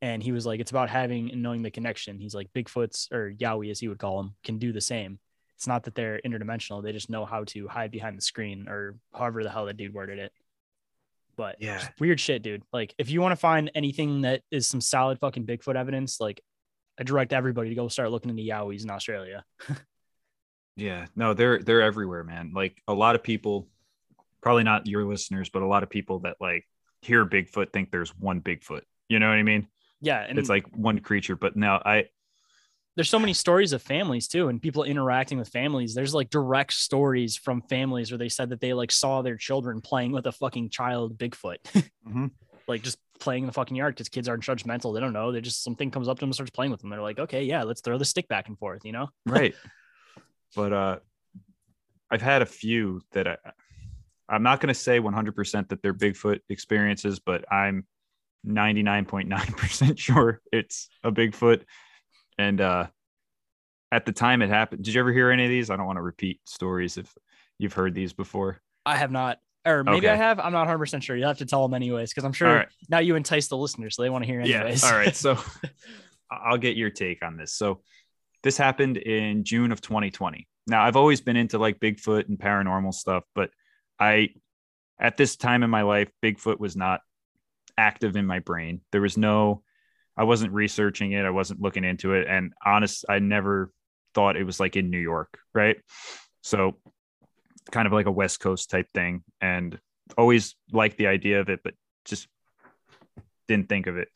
and 0.01 0.21
he 0.21 0.31
was 0.31 0.45
like, 0.45 0.59
it's 0.59 0.69
about 0.69 0.89
having 0.89 1.31
and 1.31 1.41
knowing 1.41 1.63
the 1.63 1.71
connection. 1.71 2.19
He's 2.19 2.35
like, 2.35 2.53
Bigfoots 2.53 3.11
or 3.11 3.33
Yowie, 3.33 3.71
as 3.71 3.79
he 3.79 3.87
would 3.87 3.97
call 3.97 4.17
them, 4.17 4.35
can 4.43 4.59
do 4.59 4.71
the 4.71 4.79
same. 4.79 5.17
It's 5.55 5.65
not 5.65 5.85
that 5.85 5.95
they're 5.95 6.21
interdimensional; 6.23 6.83
they 6.83 6.91
just 6.91 7.09
know 7.09 7.25
how 7.25 7.45
to 7.45 7.67
hide 7.67 7.89
behind 7.89 8.15
the 8.15 8.21
screen, 8.21 8.67
or 8.69 8.95
however 9.11 9.43
the 9.43 9.49
hell 9.49 9.65
that 9.65 9.75
dude 9.75 9.95
worded 9.95 10.19
it. 10.19 10.31
But 11.35 11.55
Yeah. 11.59 11.81
weird 11.99 12.19
shit, 12.19 12.43
dude. 12.43 12.61
Like, 12.71 12.93
if 12.99 13.09
you 13.09 13.21
want 13.21 13.31
to 13.31 13.37
find 13.37 13.71
anything 13.73 14.21
that 14.21 14.43
is 14.51 14.67
some 14.67 14.81
solid 14.81 15.17
fucking 15.17 15.47
Bigfoot 15.47 15.75
evidence, 15.75 16.19
like, 16.19 16.41
I 16.99 17.03
direct 17.03 17.33
everybody 17.33 17.69
to 17.69 17.75
go 17.75 17.87
start 17.87 18.11
looking 18.11 18.29
into 18.29 18.43
Yowies 18.43 18.83
in 18.83 18.91
Australia. 18.91 19.43
Yeah, 20.75 21.07
no, 21.15 21.33
they're 21.33 21.57
they're 21.57 21.81
everywhere, 21.81 22.23
man. 22.23 22.51
Like 22.53 22.83
a 22.87 22.93
lot 22.93 23.15
of 23.15 23.23
people, 23.23 23.67
probably 24.47 24.63
not 24.63 24.87
your 24.87 25.03
listeners, 25.03 25.49
but 25.49 25.61
a 25.61 25.67
lot 25.67 25.83
of 25.83 25.89
people 25.89 26.19
that 26.19 26.37
like 26.39 26.65
hear 27.01 27.25
Bigfoot 27.25 27.73
think 27.73 27.91
there's 27.91 28.15
one 28.15 28.39
Bigfoot. 28.39 28.83
You 29.09 29.19
know 29.19 29.27
what 29.27 29.35
I 29.35 29.43
mean? 29.43 29.67
Yeah, 29.99 30.25
and 30.25 30.39
it's 30.39 30.47
like 30.47 30.65
one 30.73 30.99
creature. 30.99 31.35
But 31.35 31.57
now 31.57 31.81
I 31.83 32.05
there's 32.95 33.09
so 33.09 33.19
many 33.19 33.33
stories 33.33 33.73
of 33.73 33.81
families 33.81 34.29
too 34.29 34.47
and 34.47 34.61
people 34.61 34.83
interacting 34.83 35.37
with 35.37 35.49
families 35.49 35.93
there's 35.93 36.15
like 36.15 36.31
direct 36.31 36.73
stories 36.73 37.35
from 37.35 37.61
families 37.61 38.09
where 38.09 38.17
they 38.17 38.29
said 38.29 38.49
that 38.49 38.59
they 38.59 38.73
like 38.73 38.91
saw 38.91 39.21
their 39.21 39.35
children 39.37 39.81
playing 39.81 40.11
with 40.13 40.25
a 40.25 40.31
fucking 40.31 40.69
child 40.71 41.15
bigfoot 41.15 41.57
Mhm. 42.07 42.31
like 42.67 42.81
just 42.81 42.97
playing 43.19 43.43
in 43.43 43.47
the 43.47 43.53
fucking 43.53 43.77
yard 43.77 43.93
because 43.93 44.09
kids 44.09 44.27
aren't 44.27 44.41
judgmental 44.43 44.95
they 44.95 44.99
don't 44.99 45.13
know 45.13 45.31
they 45.31 45.41
just 45.41 45.63
something 45.63 45.91
comes 45.91 46.07
up 46.07 46.17
to 46.17 46.21
them 46.21 46.29
and 46.29 46.33
starts 46.33 46.49
playing 46.49 46.71
with 46.71 46.81
them 46.81 46.89
they're 46.89 46.99
like 47.09 47.19
okay 47.19 47.43
yeah 47.43 47.61
let's 47.61 47.81
throw 47.81 47.99
the 47.99 48.05
stick 48.05 48.27
back 48.27 48.47
and 48.47 48.57
forth 48.57 48.83
you 48.83 48.93
know 48.93 49.09
right. 49.27 49.53
but 50.55 50.73
uh 50.73 50.97
I've 52.09 52.23
had 52.23 52.41
a 52.41 52.47
few 52.47 53.01
that 53.11 53.27
I 53.27 53.37
I'm 54.29 54.43
not 54.43 54.59
going 54.59 54.73
to 54.73 54.79
say 54.79 54.99
100% 54.99 55.69
that 55.69 55.81
they're 55.81 55.93
Bigfoot 55.93 56.39
experiences, 56.49 57.19
but 57.19 57.51
I'm 57.51 57.85
99.9% 58.45 59.97
sure 59.97 60.41
it's 60.51 60.89
a 61.03 61.11
Bigfoot. 61.11 61.63
And 62.37 62.61
uh 62.61 62.87
at 63.91 64.05
the 64.05 64.11
time 64.11 64.41
it 64.41 64.49
happened, 64.49 64.83
did 64.83 64.93
you 64.93 64.99
ever 64.99 65.13
hear 65.13 65.31
any 65.31 65.45
of 65.45 65.49
these? 65.49 65.69
I 65.69 65.77
don't 65.77 65.85
want 65.85 65.97
to 65.97 66.01
repeat 66.03 66.41
stories 66.45 66.97
if 66.97 67.11
you've 67.57 67.73
heard 67.73 67.95
these 67.95 68.13
before. 68.13 68.59
i 68.85 68.95
have 68.95 69.11
not 69.11 69.39
or 69.65 69.83
maybe 69.83 70.07
I 70.07 70.15
have. 70.15 70.39
I'm 70.39 70.53
not 70.53 70.67
100% 70.67 71.01
sure 71.01 71.17
You'll 71.17 71.27
have 71.27 71.39
to 71.39 71.45
tell 71.45 71.61
them 71.67 71.73
anyways 71.73 72.11
because 72.11 72.23
i'm 72.23 72.31
sure 72.33 72.53
right. 72.53 72.67
now 72.89 72.99
you 72.99 73.15
entice 73.15 73.47
the 73.47 73.57
listeners 73.57 73.95
so 73.95 74.01
they 74.01 74.09
want 74.09 74.23
to 74.23 74.29
hear 74.29 74.39
anyways 74.39 74.83
Yeah. 74.83 74.89
All 74.89 74.97
right. 74.97 75.15
So 75.15 75.37
I'll 76.31 76.57
get 76.57 76.75
your 76.77 76.89
take 76.89 77.23
on 77.23 77.37
this. 77.37 77.53
So 77.53 77.81
this 78.43 78.57
happened 78.57 78.97
in 78.97 79.43
June 79.43 79.71
of 79.71 79.81
2020. 79.81 80.47
Now 80.67 80.83
I've 80.83 80.95
always 80.95 81.21
been 81.21 81.37
into 81.37 81.57
like 81.57 81.79
Bigfoot 81.79 82.27
and 82.27 82.37
paranormal 82.37 82.93
stuff, 82.93 83.23
but 83.33 83.49
I, 83.99 84.29
at 84.99 85.17
this 85.17 85.35
time 85.35 85.63
in 85.63 85.69
my 85.69 85.83
life, 85.83 86.09
Bigfoot 86.23 86.59
was 86.59 86.75
not 86.75 87.01
active 87.77 88.15
in 88.15 88.25
my 88.25 88.39
brain. 88.39 88.81
There 88.91 89.01
was 89.01 89.17
no, 89.17 89.63
I 90.15 90.23
wasn't 90.23 90.53
researching 90.53 91.11
it. 91.11 91.25
I 91.25 91.29
wasn't 91.29 91.61
looking 91.61 91.83
into 91.83 92.13
it. 92.13 92.27
And 92.27 92.53
honest, 92.65 93.05
I 93.07 93.19
never 93.19 93.71
thought 94.13 94.37
it 94.37 94.43
was 94.45 94.59
like 94.59 94.75
in 94.75 94.89
New 94.89 94.99
York. 94.99 95.39
Right. 95.53 95.77
So 96.41 96.77
kind 97.71 97.85
of 97.85 97.93
like 97.93 98.05
a 98.05 98.11
West 98.11 98.39
Coast 98.39 98.69
type 98.69 98.87
thing. 98.93 99.23
And 99.41 99.79
always 100.17 100.55
liked 100.71 100.97
the 100.97 101.07
idea 101.07 101.41
of 101.41 101.49
it, 101.49 101.59
but 101.63 101.73
just 102.05 102.27
didn't 103.47 103.69
think 103.69 103.87
of 103.87 103.97
it 103.97 104.09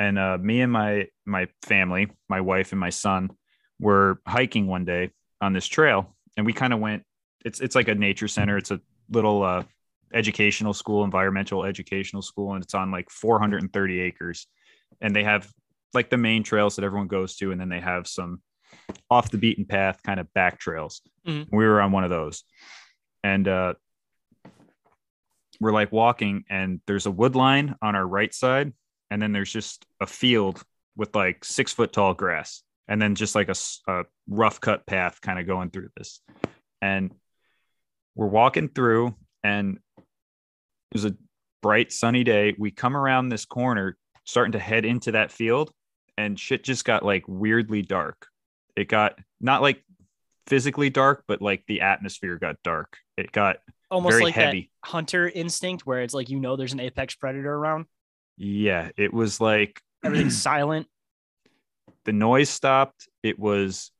and 0.00 0.18
uh, 0.18 0.38
me 0.40 0.62
and 0.62 0.72
my 0.72 1.06
my 1.26 1.46
family, 1.62 2.08
my 2.28 2.40
wife 2.40 2.72
and 2.72 2.80
my 2.80 2.88
son, 2.88 3.30
were 3.78 4.18
hiking 4.26 4.66
one 4.66 4.86
day 4.86 5.10
on 5.40 5.52
this 5.52 5.66
trail, 5.66 6.16
and 6.36 6.46
we 6.46 6.54
kind 6.54 6.72
of 6.72 6.80
went. 6.80 7.04
It's 7.44 7.60
it's 7.60 7.76
like 7.76 7.88
a 7.88 7.94
nature 7.94 8.26
center. 8.26 8.56
It's 8.56 8.70
a 8.70 8.80
little 9.10 9.42
uh, 9.42 9.64
educational 10.12 10.74
school, 10.74 11.04
environmental 11.04 11.64
educational 11.64 12.22
school, 12.22 12.54
and 12.54 12.62
it's 12.62 12.74
on 12.74 12.90
like 12.90 13.10
430 13.10 14.00
acres, 14.00 14.46
and 15.00 15.14
they 15.14 15.24
have 15.24 15.50
like 15.92 16.10
the 16.10 16.16
main 16.16 16.42
trails 16.42 16.76
that 16.76 16.84
everyone 16.84 17.08
goes 17.08 17.36
to, 17.36 17.52
and 17.52 17.60
then 17.60 17.68
they 17.68 17.80
have 17.80 18.06
some 18.06 18.40
off 19.10 19.30
the 19.30 19.38
beaten 19.38 19.64
path 19.64 20.02
kind 20.02 20.20
of 20.20 20.32
back 20.32 20.58
trails. 20.58 21.02
Mhm. 21.26 21.48
We 21.50 21.66
were 21.66 21.80
on 21.80 21.92
one 21.92 22.04
of 22.04 22.10
those, 22.10 22.44
and 23.22 23.46
uh, 23.46 23.74
we're 25.60 25.72
like 25.72 25.92
walking, 25.92 26.44
and 26.48 26.80
there's 26.86 27.06
a 27.06 27.10
wood 27.10 27.34
line 27.34 27.74
on 27.82 27.94
our 27.94 28.06
right 28.06 28.32
side, 28.32 28.72
and 29.10 29.20
then 29.20 29.32
there's 29.32 29.52
just 29.52 29.84
a 30.00 30.06
field 30.06 30.62
with 30.96 31.14
like 31.14 31.44
six 31.44 31.72
foot 31.72 31.92
tall 31.92 32.14
grass 32.14 32.62
and 32.88 33.00
then 33.00 33.14
just 33.14 33.34
like 33.34 33.48
a 33.48 34.04
rough 34.28 34.60
cut 34.60 34.84
path 34.84 35.20
kind 35.20 35.38
of 35.38 35.46
going 35.46 35.70
through 35.70 35.88
this 35.96 36.20
and 36.82 37.14
we're 38.20 38.26
walking 38.26 38.68
through 38.68 39.16
and 39.42 39.78
it 39.96 40.04
was 40.92 41.04
a 41.04 41.16
bright 41.62 41.90
sunny 41.90 42.22
day 42.22 42.54
we 42.58 42.70
come 42.70 42.96
around 42.96 43.28
this 43.28 43.44
corner 43.44 43.96
starting 44.24 44.52
to 44.52 44.58
head 44.58 44.84
into 44.84 45.12
that 45.12 45.32
field 45.32 45.72
and 46.16 46.38
shit 46.38 46.62
just 46.62 46.84
got 46.84 47.04
like 47.04 47.24
weirdly 47.26 47.82
dark 47.82 48.28
it 48.76 48.88
got 48.88 49.18
not 49.40 49.62
like 49.62 49.82
physically 50.46 50.90
dark 50.90 51.24
but 51.26 51.42
like 51.42 51.64
the 51.66 51.80
atmosphere 51.80 52.36
got 52.38 52.56
dark 52.62 52.96
it 53.16 53.32
got 53.32 53.56
almost 53.90 54.12
very 54.12 54.24
like 54.24 54.34
heavy. 54.34 54.70
that 54.82 54.88
hunter 54.88 55.28
instinct 55.28 55.86
where 55.86 56.02
it's 56.02 56.14
like 56.14 56.30
you 56.30 56.38
know 56.38 56.56
there's 56.56 56.72
an 56.72 56.80
apex 56.80 57.14
predator 57.14 57.52
around. 57.52 57.86
Yeah, 58.36 58.90
it 58.96 59.12
was 59.12 59.40
like 59.40 59.80
Everything's 60.04 60.40
silent. 60.40 60.86
the 62.04 62.12
noise 62.12 62.48
stopped. 62.48 63.08
It 63.22 63.38
was 63.38 63.90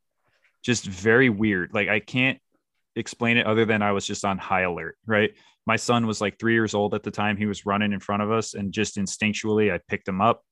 just 0.62 0.84
very 0.84 1.28
weird. 1.28 1.74
Like 1.74 1.88
I 1.88 2.00
can't 2.00 2.38
explain 3.00 3.36
it 3.36 3.46
other 3.46 3.64
than 3.64 3.82
I 3.82 3.92
was 3.92 4.06
just 4.06 4.24
on 4.24 4.38
high 4.38 4.62
alert, 4.62 4.96
right? 5.06 5.32
My 5.66 5.76
son 5.76 6.06
was 6.06 6.20
like 6.20 6.38
three 6.38 6.54
years 6.54 6.74
old 6.74 6.94
at 6.94 7.02
the 7.02 7.10
time. 7.10 7.36
He 7.36 7.46
was 7.46 7.66
running 7.66 7.92
in 7.92 8.00
front 8.00 8.22
of 8.22 8.30
us, 8.30 8.54
and 8.54 8.72
just 8.72 8.96
instinctually, 8.96 9.72
I 9.72 9.80
picked 9.88 10.06
him 10.08 10.20
up 10.20 10.42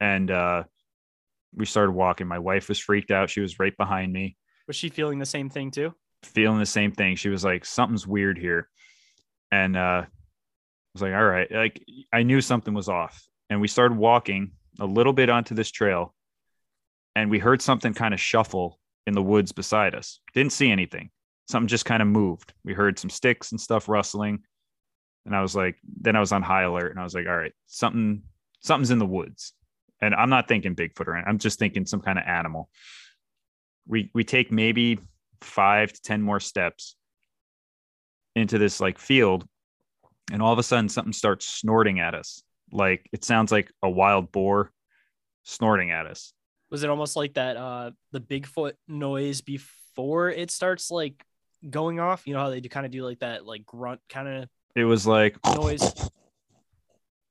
and 0.00 0.30
uh, 0.30 0.64
we 1.54 1.64
started 1.64 1.92
walking. 1.92 2.26
My 2.26 2.38
wife 2.38 2.68
was 2.68 2.78
freaked 2.78 3.10
out. 3.10 3.30
She 3.30 3.40
was 3.40 3.58
right 3.58 3.76
behind 3.76 4.12
me, 4.12 4.36
Was 4.66 4.76
she 4.76 4.88
feeling 4.88 5.18
the 5.18 5.26
same 5.26 5.48
thing 5.48 5.70
too? 5.70 5.94
feeling 6.22 6.58
the 6.58 6.66
same 6.66 6.92
thing. 6.92 7.14
She 7.16 7.28
was 7.28 7.44
like, 7.44 7.64
something's 7.64 8.06
weird 8.06 8.36
here. 8.38 8.68
And 9.52 9.76
uh, 9.76 10.02
I 10.04 10.06
was 10.92 11.02
like, 11.02 11.14
all 11.14 11.24
right. 11.24 11.50
Like 11.50 11.84
I 12.12 12.24
knew 12.24 12.40
something 12.40 12.74
was 12.74 12.88
off. 12.88 13.24
And 13.48 13.60
we 13.60 13.68
started 13.68 13.96
walking 13.96 14.52
a 14.80 14.86
little 14.86 15.12
bit 15.12 15.30
onto 15.30 15.54
this 15.54 15.70
trail 15.70 16.14
and 17.14 17.30
we 17.30 17.38
heard 17.38 17.62
something 17.62 17.94
kind 17.94 18.12
of 18.12 18.20
shuffle 18.20 18.80
in 19.06 19.14
the 19.14 19.22
woods 19.22 19.52
beside 19.52 19.94
us. 19.94 20.20
Didn't 20.34 20.52
see 20.52 20.70
anything. 20.70 21.10
Something 21.48 21.68
just 21.68 21.84
kind 21.84 22.02
of 22.02 22.08
moved. 22.08 22.52
We 22.64 22.74
heard 22.74 22.98
some 22.98 23.10
sticks 23.10 23.52
and 23.52 23.60
stuff 23.60 23.88
rustling. 23.88 24.42
And 25.24 25.34
I 25.34 25.42
was 25.42 25.56
like, 25.56 25.76
then 26.00 26.16
I 26.16 26.20
was 26.20 26.32
on 26.32 26.42
high 26.42 26.62
alert 26.62 26.90
and 26.90 27.00
I 27.00 27.04
was 27.04 27.14
like, 27.14 27.26
all 27.26 27.36
right, 27.36 27.52
something, 27.66 28.22
something's 28.60 28.90
in 28.90 28.98
the 28.98 29.06
woods. 29.06 29.52
And 30.00 30.14
I'm 30.14 30.30
not 30.30 30.48
thinking 30.48 30.76
Bigfoot 30.76 31.06
or 31.06 31.14
anything. 31.14 31.28
I'm 31.28 31.38
just 31.38 31.58
thinking 31.58 31.86
some 31.86 32.00
kind 32.00 32.18
of 32.18 32.24
animal. 32.26 32.68
We 33.86 34.10
we 34.14 34.24
take 34.24 34.52
maybe 34.52 34.98
five 35.40 35.92
to 35.92 36.02
ten 36.02 36.20
more 36.20 36.40
steps 36.40 36.96
into 38.34 38.58
this 38.58 38.80
like 38.80 38.98
field, 38.98 39.46
and 40.30 40.42
all 40.42 40.52
of 40.52 40.58
a 40.58 40.62
sudden 40.62 40.88
something 40.88 41.12
starts 41.12 41.46
snorting 41.46 42.00
at 42.00 42.14
us. 42.14 42.42
Like 42.70 43.08
it 43.12 43.24
sounds 43.24 43.50
like 43.50 43.70
a 43.82 43.88
wild 43.88 44.32
boar 44.32 44.70
snorting 45.44 45.92
at 45.92 46.06
us. 46.06 46.34
Was 46.70 46.82
it 46.82 46.90
almost 46.90 47.16
like 47.16 47.34
that 47.34 47.56
uh 47.56 47.92
the 48.12 48.20
Bigfoot 48.20 48.72
noise 48.86 49.40
before 49.40 50.30
it 50.30 50.50
starts 50.50 50.90
like 50.90 51.24
going 51.70 52.00
off? 52.00 52.26
You 52.26 52.34
know 52.34 52.40
how 52.40 52.50
they 52.50 52.60
do 52.60 52.68
kind 52.68 52.86
of 52.86 52.92
do 52.92 53.04
like 53.04 53.20
that 53.20 53.46
like 53.46 53.64
grunt 53.66 54.00
kind 54.08 54.28
of 54.28 54.48
It 54.74 54.84
was 54.84 55.06
like 55.06 55.36
noise. 55.54 55.92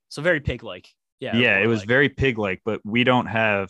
So 0.10 0.22
very 0.22 0.40
pig 0.40 0.64
like. 0.64 0.88
Yeah. 1.20 1.36
yeah, 1.38 1.58
it 1.60 1.68
was 1.68 1.80
like- 1.80 1.88
very 1.88 2.10
pig 2.10 2.38
like, 2.38 2.62
but 2.66 2.82
we 2.84 3.04
don't 3.04 3.28
have 3.28 3.70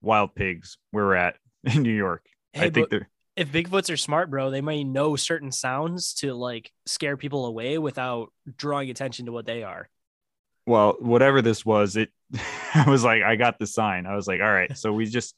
wild 0.00 0.34
pigs 0.34 0.78
where 0.90 1.04
we're 1.04 1.14
at 1.14 1.36
in 1.64 1.82
New 1.82 1.94
York. 1.94 2.24
Hey, 2.52 2.66
I 2.66 2.70
think 2.70 2.90
they're 2.90 3.08
if 3.36 3.50
Bigfoots 3.50 3.92
are 3.92 3.96
smart, 3.96 4.30
bro, 4.30 4.50
they 4.52 4.60
may 4.60 4.84
know 4.84 5.16
certain 5.16 5.50
sounds 5.50 6.14
to 6.14 6.34
like 6.34 6.70
scare 6.86 7.16
people 7.16 7.46
away 7.46 7.78
without 7.78 8.32
drawing 8.56 8.90
attention 8.90 9.26
to 9.26 9.32
what 9.32 9.44
they 9.44 9.64
are. 9.64 9.88
well, 10.66 10.96
whatever 11.00 11.42
this 11.42 11.66
was, 11.66 11.96
it 11.96 12.10
I 12.74 12.84
was 12.88 13.02
like, 13.02 13.22
I 13.22 13.34
got 13.34 13.58
the 13.58 13.66
sign. 13.66 14.06
I 14.06 14.14
was 14.14 14.28
like, 14.28 14.40
all 14.40 14.52
right. 14.52 14.76
So 14.78 14.92
we 14.92 15.06
just 15.06 15.34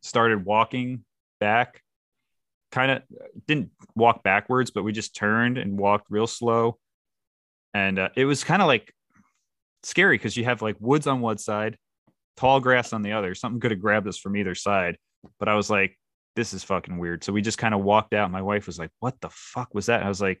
started 0.00 0.44
walking 0.44 1.04
back, 1.40 1.82
kind 2.70 2.90
of 2.90 3.02
didn't 3.46 3.70
walk 3.94 4.22
backwards, 4.22 4.70
but 4.70 4.82
we 4.82 4.92
just 4.92 5.14
turned 5.14 5.58
and 5.58 5.78
walked 5.78 6.06
real 6.10 6.26
slow. 6.26 6.78
And 7.74 7.98
uh, 7.98 8.08
it 8.16 8.24
was 8.24 8.44
kind 8.44 8.62
of 8.62 8.68
like 8.68 8.92
scary 9.82 10.16
because 10.16 10.36
you 10.36 10.44
have 10.44 10.62
like 10.62 10.76
woods 10.80 11.06
on 11.06 11.20
one 11.20 11.38
side, 11.38 11.76
tall 12.36 12.60
grass 12.60 12.92
on 12.92 13.02
the 13.02 13.12
other. 13.12 13.34
Something 13.34 13.60
could 13.60 13.70
have 13.70 13.80
grabbed 13.80 14.08
us 14.08 14.18
from 14.18 14.36
either 14.36 14.54
side. 14.54 14.96
But 15.38 15.48
I 15.48 15.54
was 15.54 15.70
like, 15.70 15.98
this 16.36 16.54
is 16.54 16.64
fucking 16.64 16.98
weird. 16.98 17.24
So 17.24 17.32
we 17.32 17.42
just 17.42 17.58
kind 17.58 17.74
of 17.74 17.82
walked 17.82 18.14
out. 18.14 18.30
My 18.30 18.42
wife 18.42 18.66
was 18.66 18.78
like, 18.78 18.90
what 19.00 19.20
the 19.20 19.30
fuck 19.30 19.74
was 19.74 19.86
that? 19.86 20.02
I 20.02 20.08
was 20.08 20.20
like, 20.20 20.40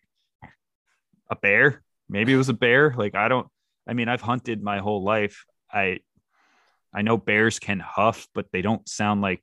a 1.30 1.36
bear? 1.36 1.82
Maybe 2.08 2.32
it 2.32 2.36
was 2.36 2.48
a 2.48 2.54
bear. 2.54 2.94
Like, 2.96 3.14
I 3.14 3.28
don't, 3.28 3.46
I 3.86 3.92
mean, 3.92 4.08
I've 4.08 4.20
hunted 4.20 4.62
my 4.62 4.78
whole 4.78 5.02
life. 5.02 5.44
I 5.72 6.00
I 6.92 7.02
know 7.02 7.16
bears 7.16 7.58
can 7.58 7.78
huff, 7.78 8.26
but 8.34 8.46
they 8.52 8.62
don't 8.62 8.88
sound 8.88 9.20
like 9.20 9.42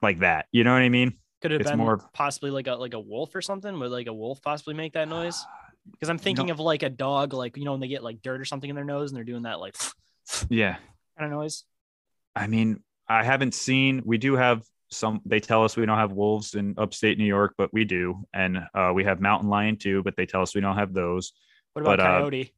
like 0.00 0.20
that. 0.20 0.46
You 0.52 0.64
know 0.64 0.72
what 0.72 0.82
I 0.82 0.88
mean? 0.88 1.18
Could 1.40 1.52
have 1.52 1.60
It's 1.60 1.70
been 1.70 1.78
more- 1.78 1.98
possibly 2.12 2.50
like 2.50 2.66
a 2.66 2.74
like 2.74 2.94
a 2.94 3.00
wolf 3.00 3.34
or 3.34 3.42
something. 3.42 3.78
Would 3.78 3.90
like 3.90 4.06
a 4.08 4.12
wolf 4.12 4.42
possibly 4.42 4.74
make 4.74 4.92
that 4.94 5.08
noise? 5.08 5.44
Because 5.90 6.10
I'm 6.10 6.18
thinking 6.18 6.48
No. 6.48 6.52
of 6.52 6.60
like 6.60 6.82
a 6.82 6.90
dog, 6.90 7.32
like 7.32 7.56
you 7.56 7.64
know, 7.64 7.70
when 7.72 7.80
they 7.80 7.88
get 7.88 8.02
like 8.04 8.20
dirt 8.20 8.42
or 8.42 8.44
something 8.44 8.68
in 8.68 8.76
their 8.76 8.84
nose 8.84 9.10
and 9.10 9.16
they're 9.16 9.24
doing 9.24 9.44
that 9.44 9.58
like 9.58 9.74
Yeah. 10.50 10.76
kind 11.18 11.32
of 11.32 11.38
noise. 11.38 11.64
I 12.36 12.46
mean, 12.46 12.82
I 13.08 13.24
haven't 13.24 13.54
seen. 13.54 14.02
We 14.04 14.18
do 14.18 14.34
have 14.36 14.64
some. 14.90 15.22
They 15.24 15.40
tell 15.40 15.64
us 15.64 15.78
we 15.78 15.86
don't 15.86 15.96
have 15.96 16.12
wolves 16.12 16.54
in 16.54 16.74
upstate 16.76 17.16
New 17.16 17.24
York, 17.24 17.54
but 17.56 17.72
we 17.72 17.84
do, 17.86 18.26
and 18.34 18.58
uh, 18.74 18.92
we 18.94 19.04
have 19.04 19.22
mountain 19.22 19.48
lion 19.48 19.78
too. 19.78 20.02
But 20.02 20.14
they 20.14 20.26
tell 20.26 20.42
us 20.42 20.54
we 20.54 20.60
don't 20.60 20.76
have 20.76 20.92
those. 20.92 21.32
What 21.72 21.82
about 21.82 21.96
But, 21.98 22.00
uh, 22.00 22.18
coyote? 22.18 22.52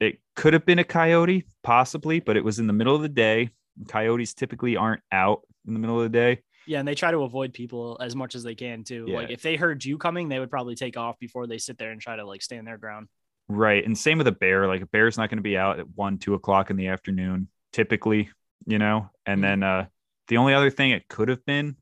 It 0.00 0.20
could 0.34 0.52
have 0.52 0.66
been 0.66 0.78
a 0.78 0.84
coyote, 0.84 1.46
possibly, 1.62 2.20
but 2.20 2.36
it 2.36 2.44
was 2.44 2.58
in 2.58 2.66
the 2.66 2.74
middle 2.74 2.94
of 2.94 3.00
the 3.00 3.08
day. 3.08 3.48
Coyotes 3.88 4.34
typically 4.34 4.76
aren't 4.76 5.00
out 5.10 5.40
in 5.66 5.72
the 5.72 5.80
middle 5.80 5.96
of 5.96 6.02
the 6.02 6.10
day. 6.18 6.42
Yeah, 6.66 6.80
and 6.80 6.88
they 6.88 6.94
try 6.94 7.10
to 7.12 7.18
avoid 7.22 7.52
people 7.54 7.96
as 8.00 8.16
much 8.16 8.34
as 8.34 8.42
they 8.42 8.54
can 8.54 8.82
too. 8.84 9.06
Like 9.06 9.30
if 9.30 9.42
they 9.42 9.56
heard 9.56 9.84
you 9.84 9.98
coming, 9.98 10.28
they 10.28 10.38
would 10.40 10.50
probably 10.50 10.74
take 10.74 10.96
off 10.96 11.18
before 11.18 11.46
they 11.46 11.58
sit 11.58 11.78
there 11.78 11.90
and 11.92 12.00
try 12.00 12.16
to 12.16 12.24
like 12.26 12.42
stand 12.42 12.66
their 12.66 12.78
ground. 12.78 13.08
Right. 13.48 13.84
And 13.84 13.96
same 13.96 14.18
with 14.18 14.26
a 14.26 14.32
bear. 14.32 14.66
Like 14.66 14.82
a 14.82 14.86
bear's 14.86 15.16
not 15.16 15.30
going 15.30 15.38
to 15.38 15.42
be 15.42 15.56
out 15.56 15.78
at 15.78 15.86
one, 15.94 16.18
two 16.18 16.34
o'clock 16.34 16.70
in 16.70 16.76
the 16.76 16.88
afternoon, 16.88 17.48
typically, 17.72 18.30
you 18.66 18.78
know? 18.78 19.10
And 19.24 19.38
Mhm. 19.38 19.42
then 19.42 19.62
uh 19.62 19.86
the 20.28 20.38
only 20.38 20.54
other 20.54 20.70
thing 20.70 20.90
it 20.90 21.06
could 21.08 21.28
have 21.28 21.44
been 21.46 21.76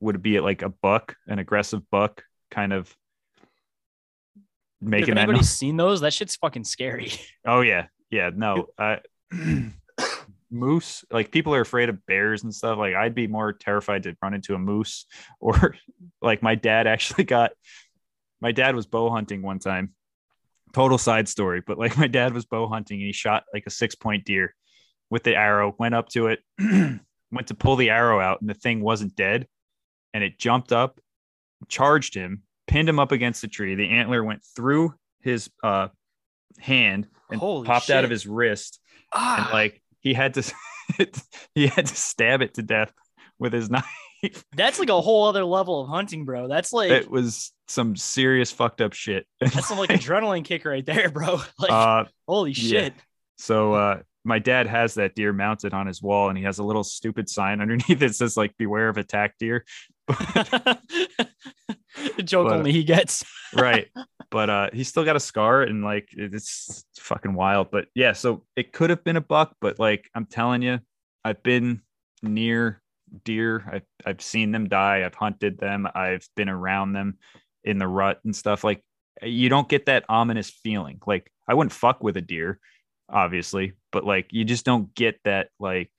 would 0.00 0.20
be 0.20 0.40
like 0.40 0.62
a 0.62 0.68
buck, 0.68 1.14
an 1.28 1.38
aggressive 1.38 1.88
buck, 1.90 2.24
kind 2.50 2.72
of 2.72 2.96
making 4.80 5.14
that 5.14 5.22
anybody's 5.22 5.42
noise. 5.42 5.50
seen 5.50 5.76
those, 5.76 6.00
that 6.00 6.12
shit's 6.12 6.36
fucking 6.36 6.64
scary. 6.64 7.12
Oh 7.46 7.60
yeah. 7.60 7.86
Yeah. 8.10 8.30
No. 8.34 8.66
Uh 8.78 8.96
moose, 10.52 11.04
like 11.10 11.30
people 11.32 11.54
are 11.54 11.60
afraid 11.60 11.88
of 11.88 12.04
bears 12.06 12.42
and 12.42 12.54
stuff. 12.54 12.78
Like 12.78 12.94
I'd 12.94 13.14
be 13.14 13.26
more 13.26 13.52
terrified 13.52 14.04
to 14.04 14.16
run 14.22 14.34
into 14.34 14.54
a 14.54 14.58
moose 14.58 15.06
or 15.40 15.76
like 16.20 16.42
my 16.42 16.54
dad 16.54 16.86
actually 16.86 17.24
got 17.24 17.52
my 18.40 18.52
dad 18.52 18.74
was 18.74 18.86
bow 18.86 19.10
hunting 19.10 19.42
one 19.42 19.58
time 19.58 19.94
total 20.72 20.98
side 20.98 21.28
story, 21.28 21.62
but 21.66 21.78
like 21.78 21.96
my 21.98 22.08
dad 22.08 22.34
was 22.34 22.44
bow 22.44 22.68
hunting 22.68 22.98
and 23.00 23.06
he 23.06 23.12
shot 23.12 23.44
like 23.52 23.64
a 23.66 23.70
six 23.70 23.94
point 23.94 24.24
deer 24.24 24.54
with 25.10 25.22
the 25.24 25.36
arrow, 25.36 25.74
went 25.78 25.94
up 25.94 26.08
to 26.08 26.28
it, 26.28 26.40
went 26.58 27.46
to 27.48 27.54
pull 27.54 27.76
the 27.76 27.90
arrow 27.90 28.18
out, 28.18 28.40
and 28.40 28.48
the 28.48 28.54
thing 28.54 28.80
wasn't 28.80 29.14
dead. 29.14 29.46
And 30.14 30.24
it 30.24 30.38
jumped 30.38 30.72
up, 30.72 31.00
charged 31.68 32.14
him, 32.14 32.42
pinned 32.66 32.88
him 32.88 32.98
up 32.98 33.12
against 33.12 33.42
the 33.42 33.48
tree. 33.48 33.74
The 33.74 33.90
antler 33.90 34.24
went 34.24 34.42
through 34.56 34.94
his 35.20 35.50
uh, 35.62 35.88
hand 36.58 37.08
and 37.30 37.40
Holy 37.40 37.66
popped 37.66 37.90
out 37.90 38.04
of 38.04 38.10
his 38.10 38.26
wrist. 38.26 38.80
Ah, 39.12 39.44
And 39.44 39.52
like 39.52 39.81
he 40.02 40.14
had 40.14 40.34
to 40.34 40.52
he 41.54 41.66
had 41.68 41.86
to 41.86 41.96
stab 41.96 42.42
it 42.42 42.54
to 42.54 42.62
death 42.62 42.92
with 43.38 43.52
his 43.52 43.70
knife. 43.70 44.44
that's 44.54 44.78
like 44.78 44.88
a 44.88 45.00
whole 45.00 45.26
other 45.26 45.44
level 45.44 45.82
of 45.82 45.88
hunting, 45.88 46.24
bro. 46.24 46.48
That's 46.48 46.72
like 46.72 46.90
it 46.90 47.10
was 47.10 47.52
some 47.68 47.96
serious 47.96 48.52
fucked 48.52 48.80
up 48.80 48.92
shit. 48.92 49.26
that's 49.40 49.68
some 49.68 49.78
like 49.78 49.90
adrenaline 49.90 50.44
kick 50.44 50.64
right 50.64 50.84
there, 50.84 51.08
bro. 51.08 51.40
Like 51.58 51.70
uh 51.70 52.04
holy 52.28 52.52
yeah. 52.52 52.68
shit. 52.68 52.94
So 53.38 53.72
uh, 53.74 54.02
my 54.24 54.38
dad 54.38 54.66
has 54.68 54.94
that 54.94 55.14
deer 55.16 55.32
mounted 55.32 55.74
on 55.74 55.86
his 55.86 56.00
wall, 56.00 56.28
and 56.28 56.38
he 56.38 56.44
has 56.44 56.58
a 56.58 56.64
little 56.64 56.84
stupid 56.84 57.28
sign 57.28 57.60
underneath 57.60 57.98
that 57.98 58.14
says 58.14 58.36
like 58.36 58.56
"Beware 58.56 58.88
of 58.88 58.98
attack 58.98 59.34
deer." 59.38 59.64
the 62.16 62.22
joke 62.24 62.48
But- 62.48 62.56
only 62.58 62.72
he 62.72 62.84
gets. 62.84 63.24
right, 63.56 63.88
but 64.30 64.50
uh, 64.50 64.70
he's 64.72 64.88
still 64.88 65.04
got 65.04 65.16
a 65.16 65.20
scar, 65.20 65.62
and 65.62 65.84
like 65.84 66.08
it's 66.12 66.84
fucking 66.98 67.34
wild. 67.34 67.70
But 67.70 67.86
yeah, 67.94 68.12
so 68.12 68.44
it 68.56 68.72
could 68.72 68.90
have 68.90 69.04
been 69.04 69.16
a 69.16 69.20
buck, 69.20 69.54
but 69.60 69.78
like 69.78 70.08
I'm 70.14 70.26
telling 70.26 70.62
you, 70.62 70.80
I've 71.24 71.42
been 71.42 71.82
near 72.22 72.80
deer. 73.24 73.64
I've 73.70 73.86
I've 74.06 74.22
seen 74.22 74.52
them 74.52 74.68
die. 74.68 75.04
I've 75.04 75.14
hunted 75.14 75.58
them. 75.58 75.86
I've 75.94 76.26
been 76.36 76.48
around 76.48 76.92
them 76.92 77.18
in 77.64 77.78
the 77.78 77.86
rut 77.86 78.20
and 78.24 78.34
stuff. 78.34 78.64
Like 78.64 78.82
you 79.22 79.48
don't 79.48 79.68
get 79.68 79.86
that 79.86 80.04
ominous 80.08 80.50
feeling. 80.50 81.00
Like 81.06 81.30
I 81.46 81.54
wouldn't 81.54 81.72
fuck 81.72 82.02
with 82.02 82.16
a 82.16 82.22
deer, 82.22 82.58
obviously, 83.08 83.74
but 83.92 84.04
like 84.04 84.28
you 84.30 84.44
just 84.44 84.64
don't 84.64 84.94
get 84.94 85.20
that. 85.24 85.48
Like 85.60 85.90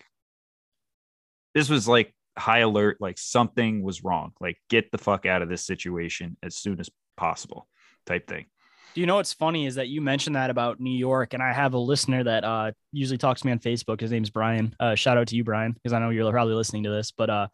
this 1.53 1.69
was 1.69 1.87
like 1.87 2.13
high 2.37 2.59
alert. 2.59 2.97
Like 2.99 3.17
something 3.17 3.83
was 3.83 4.03
wrong. 4.03 4.33
Like 4.39 4.57
get 4.69 4.91
the 4.91 4.97
fuck 4.97 5.25
out 5.25 5.41
of 5.41 5.49
this 5.49 5.65
situation 5.65 6.37
as 6.43 6.55
soon 6.55 6.79
as 6.79 6.89
possible, 7.17 7.67
type 8.05 8.27
thing. 8.27 8.45
Do 8.93 9.01
you 9.01 9.07
know 9.07 9.15
what's 9.15 9.33
funny 9.33 9.65
is 9.65 9.75
that 9.75 9.87
you 9.87 10.01
mentioned 10.01 10.35
that 10.35 10.51
about 10.51 10.79
New 10.79 10.95
York, 10.95 11.33
and 11.33 11.41
I 11.41 11.51
have 11.51 11.73
a 11.73 11.79
listener 11.79 12.23
that 12.23 12.43
uh 12.43 12.71
usually 12.91 13.17
talks 13.17 13.41
to 13.41 13.47
me 13.47 13.51
on 13.51 13.59
Facebook. 13.59 13.99
His 13.99 14.11
name's 14.11 14.29
Brian. 14.29 14.75
Uh, 14.79 14.95
shout 14.95 15.17
out 15.17 15.27
to 15.27 15.35
you, 15.35 15.43
Brian, 15.43 15.73
because 15.73 15.93
I 15.93 15.99
know 15.99 16.09
you're 16.11 16.29
probably 16.31 16.53
listening 16.53 16.83
to 16.83 16.91
this. 16.91 17.11
But 17.11 17.29
uh, 17.29 17.47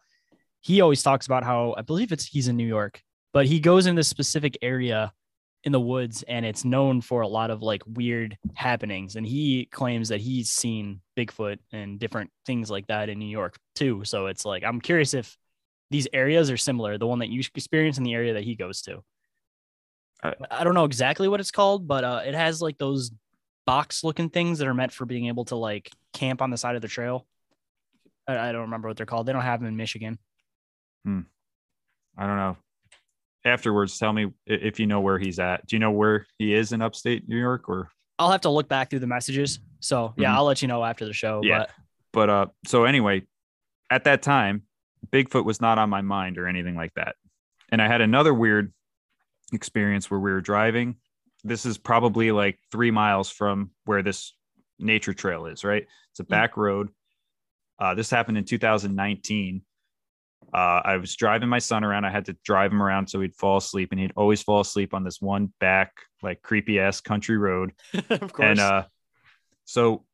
he 0.60 0.80
always 0.80 1.02
talks 1.02 1.26
about 1.26 1.44
how 1.44 1.74
I 1.78 1.82
believe 1.82 2.12
it's 2.12 2.26
he's 2.26 2.48
in 2.48 2.56
New 2.56 2.66
York, 2.66 3.02
but 3.32 3.46
he 3.46 3.60
goes 3.60 3.86
in 3.86 3.94
this 3.94 4.08
specific 4.08 4.58
area 4.60 5.12
in 5.64 5.72
the 5.72 5.80
woods, 5.80 6.22
and 6.26 6.46
it's 6.46 6.64
known 6.64 7.00
for 7.00 7.20
a 7.20 7.28
lot 7.28 7.50
of 7.50 7.62
like 7.62 7.82
weird 7.86 8.36
happenings. 8.54 9.16
And 9.16 9.26
he 9.26 9.66
claims 9.66 10.08
that 10.08 10.20
he's 10.20 10.50
seen 10.50 11.00
Bigfoot 11.16 11.58
and 11.72 11.98
different 11.98 12.30
things 12.46 12.70
like 12.70 12.86
that 12.86 13.08
in 13.08 13.18
New 13.18 13.26
York 13.26 13.58
too. 13.74 14.02
So 14.04 14.26
it's 14.26 14.44
like 14.44 14.64
I'm 14.64 14.80
curious 14.80 15.14
if 15.14 15.36
these 15.90 16.08
areas 16.12 16.50
are 16.50 16.56
similar, 16.56 16.96
the 16.98 17.06
one 17.06 17.18
that 17.18 17.28
you 17.28 17.40
experience 17.54 17.98
in 17.98 18.04
the 18.04 18.14
area 18.14 18.34
that 18.34 18.44
he 18.44 18.54
goes 18.54 18.82
to. 18.82 19.02
I 20.22 20.64
don't 20.64 20.74
know 20.74 20.84
exactly 20.84 21.28
what 21.28 21.40
it's 21.40 21.50
called, 21.50 21.88
but 21.88 22.04
uh, 22.04 22.22
it 22.26 22.34
has 22.34 22.60
like 22.60 22.76
those 22.76 23.10
box 23.66 24.04
looking 24.04 24.28
things 24.28 24.58
that 24.58 24.68
are 24.68 24.74
meant 24.74 24.92
for 24.92 25.06
being 25.06 25.26
able 25.26 25.46
to 25.46 25.56
like 25.56 25.90
camp 26.12 26.42
on 26.42 26.50
the 26.50 26.58
side 26.58 26.76
of 26.76 26.82
the 26.82 26.88
trail. 26.88 27.26
I, 28.26 28.36
I 28.36 28.52
don't 28.52 28.62
remember 28.62 28.88
what 28.88 28.96
they're 28.96 29.06
called. 29.06 29.26
They 29.26 29.32
don't 29.32 29.42
have 29.42 29.60
them 29.60 29.68
in 29.68 29.76
Michigan. 29.76 30.18
hmm. 31.04 31.20
I 32.18 32.26
don't 32.26 32.36
know. 32.36 32.56
Afterwards, 33.44 33.98
tell 33.98 34.12
me 34.12 34.28
if 34.46 34.78
you 34.78 34.86
know 34.86 35.00
where 35.00 35.18
he's 35.18 35.38
at. 35.38 35.66
Do 35.66 35.76
you 35.76 35.80
know 35.80 35.90
where 35.92 36.26
he 36.38 36.52
is 36.54 36.72
in 36.72 36.82
upstate 36.82 37.28
New 37.28 37.38
York 37.38 37.68
or 37.68 37.90
I'll 38.18 38.30
have 38.30 38.42
to 38.42 38.50
look 38.50 38.68
back 38.68 38.90
through 38.90 38.98
the 38.98 39.06
messages. 39.06 39.60
So 39.80 40.12
yeah, 40.18 40.28
Mhm. 40.30 40.34
I'll 40.34 40.44
let 40.44 40.60
you 40.60 40.68
know 40.68 40.84
after 40.84 41.06
the 41.06 41.14
show. 41.14 41.40
Yeah. 41.42 41.60
But 41.60 41.70
but 42.12 42.30
uh 42.30 42.46
so 42.66 42.84
anyway, 42.84 43.22
at 43.90 44.04
that 44.04 44.20
time, 44.22 44.64
Bigfoot 45.10 45.44
was 45.46 45.60
not 45.60 45.78
on 45.78 45.88
my 45.88 46.02
mind 46.02 46.36
or 46.36 46.46
anything 46.46 46.76
like 46.76 46.92
that. 46.94 47.16
And 47.72 47.80
I 47.80 47.88
had 47.88 48.02
another 48.02 48.34
weird 48.34 48.74
experience 49.54 50.10
where 50.10 50.20
we 50.20 50.30
were 50.32 50.42
driving. 50.42 50.96
This 51.44 51.64
is 51.64 51.78
probably 51.78 52.30
like 52.32 52.58
3 52.70 52.90
miles 52.90 53.30
from 53.30 53.70
where 53.86 54.02
this 54.02 54.34
nature 54.78 55.14
trail 55.14 55.46
is, 55.46 55.64
right? 55.64 55.86
It's 56.10 56.20
a 56.20 56.24
back 56.24 56.58
road. 56.58 56.90
Uh 57.78 57.94
this 57.94 58.10
happened 58.10 58.36
in 58.36 58.44
2019. 58.44 59.62
Uh, 60.52 60.80
I 60.84 60.96
was 60.96 61.14
driving 61.16 61.48
my 61.48 61.58
son 61.58 61.84
around. 61.84 62.04
I 62.04 62.10
had 62.10 62.26
to 62.26 62.36
drive 62.44 62.72
him 62.72 62.82
around 62.82 63.08
so 63.08 63.20
he'd 63.20 63.36
fall 63.36 63.58
asleep, 63.58 63.92
and 63.92 64.00
he'd 64.00 64.12
always 64.16 64.42
fall 64.42 64.60
asleep 64.60 64.94
on 64.94 65.04
this 65.04 65.20
one 65.20 65.52
back, 65.60 65.92
like 66.22 66.42
creepy 66.42 66.80
ass 66.80 67.00
country 67.00 67.38
road. 67.38 67.72
of 68.10 68.32
course. 68.32 68.48
And 68.48 68.60
uh, 68.60 68.84
so 69.64 70.04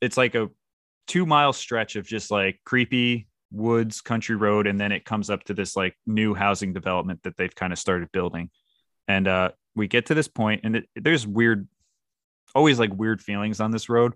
it's 0.00 0.16
like 0.16 0.34
a 0.34 0.50
two 1.06 1.26
mile 1.26 1.52
stretch 1.52 1.96
of 1.96 2.06
just 2.06 2.30
like 2.30 2.60
creepy 2.64 3.28
woods, 3.50 4.00
country 4.00 4.36
road, 4.36 4.66
and 4.66 4.80
then 4.80 4.92
it 4.92 5.04
comes 5.04 5.30
up 5.30 5.44
to 5.44 5.54
this 5.54 5.76
like 5.76 5.96
new 6.06 6.34
housing 6.34 6.72
development 6.72 7.22
that 7.22 7.36
they've 7.36 7.54
kind 7.54 7.72
of 7.72 7.78
started 7.78 8.10
building. 8.12 8.50
And 9.08 9.28
uh, 9.28 9.50
we 9.74 9.88
get 9.88 10.06
to 10.06 10.14
this 10.14 10.28
point, 10.28 10.62
and 10.64 10.76
it, 10.76 10.88
there's 10.96 11.26
weird, 11.26 11.68
always 12.54 12.78
like 12.78 12.92
weird 12.92 13.20
feelings 13.20 13.60
on 13.60 13.70
this 13.70 13.88
road. 13.88 14.14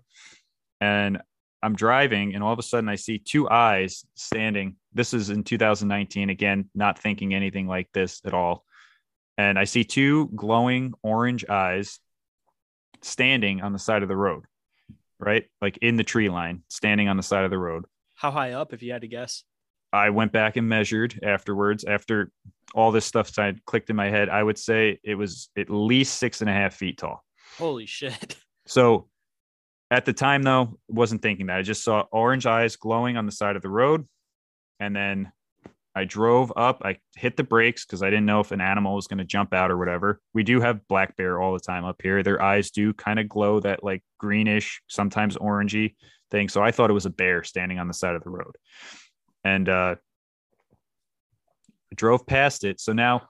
And 0.79 1.21
I'm 1.63 1.75
driving, 1.75 2.33
and 2.33 2.43
all 2.43 2.53
of 2.53 2.59
a 2.59 2.63
sudden 2.63 2.89
I 2.89 2.95
see 2.95 3.19
two 3.19 3.49
eyes 3.49 4.05
standing. 4.15 4.75
This 4.93 5.13
is 5.13 5.29
in 5.29 5.43
2019, 5.43 6.29
again, 6.29 6.69
not 6.75 6.99
thinking 6.99 7.33
anything 7.33 7.67
like 7.67 7.89
this 7.93 8.21
at 8.25 8.33
all. 8.33 8.65
And 9.37 9.57
I 9.57 9.63
see 9.63 9.83
two 9.83 10.27
glowing 10.35 10.93
orange 11.01 11.45
eyes 11.49 11.99
standing 13.01 13.61
on 13.61 13.73
the 13.73 13.79
side 13.79 14.03
of 14.03 14.09
the 14.09 14.15
road, 14.15 14.43
right? 15.19 15.45
Like 15.61 15.77
in 15.77 15.95
the 15.95 16.03
tree 16.03 16.29
line, 16.29 16.63
standing 16.69 17.07
on 17.07 17.17
the 17.17 17.23
side 17.23 17.45
of 17.45 17.51
the 17.51 17.57
road. 17.57 17.85
How 18.15 18.31
high 18.31 18.51
up, 18.51 18.73
if 18.73 18.83
you 18.83 18.91
had 18.91 19.01
to 19.01 19.07
guess? 19.07 19.43
I 19.93 20.09
went 20.11 20.31
back 20.31 20.57
and 20.57 20.69
measured 20.69 21.19
afterwards. 21.23 21.83
After 21.83 22.31
all 22.73 22.91
this 22.91 23.05
stuff 23.05 23.27
started 23.27 23.65
clicked 23.65 23.89
in 23.89 23.95
my 23.95 24.09
head, 24.09 24.29
I 24.29 24.41
would 24.41 24.57
say 24.57 24.99
it 25.03 25.15
was 25.15 25.49
at 25.57 25.69
least 25.69 26.17
six 26.17 26.41
and 26.41 26.49
a 26.49 26.53
half 26.53 26.75
feet 26.75 26.97
tall. 26.97 27.23
Holy 27.57 27.85
shit. 27.85 28.37
So 28.67 29.09
at 29.89 30.05
the 30.05 30.13
time, 30.13 30.43
though, 30.43 30.77
wasn't 30.87 31.23
thinking 31.23 31.47
that. 31.47 31.57
I 31.57 31.61
just 31.63 31.83
saw 31.83 32.05
orange 32.11 32.45
eyes 32.45 32.75
glowing 32.75 33.17
on 33.17 33.25
the 33.25 33.31
side 33.31 33.55
of 33.55 33.63
the 33.63 33.69
road. 33.69 34.07
And 34.81 34.95
then 34.95 35.31
I 35.95 36.05
drove 36.05 36.51
up. 36.55 36.81
I 36.83 36.97
hit 37.15 37.37
the 37.37 37.43
brakes 37.43 37.85
because 37.85 38.01
I 38.01 38.09
didn't 38.09 38.25
know 38.25 38.39
if 38.39 38.51
an 38.51 38.61
animal 38.61 38.95
was 38.95 39.07
going 39.07 39.19
to 39.19 39.23
jump 39.23 39.53
out 39.53 39.69
or 39.69 39.77
whatever. 39.77 40.19
We 40.33 40.41
do 40.43 40.59
have 40.59 40.87
black 40.87 41.15
bear 41.17 41.39
all 41.39 41.53
the 41.53 41.59
time 41.59 41.85
up 41.85 42.01
here. 42.01 42.23
Their 42.23 42.41
eyes 42.41 42.71
do 42.71 42.91
kind 42.93 43.19
of 43.19 43.29
glow 43.29 43.59
that 43.59 43.83
like 43.83 44.01
greenish, 44.17 44.81
sometimes 44.87 45.37
orangey 45.37 45.95
thing. 46.31 46.49
So 46.49 46.63
I 46.63 46.71
thought 46.71 46.89
it 46.89 46.93
was 46.93 47.05
a 47.05 47.11
bear 47.11 47.43
standing 47.43 47.77
on 47.77 47.87
the 47.87 47.93
side 47.93 48.15
of 48.15 48.23
the 48.23 48.29
road. 48.31 48.55
And 49.43 49.69
uh, 49.69 49.95
I 51.91 51.95
drove 51.95 52.25
past 52.25 52.63
it. 52.63 52.79
So 52.79 52.93
now 52.93 53.29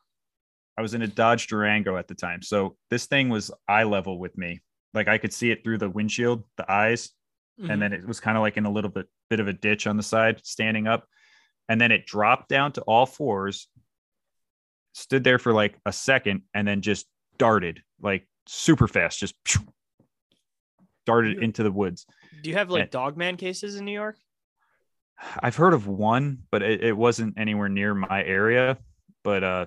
I 0.78 0.82
was 0.82 0.94
in 0.94 1.02
a 1.02 1.08
Dodge 1.08 1.48
Durango 1.48 1.98
at 1.98 2.08
the 2.08 2.16
time. 2.16 2.42
So 2.42 2.78
this 2.90 3.08
thing 3.08 3.28
was 3.30 3.52
eye 3.68 3.84
level 3.84 4.20
with 4.20 4.38
me. 4.38 4.62
Like 4.94 5.08
I 5.08 5.18
could 5.18 5.34
see 5.34 5.52
it 5.52 5.64
through 5.64 5.80
the 5.80 5.90
windshield, 5.90 6.44
the 6.58 6.72
eyes, 6.72 7.10
Mhm. 7.60 7.70
and 7.70 7.82
then 7.82 7.92
it 7.94 8.08
was 8.08 8.20
kind 8.22 8.38
of 8.38 8.42
like 8.42 8.56
in 8.58 8.66
a 8.66 8.72
little 8.72 8.90
bit 8.90 9.08
bit 9.30 9.40
of 9.40 9.48
a 9.48 9.54
ditch 9.54 9.88
on 9.88 9.96
the 9.98 10.04
side, 10.04 10.40
standing 10.46 10.88
up, 10.88 11.06
and 11.72 11.80
then 11.80 11.90
it 11.92 12.06
dropped 12.06 12.50
down 12.50 12.74
to 12.74 12.82
all 12.82 13.06
fours, 13.06 13.70
stood 14.94 15.24
there 15.24 15.40
for 15.40 15.54
like 15.54 15.78
a 15.86 15.94
second, 15.94 16.42
and 16.54 16.68
then 16.68 16.82
just 16.82 17.08
darted 17.38 17.82
like 18.02 18.28
super 18.46 18.90
fast, 18.90 19.18
just 19.20 19.36
darted 21.06 21.42
into 21.42 21.64
the 21.64 21.72
woods. 21.72 22.06
Do 22.44 22.50
you 22.50 22.58
have 22.58 22.70
like 22.70 22.82
and- 22.84 22.92
dogman 22.92 23.38
cases 23.38 23.78
in 23.78 23.86
New 23.86 23.94
York? 23.94 24.18
I've 25.42 25.56
heard 25.56 25.74
of 25.74 25.88
one, 25.88 26.40
but 26.52 26.62
it, 26.62 26.84
it 26.84 26.98
wasn't 26.98 27.38
anywhere 27.38 27.70
near 27.70 27.94
my 27.94 28.24
area. 28.24 28.78
But 29.24 29.44
uh, 29.44 29.66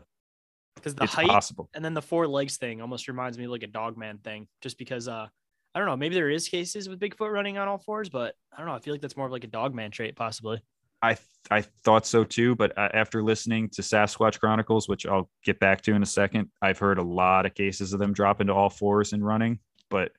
Because 0.75 0.95
the 0.97 1.05
it's 1.05 1.15
height 1.15 1.29
possible. 1.29 1.71
and 1.75 1.83
then 1.85 1.95
the 1.95 2.03
four 2.03 2.27
legs 2.27 2.57
thing 2.59 2.83
almost 2.83 3.09
reminds 3.09 3.39
me 3.39 3.45
of 3.45 3.51
like 3.53 3.63
a 3.63 3.69
dogman 3.69 4.19
thing, 4.19 4.47
just 4.61 4.77
because 4.79 5.09
uh 5.09 5.27
I 5.75 5.79
don't 5.79 5.89
know, 5.89 5.97
maybe 5.97 6.15
there 6.17 6.29
is 6.31 6.49
cases 6.49 6.89
with 6.89 7.01
Bigfoot 7.01 7.33
running 7.33 7.57
on 7.59 7.67
all 7.67 7.79
fours, 7.79 8.09
but 8.11 8.35
I 8.53 8.59
don't 8.59 8.67
know. 8.67 8.75
I 8.75 8.79
feel 8.81 8.93
like 8.95 9.01
that's 9.01 9.17
more 9.17 9.27
of 9.27 9.33
like 9.33 9.43
a 9.45 9.49
dogman 9.49 9.91
trait, 9.91 10.15
possibly. 10.17 10.61
I 11.05 11.17
I 11.51 11.61
thought 11.61 12.07
so 12.07 12.25
too, 12.25 12.55
but 12.55 12.77
uh, 12.79 12.89
after 12.95 13.23
listening 13.23 13.69
to 13.71 13.83
Sasquatch 13.83 14.41
Chronicles, 14.41 14.89
which 14.89 15.07
I'll 15.07 15.29
get 15.45 15.61
back 15.61 15.83
to 15.83 15.93
in 15.93 16.03
a 16.03 16.07
second, 16.07 16.49
I've 16.63 16.79
heard 16.79 16.99
a 16.99 17.03
lot 17.03 17.45
of 17.45 17.55
cases 17.55 17.93
of 17.93 18.01
them 18.01 18.15
dropping 18.15 18.47
to 18.47 18.55
all 18.55 18.71
fours 18.71 19.13
and 19.13 19.25
running. 19.25 19.59
But 19.91 20.13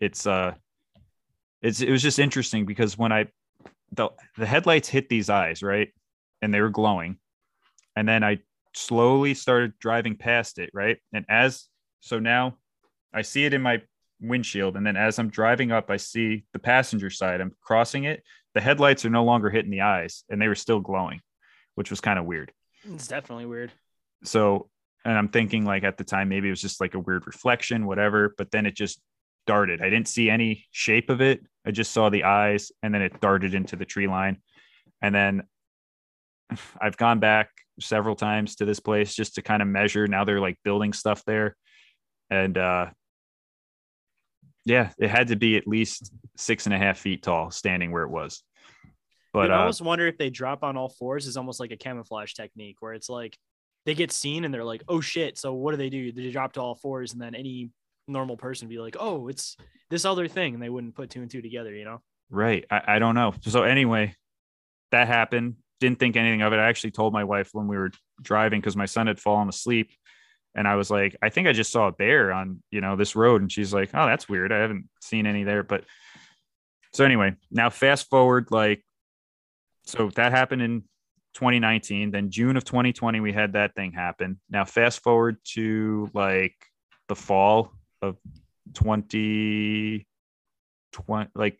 it's 0.00 0.26
uh, 0.26 0.54
it's 1.60 1.82
it 1.82 1.90
was 1.90 2.02
just 2.02 2.18
interesting 2.18 2.64
because 2.64 2.96
when 2.96 3.12
I 3.12 3.26
the 3.92 4.08
the 4.38 4.46
headlights 4.46 4.88
hit 4.88 5.08
these 5.08 5.28
eyes 5.28 5.62
right, 5.62 5.92
and 6.40 6.52
they 6.52 6.60
were 6.62 6.70
glowing, 6.70 7.18
and 7.94 8.08
then 8.08 8.24
I 8.24 8.38
slowly 8.72 9.34
started 9.34 9.78
driving 9.78 10.16
past 10.16 10.58
it 10.58 10.70
right, 10.72 10.98
and 11.12 11.26
as 11.28 11.66
so 12.00 12.18
now 12.18 12.56
I 13.12 13.22
see 13.22 13.44
it 13.44 13.52
in 13.52 13.60
my 13.60 13.82
windshield, 14.22 14.76
and 14.76 14.86
then 14.86 14.96
as 14.96 15.18
I'm 15.18 15.28
driving 15.28 15.72
up, 15.72 15.90
I 15.90 15.98
see 15.98 16.44
the 16.54 16.58
passenger 16.58 17.10
side. 17.10 17.42
I'm 17.42 17.54
crossing 17.60 18.04
it 18.04 18.22
the 18.54 18.60
headlights 18.60 19.04
are 19.04 19.10
no 19.10 19.24
longer 19.24 19.50
hitting 19.50 19.70
the 19.70 19.82
eyes 19.82 20.24
and 20.28 20.40
they 20.40 20.48
were 20.48 20.54
still 20.54 20.80
glowing, 20.80 21.20
which 21.74 21.90
was 21.90 22.00
kind 22.00 22.18
of 22.18 22.24
weird. 22.24 22.52
It's 22.84 23.08
definitely 23.08 23.46
weird. 23.46 23.72
So, 24.24 24.68
and 25.04 25.16
I'm 25.16 25.28
thinking 25.28 25.64
like 25.64 25.84
at 25.84 25.96
the 25.96 26.04
time, 26.04 26.28
maybe 26.28 26.48
it 26.48 26.52
was 26.52 26.60
just 26.60 26.80
like 26.80 26.94
a 26.94 26.98
weird 26.98 27.26
reflection, 27.26 27.86
whatever, 27.86 28.34
but 28.36 28.50
then 28.50 28.66
it 28.66 28.74
just 28.74 29.00
darted. 29.46 29.80
I 29.80 29.90
didn't 29.90 30.08
see 30.08 30.28
any 30.28 30.66
shape 30.70 31.10
of 31.10 31.20
it. 31.20 31.40
I 31.64 31.70
just 31.70 31.92
saw 31.92 32.08
the 32.08 32.24
eyes 32.24 32.72
and 32.82 32.92
then 32.92 33.02
it 33.02 33.20
darted 33.20 33.54
into 33.54 33.76
the 33.76 33.84
tree 33.84 34.08
line. 34.08 34.38
And 35.00 35.14
then 35.14 35.42
I've 36.80 36.96
gone 36.96 37.20
back 37.20 37.50
several 37.78 38.16
times 38.16 38.56
to 38.56 38.64
this 38.64 38.80
place 38.80 39.14
just 39.14 39.36
to 39.36 39.42
kind 39.42 39.62
of 39.62 39.68
measure. 39.68 40.06
Now 40.06 40.24
they're 40.24 40.40
like 40.40 40.58
building 40.64 40.92
stuff 40.92 41.24
there. 41.24 41.56
And, 42.30 42.56
uh, 42.58 42.90
yeah, 44.70 44.90
it 44.98 45.10
had 45.10 45.28
to 45.28 45.36
be 45.36 45.56
at 45.56 45.66
least 45.66 46.12
six 46.36 46.66
and 46.66 46.74
a 46.74 46.78
half 46.78 46.98
feet 46.98 47.24
tall, 47.24 47.50
standing 47.50 47.90
where 47.90 48.04
it 48.04 48.10
was. 48.10 48.42
But 49.32 49.50
I 49.50 49.56
uh, 49.56 49.58
almost 49.60 49.82
wonder 49.82 50.06
if 50.06 50.16
they 50.16 50.30
drop 50.30 50.62
on 50.62 50.76
all 50.76 50.88
fours 50.88 51.26
is 51.26 51.36
almost 51.36 51.58
like 51.58 51.72
a 51.72 51.76
camouflage 51.76 52.34
technique 52.34 52.76
where 52.78 52.94
it's 52.94 53.08
like 53.08 53.36
they 53.84 53.94
get 53.94 54.12
seen 54.12 54.44
and 54.44 54.54
they're 54.54 54.64
like, 54.64 54.84
oh 54.88 55.00
shit. 55.00 55.38
So 55.38 55.54
what 55.54 55.72
do 55.72 55.76
they 55.76 55.90
do? 55.90 56.12
They 56.12 56.30
drop 56.30 56.52
to 56.52 56.60
all 56.60 56.76
fours 56.76 57.12
and 57.12 57.20
then 57.20 57.34
any 57.34 57.70
normal 58.06 58.36
person 58.36 58.68
be 58.68 58.78
like, 58.78 58.96
oh, 58.98 59.28
it's 59.28 59.56
this 59.88 60.04
other 60.04 60.28
thing. 60.28 60.54
And 60.54 60.62
they 60.62 60.68
wouldn't 60.68 60.94
put 60.94 61.10
two 61.10 61.20
and 61.20 61.30
two 61.30 61.42
together, 61.42 61.74
you 61.74 61.84
know? 61.84 62.00
Right. 62.30 62.64
I, 62.70 62.82
I 62.86 62.98
don't 63.00 63.16
know. 63.16 63.34
So 63.42 63.64
anyway, 63.64 64.14
that 64.92 65.08
happened. 65.08 65.56
Didn't 65.80 65.98
think 65.98 66.16
anything 66.16 66.42
of 66.42 66.52
it. 66.52 66.58
I 66.58 66.68
actually 66.68 66.92
told 66.92 67.12
my 67.12 67.24
wife 67.24 67.50
when 67.52 67.66
we 67.66 67.76
were 67.76 67.90
driving 68.22 68.60
because 68.60 68.76
my 68.76 68.86
son 68.86 69.08
had 69.08 69.18
fallen 69.18 69.48
asleep. 69.48 69.90
And 70.54 70.66
I 70.66 70.76
was 70.76 70.90
like, 70.90 71.16
I 71.22 71.28
think 71.28 71.46
I 71.46 71.52
just 71.52 71.70
saw 71.70 71.88
a 71.88 71.92
bear 71.92 72.32
on, 72.32 72.62
you 72.70 72.80
know, 72.80 72.96
this 72.96 73.14
road. 73.14 73.40
And 73.40 73.50
she's 73.50 73.72
like, 73.72 73.90
Oh, 73.94 74.06
that's 74.06 74.28
weird. 74.28 74.52
I 74.52 74.58
haven't 74.58 74.88
seen 75.00 75.26
any 75.26 75.44
there. 75.44 75.62
But 75.62 75.84
so 76.92 77.04
anyway, 77.04 77.36
now 77.50 77.70
fast 77.70 78.10
forward, 78.10 78.48
like, 78.50 78.84
so 79.84 80.10
that 80.16 80.32
happened 80.32 80.62
in 80.62 80.82
2019. 81.34 82.10
Then 82.10 82.30
June 82.30 82.56
of 82.56 82.64
2020, 82.64 83.20
we 83.20 83.32
had 83.32 83.52
that 83.52 83.74
thing 83.74 83.92
happen. 83.92 84.40
Now 84.50 84.64
fast 84.64 85.02
forward 85.02 85.36
to 85.54 86.10
like 86.14 86.54
the 87.08 87.16
fall 87.16 87.72
of 88.02 88.16
2020, 88.74 90.06
like 91.34 91.58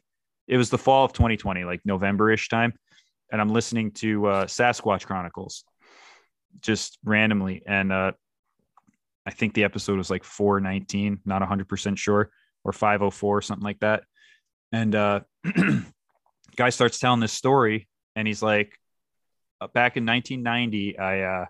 it 0.49 0.57
was 0.57 0.71
the 0.71 0.79
fall 0.79 1.05
of 1.05 1.13
2020, 1.13 1.65
like 1.65 1.81
November-ish 1.85 2.49
time, 2.49 2.73
and 3.31 3.41
I'm 3.41 3.51
listening 3.51 3.93
to 3.93 4.27
uh, 4.27 4.47
Sasquatch 4.47 5.07
Chronicles 5.07 5.65
just 6.61 6.99
randomly, 7.05 7.63
and 7.67 7.93
uh, 7.93 8.13
I 9.27 9.31
think 9.31 9.55
the 9.55 9.65
episode 9.65 9.99
was 9.99 10.11
like 10.11 10.25
419, 10.25 11.21
not 11.25 11.41
100 11.41 11.69
percent 11.69 11.99
sure, 11.99 12.31
or 12.65 12.73
504, 12.73 13.43
something 13.43 13.65
like 13.65 13.81
that. 13.81 14.05
And 14.73 14.95
uh, 14.95 15.21
guy 16.57 16.71
starts 16.71 16.99
telling 16.99 17.21
this 17.21 17.33
story, 17.33 17.89
and 18.17 18.27
he's 18.27 18.43
like, 18.43 18.79
uh, 19.61 19.67
back 19.69 19.97
in 19.97 20.07
1990, 20.07 20.99
I 20.99 21.21
uh, 21.23 21.47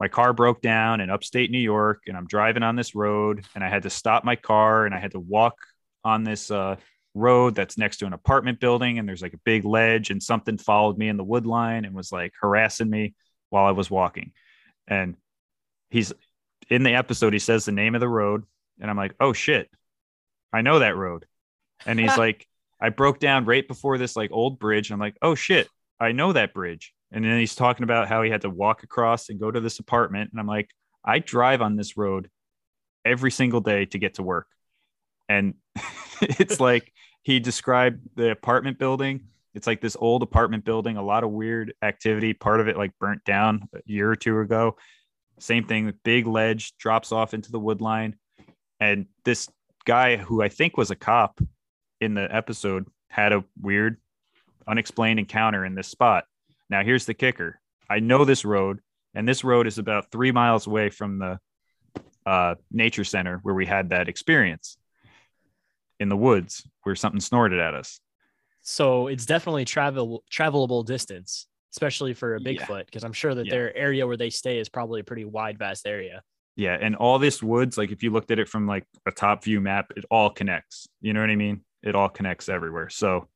my 0.00 0.08
car 0.08 0.32
broke 0.32 0.60
down 0.60 1.00
in 1.00 1.10
upstate 1.10 1.50
New 1.50 1.58
York, 1.58 2.02
and 2.06 2.16
I'm 2.16 2.26
driving 2.26 2.62
on 2.62 2.76
this 2.76 2.94
road, 2.94 3.44
and 3.54 3.62
I 3.62 3.68
had 3.68 3.84
to 3.84 3.90
stop 3.90 4.24
my 4.24 4.36
car, 4.36 4.86
and 4.86 4.94
I 4.94 4.98
had 4.98 5.12
to 5.12 5.20
walk 5.20 5.54
on 6.04 6.24
this 6.24 6.50
uh, 6.50 6.76
road 7.16 7.54
that's 7.54 7.78
next 7.78 7.96
to 7.96 8.06
an 8.06 8.12
apartment 8.12 8.60
building 8.60 8.98
and 8.98 9.08
there's 9.08 9.22
like 9.22 9.32
a 9.32 9.40
big 9.44 9.64
ledge 9.64 10.10
and 10.10 10.22
something 10.22 10.58
followed 10.58 10.98
me 10.98 11.08
in 11.08 11.16
the 11.16 11.24
wood 11.24 11.46
line 11.46 11.86
and 11.86 11.94
was 11.94 12.12
like 12.12 12.32
harassing 12.40 12.90
me 12.90 13.14
while 13.48 13.64
I 13.64 13.70
was 13.70 13.90
walking. 13.90 14.32
And 14.86 15.16
he's 15.88 16.12
in 16.68 16.82
the 16.82 16.94
episode, 16.94 17.32
he 17.32 17.38
says 17.38 17.64
the 17.64 17.72
name 17.72 17.94
of 17.94 18.00
the 18.00 18.08
road, 18.08 18.44
and 18.80 18.90
I'm 18.90 18.96
like, 18.96 19.14
oh 19.20 19.32
shit, 19.32 19.70
I 20.52 20.62
know 20.62 20.78
that 20.78 20.96
road. 20.96 21.26
And 21.84 21.98
he's 21.98 22.16
like, 22.18 22.46
I 22.80 22.90
broke 22.90 23.18
down 23.18 23.44
right 23.44 23.66
before 23.66 23.98
this 23.98 24.16
like 24.16 24.30
old 24.32 24.58
bridge. 24.58 24.90
I'm 24.90 25.00
like, 25.00 25.16
oh 25.22 25.34
shit, 25.34 25.68
I 26.00 26.12
know 26.12 26.32
that 26.32 26.54
bridge. 26.54 26.92
And 27.12 27.24
then 27.24 27.38
he's 27.38 27.54
talking 27.54 27.84
about 27.84 28.08
how 28.08 28.22
he 28.22 28.30
had 28.30 28.42
to 28.42 28.50
walk 28.50 28.82
across 28.82 29.28
and 29.28 29.40
go 29.40 29.50
to 29.50 29.60
this 29.60 29.78
apartment. 29.78 30.30
And 30.32 30.40
I'm 30.40 30.46
like, 30.46 30.70
I 31.04 31.20
drive 31.20 31.62
on 31.62 31.76
this 31.76 31.96
road 31.96 32.28
every 33.04 33.30
single 33.30 33.60
day 33.60 33.86
to 33.86 33.98
get 33.98 34.14
to 34.14 34.22
work. 34.22 34.48
And 35.28 35.54
it's 36.20 36.60
like 36.60 36.92
he 37.22 37.40
described 37.40 38.00
the 38.16 38.30
apartment 38.30 38.78
building. 38.78 39.28
It's 39.54 39.66
like 39.66 39.80
this 39.80 39.96
old 39.98 40.22
apartment 40.22 40.64
building, 40.64 40.96
a 40.96 41.02
lot 41.02 41.24
of 41.24 41.30
weird 41.30 41.72
activity. 41.80 42.34
Part 42.34 42.60
of 42.60 42.68
it 42.68 42.76
like 42.76 42.92
burnt 43.00 43.24
down 43.24 43.68
a 43.74 43.80
year 43.86 44.10
or 44.10 44.16
two 44.16 44.40
ago. 44.40 44.76
Same 45.38 45.64
thing, 45.64 45.92
big 46.04 46.26
ledge 46.26 46.76
drops 46.78 47.12
off 47.12 47.34
into 47.34 47.52
the 47.52 47.60
wood 47.60 47.80
line. 47.80 48.16
And 48.80 49.06
this 49.24 49.48
guy 49.84 50.16
who 50.16 50.42
I 50.42 50.48
think 50.48 50.76
was 50.76 50.90
a 50.90 50.96
cop 50.96 51.40
in 52.00 52.14
the 52.14 52.34
episode 52.34 52.86
had 53.08 53.32
a 53.32 53.44
weird, 53.60 53.98
unexplained 54.66 55.18
encounter 55.18 55.64
in 55.64 55.74
this 55.74 55.88
spot. 55.88 56.24
Now, 56.68 56.82
here's 56.82 57.06
the 57.06 57.14
kicker 57.14 57.60
I 57.88 58.00
know 58.00 58.24
this 58.24 58.44
road, 58.44 58.80
and 59.14 59.28
this 59.28 59.44
road 59.44 59.66
is 59.66 59.78
about 59.78 60.10
three 60.10 60.32
miles 60.32 60.66
away 60.66 60.90
from 60.90 61.18
the 61.18 61.38
uh, 62.26 62.56
nature 62.70 63.04
center 63.04 63.38
where 63.42 63.54
we 63.54 63.66
had 63.66 63.90
that 63.90 64.08
experience 64.08 64.76
in 66.00 66.08
the 66.08 66.16
woods 66.16 66.66
where 66.82 66.94
something 66.94 67.20
snorted 67.20 67.60
at 67.60 67.74
us. 67.74 68.00
So 68.62 69.06
it's 69.06 69.26
definitely 69.26 69.64
travel 69.64 70.24
travelable 70.30 70.84
distance, 70.84 71.46
especially 71.76 72.14
for 72.14 72.36
a 72.36 72.40
Bigfoot, 72.40 72.86
because 72.86 73.04
I'm 73.04 73.12
sure 73.12 73.34
that 73.34 73.46
Yeah. 73.46 73.50
their 73.50 73.76
area 73.76 74.06
where 74.06 74.16
they 74.16 74.30
stay 74.30 74.58
is 74.58 74.68
probably 74.68 75.00
a 75.00 75.04
pretty 75.04 75.26
wide, 75.26 75.58
vast 75.58 75.86
area. 75.86 76.22
Yeah, 76.56 76.78
and 76.80 76.96
all 76.96 77.18
this 77.18 77.42
woods, 77.42 77.76
like 77.76 77.90
if 77.90 78.02
you 78.02 78.10
looked 78.10 78.30
at 78.30 78.38
it 78.38 78.48
from 78.48 78.66
like 78.66 78.86
a 79.04 79.12
top 79.12 79.44
view 79.44 79.60
map, 79.60 79.92
it 79.94 80.06
all 80.10 80.30
connects. 80.30 80.88
You 81.02 81.12
know 81.12 81.20
what 81.20 81.28
I 81.28 81.36
mean? 81.36 81.60
It 81.82 81.94
all 81.94 82.08
connects 82.08 82.48
everywhere. 82.48 82.88
So 82.88 83.28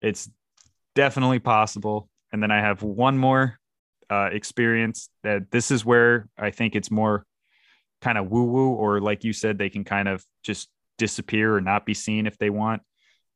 it's 0.00 0.30
definitely 0.94 1.40
possible. 1.40 2.08
And 2.32 2.40
then 2.40 2.52
I 2.52 2.60
have 2.60 2.84
one 2.84 3.18
more 3.18 3.58
uh, 4.08 4.28
experience 4.30 5.08
that 5.24 5.50
this 5.50 5.72
is 5.72 5.84
where 5.84 6.28
I 6.38 6.52
think 6.52 6.76
it's 6.76 6.92
more 6.92 7.26
kind 8.00 8.16
of 8.16 8.30
woo 8.30 8.44
woo, 8.44 8.74
or 8.74 9.00
like 9.00 9.24
you 9.24 9.32
said, 9.32 9.58
they 9.58 9.70
can 9.70 9.82
kind 9.82 10.06
of 10.06 10.24
just 10.44 10.68
disappear 10.98 11.56
or 11.56 11.60
not 11.60 11.84
be 11.84 11.94
seen 11.94 12.28
if 12.28 12.38
they 12.38 12.50
want. 12.50 12.82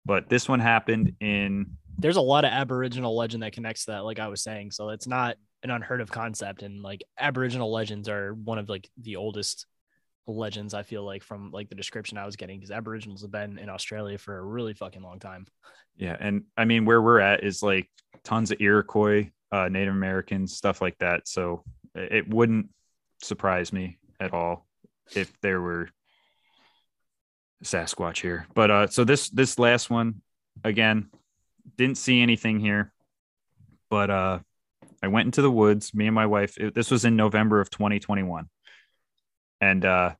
But 0.07 0.29
this 0.29 0.49
one 0.49 0.61
happened 0.61 1.17
in 1.21 1.79
There's 2.01 2.17
a 2.17 2.21
lot 2.21 2.45
of 2.45 2.51
Aboriginal 2.51 3.17
legend 3.17 3.43
that 3.43 3.53
connects 3.53 3.85
to 3.85 3.93
that, 3.93 4.05
like 4.05 4.19
I 4.19 4.29
was 4.29 4.43
saying. 4.43 4.71
So 4.73 4.89
it's 4.91 5.07
not 5.07 5.37
an 5.63 5.71
unheard 5.71 6.01
of 6.01 6.11
concept. 6.11 6.63
And 6.63 6.83
like 6.83 7.03
Aboriginal 7.19 7.71
legends 7.71 8.09
are 8.09 8.35
one 8.35 8.59
of 8.59 8.69
like 8.69 8.89
the 9.01 9.17
oldest 9.17 9.67
legends, 10.27 10.75
I 10.75 10.83
feel 10.83 11.05
like, 11.05 11.23
from 11.23 11.51
like 11.51 11.69
the 11.69 11.75
description 11.75 12.19
I 12.19 12.27
was 12.27 12.37
getting, 12.37 12.59
because 12.59 12.71
Aboriginals 12.71 13.23
have 13.23 13.31
been 13.31 13.59
in 13.59 13.69
Australia 13.69 14.19
for 14.19 14.39
a 14.39 14.43
really 14.43 14.75
fucking 14.75 15.03
long 15.03 15.19
time. 15.19 15.47
Yeah, 15.97 16.17
and 16.19 16.45
I 16.57 16.65
mean 16.65 16.85
where 16.85 17.03
we're 17.03 17.21
at 17.21 17.45
is 17.45 17.63
like 17.63 17.91
tons 18.25 18.51
of 18.51 18.61
Iroquois, 18.61 19.31
uh, 19.53 19.69
Native 19.69 19.95
Americans, 19.95 20.57
stuff 20.57 20.81
like 20.81 20.97
that. 20.99 21.29
So 21.29 21.65
it 21.95 22.29
wouldn't 22.29 22.71
surprise 23.23 23.73
me 23.73 23.99
at 24.19 24.33
all 24.33 24.67
if 25.15 25.33
there 25.41 25.61
were 25.61 25.91
Sasquatch 27.65 28.23
here. 28.23 28.47
But 28.55 28.71
uh, 28.71 28.87
so 28.87 29.05
this 29.05 29.29
this 29.29 29.59
last 29.59 29.91
one 29.91 30.23
again 30.65 31.11
didn't 31.77 31.99
see 31.99 32.21
anything 32.21 32.61
here, 32.61 32.93
but 33.91 34.11
uh, 34.11 34.39
I 35.03 35.09
went 35.09 35.27
into 35.27 35.43
the 35.43 35.51
woods. 35.51 35.95
Me 35.95 36.07
and 36.07 36.15
my 36.15 36.27
wife. 36.27 36.57
It, 36.59 36.75
this 36.75 36.91
was 36.91 37.05
in 37.05 37.17
November 37.17 37.61
of 37.61 37.71
2021, 37.71 38.49
and 39.61 39.85
uh, 39.85 40.13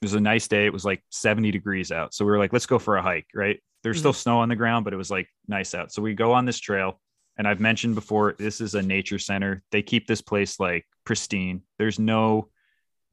it 0.00 0.04
was 0.04 0.14
a 0.14 0.20
nice 0.20 0.48
day. 0.48 0.66
It 0.66 0.72
was 0.72 0.84
like 0.84 1.02
70 1.10 1.50
degrees 1.50 1.92
out. 1.92 2.14
So 2.14 2.24
we 2.24 2.30
were 2.30 2.38
like, 2.38 2.52
let's 2.52 2.66
go 2.66 2.78
for 2.78 2.96
a 2.96 3.02
hike, 3.02 3.26
right? 3.34 3.60
There's 3.82 3.98
still 3.98 4.12
snow 4.12 4.38
on 4.40 4.48
the 4.48 4.56
ground, 4.56 4.84
but 4.84 4.92
it 4.92 4.96
was 4.96 5.10
like 5.10 5.28
nice 5.48 5.74
out. 5.74 5.92
So 5.92 6.02
we 6.02 6.14
go 6.14 6.32
on 6.32 6.44
this 6.44 6.58
trail. 6.58 7.00
And 7.38 7.48
I've 7.48 7.60
mentioned 7.60 7.94
before, 7.94 8.34
this 8.38 8.60
is 8.60 8.74
a 8.74 8.82
nature 8.82 9.18
center. 9.18 9.62
They 9.72 9.80
keep 9.80 10.06
this 10.06 10.20
place 10.20 10.60
like 10.60 10.86
pristine. 11.04 11.62
There's 11.78 11.98
no 11.98 12.48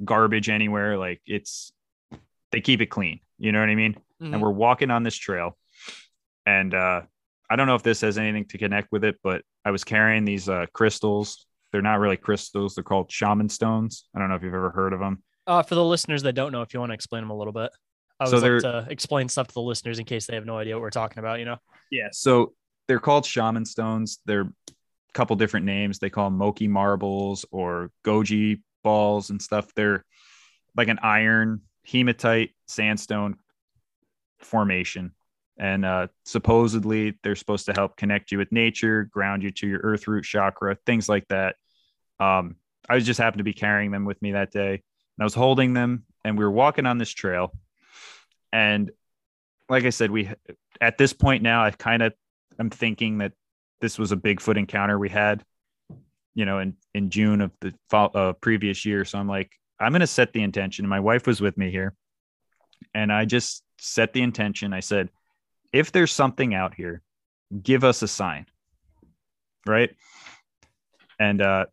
garbage 0.03 0.49
anywhere. 0.49 0.97
Like 0.97 1.21
it's, 1.25 1.71
they 2.51 2.59
keep 2.59 2.81
it 2.81 2.87
clean. 2.87 3.21
You 3.39 3.53
know 3.53 3.61
what 3.61 3.69
I 3.69 3.75
mean? 3.75 3.93
Mhm. 4.21 4.33
And 4.33 4.41
we're 4.41 4.51
walking 4.51 4.91
on 4.91 5.03
this 5.03 5.15
trail. 5.15 5.57
And 6.47 6.73
uh, 6.73 7.01
I 7.49 7.55
don't 7.57 7.67
know 7.67 7.75
if 7.75 7.83
this 7.83 7.99
has 8.01 8.17
anything 8.17 8.45
to 8.45 8.57
connect 8.57 8.93
with 8.93 9.03
it, 9.03 9.17
but 9.21 9.41
I 9.65 9.71
was 9.71 9.83
carrying 9.83 10.23
these 10.23 10.47
uh, 10.47 10.65
crystals. 10.71 11.45
They're 11.73 11.81
not 11.81 11.99
really 11.99 12.15
crystals. 12.15 12.73
They're 12.73 12.85
called 12.85 13.11
shaman 13.11 13.49
stones. 13.49 14.05
I 14.15 14.19
don't 14.19 14.29
know 14.29 14.35
if 14.35 14.43
you've 14.43 14.53
ever 14.53 14.71
heard 14.71 14.93
of 14.93 15.01
them. 15.01 15.21
Uh, 15.45 15.61
for 15.61 15.75
the 15.75 15.83
listeners 15.83 16.23
that 16.23 16.33
don't 16.33 16.53
know, 16.53 16.61
if 16.61 16.73
you 16.73 16.79
want 16.79 16.91
to 16.91 16.93
explain 16.93 17.21
them 17.21 17.31
a 17.31 17.37
little 17.37 17.51
bit, 17.51 17.69
I 18.21 18.25
So 18.25 18.41
would 18.41 18.53
like 18.53 18.61
to 18.61 18.87
explain 18.89 19.27
stuff 19.27 19.49
to 19.49 19.53
the 19.55 19.61
listeners 19.61 19.99
in 19.99 20.05
case 20.05 20.25
they 20.25 20.35
have 20.35 20.45
no 20.45 20.57
idea 20.57 20.75
what 20.75 20.81
we're 20.81 20.89
talking 20.89 21.19
about. 21.19 21.39
You 21.39 21.45
know, 21.45 21.57
Yeah. 21.91 22.07
So 22.13 22.53
they're 22.87 22.99
called 22.99 23.25
shaman 23.25 23.65
stones. 23.65 24.19
They're 24.25 24.41
a 24.69 24.73
couple 25.13 25.35
different 25.35 25.65
names. 25.65 25.99
They 25.99 26.09
call 26.09 26.29
them 26.29 26.37
Moki 26.37 26.69
marbles 26.69 27.45
or 27.51 27.91
Goji 28.05 28.61
balls 28.85 29.31
and 29.31 29.41
stuff. 29.41 29.73
They're 29.75 30.05
like 30.77 30.87
an 30.87 30.99
iron 31.03 31.63
hematite 31.85 32.51
sandstone 32.67 33.35
formation. 34.39 35.11
And 35.59 35.85
uh, 35.85 36.07
supposedly 36.23 37.17
they're 37.23 37.35
supposed 37.35 37.65
to 37.65 37.73
help 37.73 37.97
connect 37.97 38.31
you 38.31 38.37
with 38.37 38.51
nature, 38.51 39.05
ground 39.05 39.43
you 39.43 39.51
to 39.51 39.67
your 39.67 39.79
earth 39.83 40.07
root 40.07 40.23
chakra, 40.23 40.77
things 40.85 41.09
like 41.09 41.27
that. 41.29 41.55
Um, 42.19 42.55
I 42.87 42.95
was 42.95 43.05
just 43.05 43.19
happened 43.19 43.39
to 43.39 43.43
be 43.43 43.53
carrying 43.53 43.91
them 43.91 44.05
with 44.05 44.21
me 44.21 44.33
that 44.33 44.51
day. 44.51 44.71
And 44.71 45.21
I 45.21 45.23
was 45.23 45.33
holding 45.33 45.73
them 45.73 46.05
and 46.23 46.37
we 46.37 46.45
were 46.45 46.51
walking 46.51 46.85
on 46.85 46.97
this 46.97 47.09
trail. 47.09 47.53
And 48.53 48.91
like 49.69 49.85
I 49.85 49.89
said, 49.89 50.11
we 50.11 50.29
at 50.79 50.97
this 50.97 51.13
point 51.13 51.43
now, 51.43 51.63
I 51.63 51.71
kind 51.71 52.03
of 52.03 52.13
I'm 52.59 52.69
thinking 52.69 53.19
that 53.19 53.33
this 53.81 53.99
was 53.99 54.11
a 54.11 54.17
Bigfoot 54.17 54.57
encounter 54.57 54.97
we 54.97 55.09
had, 55.09 55.43
you 56.35 56.45
know, 56.45 56.59
in 56.59 56.75
in 56.93 57.09
June 57.09 57.41
of 57.41 57.51
the 57.61 57.73
uh, 57.91 58.33
previous 58.33 58.85
year. 58.85 59.05
So 59.05 59.19
I'm 59.19 59.27
like, 59.27 59.51
I'm 59.79 59.91
gonna 59.91 60.07
set 60.07 60.33
the 60.33 60.43
intention. 60.43 60.87
My 60.87 60.99
wife 60.99 61.27
was 61.27 61.41
with 61.41 61.57
me 61.57 61.71
here, 61.71 61.95
and 62.93 63.11
I 63.11 63.25
just 63.25 63.63
set 63.79 64.13
the 64.13 64.21
intention. 64.21 64.73
I 64.73 64.79
said, 64.79 65.09
if 65.73 65.91
there's 65.91 66.11
something 66.11 66.53
out 66.53 66.73
here, 66.73 67.01
give 67.63 67.83
us 67.83 68.01
a 68.01 68.07
sign, 68.07 68.45
right? 69.65 69.89
And 71.19 71.41
uh, 71.41 71.65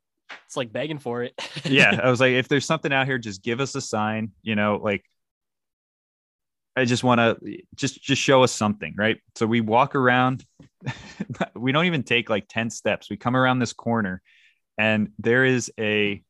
it's 0.47 0.57
like 0.57 0.73
begging 0.73 0.99
for 0.99 1.23
it. 1.23 1.35
yeah, 1.65 2.01
I 2.03 2.11
was 2.11 2.21
like, 2.21 2.33
if 2.33 2.49
there's 2.49 2.65
something 2.67 2.93
out 2.93 3.07
here, 3.07 3.19
just 3.19 3.43
give 3.43 3.61
us 3.61 3.75
a 3.75 3.81
sign. 3.81 4.33
You 4.43 4.57
know, 4.57 4.81
like 4.83 5.05
I 6.77 6.85
just 6.85 7.05
want 7.05 7.21
to 7.21 7.59
just 7.77 8.03
just 8.03 8.21
show 8.21 8.43
us 8.43 8.53
something, 8.53 8.95
right? 8.97 9.21
So 9.37 9.47
we 9.47 9.61
walk 9.61 9.95
around. 9.95 10.45
we 11.55 11.73
don't 11.73 11.87
even 11.87 12.03
take 12.03 12.29
like 12.31 12.47
ten 12.49 12.71
steps. 12.71 13.09
We 13.11 13.17
come 13.17 13.37
around 13.37 13.59
this 13.59 13.73
corner, 13.73 14.23
and 14.79 15.11
there 15.19 15.45
is 15.45 15.71
a 15.79 16.23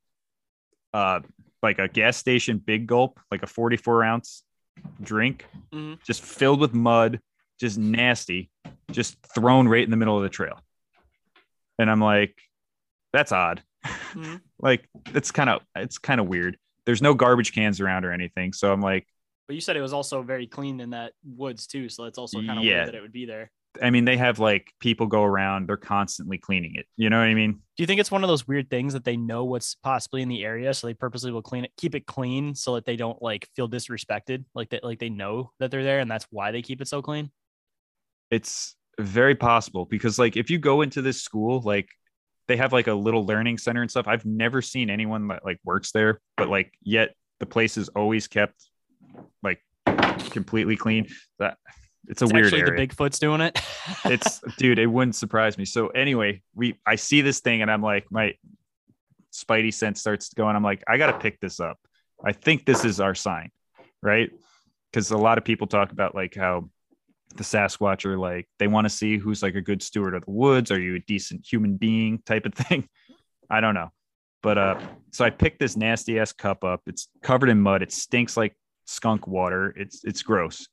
uh 0.92 1.20
like 1.62 1.78
a 1.78 1.88
gas 1.88 2.16
station 2.18 2.58
big 2.58 2.86
gulp, 2.86 3.18
like 3.30 3.42
a 3.42 3.46
44 3.46 4.04
ounce 4.04 4.42
drink, 5.02 5.46
Mhm. 5.72 5.98
just 6.04 6.22
filled 6.22 6.60
with 6.60 6.74
mud, 6.74 7.20
just 7.60 7.78
nasty, 7.78 8.50
just 8.90 9.16
thrown 9.34 9.68
right 9.68 9.84
in 9.84 9.90
the 9.90 9.96
middle 9.96 10.16
of 10.16 10.22
the 10.22 10.28
trail. 10.28 10.60
And 11.78 11.90
I'm 11.90 12.00
like, 12.00 12.36
that's 13.12 13.32
odd. 13.32 13.62
Mhm. 13.84 14.40
like 14.60 14.88
it's 15.14 15.30
kind 15.30 15.50
of 15.50 15.62
it's 15.74 15.98
kind 15.98 16.20
of 16.20 16.26
weird. 16.28 16.56
There's 16.86 17.02
no 17.02 17.14
garbage 17.14 17.52
cans 17.54 17.80
around 17.80 18.04
or 18.04 18.12
anything. 18.12 18.52
So 18.52 18.72
I'm 18.72 18.80
like, 18.80 19.06
But 19.48 19.54
you 19.54 19.60
said 19.60 19.76
it 19.76 19.80
was 19.82 19.92
also 19.92 20.22
very 20.22 20.46
clean 20.46 20.80
in 20.80 20.90
that 20.90 21.12
woods 21.24 21.66
too, 21.66 21.88
so 21.88 22.04
that's 22.04 22.18
also 22.18 22.40
kind 22.40 22.58
of 22.58 22.64
Yeah. 22.64 22.76
weird 22.76 22.88
that 22.88 22.94
it 22.94 23.02
would 23.02 23.12
be 23.12 23.26
there. 23.26 23.50
I 23.82 23.90
mean, 23.90 24.04
they 24.04 24.16
have 24.16 24.38
like 24.38 24.72
people 24.78 25.06
go 25.08 25.24
around, 25.24 25.68
they're 25.68 25.76
constantly 25.76 26.38
cleaning 26.38 26.76
it. 26.76 26.86
You 26.96 27.10
know 27.10 27.18
what 27.18 27.26
I 27.26 27.34
mean? 27.34 27.54
Do 27.54 27.82
you 27.82 27.86
think 27.88 28.00
it's 28.00 28.10
one 28.10 28.22
of 28.22 28.28
those 28.28 28.46
weird 28.46 28.70
things 28.70 28.92
that 28.92 29.04
they 29.04 29.16
know 29.16 29.44
what's 29.44 29.74
possibly 29.74 30.22
in 30.22 30.28
the 30.28 30.44
area, 30.44 30.72
so 30.72 30.86
they 30.86 30.94
purposely 30.94 31.32
will 31.32 31.42
clean 31.42 31.64
it, 31.64 31.72
keep 31.76 31.96
it 31.96 32.06
clean, 32.06 32.54
so 32.54 32.76
that 32.76 32.84
they 32.84 32.94
don't 32.94 33.20
like 33.20 33.48
feel 33.56 33.68
disrespected, 33.68 34.44
like 34.54 34.70
that, 34.70 34.84
like 34.84 35.00
they 35.00 35.08
know 35.10 35.50
that 35.58 35.72
they're 35.72 35.82
there, 35.82 35.98
and 35.98 36.08
that's 36.08 36.26
why 36.30 36.52
they 36.52 36.62
keep 36.62 36.80
it 36.80 36.86
so 36.88 37.02
clean. 37.02 37.32
It's 38.34 38.74
very 38.98 39.34
possible 39.34 39.84
because 39.84 40.18
like 40.18 40.36
if 40.36 40.50
you 40.50 40.58
go 40.58 40.82
into 40.82 41.02
this 41.02 41.22
school, 41.22 41.60
like 41.60 41.88
they 42.46 42.56
have 42.56 42.72
like 42.72 42.86
a 42.86 42.94
little 42.94 43.24
learning 43.24 43.58
center 43.58 43.80
and 43.82 43.90
stuff. 43.90 44.06
I've 44.06 44.24
never 44.24 44.60
seen 44.60 44.90
anyone 44.90 45.28
that 45.28 45.44
like 45.44 45.58
works 45.64 45.92
there, 45.92 46.20
but 46.36 46.48
like 46.48 46.72
yet 46.82 47.14
the 47.40 47.46
place 47.46 47.76
is 47.76 47.88
always 47.90 48.28
kept 48.28 48.68
like 49.42 49.60
completely 50.30 50.76
clean. 50.76 51.08
That 51.38 51.56
it's 52.06 52.22
a 52.22 52.26
It's 52.26 52.32
weird 52.32 52.46
actually 52.46 52.60
area. 52.62 52.86
the 52.86 52.94
Bigfoot's 52.94 53.18
doing 53.18 53.40
it. 53.40 53.58
it's 54.04 54.40
dude, 54.58 54.78
it 54.78 54.86
wouldn't 54.86 55.14
surprise 55.14 55.56
me. 55.56 55.64
So 55.64 55.88
anyway, 55.88 56.42
we 56.54 56.78
I 56.86 56.96
see 56.96 57.22
this 57.22 57.40
thing 57.40 57.62
and 57.62 57.70
I'm 57.70 57.82
like, 57.82 58.06
my 58.10 58.34
spidey 59.32 59.72
sense 59.72 60.00
starts 60.00 60.32
going. 60.34 60.54
I'm 60.54 60.62
like, 60.62 60.82
I 60.86 60.98
gotta 60.98 61.18
pick 61.18 61.40
this 61.40 61.60
up. 61.60 61.78
I 62.24 62.32
think 62.32 62.66
this 62.66 62.84
is 62.84 63.00
our 63.00 63.14
sign, 63.14 63.50
right? 64.02 64.30
Because 64.90 65.10
a 65.10 65.18
lot 65.18 65.38
of 65.38 65.44
people 65.44 65.66
talk 65.66 65.92
about 65.92 66.14
like 66.14 66.34
how 66.34 66.68
the 67.36 67.44
Sasquatch 67.44 68.04
are 68.04 68.18
like 68.18 68.48
they 68.58 68.68
want 68.68 68.84
to 68.84 68.90
see 68.90 69.18
who's 69.18 69.42
like 69.42 69.54
a 69.54 69.60
good 69.60 69.82
steward 69.82 70.14
of 70.14 70.24
the 70.24 70.30
woods. 70.30 70.70
Are 70.70 70.80
you 70.80 70.96
a 70.96 71.00
decent 71.00 71.46
human 71.46 71.76
being 71.76 72.20
type 72.24 72.46
of 72.46 72.54
thing? 72.54 72.88
I 73.50 73.60
don't 73.60 73.74
know. 73.74 73.90
But 74.42 74.58
uh, 74.58 74.80
so 75.10 75.24
I 75.24 75.30
picked 75.30 75.58
this 75.58 75.76
nasty 75.76 76.18
ass 76.18 76.32
cup 76.32 76.64
up. 76.64 76.82
It's 76.86 77.08
covered 77.22 77.48
in 77.48 77.60
mud. 77.60 77.82
It 77.82 77.92
stinks 77.92 78.36
like 78.36 78.54
skunk 78.84 79.26
water. 79.26 79.74
It's 79.76 80.04
it's 80.04 80.22
gross, 80.22 80.68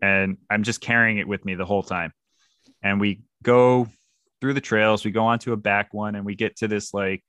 and 0.00 0.38
I'm 0.48 0.62
just 0.62 0.80
carrying 0.80 1.18
it 1.18 1.28
with 1.28 1.44
me 1.44 1.54
the 1.54 1.66
whole 1.66 1.82
time. 1.82 2.12
And 2.82 2.98
we 2.98 3.22
go 3.42 3.88
through 4.40 4.54
the 4.54 4.60
trails. 4.60 5.04
We 5.04 5.10
go 5.10 5.26
onto 5.26 5.52
a 5.52 5.56
back 5.56 5.92
one, 5.92 6.14
and 6.14 6.24
we 6.24 6.34
get 6.34 6.56
to 6.56 6.68
this 6.68 6.94
like 6.94 7.22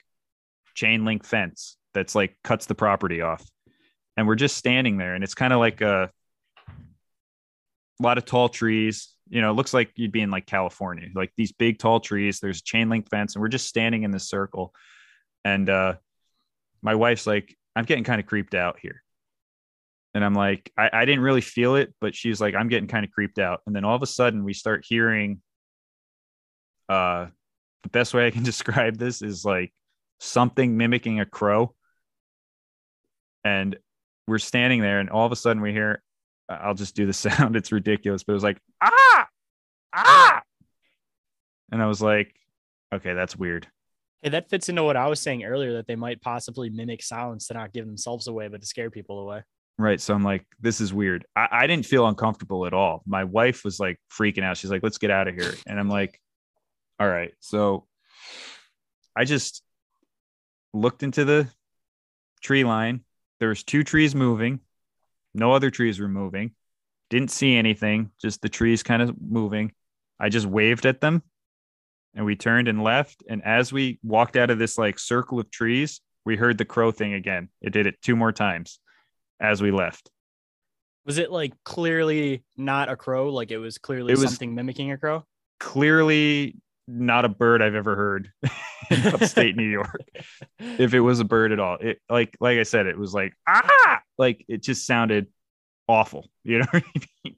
chain 0.76 1.04
link 1.04 1.26
fence 1.26 1.78
that's 1.94 2.16
like 2.16 2.38
cuts 2.44 2.68
the 2.68 2.76
property 2.76 3.22
off. 3.22 3.46
And 4.16 4.28
we're 4.28 4.36
just 4.36 4.58
standing 4.58 4.98
there, 4.98 5.14
and 5.14 5.24
it's 5.24 5.36
kind 5.36 5.52
of 5.52 5.60
like 5.60 5.82
a, 5.82 6.10
a 8.02 8.08
lot 8.08 8.18
of 8.18 8.26
tall 8.26 8.50
trees. 8.50 9.10
You 9.30 9.42
know, 9.42 9.52
it 9.52 9.54
looks 9.54 9.74
like 9.74 9.92
you'd 9.96 10.12
be 10.12 10.22
in 10.22 10.32
like 10.32 10.46
California, 10.46 11.08
like 11.16 11.32
these 11.38 11.52
big 11.52 11.80
tall 11.80 12.00
trees. 12.00 12.40
There's 12.40 12.60
a 12.60 12.64
chain 12.64 12.90
link 12.90 13.10
fence, 13.10 13.36
and 13.36 13.42
we're 13.42 13.48
just 13.48 13.68
standing 13.68 14.04
in 14.04 14.12
this 14.12 14.28
circle 14.28 14.74
and 15.44 15.70
uh, 15.70 15.96
my 16.82 16.96
wife's 16.96 17.28
like, 17.28 17.56
I'm 17.76 17.86
getting 17.86 18.04
kind 18.04 18.20
of 18.20 18.28
creeped 18.28 18.56
out 18.56 18.78
here. 18.80 19.04
And 20.14 20.26
I'm 20.26 20.34
like, 20.34 20.72
I, 20.78 20.90
I 20.92 21.06
didn't 21.06 21.24
really 21.24 21.42
feel 21.42 21.76
it, 21.76 21.94
but 22.02 22.16
she's 22.16 22.42
like, 22.42 22.54
I'm 22.54 22.68
getting 22.68 22.88
kind 22.88 23.06
of 23.06 23.12
creeped 23.12 23.40
out. 23.40 23.62
And 23.66 23.76
then 23.76 23.86
all 23.86 23.96
of 23.96 24.02
a 24.02 24.08
sudden 24.08 24.44
we 24.44 24.54
start 24.54 24.86
hearing 24.88 25.42
uh 26.90 27.28
the 27.84 27.90
best 27.90 28.14
way 28.14 28.28
I 28.28 28.32
can 28.32 28.44
describe 28.52 28.98
this 28.98 29.22
is 29.22 29.46
like 29.46 29.74
something 30.20 30.78
mimicking 30.78 31.20
a 31.20 31.26
crow. 31.26 31.74
And 33.44 33.78
we're 34.28 34.38
standing 34.38 34.82
there, 34.82 35.00
and 35.00 35.10
all 35.10 35.26
of 35.26 35.32
a 35.32 35.36
sudden 35.36 35.64
we 35.64 35.72
hear, 35.72 36.04
I'll 36.62 36.74
just 36.74 36.96
do 36.96 37.06
the 37.06 37.14
sound. 37.28 37.56
It's 37.56 37.72
ridiculous, 37.72 38.24
but 38.24 38.34
it 38.34 38.36
was 38.36 38.44
like, 38.44 38.60
ah, 38.82 39.28
ah. 39.94 40.42
And 41.72 41.82
I 41.82 41.88
was 41.88 42.02
like, 42.02 42.36
okay, 42.94 43.14
that's 43.14 43.36
weird. 43.36 43.68
Hey, 44.22 44.30
that 44.30 44.50
fits 44.50 44.70
into 44.70 44.84
what 44.84 44.98
I 44.98 45.08
was 45.08 45.20
saying 45.20 45.44
earlier 45.44 45.74
that 45.74 45.88
they 45.88 45.96
might 45.96 46.22
possibly 46.22 46.70
mimic 46.70 47.02
sounds 47.02 47.48
to 47.48 47.54
not 47.54 47.74
give 47.74 47.86
themselves 47.86 48.28
away, 48.28 48.50
but 48.50 48.62
to 48.62 48.68
scare 48.68 48.92
people 48.92 49.20
away. 49.20 49.42
Right. 49.78 50.00
So 50.00 50.14
I'm 50.14 50.24
like, 50.24 50.46
this 50.60 50.80
is 50.80 50.94
weird. 50.94 51.26
I, 51.36 51.48
I 51.52 51.68
didn't 51.68 51.88
feel 51.88 52.06
uncomfortable 52.06 52.68
at 52.68 52.74
all. 52.74 53.02
My 53.08 53.24
wife 53.24 53.64
was 53.64 53.80
like 53.80 54.00
freaking 54.12 54.44
out. 54.44 54.58
She's 54.58 54.70
like, 54.70 54.84
let's 54.84 55.00
get 55.00 55.10
out 55.10 55.28
of 55.28 55.36
here. 55.36 55.54
And 55.66 55.80
I'm 55.80 55.90
like, 55.90 56.20
all 57.00 57.08
right. 57.08 57.34
So 57.40 57.88
I 59.16 59.24
just 59.24 59.64
looked 60.74 61.02
into 61.02 61.26
the 61.26 61.48
tree 62.42 62.64
line. 62.64 63.02
There 63.40 63.50
was 63.50 63.64
two 63.64 63.84
trees 63.84 64.14
moving. 64.14 64.60
No 65.34 65.54
other 65.54 65.70
trees 65.70 66.00
were 66.00 66.08
moving. 66.08 66.52
Didn't 67.10 67.32
see 67.32 67.56
anything, 67.56 68.12
just 68.22 68.42
the 68.42 68.50
trees 68.50 68.84
kind 68.84 69.02
of 69.02 69.16
moving. 69.22 69.74
I 70.20 70.30
just 70.30 70.46
waved 70.46 70.86
at 70.86 71.02
them 71.02 71.24
and 72.14 72.26
we 72.26 72.36
turned 72.36 72.68
and 72.68 72.84
left. 72.84 73.24
And 73.28 73.44
as 73.44 73.74
we 73.74 74.00
walked 74.04 74.36
out 74.36 74.50
of 74.50 74.60
this 74.60 74.78
like 74.78 75.00
circle 75.00 75.40
of 75.40 75.50
trees, 75.52 76.02
we 76.26 76.36
heard 76.36 76.58
the 76.58 76.66
crow 76.66 76.92
thing 76.92 77.14
again. 77.14 77.50
It 77.62 77.72
did 77.72 77.88
it 77.88 78.02
two 78.02 78.16
more 78.16 78.32
times 78.32 78.80
as 79.40 79.62
we 79.62 79.72
left. 79.72 80.10
Was 81.06 81.18
it 81.18 81.32
like 81.32 81.54
clearly 81.64 82.44
not 82.58 82.90
a 82.90 82.96
crow? 82.96 83.30
Like 83.34 83.52
it 83.52 83.58
was 83.58 83.78
clearly 83.78 84.14
it 84.14 84.20
was 84.20 84.30
something 84.30 84.54
mimicking 84.54 84.92
a 84.92 84.98
crow? 84.98 85.26
Clearly 85.60 86.56
not 86.88 87.26
a 87.26 87.30
bird 87.30 87.62
I've 87.62 87.76
ever 87.76 87.96
heard 87.96 88.32
in 88.90 89.08
upstate 89.08 89.56
New 89.56 89.70
York. 89.70 90.02
If 90.78 90.94
it 90.94 91.00
was 91.00 91.20
a 91.20 91.26
bird 91.26 91.52
at 91.52 91.60
all, 91.60 91.78
it 91.82 92.00
like 92.10 92.38
like 92.40 92.60
I 92.60 92.64
said, 92.64 92.86
it 92.86 92.98
was 92.98 93.14
like 93.14 93.34
ah, 93.48 94.02
like 94.18 94.46
it 94.48 94.62
just 94.62 94.86
sounded 94.86 95.28
awful. 95.88 96.30
You 96.44 96.60
know 96.60 96.66
what 96.72 96.84
I 96.84 97.02
mean? 97.26 97.36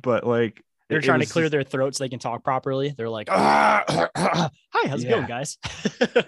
But 0.00 0.26
like 0.26 0.62
they're 0.88 1.00
trying 1.00 1.20
to 1.20 1.26
clear 1.26 1.46
just... 1.46 1.52
their 1.52 1.62
throat 1.64 1.96
so 1.96 2.04
they 2.04 2.08
can 2.08 2.20
talk 2.20 2.44
properly. 2.44 2.94
They're 2.96 3.08
like, 3.08 3.28
ah, 3.30 3.84
hi, 4.16 4.88
how's 4.88 5.02
yeah. 5.02 5.10
it 5.10 5.12
going, 5.12 5.26
guys? 5.26 5.58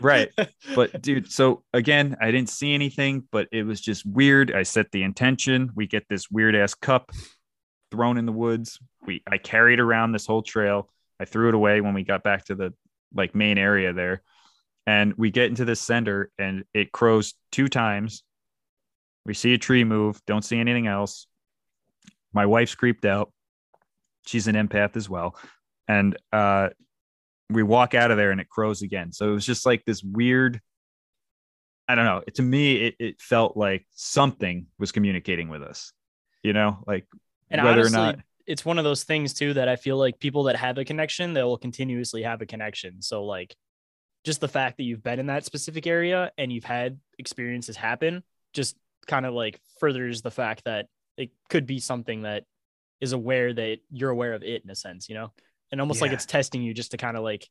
right. 0.00 0.30
But 0.74 1.00
dude, 1.00 1.30
so 1.30 1.62
again, 1.72 2.16
I 2.20 2.30
didn't 2.32 2.50
see 2.50 2.74
anything, 2.74 3.28
but 3.30 3.48
it 3.52 3.62
was 3.62 3.80
just 3.80 4.04
weird. 4.04 4.52
I 4.52 4.64
set 4.64 4.90
the 4.92 5.02
intention. 5.02 5.70
We 5.74 5.86
get 5.86 6.04
this 6.08 6.30
weird 6.30 6.56
ass 6.56 6.74
cup 6.74 7.12
thrown 7.90 8.18
in 8.18 8.26
the 8.26 8.32
woods. 8.32 8.78
We 9.06 9.22
I 9.30 9.38
carried 9.38 9.78
around 9.78 10.12
this 10.12 10.26
whole 10.26 10.42
trail. 10.42 10.90
I 11.20 11.24
threw 11.24 11.48
it 11.48 11.54
away 11.54 11.80
when 11.80 11.94
we 11.94 12.02
got 12.02 12.22
back 12.22 12.44
to 12.46 12.54
the 12.54 12.74
like 13.14 13.34
main 13.34 13.58
area 13.58 13.92
there. 13.92 14.22
And 14.86 15.14
we 15.16 15.30
get 15.30 15.46
into 15.46 15.64
this 15.64 15.80
center 15.80 16.30
and 16.38 16.64
it 16.72 16.92
crows 16.92 17.34
two 17.50 17.68
times. 17.68 18.22
We 19.24 19.34
see 19.34 19.54
a 19.54 19.58
tree 19.58 19.82
move, 19.82 20.20
don't 20.26 20.44
see 20.44 20.58
anything 20.58 20.86
else. 20.86 21.26
My 22.32 22.46
wife's 22.46 22.74
creeped 22.74 23.04
out 23.04 23.32
she's 24.26 24.48
an 24.48 24.54
empath 24.54 24.96
as 24.96 25.08
well. 25.08 25.36
And 25.88 26.16
uh, 26.32 26.70
we 27.48 27.62
walk 27.62 27.94
out 27.94 28.10
of 28.10 28.16
there 28.16 28.32
and 28.32 28.40
it 28.40 28.48
crows 28.48 28.82
again. 28.82 29.12
So 29.12 29.30
it 29.30 29.32
was 29.32 29.46
just 29.46 29.64
like 29.64 29.84
this 29.84 30.02
weird. 30.02 30.60
I 31.88 31.94
don't 31.94 32.04
know. 32.04 32.22
To 32.34 32.42
me, 32.42 32.76
it, 32.76 32.94
it 32.98 33.20
felt 33.20 33.56
like 33.56 33.86
something 33.92 34.66
was 34.78 34.90
communicating 34.90 35.48
with 35.48 35.62
us, 35.62 35.92
you 36.42 36.52
know, 36.52 36.82
like 36.86 37.06
and 37.48 37.62
whether 37.62 37.82
honestly, 37.82 37.98
or 37.98 38.02
not 38.02 38.18
it's 38.46 38.64
one 38.64 38.78
of 38.78 38.84
those 38.84 39.04
things 39.04 39.34
too 39.34 39.54
that 39.54 39.68
I 39.68 39.76
feel 39.76 39.96
like 39.96 40.18
people 40.18 40.44
that 40.44 40.56
have 40.56 40.78
a 40.78 40.84
connection, 40.84 41.32
they 41.32 41.42
will 41.42 41.58
continuously 41.58 42.22
have 42.22 42.40
a 42.42 42.46
connection. 42.46 43.02
So 43.02 43.24
like 43.24 43.56
just 44.24 44.40
the 44.40 44.48
fact 44.48 44.76
that 44.76 44.84
you've 44.84 45.02
been 45.02 45.18
in 45.18 45.26
that 45.26 45.44
specific 45.44 45.86
area 45.86 46.30
and 46.38 46.52
you've 46.52 46.64
had 46.64 46.98
experiences 47.18 47.76
happen 47.76 48.22
just 48.52 48.76
kind 49.06 49.26
of 49.26 49.34
like 49.34 49.60
furthers 49.78 50.22
the 50.22 50.30
fact 50.30 50.64
that 50.64 50.86
it 51.16 51.30
could 51.48 51.66
be 51.66 51.78
something 51.78 52.22
that 52.22 52.44
is 53.00 53.12
aware 53.12 53.52
that 53.52 53.78
you're 53.90 54.10
aware 54.10 54.34
of 54.34 54.42
it 54.42 54.62
in 54.64 54.70
a 54.70 54.74
sense, 54.74 55.08
you 55.08 55.14
know, 55.14 55.32
and 55.70 55.80
almost 55.80 55.98
yeah. 55.98 56.06
like 56.06 56.12
it's 56.12 56.26
testing 56.26 56.62
you 56.62 56.74
just 56.74 56.92
to 56.92 56.96
kind 56.96 57.16
of 57.16 57.22
like 57.22 57.48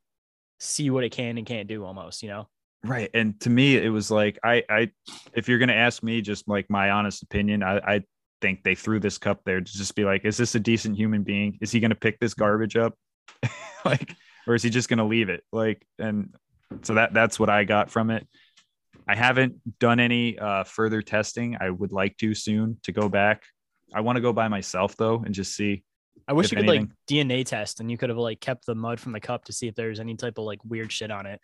see 0.59 0.89
what 0.89 1.03
it 1.03 1.11
can 1.11 1.38
and 1.38 1.45
can't 1.45 1.67
do 1.67 1.85
almost, 1.85 2.23
you 2.23 2.30
know? 2.30 2.47
Right. 2.84 3.09
And 3.13 3.39
to 3.41 3.49
me, 3.49 3.77
it 3.77 3.89
was 3.89 4.11
like, 4.11 4.38
I, 4.43 4.63
I, 4.69 4.91
if 5.34 5.47
you're 5.47 5.57
going 5.57 5.69
to 5.69 5.76
ask 5.76 6.03
me 6.03 6.22
just 6.22 6.47
like 6.47 6.69
my 6.69 6.91
honest 6.91 7.23
opinion, 7.23 7.63
I, 7.63 7.77
I 7.77 8.03
think 8.41 8.64
they 8.64 8.76
threw 8.76 8.99
this 8.99 9.18
cup 9.18 9.41
there 9.45 9.60
to 9.60 9.72
just 9.72 9.95
be 9.95 10.03
like, 10.03 10.26
is 10.26 10.38
this 10.38 10.56
a 10.56 10.60
decent 10.60 10.98
human 10.98 11.24
being? 11.24 11.57
Is 11.62 11.72
he 11.72 11.80
going 11.80 11.90
to 11.90 11.95
pick 11.95 12.20
this 12.20 12.34
garbage 12.34 12.76
up? 12.76 12.98
like, 13.86 14.16
or 14.48 14.56
is 14.56 14.64
he 14.64 14.70
just 14.70 14.90
going 14.90 14.99
to 14.99 15.06
leave 15.06 15.30
it? 15.30 15.44
Like, 15.52 15.86
and 15.99 16.36
so 16.84 16.95
that, 16.95 17.14
that's 17.14 17.40
what 17.40 17.49
I 17.49 17.64
got 17.64 17.90
from 17.90 18.10
it. 18.10 18.28
I 19.07 19.16
haven't 19.16 19.56
done 19.80 19.99
any 19.99 20.38
uh, 20.40 20.64
further 20.64 21.02
testing. 21.02 21.57
I 21.60 21.70
would 21.70 21.91
like 21.91 22.18
to 22.18 22.34
soon 22.34 22.78
to 22.84 22.91
go 22.91 23.07
back 23.07 23.44
I 23.94 24.02
want 24.02 24.18
to 24.18 24.22
go 24.22 24.34
by 24.34 24.48
myself 24.48 24.95
though 24.98 25.24
and 25.26 25.34
just 25.34 25.56
see. 25.56 25.84
I 26.28 26.34
wish 26.34 26.52
you 26.52 26.57
could 26.57 26.68
anything. 26.68 26.90
like 26.90 26.98
DNA 27.07 27.45
test 27.45 27.80
and 27.80 27.91
you 27.91 27.98
could 27.98 28.10
have 28.10 28.18
like 28.18 28.40
kept 28.40 28.66
the 28.66 28.74
mud 28.74 28.99
from 28.99 29.12
the 29.12 29.20
cup 29.20 29.45
to 29.45 29.53
see 29.53 29.68
if 29.68 29.76
there's 29.76 29.99
any 29.99 30.16
type 30.16 30.38
of 30.38 30.45
like 30.45 30.60
weird 30.66 30.91
shit 30.91 31.12
on 31.12 31.26
it. 31.26 31.40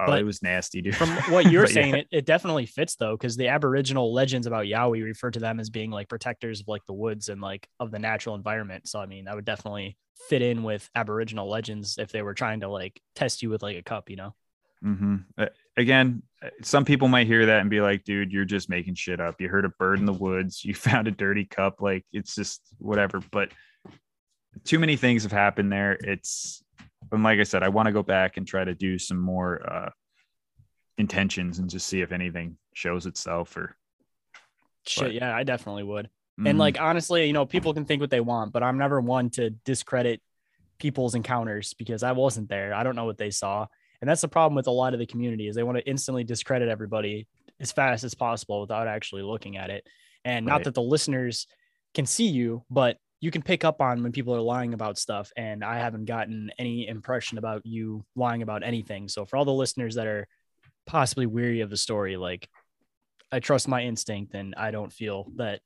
Oh, 0.00 0.06
but 0.06 0.18
it 0.20 0.24
was 0.24 0.42
nasty, 0.42 0.80
dude. 0.80 0.96
From 0.96 1.10
what 1.30 1.50
you're 1.50 1.66
saying, 1.68 1.94
yeah. 1.94 2.00
it, 2.00 2.08
it 2.10 2.26
definitely 2.26 2.66
fits 2.66 2.96
though, 2.96 3.16
because 3.16 3.36
the 3.36 3.48
Aboriginal 3.48 4.12
legends 4.12 4.46
about 4.46 4.64
Yowie 4.64 5.04
refer 5.04 5.30
to 5.30 5.38
them 5.38 5.60
as 5.60 5.70
being 5.70 5.90
like 5.90 6.08
protectors 6.08 6.60
of 6.60 6.68
like 6.68 6.84
the 6.86 6.94
woods 6.94 7.28
and 7.28 7.40
like 7.40 7.68
of 7.78 7.90
the 7.90 7.98
natural 7.98 8.34
environment. 8.34 8.88
So 8.88 9.00
I 9.00 9.06
mean, 9.06 9.26
that 9.26 9.34
would 9.34 9.44
definitely 9.44 9.96
fit 10.28 10.42
in 10.42 10.62
with 10.62 10.88
Aboriginal 10.94 11.48
legends 11.48 11.98
if 11.98 12.10
they 12.10 12.22
were 12.22 12.34
trying 12.34 12.60
to 12.60 12.68
like 12.68 13.00
test 13.14 13.42
you 13.42 13.50
with 13.50 13.62
like 13.62 13.76
a 13.76 13.82
cup, 13.82 14.08
you 14.08 14.16
know. 14.16 14.34
Mm-hmm. 14.84 15.16
Uh, 15.38 15.46
again, 15.76 16.22
uh, 16.42 16.48
some 16.62 16.84
people 16.84 17.08
might 17.08 17.26
hear 17.26 17.46
that 17.46 17.60
and 17.60 17.70
be 17.70 17.80
like, 17.80 18.04
dude, 18.04 18.32
you're 18.32 18.44
just 18.44 18.68
making 18.68 18.94
shit 18.94 19.20
up. 19.20 19.40
You 19.40 19.48
heard 19.48 19.64
a 19.64 19.70
bird 19.70 19.98
in 19.98 20.06
the 20.06 20.12
woods. 20.12 20.64
You 20.64 20.74
found 20.74 21.08
a 21.08 21.12
dirty 21.12 21.44
cup. 21.44 21.80
Like, 21.80 22.04
it's 22.12 22.34
just 22.34 22.60
whatever. 22.78 23.20
But 23.30 23.52
too 24.64 24.78
many 24.78 24.96
things 24.96 25.22
have 25.22 25.32
happened 25.32 25.70
there. 25.70 25.92
It's, 25.92 26.61
and 27.12 27.22
like 27.22 27.38
I 27.38 27.44
said, 27.44 27.62
I 27.62 27.68
want 27.68 27.86
to 27.86 27.92
go 27.92 28.02
back 28.02 28.36
and 28.36 28.46
try 28.46 28.64
to 28.64 28.74
do 28.74 28.98
some 28.98 29.18
more 29.18 29.62
uh, 29.70 29.90
intentions 30.98 31.58
and 31.58 31.70
just 31.70 31.86
see 31.86 32.00
if 32.00 32.12
anything 32.12 32.56
shows 32.74 33.06
itself 33.06 33.56
or. 33.56 33.76
Shit, 34.84 35.04
but, 35.04 35.14
yeah, 35.14 35.34
I 35.34 35.44
definitely 35.44 35.84
would. 35.84 36.06
Mm-hmm. 36.06 36.46
And 36.48 36.58
like, 36.58 36.80
honestly, 36.80 37.26
you 37.26 37.32
know, 37.32 37.46
people 37.46 37.72
can 37.72 37.84
think 37.84 38.00
what 38.00 38.10
they 38.10 38.20
want, 38.20 38.52
but 38.52 38.62
I'm 38.64 38.78
never 38.78 39.00
one 39.00 39.30
to 39.30 39.50
discredit 39.50 40.20
people's 40.80 41.14
encounters 41.14 41.74
because 41.74 42.02
I 42.02 42.12
wasn't 42.12 42.48
there. 42.48 42.74
I 42.74 42.82
don't 42.82 42.96
know 42.96 43.04
what 43.04 43.18
they 43.18 43.30
saw 43.30 43.68
and 44.02 44.08
that's 44.08 44.20
the 44.20 44.28
problem 44.28 44.56
with 44.56 44.66
a 44.66 44.72
lot 44.72 44.94
of 44.94 44.98
the 44.98 45.06
community 45.06 45.46
is 45.46 45.54
they 45.54 45.62
want 45.62 45.78
to 45.78 45.88
instantly 45.88 46.24
discredit 46.24 46.68
everybody 46.68 47.28
as 47.60 47.70
fast 47.70 48.02
as 48.02 48.14
possible 48.14 48.60
without 48.60 48.88
actually 48.88 49.22
looking 49.22 49.56
at 49.56 49.70
it. 49.70 49.86
And 50.24 50.44
right. 50.44 50.54
not 50.54 50.64
that 50.64 50.74
the 50.74 50.82
listeners 50.82 51.46
can 51.94 52.04
see 52.04 52.26
you, 52.26 52.64
but 52.68 52.96
you 53.22 53.30
can 53.30 53.40
pick 53.40 53.64
up 53.64 53.80
on 53.80 54.02
when 54.02 54.10
people 54.10 54.34
are 54.34 54.40
lying 54.40 54.74
about 54.74 54.98
stuff. 54.98 55.30
And 55.36 55.64
I 55.64 55.78
haven't 55.78 56.06
gotten 56.06 56.50
any 56.58 56.88
impression 56.88 57.38
about 57.38 57.64
you 57.64 58.04
lying 58.16 58.42
about 58.42 58.64
anything. 58.64 59.08
So 59.08 59.24
for 59.24 59.36
all 59.36 59.44
the 59.44 59.52
listeners 59.52 59.94
that 59.94 60.08
are 60.08 60.26
possibly 60.86 61.26
weary 61.26 61.60
of 61.60 61.70
the 61.70 61.76
story, 61.76 62.16
like 62.16 62.48
I 63.30 63.38
trust 63.38 63.68
my 63.68 63.84
instinct 63.84 64.34
and 64.34 64.56
I 64.56 64.72
don't 64.72 64.92
feel 64.92 65.30
that, 65.36 65.60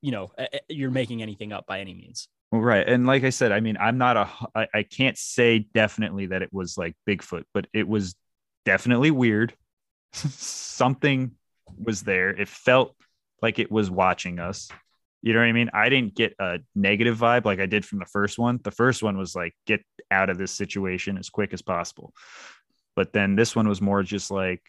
you 0.00 0.12
know, 0.12 0.30
you're 0.68 0.92
making 0.92 1.20
anything 1.20 1.52
up 1.52 1.66
by 1.66 1.80
any 1.80 1.94
means. 1.94 2.28
Right. 2.52 2.88
And 2.88 3.06
like 3.06 3.24
I 3.24 3.30
said, 3.30 3.50
I 3.50 3.58
mean, 3.58 3.76
I'm 3.80 3.98
not 3.98 4.16
a, 4.16 4.28
I, 4.54 4.68
I 4.72 4.82
can't 4.84 5.18
say 5.18 5.58
definitely 5.74 6.26
that 6.26 6.42
it 6.42 6.52
was 6.52 6.78
like 6.78 6.94
Bigfoot, 7.08 7.42
but 7.52 7.66
it 7.74 7.88
was 7.88 8.14
definitely 8.64 9.10
weird. 9.10 9.52
Something 10.12 11.32
was 11.76 12.02
there. 12.02 12.30
It 12.30 12.46
felt 12.46 12.94
like 13.40 13.58
it 13.58 13.72
was 13.72 13.90
watching 13.90 14.38
us. 14.38 14.70
You 15.22 15.32
know 15.32 15.38
what 15.38 15.46
I 15.46 15.52
mean? 15.52 15.70
I 15.72 15.88
didn't 15.88 16.14
get 16.16 16.34
a 16.40 16.58
negative 16.74 17.16
vibe 17.16 17.44
like 17.44 17.60
I 17.60 17.66
did 17.66 17.84
from 17.84 18.00
the 18.00 18.06
first 18.06 18.38
one. 18.38 18.58
The 18.62 18.72
first 18.72 19.02
one 19.02 19.16
was 19.16 19.36
like, 19.36 19.54
get 19.66 19.80
out 20.10 20.30
of 20.30 20.36
this 20.38 20.50
situation 20.52 21.16
as 21.16 21.30
quick 21.30 21.52
as 21.52 21.62
possible. 21.62 22.12
But 22.96 23.12
then 23.12 23.36
this 23.36 23.54
one 23.54 23.68
was 23.68 23.80
more 23.80 24.02
just 24.02 24.30
like, 24.30 24.62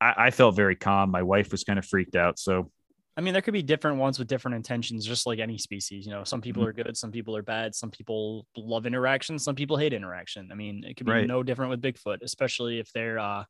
I, 0.00 0.14
I 0.26 0.30
felt 0.30 0.56
very 0.56 0.76
calm. 0.76 1.10
My 1.10 1.22
wife 1.22 1.52
was 1.52 1.64
kind 1.64 1.78
of 1.78 1.86
freaked 1.86 2.16
out. 2.16 2.38
So 2.38 2.70
I 3.16 3.22
mean, 3.22 3.32
there 3.32 3.42
could 3.42 3.54
be 3.54 3.62
different 3.62 3.98
ones 3.98 4.18
with 4.18 4.28
different 4.28 4.54
intentions, 4.54 5.04
just 5.04 5.26
like 5.26 5.40
any 5.40 5.58
species. 5.58 6.06
You 6.06 6.12
know, 6.12 6.24
some 6.24 6.40
people 6.40 6.62
Mhm. 6.62 6.68
are 6.68 6.72
good, 6.72 6.96
some 6.96 7.10
people 7.10 7.36
are 7.36 7.42
bad, 7.42 7.74
some 7.74 7.90
people 7.90 8.46
love 8.56 8.86
interaction, 8.86 9.38
some 9.38 9.54
people 9.54 9.76
hate 9.76 9.92
interaction. 9.92 10.48
I 10.52 10.54
mean, 10.54 10.84
it 10.84 10.96
could 10.96 11.06
be 11.06 11.12
Right. 11.12 11.26
no 11.26 11.42
different 11.42 11.70
with 11.70 11.82
Bigfoot, 11.82 12.22
especially 12.22 12.78
if 12.78 12.90
they're 12.92 13.18
uh, 13.18 13.44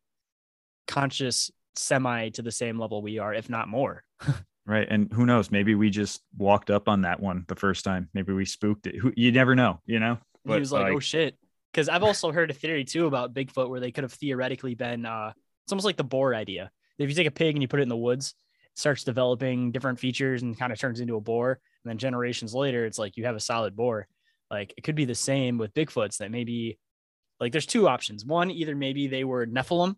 conscious 0.88 1.50
semi 1.76 2.30
to 2.30 2.42
the 2.42 2.50
same 2.50 2.78
level 2.80 3.02
we 3.02 3.18
are, 3.18 3.34
if 3.34 3.48
not 3.50 3.68
more. 3.68 4.02
right, 4.66 4.86
and 4.88 5.12
who 5.12 5.26
knows? 5.26 5.50
Maybe 5.50 5.74
we 5.74 5.90
just 5.90 6.22
walked 6.36 6.70
up 6.70 6.88
on 6.88 7.02
that 7.02 7.20
one 7.20 7.44
the 7.48 7.56
first 7.56 7.84
time. 7.84 8.08
Maybe 8.14 8.32
we 8.32 8.44
spooked 8.44 8.86
it. 8.86 8.96
Who 8.96 9.12
you 9.16 9.32
never 9.32 9.54
know, 9.54 9.80
you 9.86 10.00
know. 10.00 10.18
And 10.44 10.54
he 10.54 10.60
was 10.60 10.72
like, 10.72 10.92
"Oh 10.92 11.00
shit," 11.00 11.36
because 11.72 11.88
I've 11.88 12.02
also 12.02 12.32
heard 12.32 12.50
a 12.50 12.54
theory 12.54 12.84
too 12.84 13.06
about 13.06 13.34
Bigfoot 13.34 13.68
where 13.68 13.80
they 13.80 13.92
could 13.92 14.04
have 14.04 14.12
theoretically 14.12 14.74
been. 14.74 15.06
Uh, 15.06 15.32
it's 15.64 15.72
almost 15.72 15.86
like 15.86 15.96
the 15.96 16.04
boar 16.04 16.34
idea. 16.34 16.70
If 16.98 17.08
you 17.08 17.14
take 17.14 17.26
a 17.26 17.30
pig 17.30 17.54
and 17.54 17.62
you 17.62 17.68
put 17.68 17.80
it 17.80 17.84
in 17.84 17.88
the 17.88 17.96
woods, 17.96 18.34
it 18.72 18.78
starts 18.78 19.04
developing 19.04 19.72
different 19.72 19.98
features 19.98 20.42
and 20.42 20.58
kind 20.58 20.72
of 20.72 20.78
turns 20.78 21.00
into 21.00 21.16
a 21.16 21.20
boar, 21.20 21.60
and 21.84 21.90
then 21.90 21.98
generations 21.98 22.54
later, 22.54 22.84
it's 22.84 22.98
like 22.98 23.16
you 23.16 23.24
have 23.24 23.36
a 23.36 23.40
solid 23.40 23.74
boar. 23.74 24.06
Like 24.50 24.74
it 24.76 24.82
could 24.82 24.96
be 24.96 25.04
the 25.04 25.14
same 25.14 25.58
with 25.58 25.72
Bigfoots 25.74 26.18
that 26.18 26.30
maybe, 26.30 26.78
like, 27.38 27.52
there's 27.52 27.66
two 27.66 27.88
options. 27.88 28.24
One, 28.24 28.50
either 28.50 28.74
maybe 28.74 29.06
they 29.06 29.24
were 29.24 29.46
Nephilim, 29.46 29.94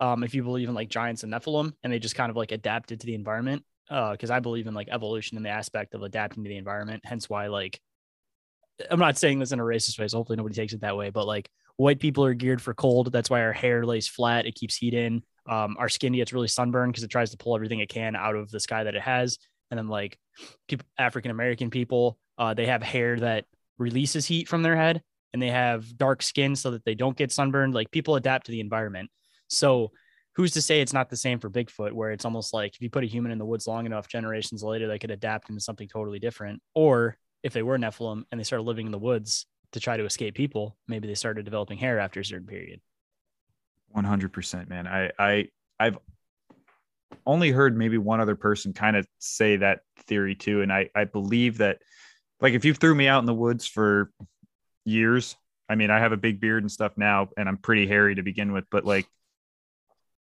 um, 0.00 0.22
if 0.22 0.34
you 0.34 0.42
believe 0.42 0.68
in 0.68 0.74
like 0.74 0.88
giants 0.88 1.24
and 1.24 1.32
Nephilim, 1.32 1.72
and 1.82 1.92
they 1.92 1.98
just 1.98 2.14
kind 2.14 2.30
of 2.30 2.36
like 2.36 2.52
adapted 2.52 3.00
to 3.00 3.06
the 3.06 3.14
environment. 3.14 3.64
Because 3.88 4.30
I 4.30 4.40
believe 4.40 4.66
in 4.66 4.74
like 4.74 4.88
evolution 4.90 5.36
in 5.36 5.42
the 5.42 5.50
aspect 5.50 5.94
of 5.94 6.02
adapting 6.02 6.44
to 6.44 6.48
the 6.48 6.56
environment. 6.56 7.02
Hence 7.04 7.28
why 7.28 7.48
like 7.48 7.80
I'm 8.90 8.98
not 8.98 9.18
saying 9.18 9.38
this 9.38 9.52
in 9.52 9.60
a 9.60 9.64
racist 9.64 9.98
way, 9.98 10.08
so 10.08 10.18
hopefully 10.18 10.36
nobody 10.36 10.54
takes 10.54 10.72
it 10.72 10.80
that 10.80 10.96
way. 10.96 11.10
But 11.10 11.26
like 11.26 11.48
white 11.76 12.00
people 12.00 12.24
are 12.24 12.34
geared 12.34 12.62
for 12.62 12.74
cold. 12.74 13.12
That's 13.12 13.30
why 13.30 13.42
our 13.42 13.52
hair 13.52 13.84
lays 13.84 14.08
flat. 14.08 14.46
It 14.46 14.54
keeps 14.54 14.76
heat 14.76 14.94
in. 14.94 15.22
Um, 15.48 15.76
our 15.78 15.88
skin 15.88 16.14
gets 16.14 16.32
really 16.32 16.48
sunburned 16.48 16.92
because 16.92 17.04
it 17.04 17.10
tries 17.10 17.30
to 17.30 17.36
pull 17.36 17.54
everything 17.54 17.80
it 17.80 17.88
can 17.88 18.16
out 18.16 18.36
of 18.36 18.50
the 18.50 18.60
sky 18.60 18.84
that 18.84 18.94
it 18.94 19.02
has. 19.02 19.38
And 19.70 19.78
then 19.78 19.88
like 19.88 20.18
people, 20.68 20.86
African 20.98 21.30
American 21.30 21.70
people, 21.70 22.18
uh, 22.38 22.54
they 22.54 22.66
have 22.66 22.82
hair 22.82 23.18
that 23.20 23.44
releases 23.78 24.26
heat 24.26 24.48
from 24.48 24.62
their 24.62 24.76
head, 24.76 25.02
and 25.32 25.42
they 25.42 25.50
have 25.50 25.96
dark 25.96 26.22
skin 26.22 26.56
so 26.56 26.70
that 26.72 26.84
they 26.84 26.94
don't 26.94 27.16
get 27.16 27.32
sunburned. 27.32 27.74
Like 27.74 27.90
people 27.90 28.16
adapt 28.16 28.46
to 28.46 28.52
the 28.52 28.60
environment. 28.60 29.10
So 29.48 29.92
who's 30.36 30.52
to 30.52 30.62
say 30.62 30.80
it's 30.80 30.92
not 30.92 31.10
the 31.10 31.16
same 31.16 31.38
for 31.38 31.48
Bigfoot, 31.48 31.92
where 31.92 32.10
it's 32.10 32.24
almost 32.24 32.52
like 32.52 32.74
if 32.74 32.82
you 32.82 32.90
put 32.90 33.04
a 33.04 33.08
human 33.08 33.32
in 33.32 33.38
the 33.38 33.44
woods 33.44 33.66
long 33.66 33.86
enough, 33.86 34.08
generations 34.08 34.62
later, 34.62 34.88
they 34.88 34.98
could 34.98 35.10
adapt 35.10 35.48
into 35.48 35.60
something 35.60 35.88
totally 35.88 36.18
different. 36.18 36.60
Or 36.74 37.16
if 37.42 37.52
they 37.52 37.62
were 37.62 37.78
Nephilim 37.78 38.24
and 38.30 38.40
they 38.40 38.44
started 38.44 38.64
living 38.64 38.86
in 38.86 38.92
the 38.92 38.98
woods 38.98 39.46
to 39.72 39.80
try 39.80 39.96
to 39.96 40.04
escape 40.04 40.34
people, 40.34 40.76
maybe 40.88 41.06
they 41.06 41.14
started 41.14 41.44
developing 41.44 41.78
hair 41.78 41.98
after 41.98 42.20
a 42.20 42.24
certain 42.24 42.46
period. 42.46 42.80
One 43.90 44.04
hundred 44.04 44.32
percent, 44.32 44.68
man. 44.68 44.86
I 44.88 45.12
I 45.18 45.48
I've 45.78 45.98
only 47.26 47.50
heard 47.50 47.76
maybe 47.76 47.96
one 47.96 48.20
other 48.20 48.34
person 48.34 48.72
kind 48.72 48.96
of 48.96 49.06
say 49.18 49.56
that 49.56 49.80
theory 50.08 50.34
too, 50.34 50.62
and 50.62 50.72
I 50.72 50.90
I 50.94 51.04
believe 51.04 51.58
that 51.58 51.78
like 52.40 52.54
if 52.54 52.64
you 52.64 52.74
threw 52.74 52.94
me 52.94 53.06
out 53.06 53.20
in 53.20 53.26
the 53.26 53.34
woods 53.34 53.66
for 53.66 54.10
years, 54.84 55.36
I 55.68 55.76
mean 55.76 55.90
I 55.90 56.00
have 56.00 56.12
a 56.12 56.16
big 56.16 56.40
beard 56.40 56.64
and 56.64 56.72
stuff 56.72 56.92
now, 56.96 57.28
and 57.36 57.48
I'm 57.48 57.56
pretty 57.56 57.86
hairy 57.86 58.16
to 58.16 58.22
begin 58.22 58.52
with, 58.52 58.64
but 58.70 58.84
like 58.84 59.06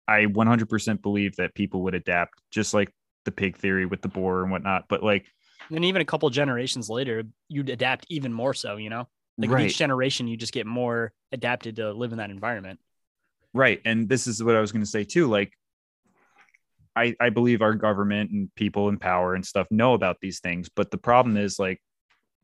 I 0.09 0.27
100% 0.27 1.03
believe 1.03 1.37
that 1.37 1.55
people 1.55 1.83
would 1.85 1.95
adapt, 1.95 2.41
just 2.51 2.75
like 2.75 2.93
the 3.25 3.31
pig 3.33 3.57
theory 3.57 3.87
with 3.87 4.03
the 4.03 4.09
boar 4.09 4.43
and 4.43 4.51
whatnot. 4.51 4.87
But 4.89 5.03
like 5.03 5.27
And 5.71 5.85
even 5.85 6.03
a 6.03 6.05
couple 6.05 6.29
generations 6.31 6.89
later, 6.89 7.25
you'd 7.49 7.69
adapt 7.69 8.07
even 8.09 8.33
more 8.33 8.55
so, 8.55 8.77
you 8.77 8.91
know? 8.91 9.09
Like 9.37 9.51
right, 9.51 9.67
each 9.67 9.79
generation, 9.79 10.27
you 10.27 10.37
just 10.37 10.53
get 10.53 10.67
more 10.67 11.13
adapted 11.33 11.77
to 11.77 11.93
live 11.93 12.13
in 12.13 12.19
that 12.19 12.31
environment. 12.31 12.81
right, 13.55 13.81
and 13.85 14.09
this 14.09 14.27
is 14.27 14.43
what 14.43 14.57
I 14.57 14.61
was 14.61 14.73
going 14.73 14.83
to 14.83 14.91
say 14.91 15.05
too. 15.05 15.29
Like 15.29 15.53
I 16.97 17.15
I 17.21 17.31
believe 17.31 17.63
our 17.63 17.75
government 17.75 18.31
and 18.31 18.55
people 18.55 18.89
in 18.89 18.99
power 18.99 19.35
and 19.35 19.47
stuff 19.47 19.67
know 19.71 19.95
about 19.95 20.19
these 20.21 20.41
things, 20.41 20.69
but 20.69 20.91
the 20.91 20.99
problem 20.99 21.37
is 21.37 21.59
like 21.59 21.81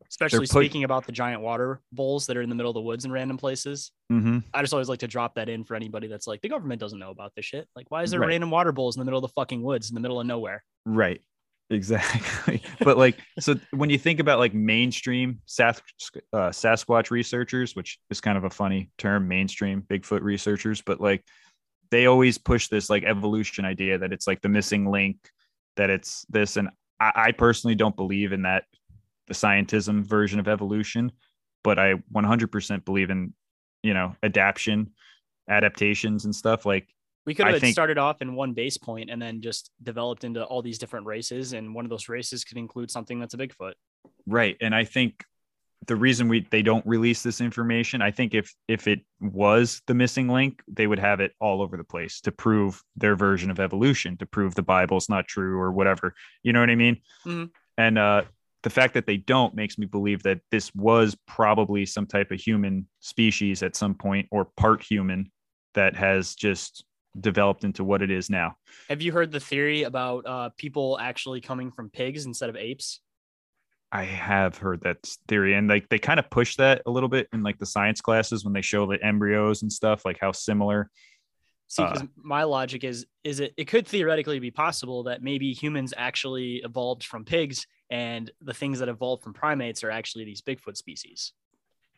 Especially 0.09 0.41
put- 0.41 0.49
speaking 0.51 0.85
about 0.85 1.07
the 1.07 1.13
giant 1.13 1.41
water 1.43 1.81
bowls 1.93 2.27
that 2.27 2.37
are 2.37 2.43
in 2.43 2.49
the 2.49 2.55
middle 2.55 2.71
of 2.71 2.75
the 2.75 2.81
woods 2.81 3.05
in 3.05 3.11
random 3.13 3.37
places. 3.37 3.91
mhm, 4.13 4.45
I 4.53 4.61
just 4.61 4.73
always 4.73 4.89
like 4.89 5.01
to 5.01 5.09
drop 5.09 5.35
that 5.37 5.49
in 5.49 5.65
for 5.65 5.75
anybody 5.75 6.07
that's 6.07 6.27
like, 6.27 6.41
the 6.43 6.49
government 6.49 6.81
doesn't 6.81 6.99
know 6.99 7.11
about 7.11 7.33
this 7.35 7.45
shit. 7.47 7.67
Like, 7.75 7.91
why 7.91 8.03
is 8.03 8.11
there 8.11 8.21
Right. 8.21 8.29
random 8.29 8.51
water 8.51 8.71
bowls 8.71 8.97
in 8.97 9.01
the 9.01 9.05
middle 9.05 9.19
of 9.19 9.23
the 9.23 9.33
fucking 9.35 9.63
woods 9.63 9.91
in 9.91 9.95
the 9.95 10.01
middle 10.01 10.21
of 10.21 10.27
nowhere? 10.27 10.63
Right. 10.85 11.21
Exactly. 11.71 12.63
but 12.81 12.97
like, 12.99 13.19
so 13.41 13.57
when 13.73 13.91
you 13.91 13.99
think 13.99 14.21
about 14.21 14.39
like 14.39 14.55
mainstream 14.55 15.41
Sas- 15.47 15.81
uh, 16.33 16.51
Sasquatch 16.51 17.11
researchers, 17.11 17.75
which 17.75 17.99
is 18.11 18.21
kind 18.21 18.39
of 18.39 18.45
a 18.45 18.51
funny 18.51 18.91
term, 18.99 19.27
mainstream 19.29 19.83
Bigfoot 19.83 20.21
researchers, 20.23 20.81
but 20.83 21.01
like 21.01 21.25
they 21.91 22.07
always 22.07 22.39
push 22.39 22.69
this 22.69 22.89
like 22.91 23.03
evolution 23.05 23.65
idea 23.65 23.99
that 23.99 24.13
it's 24.13 24.27
like 24.27 24.41
the 24.43 24.49
missing 24.49 24.91
link, 24.91 25.17
that 25.77 25.91
it's 25.91 26.25
this. 26.29 26.57
And 26.57 26.69
I, 27.01 27.13
I 27.17 27.33
personally 27.33 27.75
don't 27.75 27.97
believe 27.97 28.33
in 28.33 28.43
that, 28.43 28.65
the 29.27 29.35
scientism 29.35 30.05
version 30.05 30.39
of 30.41 30.49
evolution, 30.49 31.11
but 31.63 31.79
I 31.79 31.95
100% 32.15 32.85
believe 32.85 33.11
in, 33.11 33.33
you 33.83 33.95
know, 33.95 34.15
adaptation, 34.23 34.93
adaptations 35.49 36.25
and 36.25 36.35
stuff. 36.35 36.67
Like, 36.67 36.89
We 37.27 37.35
could 37.35 37.47
have 37.47 37.61
think- 37.61 37.73
started 37.73 37.97
off 37.99 38.21
in 38.23 38.35
one 38.35 38.53
base 38.53 38.77
point 38.77 39.11
and 39.11 39.21
then 39.21 39.41
just 39.41 39.71
developed 39.83 40.25
into 40.25 40.45
all 40.45 40.61
these 40.63 40.79
different 40.79 41.07
races. 41.07 41.53
And 41.55 41.75
one 41.75 41.85
of 41.87 41.91
those 41.91 42.09
races 42.09 42.45
could 42.45 42.59
include 42.59 42.91
something 42.91 43.19
that's 43.19 43.35
a 43.35 43.39
Bigfoot. 43.39 43.75
Right. 44.27 44.57
And 44.61 44.75
I 44.75 44.85
think 44.85 45.25
the 45.87 45.97
reason 45.97 46.29
we 46.29 46.47
they 46.51 46.63
don't 46.63 46.85
release 46.87 47.23
this 47.23 47.41
information, 47.43 48.01
I 48.01 48.11
think 48.11 48.33
if 48.35 48.55
if 48.69 48.87
it 48.89 49.01
was 49.21 49.83
the 49.87 49.93
missing 49.95 50.29
link, 50.29 50.63
they 50.67 50.87
would 50.87 50.99
have 50.99 51.21
it 51.21 51.33
all 51.41 51.61
over 51.61 51.77
the 51.77 51.85
place 51.85 52.21
to 52.23 52.33
prove 52.33 52.83
their 52.97 53.17
version 53.17 53.51
of 53.51 53.61
evolution, 53.61 54.17
to 54.19 54.27
prove 54.27 54.55
the 54.55 54.63
Bible's 54.63 55.11
not 55.11 55.27
true 55.29 55.59
or 55.59 55.73
whatever. 55.73 56.15
You 56.43 56.55
know 56.55 56.61
what 56.61 56.71
I 56.71 56.75
mean? 56.75 57.01
Mhm. 57.27 57.51
And 57.77 57.99
uh 57.99 58.23
the 58.65 58.71
fact 58.71 58.95
that 58.95 59.07
they 59.07 59.19
don't 59.19 59.55
makes 59.55 59.79
me 59.79 59.85
believe 59.87 60.23
that 60.23 60.41
this 60.51 60.75
was 60.75 61.17
probably 61.29 61.85
some 61.85 62.07
type 62.07 62.31
of 62.31 62.41
human 62.41 62.89
species 63.01 63.63
at 63.63 63.77
some 63.77 63.95
point 63.95 64.27
or 64.33 64.47
part 64.57 64.83
human 64.83 65.31
that 65.75 65.95
has 65.95 66.35
just 66.35 66.85
developed 67.21 67.63
into 67.63 67.85
what 67.85 68.01
it 68.01 68.11
is 68.11 68.31
now. 68.31 68.57
Have 68.89 69.03
you 69.03 69.13
heard 69.13 69.31
the 69.31 69.39
theory 69.39 69.83
about 69.83 70.27
uh, 70.27 70.49
people 70.57 70.99
actually 70.99 71.43
coming 71.43 71.71
from 71.71 71.91
pigs 71.91 72.25
instead 72.25 72.49
of 72.49 72.57
apes? 72.57 73.01
I 73.93 74.05
have 74.05 74.57
heard 74.57 74.81
that 74.81 75.07
theory, 75.29 75.55
and 75.55 75.69
like 75.69 75.89
they 75.89 75.99
kind 75.99 76.19
of 76.19 76.29
push 76.31 76.57
that 76.57 76.83
a 76.87 76.91
little 76.91 77.09
bit 77.09 77.29
in 77.33 77.43
like 77.43 77.59
the 77.59 77.67
science 77.67 78.01
classes 78.01 78.45
when 78.45 78.55
they 78.55 78.63
show 78.63 78.87
the 78.87 78.99
embryos 79.05 79.63
and 79.63 79.71
stuff, 79.71 80.05
like 80.05 80.19
how 80.21 80.33
similar. 80.33 80.91
See, 81.69 81.83
Uh, 81.83 82.03
my 82.17 82.45
logic 82.45 82.83
is, 82.83 83.07
is 83.23 83.41
it 83.41 83.55
it 83.57 83.67
could 83.67 83.87
theoretically 83.87 84.39
be 84.39 84.51
possible 84.51 85.05
that 85.05 85.23
maybe 85.23 85.53
humans 85.53 85.95
actually 85.97 86.57
evolved 86.57 87.05
from 87.05 87.25
pigs, 87.25 87.67
and 87.91 88.31
the 88.41 88.55
things 88.55 88.79
that 88.79 88.89
evolved 88.89 89.23
from 89.23 89.33
primates 89.33 89.85
are 89.85 89.91
actually 89.91 90.25
these 90.25 90.43
Bigfoot 90.43 90.77
species. 90.77 91.33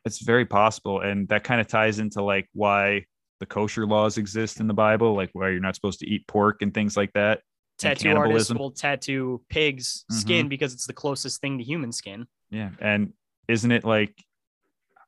It's 0.05 0.21
very 0.21 0.45
possible, 0.47 1.01
and 1.01 1.29
that 1.29 1.45
kind 1.45 1.61
of 1.61 1.67
ties 1.67 1.99
into 1.99 2.23
like 2.23 2.49
why 2.53 3.05
the 3.41 3.47
kosher 3.47 3.87
laws 3.87 4.19
exist 4.19 4.61
in 4.61 4.67
the 4.67 4.75
Bible, 4.75 5.15
like 5.15 5.31
why 5.33 5.51
you're 5.51 5.61
not 5.61 5.75
supposed 5.75 6.01
to 6.01 6.09
eat 6.09 6.27
pork 6.27 6.63
and 6.63 6.73
things 6.73 6.97
like 6.97 7.13
that. 7.13 7.41
Tattoo 7.79 8.17
artists 8.17 8.51
will 8.55 8.71
tattoo 8.71 9.43
pigs' 9.51 10.05
Mhm. 10.11 10.15
skin 10.15 10.49
because 10.49 10.73
it's 10.73 10.87
the 10.87 10.95
closest 10.95 11.41
thing 11.41 11.59
to 11.59 11.65
human 11.65 11.93
skin. 11.93 12.27
Yeah, 12.51 12.71
and 12.81 13.13
isn't 13.49 13.71
it 13.71 13.85
like 13.85 14.15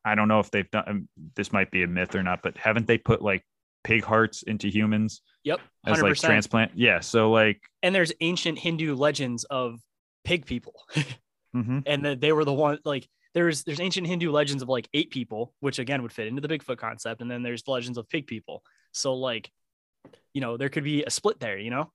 I 0.04 0.14
don't 0.14 0.28
know 0.28 0.40
if 0.40 0.50
they've 0.50 0.70
done 0.70 0.84
um, 0.86 1.08
this 1.34 1.52
might 1.52 1.70
be 1.70 1.82
a 1.82 1.86
myth 1.86 2.14
or 2.14 2.22
not, 2.22 2.40
but 2.42 2.56
haven't 2.56 2.86
they 2.86 2.98
put 2.98 3.22
like 3.22 3.44
pig 3.84 4.04
hearts 4.04 4.42
into 4.42 4.68
humans 4.68 5.22
Yep, 5.44 5.60
as 5.86 6.02
like 6.02 6.16
transplant? 6.16 6.72
Yeah, 6.74 7.00
so 7.00 7.30
like 7.30 7.60
And 7.82 7.94
there's 7.94 8.12
ancient 8.20 8.58
Hindu 8.58 8.94
legends 8.94 9.44
of 9.44 9.80
pig 10.28 10.44
people, 10.44 10.74
mhm. 11.56 11.82
and 11.86 12.04
that 12.04 12.20
they 12.20 12.32
were 12.32 12.44
the 12.44 12.52
one 12.52 12.78
like 12.84 13.08
there's 13.32 13.64
there's 13.64 13.80
ancient 13.80 14.06
Hindu 14.06 14.30
legends 14.30 14.62
of 14.62 14.68
like 14.68 14.88
eight 14.92 15.10
people, 15.10 15.54
which 15.60 15.78
again 15.78 16.02
would 16.02 16.12
fit 16.12 16.26
into 16.26 16.42
the 16.42 16.48
Bigfoot 16.48 16.76
concept, 16.76 17.22
and 17.22 17.30
then 17.30 17.42
there's 17.42 17.66
legends 17.66 17.96
of 17.96 18.08
pig 18.10 18.26
people. 18.26 18.62
So 18.92 19.14
like, 19.14 19.50
you 20.34 20.42
know, 20.42 20.58
there 20.58 20.68
could 20.68 20.84
be 20.84 21.02
a 21.04 21.10
split 21.10 21.40
there, 21.40 21.56
you 21.58 21.70
know, 21.70 21.90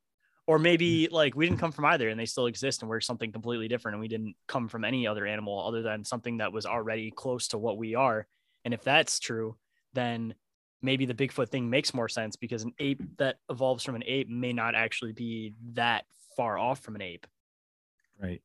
or 0.48 0.58
maybe 0.58 1.10
like 1.12 1.36
we 1.36 1.48
didn't 1.48 1.60
come 1.60 1.72
from 1.72 1.86
either, 1.86 2.10
and 2.10 2.20
they 2.20 2.26
still 2.26 2.48
exist, 2.48 2.82
and 2.82 2.90
we're 2.90 3.02
something 3.02 3.32
completely 3.32 3.68
different, 3.68 3.94
and 3.94 4.02
we 4.02 4.08
didn't 4.08 4.36
come 4.48 4.68
from 4.68 4.84
any 4.84 5.06
other 5.06 5.28
animal 5.28 5.64
other 5.64 5.84
than 5.84 6.04
something 6.04 6.38
that 6.38 6.52
was 6.52 6.66
already 6.66 7.12
close 7.12 7.50
to 7.50 7.60
what 7.60 7.78
we 7.78 7.94
are. 7.94 8.26
And 8.66 8.74
if 8.74 8.84
that's 8.84 9.20
true, 9.20 9.58
then 9.94 10.34
maybe 10.82 11.06
the 11.06 11.14
Bigfoot 11.14 11.50
thing 11.50 11.70
makes 11.70 11.94
more 11.94 12.10
sense 12.10 12.36
because 12.36 12.64
an 12.64 12.74
ape 12.80 13.02
that 13.18 13.38
evolves 13.50 13.84
from 13.84 13.96
an 13.96 14.04
ape 14.08 14.28
may 14.28 14.54
not 14.54 14.74
actually 14.74 15.14
be 15.14 15.54
that 15.74 16.06
far 16.36 16.58
off 16.58 16.80
from 16.80 16.96
an 16.96 17.02
ape. 17.04 17.28
Right. 18.20 18.42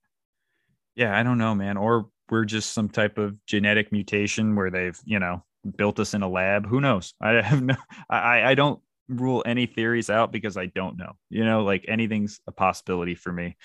Yeah, 0.95 1.16
I 1.19 1.23
don't 1.23 1.39
know, 1.39 1.55
man. 1.55 1.77
Or 1.77 2.09
we're 2.31 2.45
just 2.45 2.73
some 2.73 2.89
type 2.89 3.19
of 3.19 3.45
genetic 3.47 3.93
mutation 3.93 4.57
where 4.57 4.70
they've, 4.70 4.99
you 5.05 5.19
know, 5.19 5.45
built 5.77 6.01
us 6.01 6.15
in 6.15 6.23
a 6.23 6.28
lab. 6.28 6.66
Who 6.66 6.81
knows? 6.81 7.15
I 7.20 7.43
have 7.43 7.62
no 7.62 7.77
I 8.11 8.43
I 8.51 8.55
don't 8.55 8.81
rule 9.09 9.43
any 9.47 9.66
theories 9.66 10.11
out 10.11 10.32
because 10.32 10.57
I 10.57 10.66
don't 10.66 10.99
know. 10.99 11.12
You 11.31 11.45
know, 11.45 11.65
like 11.65 11.85
anything's 11.89 12.40
a 12.47 12.53
possibility 12.53 13.15
for 13.15 13.32
me. 13.32 13.57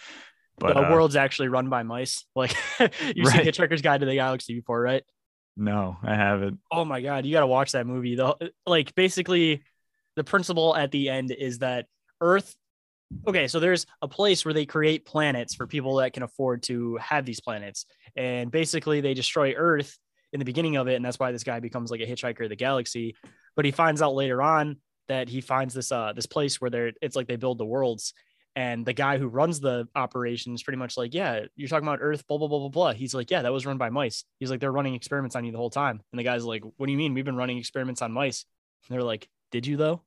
But 0.60 0.78
the 0.78 0.84
uh, 0.84 0.84
world's 0.84 1.16
actually 1.16 1.50
run 1.50 1.70
by 1.70 1.84
mice. 1.84 2.26
Like 2.36 2.56
you've 3.16 3.28
Right. 3.28 3.30
seen 3.30 3.44
Hitchhiker's 3.44 3.82
Guide 3.82 4.00
to 4.02 4.06
the 4.06 4.16
Galaxy 4.16 4.56
before, 4.56 4.82
right? 4.82 5.04
no, 5.56 5.98
I 6.04 6.16
haven't. 6.16 6.60
Oh 6.72 6.86
my 6.86 7.02
god, 7.02 7.26
you 7.26 7.32
got 7.34 7.42
to 7.42 7.48
watch 7.48 7.74
that 7.74 7.86
movie. 7.86 8.16
The 8.16 8.52
like 8.66 8.96
basically 8.96 9.64
the 10.16 10.24
principle 10.24 10.76
at 10.76 10.92
the 10.92 11.10
end 11.10 11.32
is 11.32 11.60
that 11.60 11.88
Earth. 12.22 12.56
Okay, 13.28 13.48
so 13.48 13.60
there's 13.60 13.86
a 14.02 14.08
place 14.08 14.44
where 14.44 14.54
they 14.54 14.66
create 14.66 15.06
planets 15.06 15.56
for 15.56 15.68
people 15.68 15.96
that 15.98 16.14
can 16.14 16.24
afford 16.24 16.64
to 16.64 16.98
have 16.98 17.26
these 17.26 17.40
planets, 17.40 17.86
and 18.16 18.52
basically 18.52 19.02
they 19.02 19.14
destroy 19.14 19.54
Earth 19.54 19.98
in 20.34 20.40
the 20.40 20.46
beginning 20.46 20.76
of 20.76 20.88
it, 20.88 20.96
and 20.96 21.06
that's 21.06 21.20
why 21.20 21.32
this 21.32 21.44
guy 21.44 21.60
becomes 21.60 21.92
like 21.92 22.02
a 22.02 22.08
hitchhiker 22.08 22.44
of 22.44 22.50
the 22.50 22.56
galaxy. 22.56 23.16
But 23.56 23.66
he 23.66 23.72
finds 23.72 24.02
out 24.02 24.16
later 24.16 24.42
on 24.42 24.78
that 25.08 25.30
he 25.30 25.42
finds 25.42 25.74
this 25.74 25.92
uh 25.92 26.14
this 26.14 26.26
place 26.26 26.60
where 26.60 26.70
they're 26.70 26.92
it's 27.02 27.16
like 27.16 27.28
they 27.28 27.36
build 27.36 27.58
the 27.58 27.66
worlds. 27.66 28.14
And 28.56 28.86
the 28.86 28.94
guy 28.94 29.18
who 29.18 29.28
runs 29.28 29.60
the 29.60 29.88
operation 29.96 30.54
is 30.54 30.62
pretty 30.62 30.78
much 30.78 30.96
like 30.96 31.14
yeah 31.14 31.42
you're 31.56 31.68
talking 31.68 31.88
about 31.88 32.00
earth 32.02 32.28
blah 32.28 32.38
blah 32.38 32.48
blah 32.48 32.60
blah 32.60 32.70
blah. 32.70 32.94
He's 32.94 33.14
like 33.14 33.32
yeah 33.32 33.42
that 33.42 33.54
was 33.54 33.66
run 33.66 33.78
by 33.78 33.90
mice. 33.90 34.26
He's 34.40 34.50
like 34.50 34.60
they're 34.60 34.72
running 34.72 34.96
experiments 34.96 35.36
on 35.36 35.46
you 35.46 35.52
the 35.52 35.58
whole 35.58 35.70
time. 35.70 36.02
And 36.12 36.20
the 36.20 36.24
guy's 36.24 36.46
like 36.46 36.64
what 36.64 36.86
do 36.86 36.92
you 36.92 36.98
mean? 36.98 37.14
We've 37.14 37.26
been 37.26 37.36
running 37.36 37.58
experiments 37.58 38.02
on 38.02 38.12
mice. 38.12 38.46
And 38.88 38.96
they're 38.96 39.04
like 39.04 39.28
did 39.52 39.66
you 39.68 39.78
though 39.78 40.02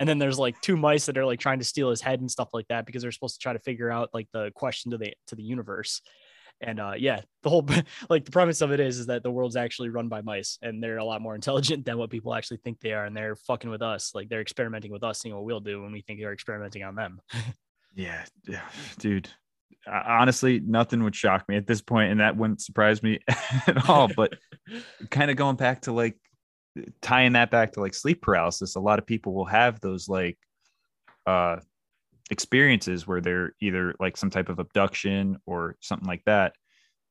and 0.00 0.08
then 0.08 0.18
there's 0.18 0.38
like 0.38 0.60
two 0.60 0.76
mice 0.76 1.06
that 1.06 1.16
are 1.16 1.24
like 1.24 1.38
trying 1.38 1.60
to 1.60 1.64
steal 1.64 1.90
his 1.90 2.00
head 2.00 2.20
and 2.20 2.30
stuff 2.30 2.48
like 2.52 2.66
that 2.68 2.86
because 2.86 3.02
they're 3.02 3.12
supposed 3.12 3.36
to 3.36 3.42
try 3.42 3.52
to 3.52 3.60
figure 3.60 3.90
out 3.90 4.10
like 4.12 4.26
the 4.32 4.50
question 4.56 4.90
to 4.90 4.98
the 4.98 5.12
to 5.28 5.36
the 5.36 5.44
universe 5.44 6.02
and 6.60 6.78
uh, 6.78 6.92
yeah, 6.96 7.20
the 7.42 7.50
whole 7.50 7.66
like 8.10 8.24
the 8.24 8.30
premise 8.30 8.60
of 8.60 8.72
it 8.72 8.80
is 8.80 8.98
is 8.98 9.06
that 9.06 9.22
the 9.22 9.30
world's 9.30 9.56
actually 9.56 9.88
run 9.88 10.08
by 10.08 10.20
mice, 10.20 10.58
and 10.62 10.82
they're 10.82 10.98
a 10.98 11.04
lot 11.04 11.22
more 11.22 11.34
intelligent 11.34 11.84
than 11.86 11.98
what 11.98 12.10
people 12.10 12.34
actually 12.34 12.58
think 12.58 12.80
they 12.80 12.92
are, 12.92 13.04
and 13.04 13.16
they're 13.16 13.36
fucking 13.36 13.70
with 13.70 13.82
us. 13.82 14.14
Like 14.14 14.28
they're 14.28 14.40
experimenting 14.40 14.92
with 14.92 15.02
us, 15.02 15.20
seeing 15.20 15.34
what 15.34 15.44
we'll 15.44 15.60
do 15.60 15.82
when 15.82 15.92
we 15.92 16.02
think 16.02 16.20
they're 16.20 16.32
experimenting 16.32 16.82
on 16.82 16.94
them. 16.94 17.20
yeah, 17.94 18.24
yeah, 18.46 18.62
dude. 18.98 19.28
Honestly, 19.86 20.60
nothing 20.60 21.02
would 21.04 21.16
shock 21.16 21.48
me 21.48 21.56
at 21.56 21.66
this 21.66 21.80
point, 21.80 22.10
and 22.10 22.20
that 22.20 22.36
wouldn't 22.36 22.60
surprise 22.60 23.02
me 23.02 23.20
at 23.66 23.88
all. 23.88 24.08
But 24.14 24.34
kind 25.08 25.30
of 25.30 25.38
going 25.38 25.56
back 25.56 25.82
to 25.82 25.92
like 25.92 26.16
tying 27.00 27.32
that 27.32 27.50
back 27.50 27.72
to 27.72 27.80
like 27.80 27.94
sleep 27.94 28.22
paralysis, 28.22 28.76
a 28.76 28.80
lot 28.80 28.98
of 28.98 29.06
people 29.06 29.34
will 29.34 29.46
have 29.46 29.80
those 29.80 30.08
like 30.08 30.38
uh 31.26 31.56
experiences 32.30 33.06
where 33.06 33.20
they're 33.20 33.54
either 33.60 33.94
like 33.98 34.16
some 34.16 34.30
type 34.30 34.48
of 34.48 34.58
abduction 34.58 35.38
or 35.46 35.76
something 35.80 36.08
like 36.08 36.24
that. 36.24 36.52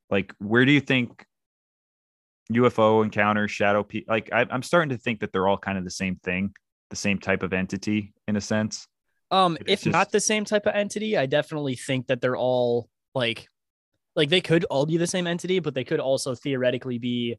Like 0.10 0.34
where 0.40 0.65
do 0.65 0.72
you 0.72 0.81
think 0.81 1.26
ufo 2.52 3.03
encounters 3.03 3.52
shadow 3.52 3.84
pe- 3.84 4.06
like 4.07 4.30
I, 4.34 4.45
i'm 4.49 4.64
starting 4.64 4.90
to 4.90 4.98
think 4.98 5.19
that 5.19 5.31
they're 5.31 5.48
all 5.48 5.57
kind 5.57 5.77
of 5.77 5.84
the 5.84 5.91
same 5.91 6.15
thing 6.15 6.52
the 6.90 6.95
same 6.95 7.19
type 7.19 7.44
of 7.44 7.53
entity 7.53 8.14
in 8.27 8.36
a 8.36 8.41
sense. 8.41 8.88
Um 9.30 9.57
if 9.68 9.84
just... 9.84 9.91
not 9.91 10.11
the 10.11 10.19
same 10.19 10.45
type 10.45 10.65
of 10.65 10.73
entity 10.73 11.15
i 11.18 11.27
definitely 11.27 11.76
think 11.76 12.07
that 12.07 12.22
they're 12.22 12.36
all 12.36 12.90
like 13.14 13.48
like 14.15 14.30
they 14.30 14.41
could 14.41 14.65
all 14.65 14.88
be 14.88 14.98
the 14.98 15.06
same 15.06 15.27
entity 15.27 15.60
but 15.60 15.76
they 15.76 15.84
could 15.84 15.99
also 15.99 16.34
theoretically 16.34 16.98
be 16.98 17.38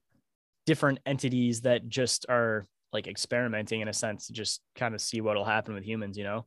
different 0.67 0.99
entities 1.07 1.63
that 1.63 1.89
just 1.89 2.27
are 2.29 2.67
like 2.93 3.07
experimenting 3.07 3.81
in 3.81 3.89
a 3.89 3.93
sense 3.93 4.27
to 4.27 4.33
just 4.33 4.61
kind 4.75 4.95
of 4.95 5.01
see 5.01 5.21
what'll 5.21 5.45
happen 5.45 5.75
with 5.75 5.85
humans 5.85 6.19
you 6.19 6.25
know 6.25 6.45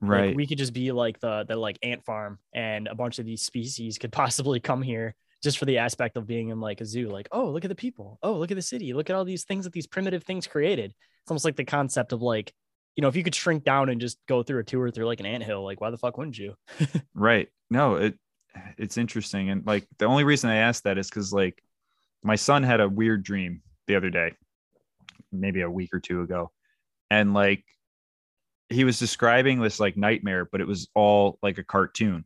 Right. 0.00 0.28
Like 0.28 0.36
we 0.36 0.46
could 0.46 0.58
just 0.58 0.72
be 0.72 0.92
like 0.92 1.20
the 1.20 1.44
the 1.46 1.56
like 1.56 1.78
ant 1.82 2.04
farm, 2.04 2.38
and 2.52 2.88
a 2.88 2.94
bunch 2.94 3.18
of 3.18 3.26
these 3.26 3.42
species 3.42 3.98
could 3.98 4.12
possibly 4.12 4.60
come 4.60 4.82
here 4.82 5.14
just 5.42 5.58
for 5.58 5.64
the 5.66 5.78
aspect 5.78 6.16
of 6.16 6.26
being 6.26 6.48
in 6.48 6.60
like 6.60 6.80
a 6.80 6.86
zoo. 6.86 7.08
Like, 7.08 7.28
oh, 7.32 7.50
look 7.50 7.64
at 7.64 7.68
the 7.68 7.74
people. 7.74 8.18
Oh, 8.22 8.34
look 8.34 8.50
at 8.50 8.56
the 8.56 8.62
city. 8.62 8.92
Look 8.92 9.10
at 9.10 9.16
all 9.16 9.24
these 9.24 9.44
things 9.44 9.64
that 9.64 9.72
these 9.72 9.86
primitive 9.86 10.24
things 10.24 10.46
created. 10.46 10.92
It's 11.22 11.30
almost 11.30 11.44
like 11.44 11.56
the 11.56 11.64
concept 11.64 12.12
of 12.12 12.22
like, 12.22 12.52
you 12.96 13.02
know, 13.02 13.08
if 13.08 13.16
you 13.16 13.24
could 13.24 13.34
shrink 13.34 13.64
down 13.64 13.88
and 13.88 14.00
just 14.00 14.18
go 14.28 14.42
through 14.42 14.60
a 14.60 14.64
tour 14.64 14.90
through 14.90 15.06
like 15.06 15.20
an 15.20 15.26
ant 15.26 15.42
hill, 15.42 15.64
like 15.64 15.80
why 15.80 15.90
the 15.90 15.98
fuck 15.98 16.16
wouldn't 16.16 16.38
you? 16.38 16.54
right. 17.14 17.48
No, 17.70 17.96
it 17.96 18.18
it's 18.78 18.96
interesting, 18.98 19.50
and 19.50 19.66
like 19.66 19.86
the 19.98 20.06
only 20.06 20.24
reason 20.24 20.50
I 20.50 20.56
asked 20.56 20.84
that 20.84 20.98
is 20.98 21.08
because 21.08 21.32
like 21.32 21.62
my 22.24 22.36
son 22.36 22.62
had 22.62 22.80
a 22.80 22.88
weird 22.88 23.22
dream 23.22 23.62
the 23.86 23.96
other 23.96 24.10
day, 24.10 24.32
maybe 25.30 25.60
a 25.60 25.70
week 25.70 25.90
or 25.92 26.00
two 26.00 26.22
ago, 26.22 26.50
and 27.10 27.34
like 27.34 27.64
he 28.70 28.84
was 28.84 28.98
describing 28.98 29.60
this 29.60 29.78
like 29.78 29.96
nightmare, 29.96 30.48
but 30.50 30.60
it 30.60 30.66
was 30.66 30.88
all 30.94 31.38
like 31.42 31.58
a 31.58 31.64
cartoon. 31.64 32.24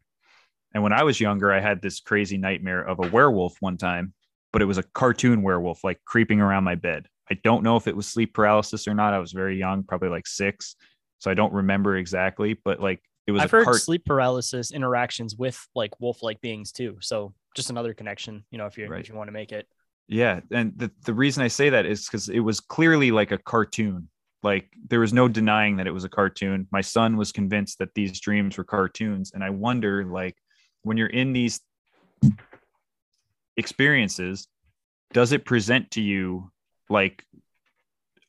And 0.73 0.83
when 0.83 0.93
I 0.93 1.03
was 1.03 1.20
younger, 1.20 1.53
I 1.53 1.61
had 1.61 1.83
this 1.83 2.01
crazy 2.01 2.39
nightmare 2.39 2.83
of 2.83 2.99
a 3.03 3.09
werewolf 3.09 3.57
one 3.61 3.77
time, 3.77 4.15
but 4.53 4.62
it 4.62 4.66
was 4.66 4.79
a 4.79 4.83
cartoon 4.83 5.43
werewolf 5.43 5.83
like 5.83 6.01
creeping 6.05 6.41
around 6.41 6.65
my 6.65 6.77
bed. 6.77 7.07
I 7.31 7.35
don't 7.43 7.62
know 7.62 7.77
if 7.77 7.87
it 7.87 7.97
was 7.97 8.07
sleep 8.07 8.33
paralysis 8.35 8.87
or 8.87 8.95
not. 8.95 9.15
I 9.15 9.19
was 9.19 9.33
very 9.33 9.59
young, 9.59 9.83
probably 9.83 10.09
like 10.09 10.27
six. 10.27 10.77
So 11.19 11.31
I 11.31 11.35
don't 11.35 11.53
remember 11.53 11.97
exactly, 11.97 12.57
but 12.65 12.81
like 12.81 13.03
it 13.27 13.33
was. 13.33 13.43
I've 13.43 13.51
heard 13.51 13.65
cart- 13.65 13.83
sleep 13.83 14.05
paralysis 14.05 14.70
interactions 14.70 15.37
with 15.37 15.61
like 15.75 15.99
wolf 16.01 16.23
like 16.23 16.41
beings 16.41 16.73
too. 16.73 16.99
So 17.01 17.35
just 17.55 17.70
another 17.70 17.93
connection, 17.93 18.45
you 18.51 18.59
know, 18.59 18.66
if 18.66 18.79
you 18.79 18.87
right. 18.87 19.01
if 19.01 19.09
you 19.09 19.15
want 19.15 19.29
to 19.29 19.33
make 19.33 19.53
it. 19.53 19.66
Yeah. 20.09 20.40
And 20.51 20.72
the, 20.76 20.90
the 21.05 21.14
reason 21.14 21.43
I 21.43 21.48
say 21.48 21.70
that 21.70 21.86
is 21.86 22.06
because 22.06 22.28
it 22.28 22.40
was 22.40 22.60
clearly 22.60 23.10
like 23.10 23.30
a 23.30 23.39
cartoon. 23.39 24.09
Like 24.43 24.68
there 24.89 25.01
was 25.01 25.12
no 25.12 25.28
denying 25.28 25.76
that 25.76 25.86
it 25.86 25.93
was 25.93 26.05
a 26.05 26.09
cartoon. 26.09 26.66
My 26.70 26.80
son 26.80 27.16
was 27.16 27.32
convinced 27.32 27.78
that 27.78 27.94
these 27.94 28.18
dreams 28.20 28.56
were 28.56 28.64
cartoons 28.64 29.32
and 29.35 29.43
i 29.44 29.51
wonder 29.51 30.05
like 30.05 30.36
when 30.82 30.97
you're 30.97 31.09
in 31.09 31.32
these 31.32 31.60
experiences 33.56 34.48
does 35.12 35.32
it 35.32 35.44
present 35.44 35.90
to 35.93 36.01
you 36.01 36.51
like 36.90 37.24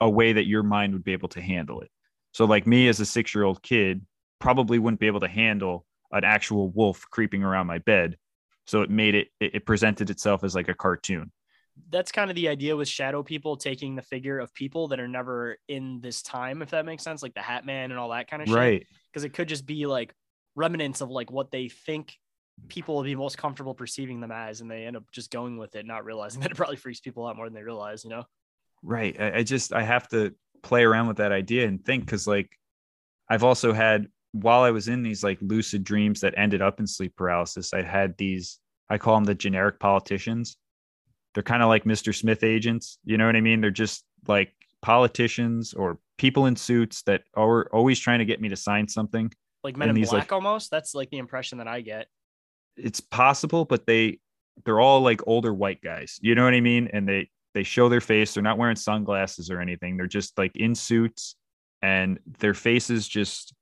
a 0.01 0.09
way 0.09 0.33
that 0.33 0.47
your 0.47 0.63
mind 0.63 0.93
would 0.93 1.03
be 1.03 1.13
able 1.13 1.29
to 1.29 1.41
handle 1.41 1.81
it? 1.81 1.89
So 2.31 2.45
like 2.45 2.65
me 2.65 2.87
as 2.87 2.99
a 2.99 3.05
6 3.05 3.35
year 3.35 3.43
old 3.43 3.61
kid 3.61 4.05
probably 4.39 4.79
wouldn't 4.79 4.99
be 4.99 5.07
able 5.07 5.19
to 5.19 5.27
handle 5.27 5.85
an 6.11 6.23
actual 6.23 6.69
wolf 6.69 7.05
creeping 7.11 7.43
around 7.43 7.67
my 7.67 7.79
bed 7.79 8.17
so 8.65 8.81
it 8.81 8.89
made 8.89 9.13
it 9.13 9.27
it 9.39 9.65
presented 9.65 10.09
itself 10.09 10.43
as 10.43 10.55
like 10.55 10.69
a 10.69 10.73
cartoon 10.73 11.31
that's 11.89 12.11
kind 12.11 12.29
of 12.29 12.35
the 12.35 12.47
idea 12.47 12.75
with 12.75 12.87
shadow 12.87 13.23
people 13.23 13.57
taking 13.57 13.95
the 13.95 14.01
figure 14.01 14.39
of 14.39 14.53
people 14.53 14.89
that 14.89 14.99
are 14.99 15.07
never 15.07 15.57
in 15.67 16.01
this 16.01 16.21
time, 16.21 16.61
if 16.61 16.71
that 16.71 16.85
makes 16.85 17.03
sense, 17.03 17.23
like 17.23 17.33
the 17.33 17.41
Hat 17.41 17.65
Man 17.65 17.91
and 17.91 17.99
all 17.99 18.09
that 18.09 18.29
kind 18.29 18.41
of 18.41 18.47
shit. 18.47 18.57
Right. 18.57 18.87
Because 19.11 19.23
it 19.23 19.33
could 19.33 19.47
just 19.47 19.65
be 19.65 19.85
like 19.85 20.13
remnants 20.55 21.01
of 21.01 21.09
like 21.09 21.31
what 21.31 21.51
they 21.51 21.69
think 21.69 22.13
people 22.67 22.95
will 22.95 23.03
be 23.03 23.15
most 23.15 23.37
comfortable 23.37 23.73
perceiving 23.73 24.19
them 24.19 24.31
as, 24.31 24.61
and 24.61 24.69
they 24.69 24.85
end 24.85 24.97
up 24.97 25.05
just 25.11 25.31
going 25.31 25.57
with 25.57 25.75
it, 25.75 25.85
not 25.85 26.05
realizing 26.05 26.41
that 26.41 26.51
it 26.51 26.57
probably 26.57 26.75
freaks 26.75 26.99
people 26.99 27.25
out 27.25 27.35
more 27.35 27.45
than 27.45 27.53
they 27.53 27.63
realize, 27.63 28.03
you 28.03 28.09
know? 28.09 28.23
Right. 28.83 29.19
I, 29.19 29.37
I 29.37 29.43
just 29.43 29.73
I 29.73 29.83
have 29.83 30.07
to 30.09 30.33
play 30.61 30.83
around 30.83 31.07
with 31.07 31.17
that 31.17 31.31
idea 31.31 31.67
and 31.67 31.83
think 31.83 32.05
because 32.05 32.27
like 32.27 32.49
I've 33.29 33.43
also 33.43 33.73
had 33.73 34.07
while 34.31 34.61
I 34.61 34.71
was 34.71 34.87
in 34.87 35.03
these 35.03 35.23
like 35.23 35.39
lucid 35.41 35.83
dreams 35.83 36.21
that 36.21 36.35
ended 36.37 36.61
up 36.61 36.79
in 36.79 36.87
sleep 36.87 37.15
paralysis, 37.15 37.73
I 37.73 37.81
had 37.81 38.17
these 38.17 38.59
I 38.89 38.97
call 38.97 39.15
them 39.15 39.23
the 39.23 39.35
generic 39.35 39.79
politicians 39.79 40.57
they're 41.33 41.43
kind 41.43 41.63
of 41.63 41.69
like 41.69 41.83
Mr. 41.83 42.15
Smith 42.15 42.43
agents. 42.43 42.97
You 43.03 43.17
know 43.17 43.25
what 43.25 43.35
I 43.35 43.41
mean? 43.41 43.61
They're 43.61 43.71
just 43.71 44.03
like 44.27 44.53
politicians 44.81 45.73
or 45.73 45.99
people 46.17 46.45
in 46.45 46.55
suits 46.55 47.03
that 47.03 47.23
are 47.35 47.69
always 47.73 47.99
trying 47.99 48.19
to 48.19 48.25
get 48.25 48.41
me 48.41 48.49
to 48.49 48.55
sign 48.55 48.87
something. 48.87 49.31
Like 49.63 49.77
Men 49.77 49.89
in 49.89 49.95
Black 49.95 50.11
like, 50.11 50.31
almost. 50.31 50.71
That's 50.71 50.95
like 50.95 51.09
the 51.09 51.17
impression 51.17 51.57
that 51.57 51.67
I 51.67 51.81
get. 51.81 52.07
It's 52.77 52.99
possible, 52.99 53.65
but 53.65 53.85
they 53.85 54.19
they're 54.65 54.79
all 54.79 55.01
like 55.01 55.21
older 55.27 55.53
white 55.53 55.81
guys. 55.81 56.17
You 56.21 56.35
know 56.35 56.43
what 56.43 56.53
I 56.53 56.61
mean? 56.61 56.89
And 56.93 57.07
they 57.07 57.29
they 57.53 57.63
show 57.63 57.89
their 57.89 58.01
face. 58.01 58.33
They're 58.33 58.43
not 58.43 58.57
wearing 58.57 58.75
sunglasses 58.75 59.49
or 59.49 59.59
anything. 59.59 59.97
They're 59.97 60.07
just 60.07 60.37
like 60.37 60.55
in 60.55 60.75
suits 60.75 61.35
and 61.81 62.19
their 62.39 62.53
faces 62.53 63.07
just 63.07 63.53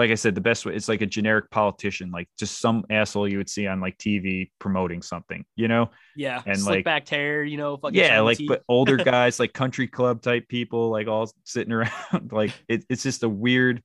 like 0.00 0.10
I 0.10 0.14
said, 0.14 0.34
the 0.34 0.40
best 0.40 0.64
way 0.64 0.74
it's 0.74 0.88
like 0.88 1.02
a 1.02 1.06
generic 1.06 1.50
politician, 1.50 2.10
like 2.10 2.26
just 2.38 2.58
some 2.58 2.86
asshole 2.88 3.28
you 3.28 3.36
would 3.36 3.50
see 3.50 3.66
on 3.66 3.82
like 3.82 3.98
TV 3.98 4.50
promoting 4.58 5.02
something, 5.02 5.44
you 5.56 5.68
know? 5.68 5.90
Yeah. 6.16 6.40
And 6.46 6.64
like 6.64 6.86
back 6.86 7.06
hair, 7.06 7.44
you 7.44 7.58
know, 7.58 7.78
yeah, 7.92 8.20
like 8.20 8.38
but 8.48 8.62
older 8.66 8.96
guys, 9.04 9.38
like 9.38 9.52
country 9.52 9.86
club 9.86 10.22
type 10.22 10.48
people, 10.48 10.88
like 10.88 11.06
all 11.06 11.30
sitting 11.44 11.72
around. 11.74 12.32
like 12.32 12.54
it, 12.66 12.86
it's 12.88 13.02
just 13.02 13.24
a 13.24 13.28
weird 13.28 13.82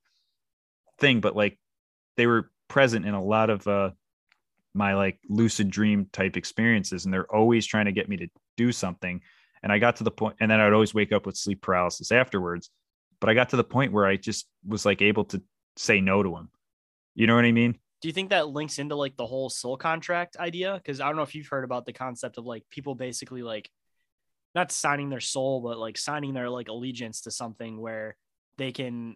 thing, 0.99 1.19
but 1.19 1.35
like 1.35 1.59
they 2.15 2.27
were 2.27 2.49
present 2.69 3.05
in 3.05 3.13
a 3.13 3.23
lot 3.23 3.49
of 3.49 3.67
uh 3.67 3.91
my 4.73 4.93
like 4.93 5.19
lucid 5.27 5.69
dream 5.69 6.07
type 6.13 6.37
experiences, 6.37 7.03
and 7.03 7.13
they're 7.13 7.29
always 7.35 7.65
trying 7.65 7.85
to 7.85 7.91
get 7.91 8.07
me 8.07 8.15
to 8.17 8.27
do 8.55 8.71
something. 8.71 9.19
And 9.63 9.71
I 9.71 9.79
got 9.79 9.97
to 9.97 10.05
the 10.05 10.11
point, 10.11 10.37
and 10.39 10.49
then 10.49 10.61
I'd 10.61 10.71
always 10.71 10.93
wake 10.93 11.11
up 11.11 11.25
with 11.25 11.35
sleep 11.35 11.61
paralysis 11.61 12.13
afterwards. 12.13 12.69
But 13.19 13.29
I 13.29 13.33
got 13.33 13.49
to 13.49 13.57
the 13.57 13.63
point 13.65 13.91
where 13.91 14.05
I 14.05 14.15
just 14.15 14.47
was 14.65 14.85
like 14.85 15.01
able 15.01 15.25
to 15.25 15.41
say 15.77 16.01
no 16.01 16.23
to 16.23 16.35
him. 16.35 16.49
You 17.13 17.27
know 17.27 17.35
what 17.35 17.45
I 17.45 17.51
mean? 17.51 17.77
Do 18.01 18.07
you 18.07 18.13
think 18.13 18.29
that 18.29 18.49
links 18.49 18.77
into 18.77 18.95
like 18.95 19.15
the 19.15 19.25
whole 19.25 19.49
soul 19.49 19.77
contract 19.77 20.37
idea? 20.37 20.73
Because 20.75 21.01
I 21.01 21.07
don't 21.07 21.15
know 21.15 21.23
if 21.23 21.33
you've 21.33 21.47
heard 21.47 21.63
about 21.63 21.85
the 21.85 21.93
concept 21.93 22.37
of 22.37 22.45
like 22.45 22.63
people 22.69 22.93
basically 22.93 23.41
like 23.41 23.69
not 24.53 24.71
signing 24.71 25.09
their 25.09 25.19
soul, 25.21 25.61
but 25.61 25.77
like 25.77 25.97
signing 25.97 26.33
their 26.33 26.49
like 26.49 26.67
allegiance 26.67 27.21
to 27.21 27.31
something 27.31 27.79
where 27.79 28.15
they 28.57 28.71
can 28.71 29.15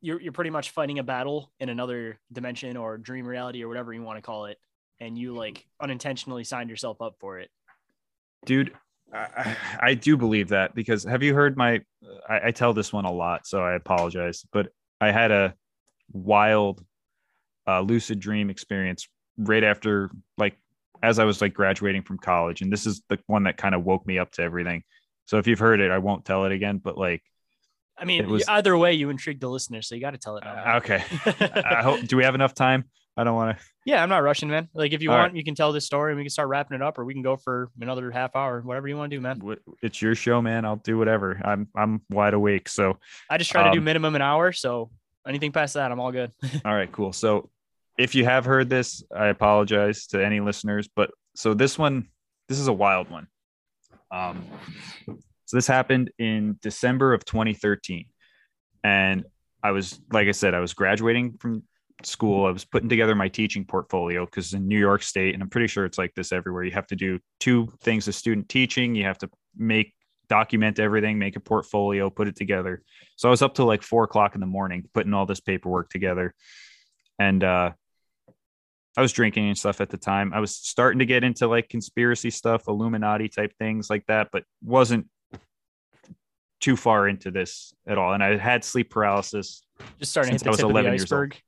you're 0.00 0.20
you're 0.20 0.32
pretty 0.32 0.50
much 0.50 0.70
fighting 0.70 0.98
a 0.98 1.02
battle 1.02 1.52
in 1.60 1.68
another 1.68 2.18
dimension 2.32 2.76
or 2.76 2.96
dream 2.98 3.26
reality 3.26 3.62
or 3.62 3.68
whatever 3.68 3.92
you 3.92 4.02
want 4.02 4.16
to 4.18 4.22
call 4.22 4.46
it, 4.46 4.58
and 4.98 5.18
you 5.18 5.34
like 5.34 5.66
unintentionally 5.80 6.44
signed 6.44 6.70
yourself 6.70 7.00
up 7.02 7.16
for 7.20 7.38
it. 7.38 7.50
Dude, 8.46 8.72
I, 9.12 9.56
I 9.80 9.94
do 9.94 10.16
believe 10.16 10.48
that 10.48 10.74
because 10.74 11.04
have 11.04 11.22
you 11.22 11.34
heard 11.34 11.56
my 11.56 11.80
I, 12.28 12.40
I 12.46 12.50
tell 12.50 12.72
this 12.72 12.92
one 12.92 13.04
a 13.04 13.12
lot, 13.12 13.46
so 13.46 13.62
I 13.62 13.74
apologize, 13.74 14.44
but 14.52 14.68
I 15.00 15.10
had 15.10 15.30
a 15.30 15.54
wild 16.12 16.84
uh, 17.66 17.80
lucid 17.80 18.20
dream 18.20 18.50
experience 18.50 19.08
right 19.38 19.64
after 19.64 20.10
like 20.38 20.56
as 21.02 21.18
I 21.18 21.24
was 21.24 21.40
like 21.40 21.54
graduating 21.54 22.02
from 22.02 22.18
college. 22.18 22.60
And 22.62 22.72
this 22.72 22.86
is 22.86 23.02
the 23.08 23.18
one 23.26 23.44
that 23.44 23.56
kind 23.56 23.74
of 23.74 23.84
woke 23.84 24.06
me 24.06 24.18
up 24.18 24.32
to 24.32 24.42
everything. 24.42 24.82
So 25.26 25.38
if 25.38 25.46
you've 25.46 25.58
heard 25.58 25.80
it, 25.80 25.90
I 25.90 25.98
won't 25.98 26.24
tell 26.24 26.44
it 26.44 26.52
again, 26.52 26.78
but 26.78 26.98
like 26.98 27.22
I 27.96 28.04
mean, 28.04 28.28
was- 28.28 28.44
either 28.48 28.76
way, 28.76 28.94
you 28.94 29.10
intrigued 29.10 29.40
the 29.42 29.48
listener, 29.48 29.82
so 29.82 29.94
you 29.94 30.00
got 30.00 30.12
to 30.12 30.18
tell 30.18 30.36
it. 30.38 30.44
now. 30.44 30.74
Uh, 30.74 30.76
okay. 30.78 31.02
I 31.64 31.82
hope. 31.82 32.00
Do 32.06 32.16
we 32.16 32.24
have 32.24 32.34
enough 32.34 32.54
time? 32.54 32.84
I 33.16 33.24
don't 33.24 33.34
want 33.34 33.58
to. 33.58 33.64
yeah, 33.84 34.02
I'm 34.02 34.08
not 34.08 34.22
rushing, 34.22 34.48
man. 34.48 34.68
Like, 34.72 34.92
if 34.94 35.02
you 35.02 35.10
All 35.10 35.18
want, 35.18 35.36
you 35.36 35.44
can 35.44 35.54
tell 35.54 35.72
this 35.72 35.84
story 35.84 36.12
and 36.12 36.16
we 36.16 36.24
can 36.24 36.30
start 36.30 36.48
wrapping 36.48 36.76
it 36.76 36.82
up, 36.82 36.98
or 36.98 37.04
we 37.04 37.12
can 37.12 37.22
go 37.22 37.36
for 37.36 37.70
another 37.78 38.10
half 38.10 38.34
hour, 38.34 38.62
whatever 38.62 38.88
you 38.88 38.96
want 38.96 39.10
to 39.10 39.16
do, 39.16 39.20
man. 39.20 39.42
It's 39.82 40.00
your 40.00 40.14
show, 40.14 40.40
man. 40.40 40.64
I'll 40.64 40.76
do 40.76 40.96
whatever. 40.96 41.38
I'm 41.44 41.68
I'm 41.76 42.00
wide 42.08 42.32
awake. 42.32 42.68
So 42.70 42.98
I 43.28 43.36
just 43.36 43.50
try 43.50 43.64
to 43.64 43.70
do 43.72 43.78
Um, 43.78 43.84
minimum 43.84 44.14
an 44.16 44.22
hour, 44.22 44.52
so 44.52 44.90
anything 45.30 45.52
past 45.52 45.74
that, 45.74 45.90
I'm 45.90 46.00
all 46.00 46.12
good. 46.12 46.32
All 46.64 46.74
right, 46.74 46.90
cool. 46.92 47.12
So 47.12 47.48
if 47.98 48.14
you 48.14 48.24
have 48.24 48.44
heard 48.44 48.68
this, 48.68 49.02
I 49.14 49.28
apologize 49.28 50.06
to 50.08 50.24
any 50.24 50.40
listeners, 50.40 50.88
but 50.94 51.10
so 51.34 51.54
this 51.54 51.78
one, 51.78 52.08
this 52.48 52.58
is 52.58 52.68
a 52.68 52.72
wild 52.72 53.10
one. 53.10 53.26
Um, 54.10 54.44
so 55.46 55.56
this 55.56 55.66
happened 55.66 56.10
in 56.18 56.58
December 56.60 57.14
of 57.14 57.24
2013. 57.24 58.06
And 58.82 59.24
I 59.62 59.70
was, 59.70 60.00
like 60.12 60.28
I 60.28 60.32
said, 60.32 60.54
I 60.54 60.60
was 60.60 60.74
graduating 60.74 61.38
from 61.38 61.62
school. 62.02 62.46
I 62.46 62.50
was 62.50 62.64
putting 62.64 62.88
together 62.88 63.14
my 63.14 63.28
teaching 63.28 63.64
portfolio 63.64 64.24
because 64.24 64.54
in 64.54 64.66
New 64.66 64.78
York 64.78 65.02
State, 65.02 65.34
and 65.34 65.42
I'm 65.42 65.50
pretty 65.50 65.68
sure 65.68 65.84
it's 65.84 65.98
like 65.98 66.14
this 66.14 66.32
everywhere, 66.32 66.64
you 66.64 66.72
have 66.72 66.86
to 66.88 66.96
do 66.96 67.18
two 67.38 67.68
things 67.82 68.08
a 68.08 68.12
student 68.12 68.48
teaching. 68.48 68.94
You 68.94 69.04
have 69.04 69.18
to 69.18 69.30
make 69.56 69.94
document 70.30 70.78
everything, 70.78 71.18
make 71.18 71.36
a 71.36 71.40
portfolio, 71.40 72.08
put 72.08 72.28
it 72.28 72.36
together. 72.36 72.82
So 73.16 73.28
I 73.28 73.30
was 73.30 73.42
up 73.42 73.54
till 73.54 73.66
like 73.66 73.82
four 73.82 74.04
o'clock 74.04 74.34
in 74.34 74.40
the 74.40 74.46
morning 74.46 74.88
putting 74.94 75.12
all 75.12 75.26
this 75.26 75.40
paperwork 75.40 75.90
together. 75.90 76.34
And 77.18 77.44
uh 77.44 77.72
I 78.96 79.02
was 79.02 79.12
drinking 79.12 79.48
and 79.48 79.58
stuff 79.58 79.80
at 79.80 79.88
the 79.90 79.96
time. 79.98 80.32
I 80.32 80.40
was 80.40 80.54
starting 80.56 80.98
to 81.00 81.06
get 81.06 81.22
into 81.22 81.46
like 81.46 81.68
conspiracy 81.68 82.30
stuff, 82.30 82.66
Illuminati 82.68 83.28
type 83.28 83.52
things 83.58 83.88
like 83.90 84.04
that, 84.06 84.28
but 84.32 84.44
wasn't 84.64 85.06
too 86.60 86.76
far 86.76 87.08
into 87.08 87.30
this 87.30 87.72
at 87.86 87.98
all. 87.98 88.12
And 88.12 88.22
I 88.22 88.36
had 88.36 88.64
sleep 88.64 88.90
paralysis. 88.90 89.64
Just 89.98 90.10
starting 90.10 90.32
to 90.32 90.38
Since 90.38 90.42
hit 90.42 90.46
I 90.46 90.48
the 90.48 90.50
was 90.50 90.58
tip 90.58 90.64
of 90.66 90.68
the 90.74 90.80
11 90.80 90.92
years 90.92 91.12
old. 91.12 91.18
iceberg. 91.18 91.40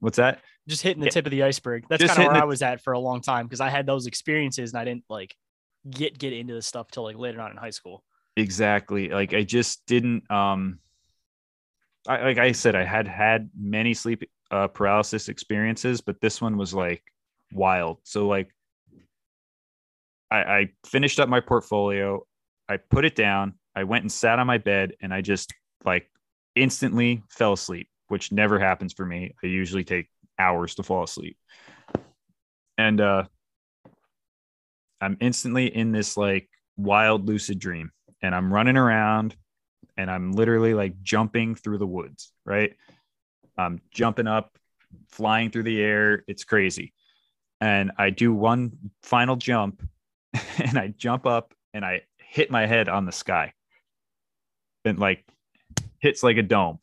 What's 0.00 0.16
that? 0.16 0.40
Just 0.66 0.82
hitting 0.82 1.00
the 1.00 1.06
Yeah. 1.06 1.10
tip 1.10 1.26
of 1.26 1.30
the 1.30 1.42
iceberg. 1.42 1.84
That's 1.88 2.02
kind 2.02 2.12
of 2.12 2.16
where 2.18 2.32
hitting 2.32 2.42
I 2.42 2.46
was 2.46 2.62
at 2.62 2.82
for 2.82 2.94
a 2.94 2.98
long 2.98 3.20
time 3.20 3.46
because 3.46 3.60
I 3.60 3.68
had 3.68 3.86
those 3.86 4.06
experiences 4.06 4.72
and 4.72 4.80
I 4.80 4.84
didn't 4.84 5.04
like 5.10 5.34
get 5.90 6.18
get 6.18 6.32
into 6.32 6.54
this 6.54 6.66
stuff 6.66 6.90
till 6.90 7.04
like 7.04 7.16
later 7.16 7.40
on 7.40 7.50
in 7.50 7.56
high 7.56 7.70
school. 7.70 8.04
Exactly. 8.36 9.08
Like 9.08 9.34
I 9.34 9.42
just 9.42 9.86
didn't 9.86 10.30
um 10.30 10.78
I 12.06 12.22
like 12.22 12.38
I 12.38 12.52
said, 12.52 12.74
I 12.74 12.84
had 12.84 13.08
had 13.08 13.50
many 13.58 13.94
sleep 13.94 14.24
uh, 14.50 14.68
paralysis 14.68 15.28
experiences, 15.28 16.00
but 16.00 16.20
this 16.20 16.40
one 16.40 16.56
was 16.56 16.74
like 16.74 17.02
wild. 17.52 17.98
So 18.04 18.26
like 18.26 18.54
I, 20.30 20.36
I 20.38 20.68
finished 20.86 21.18
up 21.18 21.28
my 21.28 21.40
portfolio, 21.40 22.26
I 22.68 22.76
put 22.76 23.04
it 23.04 23.16
down, 23.16 23.54
I 23.74 23.84
went 23.84 24.02
and 24.02 24.12
sat 24.12 24.38
on 24.38 24.46
my 24.46 24.58
bed 24.58 24.94
and 25.00 25.14
I 25.14 25.20
just 25.20 25.52
like 25.84 26.10
instantly 26.54 27.22
fell 27.30 27.54
asleep, 27.54 27.88
which 28.08 28.32
never 28.32 28.58
happens 28.58 28.92
for 28.92 29.06
me. 29.06 29.34
I 29.42 29.46
usually 29.46 29.84
take 29.84 30.08
hours 30.38 30.74
to 30.76 30.82
fall 30.82 31.04
asleep. 31.04 31.36
And 32.76 33.00
uh 33.00 33.24
I'm 35.04 35.18
instantly 35.20 35.66
in 35.66 35.92
this 35.92 36.16
like 36.16 36.48
wild 36.78 37.28
lucid 37.28 37.58
dream 37.58 37.90
and 38.22 38.34
I'm 38.34 38.52
running 38.52 38.78
around 38.78 39.36
and 39.98 40.10
I'm 40.10 40.32
literally 40.32 40.72
like 40.72 41.02
jumping 41.02 41.54
through 41.54 41.78
the 41.78 41.86
woods, 41.86 42.32
right? 42.46 42.74
I'm 43.58 43.82
jumping 43.92 44.26
up, 44.26 44.56
flying 45.08 45.50
through 45.50 45.64
the 45.64 45.80
air. 45.80 46.24
It's 46.26 46.44
crazy. 46.44 46.94
And 47.60 47.92
I 47.98 48.10
do 48.10 48.32
one 48.32 48.72
final 49.02 49.36
jump 49.36 49.86
and 50.58 50.78
I 50.78 50.88
jump 50.88 51.26
up 51.26 51.52
and 51.74 51.84
I 51.84 52.02
hit 52.16 52.50
my 52.50 52.66
head 52.66 52.88
on 52.88 53.04
the 53.04 53.12
sky. 53.12 53.52
And 54.86 54.98
like 54.98 55.24
hits 55.98 56.22
like 56.22 56.38
a 56.38 56.42
dome. 56.42 56.78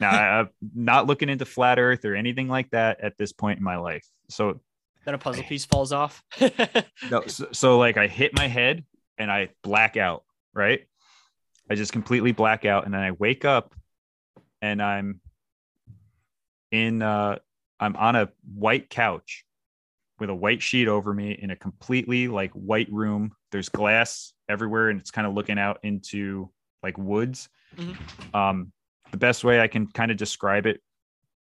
Now 0.00 0.10
I'm 0.40 0.48
not 0.74 1.06
looking 1.06 1.28
into 1.28 1.44
flat 1.44 1.78
earth 1.78 2.06
or 2.06 2.16
anything 2.16 2.48
like 2.48 2.70
that 2.70 3.00
at 3.00 3.18
this 3.18 3.32
point 3.32 3.58
in 3.58 3.64
my 3.64 3.76
life. 3.76 4.06
So 4.30 4.60
Then 5.04 5.14
a 5.14 5.18
puzzle 5.18 5.44
piece 5.44 5.64
falls 5.64 5.92
off. 5.92 6.22
no, 7.10 7.26
so, 7.26 7.48
so 7.52 7.78
like 7.78 7.96
I 7.96 8.06
hit 8.06 8.34
my 8.34 8.48
head 8.48 8.84
and 9.18 9.30
I 9.30 9.50
black 9.62 9.96
out, 9.96 10.24
right? 10.54 10.80
I 11.70 11.74
just 11.74 11.92
completely 11.92 12.32
black 12.32 12.64
out 12.64 12.84
and 12.84 12.92
then 12.92 13.00
I 13.00 13.12
wake 13.12 13.44
up 13.44 13.74
and 14.60 14.82
I'm 14.82 15.20
in 16.70 17.02
uh 17.02 17.38
I'm 17.80 17.96
on 17.96 18.16
a 18.16 18.30
white 18.54 18.88
couch 18.90 19.44
with 20.18 20.30
a 20.30 20.34
white 20.34 20.62
sheet 20.62 20.88
over 20.88 21.12
me 21.12 21.32
in 21.32 21.50
a 21.50 21.56
completely 21.56 22.28
like 22.28 22.52
white 22.52 22.90
room. 22.90 23.32
There's 23.52 23.68
glass 23.68 24.32
everywhere 24.48 24.88
and 24.90 25.00
it's 25.00 25.10
kind 25.10 25.26
of 25.26 25.34
looking 25.34 25.58
out 25.58 25.80
into 25.82 26.50
like 26.82 26.98
woods. 26.98 27.48
Mhm. 27.76 28.34
Um 28.34 28.72
the 29.10 29.16
best 29.18 29.44
way 29.44 29.60
I 29.60 29.68
can 29.68 29.86
kind 29.86 30.10
of 30.10 30.16
describe 30.16 30.66
it 30.66 30.80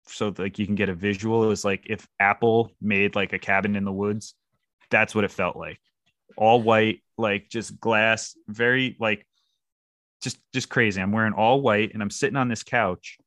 so 0.07 0.33
like 0.37 0.59
you 0.59 0.65
can 0.65 0.75
get 0.75 0.89
a 0.89 0.93
visual 0.93 1.51
is 1.51 1.65
like 1.65 1.85
if 1.89 2.07
Apple 2.19 2.71
made 2.81 3.15
like 3.15 3.33
a 3.33 3.39
cabin 3.39 3.75
in 3.75 3.85
the 3.85 3.91
woods, 3.91 4.35
that's 4.89 5.15
what 5.15 5.23
it 5.23 5.31
felt 5.31 5.55
like. 5.55 5.79
All 6.37 6.61
white, 6.61 7.01
like 7.17 7.49
just 7.49 7.79
glass, 7.79 8.35
very 8.47 8.95
like 8.99 9.25
just 10.21 10.39
just 10.53 10.69
crazy. 10.69 11.01
I'm 11.01 11.11
wearing 11.11 11.33
all 11.33 11.61
white 11.61 11.93
and 11.93 12.01
I'm 12.01 12.09
sitting 12.09 12.37
on 12.37 12.47
this 12.47 12.63
couch 12.63 13.17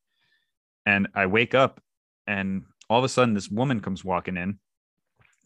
and 0.84 1.08
I 1.14 1.26
wake 1.26 1.54
up 1.54 1.80
and 2.26 2.64
all 2.88 2.98
of 2.98 3.04
a 3.04 3.08
sudden 3.08 3.34
this 3.34 3.48
woman 3.48 3.80
comes 3.80 4.04
walking 4.04 4.36
in 4.36 4.58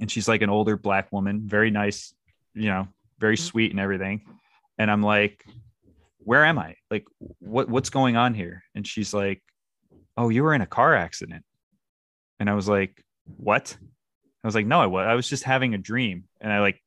and 0.00 0.10
she's 0.10 0.28
like 0.28 0.42
an 0.42 0.50
older 0.50 0.76
black 0.76 1.12
woman, 1.12 1.42
very 1.44 1.70
nice, 1.70 2.14
you 2.54 2.68
know, 2.68 2.88
very 3.18 3.36
mm-hmm. 3.36 3.44
sweet 3.44 3.70
and 3.70 3.80
everything. 3.80 4.22
And 4.78 4.90
I'm 4.90 5.02
like, 5.02 5.44
where 6.18 6.44
am 6.44 6.58
I? 6.58 6.76
Like 6.90 7.06
what 7.38 7.68
what's 7.68 7.90
going 7.90 8.16
on 8.16 8.34
here? 8.34 8.62
And 8.74 8.86
she's 8.86 9.12
like, 9.12 9.42
"Oh, 10.16 10.28
you 10.28 10.42
were 10.42 10.54
in 10.54 10.60
a 10.60 10.66
car 10.66 10.94
accident." 10.94 11.44
And 12.38 12.48
I 12.48 12.54
was 12.54 12.68
like, 12.68 13.02
"What?" 13.36 13.76
I 14.42 14.46
was 14.46 14.54
like, 14.54 14.66
"No, 14.66 14.80
I 14.80 14.86
was. 14.86 15.06
I 15.06 15.14
was 15.14 15.28
just 15.28 15.44
having 15.44 15.74
a 15.74 15.78
dream." 15.78 16.24
And 16.40 16.52
I 16.52 16.60
like 16.60 16.80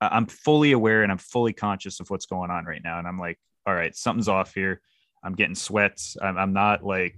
I'm 0.00 0.26
fully 0.26 0.72
aware 0.72 1.02
and 1.02 1.12
I'm 1.12 1.18
fully 1.18 1.52
conscious 1.52 2.00
of 2.00 2.08
what's 2.08 2.26
going 2.26 2.50
on 2.50 2.64
right 2.64 2.80
now. 2.82 2.98
And 2.98 3.06
I'm 3.06 3.18
like, 3.18 3.38
all 3.66 3.74
right, 3.74 3.94
something's 3.94 4.28
off 4.28 4.54
here. 4.54 4.80
I'm 5.22 5.34
getting 5.34 5.54
sweats. 5.54 6.16
I'm, 6.20 6.38
I'm 6.38 6.52
not 6.54 6.82
like 6.82 7.16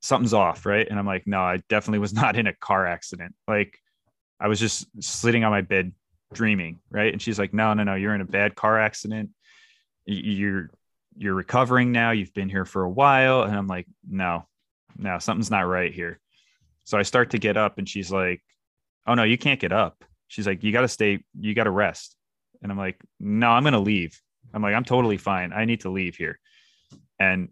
something's 0.00 0.32
off, 0.32 0.64
right? 0.64 0.88
And 0.88 0.98
I'm 0.98 1.06
like, 1.06 1.26
no, 1.26 1.40
I 1.40 1.62
definitely 1.68 1.98
was 1.98 2.14
not 2.14 2.36
in 2.36 2.46
a 2.46 2.54
car 2.54 2.86
accident. 2.86 3.34
Like 3.46 3.78
I 4.40 4.48
was 4.48 4.58
just 4.58 4.86
sitting 5.00 5.44
on 5.44 5.50
my 5.50 5.60
bed 5.60 5.92
dreaming, 6.32 6.80
right? 6.90 7.12
And 7.12 7.20
she's 7.20 7.38
like, 7.38 7.52
no, 7.52 7.74
no, 7.74 7.84
no, 7.84 7.94
you're 7.94 8.14
in 8.14 8.22
a 8.22 8.26
bad 8.26 8.54
car 8.54 8.80
accident. 8.80 9.30
You're 10.06 10.70
you're 11.16 11.34
recovering 11.34 11.92
now. 11.92 12.10
You've 12.10 12.34
been 12.34 12.48
here 12.48 12.64
for 12.64 12.82
a 12.82 12.90
while. 12.90 13.42
And 13.42 13.54
I'm 13.54 13.66
like, 13.66 13.86
no, 14.08 14.46
no, 14.96 15.18
something's 15.18 15.50
not 15.50 15.62
right 15.62 15.92
here. 15.92 16.18
So 16.84 16.98
I 16.98 17.02
start 17.02 17.30
to 17.30 17.38
get 17.38 17.56
up 17.56 17.78
and 17.78 17.88
she's 17.88 18.10
like, 18.10 18.42
oh 19.06 19.14
no, 19.14 19.22
you 19.22 19.38
can't 19.38 19.60
get 19.60 19.72
up. 19.72 20.04
She's 20.28 20.46
like, 20.46 20.62
you 20.62 20.72
got 20.72 20.82
to 20.82 20.88
stay, 20.88 21.24
you 21.38 21.54
got 21.54 21.64
to 21.64 21.70
rest. 21.70 22.16
And 22.62 22.72
I'm 22.72 22.78
like, 22.78 23.00
no, 23.20 23.50
I'm 23.50 23.62
going 23.62 23.74
to 23.74 23.78
leave. 23.78 24.20
I'm 24.52 24.62
like, 24.62 24.74
I'm 24.74 24.84
totally 24.84 25.16
fine. 25.16 25.52
I 25.52 25.64
need 25.64 25.80
to 25.80 25.90
leave 25.90 26.16
here. 26.16 26.38
And 27.18 27.48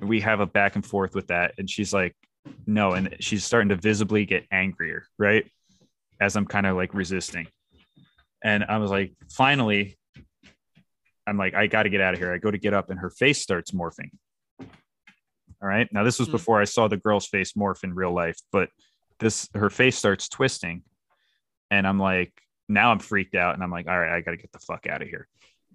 we 0.00 0.20
have 0.20 0.40
a 0.40 0.46
back 0.46 0.74
and 0.74 0.84
forth 0.84 1.14
with 1.14 1.28
that. 1.28 1.54
And 1.58 1.68
she's 1.68 1.92
like, 1.92 2.14
no. 2.66 2.92
And 2.92 3.16
she's 3.20 3.44
starting 3.44 3.70
to 3.70 3.76
visibly 3.76 4.24
get 4.24 4.46
angrier, 4.50 5.04
right? 5.18 5.50
As 6.20 6.36
I'm 6.36 6.46
kind 6.46 6.66
of 6.66 6.76
like 6.76 6.94
resisting. 6.94 7.48
And 8.44 8.64
I 8.64 8.78
was 8.78 8.90
like, 8.90 9.14
finally, 9.30 9.98
I'm 11.26 11.36
like, 11.36 11.54
I 11.54 11.66
got 11.66 11.84
to 11.84 11.88
get 11.88 12.00
out 12.00 12.14
of 12.14 12.20
here. 12.20 12.32
I 12.32 12.38
go 12.38 12.50
to 12.50 12.58
get 12.58 12.72
up 12.74 12.90
and 12.90 12.98
her 13.00 13.10
face 13.10 13.40
starts 13.42 13.70
morphing. 13.72 14.10
All 14.60 15.68
right. 15.68 15.88
Now, 15.92 16.04
this 16.04 16.18
was 16.18 16.28
Mhm. 16.28 16.32
before 16.32 16.60
I 16.60 16.64
saw 16.64 16.86
the 16.88 16.96
girl's 16.98 17.26
face 17.26 17.52
morph 17.54 17.82
in 17.82 17.94
real 17.94 18.12
life, 18.12 18.36
but 18.52 18.68
this, 19.18 19.48
her 19.54 19.70
face 19.70 19.96
starts 19.96 20.28
twisting. 20.28 20.82
And 21.70 21.86
I'm 21.86 21.98
like, 21.98 22.32
now 22.68 22.92
I'm 22.92 22.98
freaked 22.98 23.34
out. 23.34 23.54
And 23.54 23.62
I'm 23.62 23.70
like, 23.70 23.88
all 23.88 23.98
right, 23.98 24.12
I 24.14 24.20
got 24.20 24.32
to 24.32 24.36
get 24.36 24.52
the 24.52 24.58
fuck 24.58 24.86
out 24.86 25.02
of 25.02 25.08
here. 25.08 25.26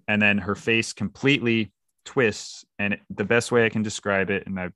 And 0.08 0.22
then 0.22 0.38
her 0.38 0.54
face 0.54 0.92
completely 0.92 1.72
twists. 2.04 2.64
And 2.78 2.94
it- 2.94 3.00
the 3.10 3.24
best 3.24 3.50
way 3.52 3.64
I 3.66 3.68
can 3.68 3.82
describe 3.82 4.30
it, 4.30 4.46
and 4.46 4.58
I, 4.58 4.70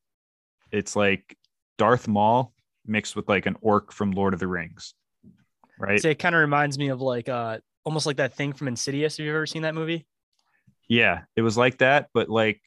it's 0.73 0.97
like 0.97 1.37
Darth 1.79 2.09
Maul 2.09 2.53
mixed 2.87 3.17
with 3.17 3.29
like 3.29 3.47
an 3.47 3.57
orc 3.61 3.93
from 3.93 4.11
Lord 4.11 4.35
of 4.35 4.41
the 4.41 4.47
Rings. 4.49 4.95
Right. 5.79 6.01
So 6.01 6.09
it 6.09 6.19
kind 6.19 6.35
of 6.35 6.41
reminds 6.41 6.79
me 6.79 6.89
of 6.89 7.01
like 7.01 7.29
uh 7.29 7.59
almost 7.85 8.07
like 8.07 8.17
that 8.17 8.35
thing 8.35 8.53
from 8.53 8.67
Insidious. 8.69 9.17
Have 9.19 9.27
you 9.27 9.33
ever 9.35 9.47
seen 9.47 9.63
that 9.63 9.75
movie? 9.75 10.07
Yeah, 10.89 11.23
it 11.35 11.43
was 11.43 11.57
like 11.57 11.79
that, 11.79 12.09
but 12.15 12.29
like 12.29 12.61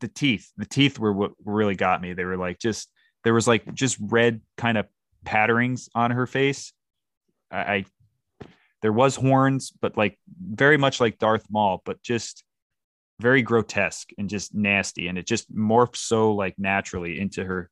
the 0.00 0.08
teeth, 0.08 0.50
the 0.56 0.66
teeth 0.66 0.98
were 0.98 1.12
what 1.12 1.32
really 1.44 1.74
got 1.74 2.02
me. 2.02 2.12
They 2.12 2.24
were 2.24 2.36
like 2.36 2.58
just 2.58 2.90
there 3.24 3.34
was 3.34 3.46
like 3.48 3.72
just 3.74 3.98
red 4.00 4.40
kind 4.56 4.78
of 4.78 4.86
patterings 5.24 5.88
on 5.94 6.10
her 6.10 6.26
face. 6.26 6.72
I, 7.50 7.58
I 7.58 7.84
there 8.82 8.92
was 8.92 9.16
horns, 9.16 9.72
but 9.80 9.96
like 9.96 10.18
very 10.40 10.78
much 10.78 11.00
like 11.00 11.18
Darth 11.18 11.46
Maul, 11.50 11.82
but 11.84 12.02
just 12.02 12.44
very 13.20 13.42
grotesque 13.42 14.10
and 14.16 14.28
just 14.28 14.54
nasty. 14.54 15.08
And 15.08 15.18
it 15.18 15.26
just 15.26 15.54
morphed 15.54 15.96
so 15.96 16.34
like 16.34 16.58
naturally 16.58 17.20
into 17.20 17.44
her 17.44 17.70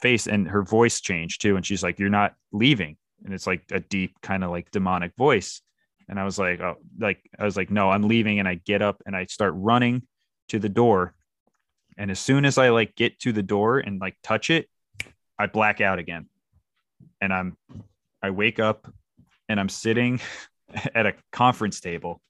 face 0.00 0.26
and 0.26 0.48
her 0.48 0.62
voice 0.62 1.00
changed 1.00 1.40
too. 1.40 1.56
And 1.56 1.64
she's 1.64 1.82
like, 1.82 1.98
You're 1.98 2.10
not 2.10 2.34
leaving. 2.52 2.96
And 3.24 3.32
it's 3.32 3.46
like 3.46 3.64
a 3.70 3.80
deep 3.80 4.20
kind 4.22 4.44
of 4.44 4.50
like 4.50 4.70
demonic 4.70 5.12
voice 5.16 5.62
And 6.08 6.20
I 6.20 6.24
was 6.24 6.38
like, 6.38 6.60
oh, 6.60 6.76
like 6.98 7.18
I 7.38 7.44
was 7.44 7.56
like, 7.56 7.70
no, 7.70 7.90
I'm 7.90 8.06
leaving. 8.06 8.38
And 8.38 8.46
I 8.46 8.54
get 8.54 8.82
up 8.82 9.02
and 9.06 9.16
I 9.16 9.26
start 9.26 9.54
running 9.56 10.02
to 10.48 10.58
the 10.58 10.68
door. 10.68 11.14
And 11.98 12.10
as 12.10 12.20
soon 12.20 12.44
as 12.44 12.58
I 12.58 12.68
like 12.68 12.94
get 12.94 13.18
to 13.20 13.32
the 13.32 13.42
door 13.42 13.78
and 13.78 14.00
like 14.00 14.16
touch 14.22 14.50
it, 14.50 14.68
I 15.38 15.46
black 15.46 15.80
out 15.80 15.98
again. 15.98 16.28
And 17.20 17.32
I'm 17.32 17.56
I 18.22 18.30
wake 18.30 18.60
up 18.60 18.92
and 19.48 19.58
I'm 19.58 19.68
sitting 19.68 20.20
at 20.94 21.06
a 21.06 21.14
conference 21.32 21.80
table 21.80 22.20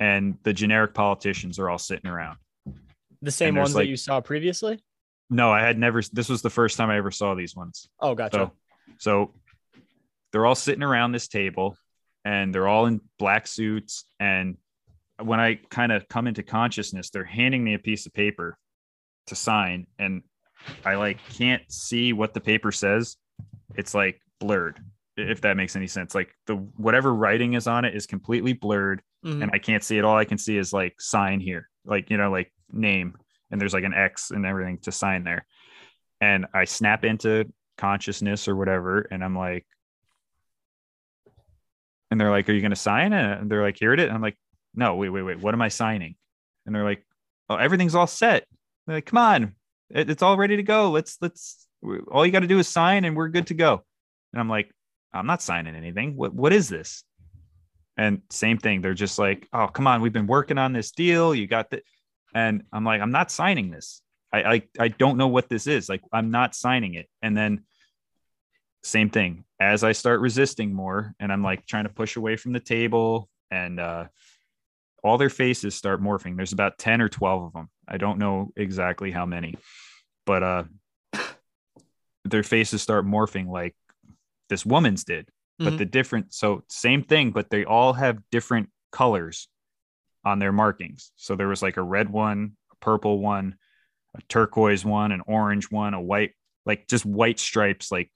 and 0.00 0.38
the 0.42 0.52
generic 0.52 0.94
politicians 0.94 1.58
are 1.58 1.68
all 1.68 1.78
sitting 1.78 2.10
around. 2.10 2.38
The 3.22 3.32
same 3.32 3.56
ones 3.56 3.74
like, 3.74 3.84
that 3.84 3.90
you 3.90 3.96
saw 3.96 4.20
previously? 4.20 4.80
No, 5.30 5.50
I 5.50 5.60
had 5.60 5.78
never 5.78 6.02
this 6.12 6.28
was 6.28 6.42
the 6.42 6.50
first 6.50 6.76
time 6.76 6.90
I 6.90 6.96
ever 6.96 7.10
saw 7.10 7.34
these 7.34 7.56
ones. 7.56 7.88
Oh, 8.00 8.14
gotcha. 8.14 8.36
So, 8.36 8.52
so 8.98 9.34
they're 10.32 10.46
all 10.46 10.54
sitting 10.54 10.82
around 10.82 11.12
this 11.12 11.28
table 11.28 11.76
and 12.28 12.54
they're 12.54 12.68
all 12.68 12.84
in 12.84 13.00
black 13.18 13.46
suits 13.46 14.04
and 14.20 14.58
when 15.22 15.40
I 15.40 15.54
kind 15.70 15.90
of 15.90 16.06
come 16.08 16.26
into 16.26 16.42
consciousness, 16.42 17.08
they're 17.08 17.24
handing 17.24 17.64
me 17.64 17.72
a 17.72 17.78
piece 17.78 18.04
of 18.04 18.12
paper 18.12 18.58
to 19.28 19.34
sign 19.34 19.86
and 19.98 20.22
I 20.84 20.96
like 20.96 21.18
can't 21.30 21.62
see 21.72 22.12
what 22.12 22.34
the 22.34 22.40
paper 22.40 22.70
says. 22.70 23.16
It's 23.76 23.94
like 23.94 24.20
blurred, 24.40 24.78
if 25.16 25.40
that 25.40 25.56
makes 25.56 25.74
any 25.74 25.86
sense. 25.86 26.14
Like 26.14 26.28
the 26.46 26.56
whatever 26.76 27.14
writing 27.14 27.54
is 27.54 27.66
on 27.66 27.86
it 27.86 27.96
is 27.96 28.06
completely 28.06 28.52
blurred 28.52 29.00
mm-hmm. 29.24 29.42
and 29.42 29.50
I 29.54 29.58
can't 29.58 29.82
see 29.82 29.96
it. 29.96 30.04
All 30.04 30.18
I 30.18 30.26
can 30.26 30.38
see 30.38 30.58
is 30.58 30.70
like 30.70 31.00
sign 31.00 31.40
here, 31.40 31.70
like, 31.86 32.10
you 32.10 32.18
know, 32.18 32.30
like 32.30 32.52
name. 32.70 33.16
And 33.50 33.58
there's 33.58 33.72
like 33.72 33.84
an 33.84 33.94
X 33.94 34.32
and 34.32 34.44
everything 34.44 34.78
to 34.82 34.92
sign 34.92 35.24
there. 35.24 35.46
And 36.20 36.44
I 36.52 36.66
snap 36.66 37.06
into 37.06 37.50
consciousness 37.78 38.48
or 38.48 38.54
whatever. 38.54 39.00
And 39.10 39.24
I'm 39.24 39.36
like, 39.36 39.64
and 42.10 42.20
they're 42.20 42.30
like, 42.30 42.48
Are 42.48 42.52
you 42.52 42.60
going 42.60 42.70
to 42.70 42.76
sign 42.76 43.12
it? 43.12 43.38
And 43.38 43.50
they're 43.50 43.62
like, 43.62 43.78
Here 43.78 43.92
it 43.92 44.00
is. 44.00 44.10
I'm 44.10 44.22
like, 44.22 44.36
No, 44.74 44.96
wait, 44.96 45.10
wait, 45.10 45.22
wait. 45.22 45.40
What 45.40 45.54
am 45.54 45.62
I 45.62 45.68
signing? 45.68 46.16
And 46.66 46.74
they're 46.74 46.84
like, 46.84 47.04
Oh, 47.48 47.56
everything's 47.56 47.94
all 47.94 48.06
set. 48.06 48.44
They're 48.86 48.96
like, 48.96 49.06
Come 49.06 49.18
on, 49.18 49.54
it's 49.90 50.22
all 50.22 50.36
ready 50.36 50.56
to 50.56 50.62
go. 50.62 50.90
Let's, 50.90 51.16
let's, 51.20 51.66
all 52.10 52.26
you 52.26 52.32
got 52.32 52.40
to 52.40 52.46
do 52.46 52.58
is 52.58 52.68
sign 52.68 53.04
and 53.04 53.16
we're 53.16 53.28
good 53.28 53.48
to 53.48 53.54
go. 53.54 53.84
And 54.32 54.40
I'm 54.40 54.48
like, 54.48 54.70
I'm 55.12 55.26
not 55.26 55.42
signing 55.42 55.74
anything. 55.74 56.16
What, 56.16 56.34
what 56.34 56.52
is 56.52 56.68
this? 56.68 57.04
And 57.96 58.22
same 58.30 58.58
thing. 58.58 58.80
They're 58.80 58.94
just 58.94 59.18
like, 59.18 59.48
Oh, 59.52 59.68
come 59.68 59.86
on. 59.86 60.00
We've 60.00 60.12
been 60.12 60.26
working 60.26 60.58
on 60.58 60.72
this 60.72 60.90
deal. 60.90 61.34
You 61.34 61.46
got 61.46 61.70
the, 61.70 61.82
and 62.34 62.62
I'm 62.72 62.84
like, 62.84 63.00
I'm 63.00 63.12
not 63.12 63.30
signing 63.30 63.70
this. 63.70 64.02
I, 64.30 64.42
I, 64.42 64.62
I 64.78 64.88
don't 64.88 65.16
know 65.16 65.28
what 65.28 65.48
this 65.48 65.66
is. 65.66 65.88
Like, 65.88 66.02
I'm 66.12 66.30
not 66.30 66.54
signing 66.54 66.94
it. 66.94 67.08
And 67.22 67.34
then 67.34 67.64
same 68.82 69.08
thing 69.08 69.44
as 69.60 69.82
I 69.84 69.92
start 69.92 70.20
resisting 70.20 70.72
more 70.72 71.14
and 71.18 71.32
I'm 71.32 71.42
like 71.42 71.66
trying 71.66 71.84
to 71.84 71.90
push 71.90 72.16
away 72.16 72.36
from 72.36 72.52
the 72.52 72.60
table 72.60 73.28
and 73.50 73.80
uh, 73.80 74.06
all 75.02 75.18
their 75.18 75.30
faces 75.30 75.74
start 75.74 76.02
morphing. 76.02 76.36
There's 76.36 76.52
about 76.52 76.78
10 76.78 77.00
or 77.00 77.08
12 77.08 77.44
of 77.44 77.52
them. 77.52 77.68
I 77.86 77.96
don't 77.96 78.18
know 78.18 78.52
exactly 78.56 79.10
how 79.10 79.26
many, 79.26 79.56
but 80.26 80.42
uh, 80.42 80.64
their 82.24 82.42
faces 82.42 82.82
start 82.82 83.06
morphing 83.06 83.48
like 83.48 83.74
this 84.48 84.64
woman's 84.64 85.04
did. 85.04 85.26
Mm-hmm. 85.26 85.64
But 85.64 85.78
the 85.78 85.86
different, 85.86 86.32
so 86.32 86.62
same 86.68 87.02
thing, 87.02 87.32
but 87.32 87.50
they 87.50 87.64
all 87.64 87.92
have 87.92 88.18
different 88.30 88.70
colors 88.92 89.48
on 90.24 90.38
their 90.38 90.52
markings. 90.52 91.10
So 91.16 91.34
there 91.34 91.48
was 91.48 91.62
like 91.62 91.78
a 91.78 91.82
red 91.82 92.10
one, 92.10 92.52
a 92.70 92.76
purple 92.76 93.18
one, 93.18 93.56
a 94.16 94.22
turquoise 94.28 94.84
one, 94.84 95.10
an 95.10 95.22
orange 95.26 95.70
one, 95.70 95.94
a 95.94 96.00
white, 96.00 96.32
like 96.64 96.86
just 96.86 97.04
white 97.04 97.40
stripes, 97.40 97.90
like 97.90 98.10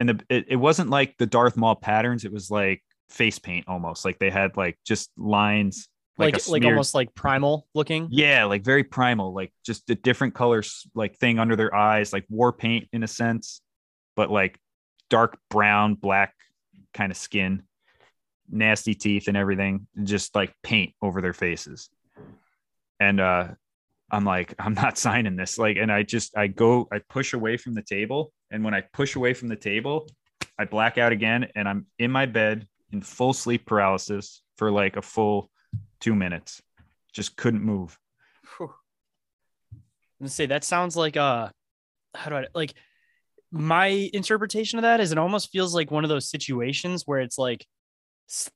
and 0.00 0.08
the, 0.08 0.20
it, 0.28 0.46
it 0.48 0.56
wasn't 0.56 0.90
like 0.90 1.16
the 1.18 1.26
Darth 1.26 1.56
Maul 1.56 1.76
patterns. 1.76 2.24
It 2.24 2.32
was 2.32 2.50
like 2.50 2.82
face 3.08 3.38
paint 3.38 3.66
almost. 3.68 4.04
Like 4.04 4.18
they 4.18 4.30
had 4.30 4.56
like 4.56 4.78
just 4.84 5.10
lines, 5.16 5.88
like 6.16 6.34
like, 6.34 6.48
like 6.48 6.64
almost 6.64 6.94
like 6.94 7.14
primal 7.14 7.66
looking. 7.74 8.08
Yeah, 8.10 8.44
like 8.44 8.64
very 8.64 8.84
primal, 8.84 9.34
like 9.34 9.52
just 9.64 9.88
a 9.90 9.94
different 9.94 10.34
colors, 10.34 10.86
like 10.94 11.16
thing 11.18 11.38
under 11.38 11.56
their 11.56 11.74
eyes, 11.74 12.12
like 12.12 12.26
war 12.28 12.52
paint 12.52 12.88
in 12.92 13.02
a 13.02 13.08
sense, 13.08 13.60
but 14.16 14.30
like 14.30 14.58
dark 15.10 15.38
brown, 15.50 15.94
black 15.94 16.34
kind 16.94 17.10
of 17.10 17.18
skin, 17.18 17.62
nasty 18.50 18.94
teeth 18.94 19.28
and 19.28 19.36
everything, 19.36 19.86
just 20.02 20.34
like 20.34 20.54
paint 20.62 20.94
over 21.02 21.20
their 21.20 21.34
faces. 21.34 21.88
And 23.00 23.20
uh 23.20 23.48
I'm 24.10 24.24
like, 24.24 24.54
I'm 24.58 24.74
not 24.74 24.98
signing 24.98 25.36
this. 25.36 25.58
Like, 25.58 25.76
and 25.76 25.92
I 25.92 26.02
just, 26.02 26.36
I 26.36 26.46
go, 26.46 26.88
I 26.92 27.00
push 27.08 27.34
away 27.34 27.56
from 27.56 27.74
the 27.74 27.82
table. 27.82 28.32
And 28.50 28.64
when 28.64 28.74
I 28.74 28.80
push 28.80 29.16
away 29.16 29.34
from 29.34 29.48
the 29.48 29.56
table, 29.56 30.08
I 30.58 30.64
black 30.64 30.98
out 30.98 31.12
again 31.12 31.48
and 31.54 31.68
I'm 31.68 31.86
in 31.98 32.10
my 32.10 32.26
bed 32.26 32.66
in 32.92 33.02
full 33.02 33.32
sleep 33.32 33.66
paralysis 33.66 34.42
for 34.56 34.70
like 34.70 34.96
a 34.96 35.02
full 35.02 35.50
two 36.00 36.14
minutes. 36.14 36.62
Just 37.12 37.36
couldn't 37.36 37.62
move. 37.62 37.98
Let's 40.20 40.34
say 40.34 40.46
that 40.46 40.64
sounds 40.64 40.96
like, 40.96 41.16
uh, 41.16 41.48
how 42.14 42.30
do 42.30 42.36
I, 42.36 42.46
like, 42.54 42.74
my 43.50 44.10
interpretation 44.12 44.78
of 44.78 44.82
that 44.82 45.00
is 45.00 45.12
it 45.12 45.18
almost 45.18 45.50
feels 45.50 45.74
like 45.74 45.90
one 45.90 46.04
of 46.04 46.10
those 46.10 46.28
situations 46.28 47.04
where 47.06 47.20
it's 47.20 47.38
like 47.38 47.64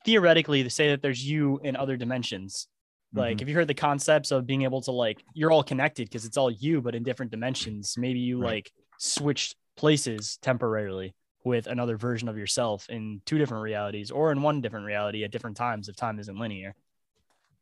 theoretically 0.04 0.64
to 0.64 0.70
say 0.70 0.90
that 0.90 1.02
there's 1.02 1.24
you 1.24 1.60
in 1.62 1.76
other 1.76 1.96
dimensions 1.96 2.68
like, 3.14 3.36
mm-hmm. 3.36 3.42
if 3.42 3.48
you 3.48 3.54
heard 3.54 3.68
the 3.68 3.74
concepts 3.74 4.30
of 4.30 4.46
being 4.46 4.62
able 4.62 4.80
to 4.82 4.90
like, 4.90 5.22
you're 5.34 5.50
all 5.50 5.62
connected 5.62 6.08
because 6.08 6.24
it's 6.24 6.36
all 6.36 6.50
you, 6.50 6.80
but 6.80 6.94
in 6.94 7.02
different 7.02 7.30
dimensions. 7.30 7.94
Maybe 7.98 8.20
you 8.20 8.40
right. 8.40 8.54
like 8.54 8.72
switched 8.98 9.54
places 9.76 10.38
temporarily 10.42 11.14
with 11.44 11.66
another 11.66 11.96
version 11.96 12.28
of 12.28 12.38
yourself 12.38 12.88
in 12.88 13.20
two 13.26 13.38
different 13.38 13.62
realities 13.62 14.10
or 14.10 14.30
in 14.30 14.42
one 14.42 14.60
different 14.60 14.86
reality 14.86 15.24
at 15.24 15.30
different 15.30 15.56
times 15.56 15.88
if 15.88 15.96
time 15.96 16.18
isn't 16.18 16.38
linear. 16.38 16.74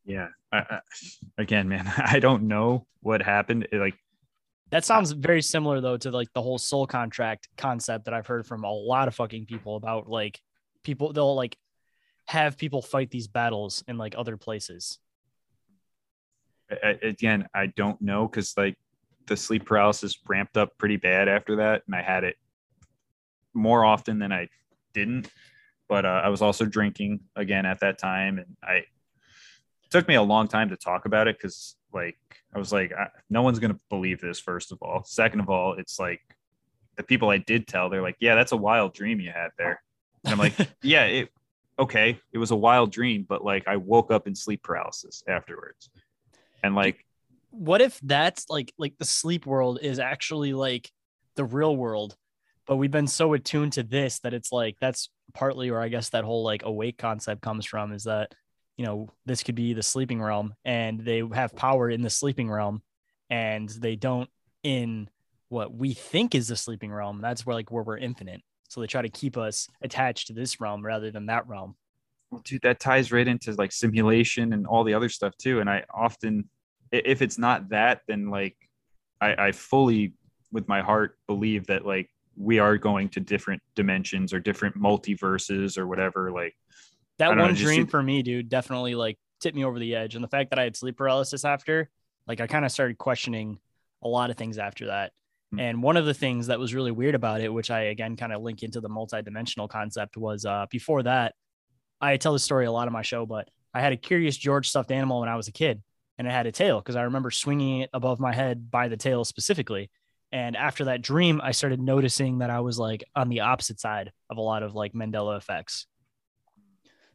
Yeah. 0.05 0.29
I, 0.53 0.59
I, 0.59 0.81
again, 1.39 1.69
man, 1.69 1.91
I 1.97 2.19
don't 2.19 2.45
know 2.45 2.87
what 3.01 3.23
happened. 3.23 3.69
It, 3.73 3.79
like, 3.79 3.95
that 4.71 4.85
sounds 4.85 5.13
very 5.13 5.43
similar 5.43 5.81
though 5.81 5.97
to 5.97 6.11
like 6.11 6.33
the 6.33 6.43
whole 6.43 6.59
soul 6.59 6.87
contract 6.87 7.49
concept 7.57 8.05
that 8.05 8.15
I've 8.15 8.27
heard 8.27 8.47
from 8.47 8.65
a 8.65 8.73
lot 8.73 9.09
of 9.09 9.15
fucking 9.15 9.47
people 9.47 9.77
about 9.77 10.09
like 10.09 10.41
people 10.85 11.13
they'll 11.13 11.35
like 11.35 11.57
have 12.27 12.57
people 12.57 12.81
fight 12.81 13.11
these 13.11 13.27
battles 13.27 13.83
in 13.89 13.99
like 13.99 14.15
other 14.17 14.37
places 14.37 15.01
I, 16.71 16.99
again, 17.03 17.49
I 17.55 17.67
don't 17.67 18.01
know 18.01 18.27
because 18.29 18.55
like 18.57 18.77
the 19.27 19.37
sleep 19.37 19.67
paralysis 19.67 20.19
ramped 20.29 20.57
up 20.57 20.77
pretty 20.79 20.97
bad 20.97 21.29
after 21.29 21.57
that, 21.57 21.83
and 21.87 21.95
I 21.95 22.03
had 22.03 22.25
it 22.25 22.37
more 23.55 23.85
often 23.85 24.19
than 24.19 24.33
I 24.33 24.49
didn't. 24.93 25.31
But 25.89 26.05
uh, 26.05 26.21
I 26.25 26.29
was 26.29 26.43
also 26.43 26.65
drinking 26.65 27.21
again 27.35 27.67
at 27.67 27.81
that 27.81 27.99
time, 27.99 28.39
and 28.39 28.57
I 28.63 28.75
it 28.75 29.91
took 29.91 30.07
me 30.07 30.15
a 30.15 30.23
long 30.23 30.49
time 30.49 30.69
to 30.71 30.77
talk 30.77 31.05
about 31.05 31.29
it 31.29 31.37
because 31.37 31.77
like 31.93 32.19
I 32.55 32.59
was 32.59 32.73
like, 32.73 32.93
I, 32.93 33.09
no 33.29 33.43
one's 33.43 33.59
gonna 33.59 33.79
believe 33.89 34.21
this. 34.21 34.39
First 34.39 34.73
of 34.73 34.79
all, 34.83 35.05
second 35.05 35.41
of 35.41 35.51
all, 35.51 35.75
it's 35.75 35.99
like 35.99 36.21
the 36.97 37.03
people 37.03 37.31
I 37.31 37.39
did 37.39 37.67
tell, 37.67 37.89
they're 37.89 38.03
like, 38.03 38.17
yeah, 38.21 38.35
that's 38.35 38.53
a 38.53 38.57
wild 38.57 38.95
dream 38.95 39.21
you 39.21 39.31
had 39.31 39.51
there. 39.59 39.83
And 40.25 40.33
I'm 40.33 40.39
like, 40.39 40.55
yeah, 40.83 41.05
it 41.07 41.31
okay, 41.79 42.21
it 42.33 42.39
was 42.39 42.51
a 42.51 42.57
wild 42.57 42.93
dream, 42.93 43.25
but 43.29 43.45
like 43.45 43.67
I 43.67 43.77
woke 43.77 44.11
up 44.11 44.27
in 44.27 44.35
sleep 44.35 44.63
paralysis 44.63 45.25
afterwards 45.27 45.91
and 46.63 46.75
like 46.75 47.05
what 47.51 47.81
if 47.81 47.99
that's 48.03 48.49
like 48.49 48.73
like 48.79 48.97
the 48.99 49.05
sleep 49.05 49.47
world 49.47 49.79
is 49.83 49.99
actually 49.99 50.53
like 50.53 50.91
the 51.37 51.45
real 51.45 51.77
world 51.77 52.17
but 52.67 52.77
we've 52.77 52.91
been 52.91 53.07
so 53.07 53.33
attuned 53.33 53.73
to 53.73 53.83
this 53.83 54.21
that 54.21 54.35
it's 54.35 54.53
like 54.53 54.77
that's 54.81 55.11
partly 55.35 55.71
where 55.71 55.81
i 55.81 55.89
guess 55.89 56.11
that 56.11 56.25
whole 56.25 56.45
like 56.45 56.65
awake 56.65 56.99
concept 56.99 57.43
comes 57.43 57.67
from 57.67 57.93
is 57.93 58.05
that 58.05 58.33
you 58.77 58.85
know 58.85 59.09
this 59.27 59.43
could 59.43 59.55
be 59.55 59.73
the 59.73 59.83
sleeping 59.83 60.23
realm 60.23 60.55
and 60.65 61.01
they 61.01 61.23
have 61.35 61.55
power 61.55 61.91
in 61.91 62.03
the 62.03 62.11
sleeping 62.11 62.51
realm 62.51 62.83
and 63.31 63.69
they 63.69 63.97
don't 63.97 64.29
in 64.63 65.09
what 65.49 65.75
we 65.75 65.95
think 65.95 66.35
is 66.35 66.49
the 66.49 66.57
sleeping 66.57 66.93
realm. 66.93 67.21
That's 67.21 67.45
where 67.45 67.55
like 67.55 67.71
where 67.71 67.83
we're 67.83 67.99
infinite. 67.99 68.43
So 68.69 68.81
they 68.81 68.87
try 68.87 69.03
to 69.03 69.09
keep 69.09 69.37
us 69.37 69.69
attached 69.83 70.29
to 70.29 70.33
this 70.33 70.61
realm 70.61 70.85
rather 70.85 71.11
than 71.11 71.27
that 71.27 71.47
realm. 71.49 71.77
Dude, 72.45 72.63
that 72.63 72.79
ties 72.79 73.11
right 73.11 73.27
into 73.27 73.53
like 73.55 73.73
simulation 73.73 74.53
and 74.53 74.67
all 74.67 74.85
the 74.85 74.95
other 74.95 75.09
stuff 75.09 75.37
too. 75.37 75.61
And 75.61 75.69
I 75.69 75.85
often, 75.93 76.49
if 76.93 77.23
it's 77.23 77.39
not 77.39 77.71
that, 77.71 78.03
then 78.09 78.31
like 78.31 78.57
I, 79.21 79.47
I 79.47 79.53
fully, 79.53 80.15
with 80.53 80.69
my 80.69 80.81
heart, 80.81 81.19
believe 81.27 81.67
that 81.67 81.87
like 81.87 82.11
we 82.37 82.59
are 82.59 82.77
going 82.79 83.09
to 83.11 83.21
different 83.21 83.63
dimensions 83.75 84.33
or 84.33 84.41
different 84.41 84.77
multiverses 84.77 85.79
or 85.79 85.87
whatever. 85.87 86.31
Like 86.33 86.55
that 87.19 87.29
one 87.29 87.39
know, 87.39 87.53
dream 87.53 87.87
for 87.87 88.03
me, 88.03 88.23
dude, 88.23 88.49
definitely 88.49 88.95
like 88.95 89.19
tipped 89.41 89.57
me 89.57 89.65
over 89.65 89.79
the 89.79 89.95
edge. 89.95 90.15
And 90.15 90.25
the 90.25 90.29
fact 90.29 90.51
that 90.51 90.59
I 90.59 90.65
had 90.65 90.77
sleep 90.77 90.97
paralysis 90.97 91.45
after, 91.45 91.91
like 92.27 92.41
I 92.41 92.47
kind 92.47 92.65
of 92.65 92.73
started 92.73 92.99
questioning 92.99 93.59
a 94.03 94.09
lot 94.09 94.31
of 94.31 94.37
things 94.37 94.59
after 94.59 94.87
that. 94.87 95.13
Hmm. 95.53 95.61
And 95.61 95.83
one 95.83 95.97
of 95.97 96.07
the 96.07 96.15
things 96.15 96.47
that 96.47 96.59
was 96.59 96.75
really 96.75 96.93
weird 96.93 97.15
about 97.15 97.41
it, 97.41 97.53
which 97.53 97.71
I 97.71 97.83
again 97.83 98.17
kind 98.17 98.33
of 98.33 98.43
link 98.43 98.63
into 98.63 98.81
the 98.81 98.89
multidimensional 98.89 99.69
concept, 99.69 100.17
was 100.17 100.45
uh, 100.45 100.67
before 100.71 101.03
that, 101.03 101.35
I 102.01 102.17
tell 102.17 102.33
this 102.33 102.45
story 102.45 102.67
a 102.67 102.73
lot 102.73 102.87
on 102.87 102.93
my 102.93 103.03
show, 103.03 103.27
but 103.27 103.49
I 103.75 103.81
had 103.81 103.93
a 103.93 103.97
Curious 103.97 104.37
George 104.37 104.69
stuffed 104.69 104.91
animal 104.91 105.21
when 105.21 105.29
I 105.29 105.37
was 105.37 105.49
a 105.49 105.53
kid, 105.53 105.83
and 106.21 106.29
it 106.29 106.33
had 106.33 106.47
a 106.47 106.53
tail 106.53 106.81
because 106.81 106.97
I 106.97 107.05
remember 107.05 107.31
swinging 107.31 107.81
it 107.81 107.91
above 107.95 108.21
my 108.21 108.35
head 108.35 108.71
by 108.71 108.89
the 108.89 108.99
tail 108.99 109.25
specifically. 109.25 109.89
And 110.31 110.55
after 110.55 110.85
that 110.85 111.01
dream, 111.01 111.41
I 111.43 111.53
started 111.53 111.81
noticing 111.81 112.41
that 112.41 112.51
I 112.51 112.61
was 112.61 112.79
like 112.79 113.03
on 113.17 113.31
the 113.31 113.41
opposite 113.41 113.81
side 113.81 114.13
of 114.29 114.37
a 114.37 114.43
lot 114.43 114.63
of 114.63 114.75
like 114.75 114.93
Mandela 114.93 115.39
effects. 115.39 115.87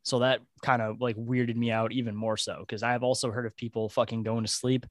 So 0.02 0.19
that 0.19 0.41
kind 0.64 0.82
of 0.82 1.02
like 1.02 1.18
weirded 1.18 1.56
me 1.56 1.69
out 1.69 1.91
even 1.91 2.15
more 2.15 2.36
so 2.36 2.57
because 2.61 2.82
I 2.82 2.94
have 2.94 3.03
also 3.03 3.30
heard 3.30 3.45
of 3.45 3.56
people 3.56 3.90
fucking 3.90 4.23
going 4.23 4.44
to 4.44 4.52
sleep 4.52 4.88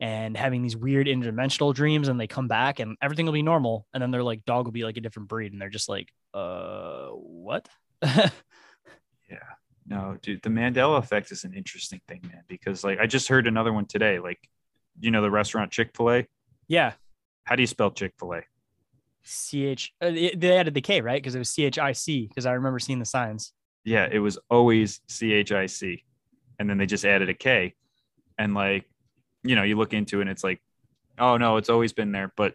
and 0.00 0.38
having 0.38 0.62
these 0.62 0.74
weird 0.74 1.06
interdimensional 1.06 1.74
dreams 1.74 2.08
and 2.08 2.18
they 2.18 2.26
come 2.26 2.48
back 2.48 2.80
and 2.80 2.96
everything 3.02 3.26
will 3.26 3.34
be 3.34 3.42
normal 3.42 3.86
and 3.92 4.02
then 4.02 4.10
their 4.10 4.22
like 4.22 4.42
dog 4.46 4.64
will 4.64 4.72
be 4.72 4.84
like 4.84 4.96
a 4.96 5.02
different 5.02 5.28
breed 5.28 5.52
and 5.52 5.60
they're 5.60 5.68
just 5.68 5.90
like 5.90 6.08
uh 6.32 7.08
what 7.08 7.68
no 9.90 10.16
dude 10.22 10.40
the 10.42 10.48
mandela 10.48 10.98
effect 10.98 11.30
is 11.30 11.44
an 11.44 11.52
interesting 11.52 12.00
thing 12.08 12.20
man 12.22 12.42
because 12.48 12.82
like 12.82 12.98
i 12.98 13.06
just 13.06 13.28
heard 13.28 13.46
another 13.46 13.72
one 13.72 13.84
today 13.84 14.18
like 14.18 14.38
you 14.98 15.10
know 15.10 15.20
the 15.20 15.30
restaurant 15.30 15.70
chick-fil-a 15.70 16.26
yeah 16.68 16.92
how 17.44 17.54
do 17.54 17.62
you 17.62 17.66
spell 17.66 17.90
chick-fil-a 17.90 18.42
ch 19.22 19.92
uh, 20.00 20.10
they 20.10 20.56
added 20.56 20.72
the 20.72 20.80
k 20.80 21.00
right 21.00 21.22
because 21.22 21.34
it 21.34 21.38
was 21.38 21.50
c-h-i-c 21.50 22.26
because 22.26 22.46
i 22.46 22.52
remember 22.52 22.78
seeing 22.78 22.98
the 22.98 23.04
signs 23.04 23.52
yeah 23.84 24.08
it 24.10 24.18
was 24.18 24.38
always 24.48 25.00
c-h-i-c 25.08 26.02
and 26.58 26.70
then 26.70 26.78
they 26.78 26.86
just 26.86 27.04
added 27.04 27.28
a 27.28 27.34
k 27.34 27.74
and 28.38 28.54
like 28.54 28.86
you 29.42 29.56
know, 29.56 29.62
you 29.62 29.76
look 29.76 29.92
into 29.92 30.18
it 30.18 30.22
and 30.22 30.30
it's 30.30 30.44
like, 30.44 30.60
oh 31.18 31.36
no, 31.36 31.56
it's 31.56 31.68
always 31.68 31.92
been 31.92 32.12
there. 32.12 32.32
But 32.36 32.54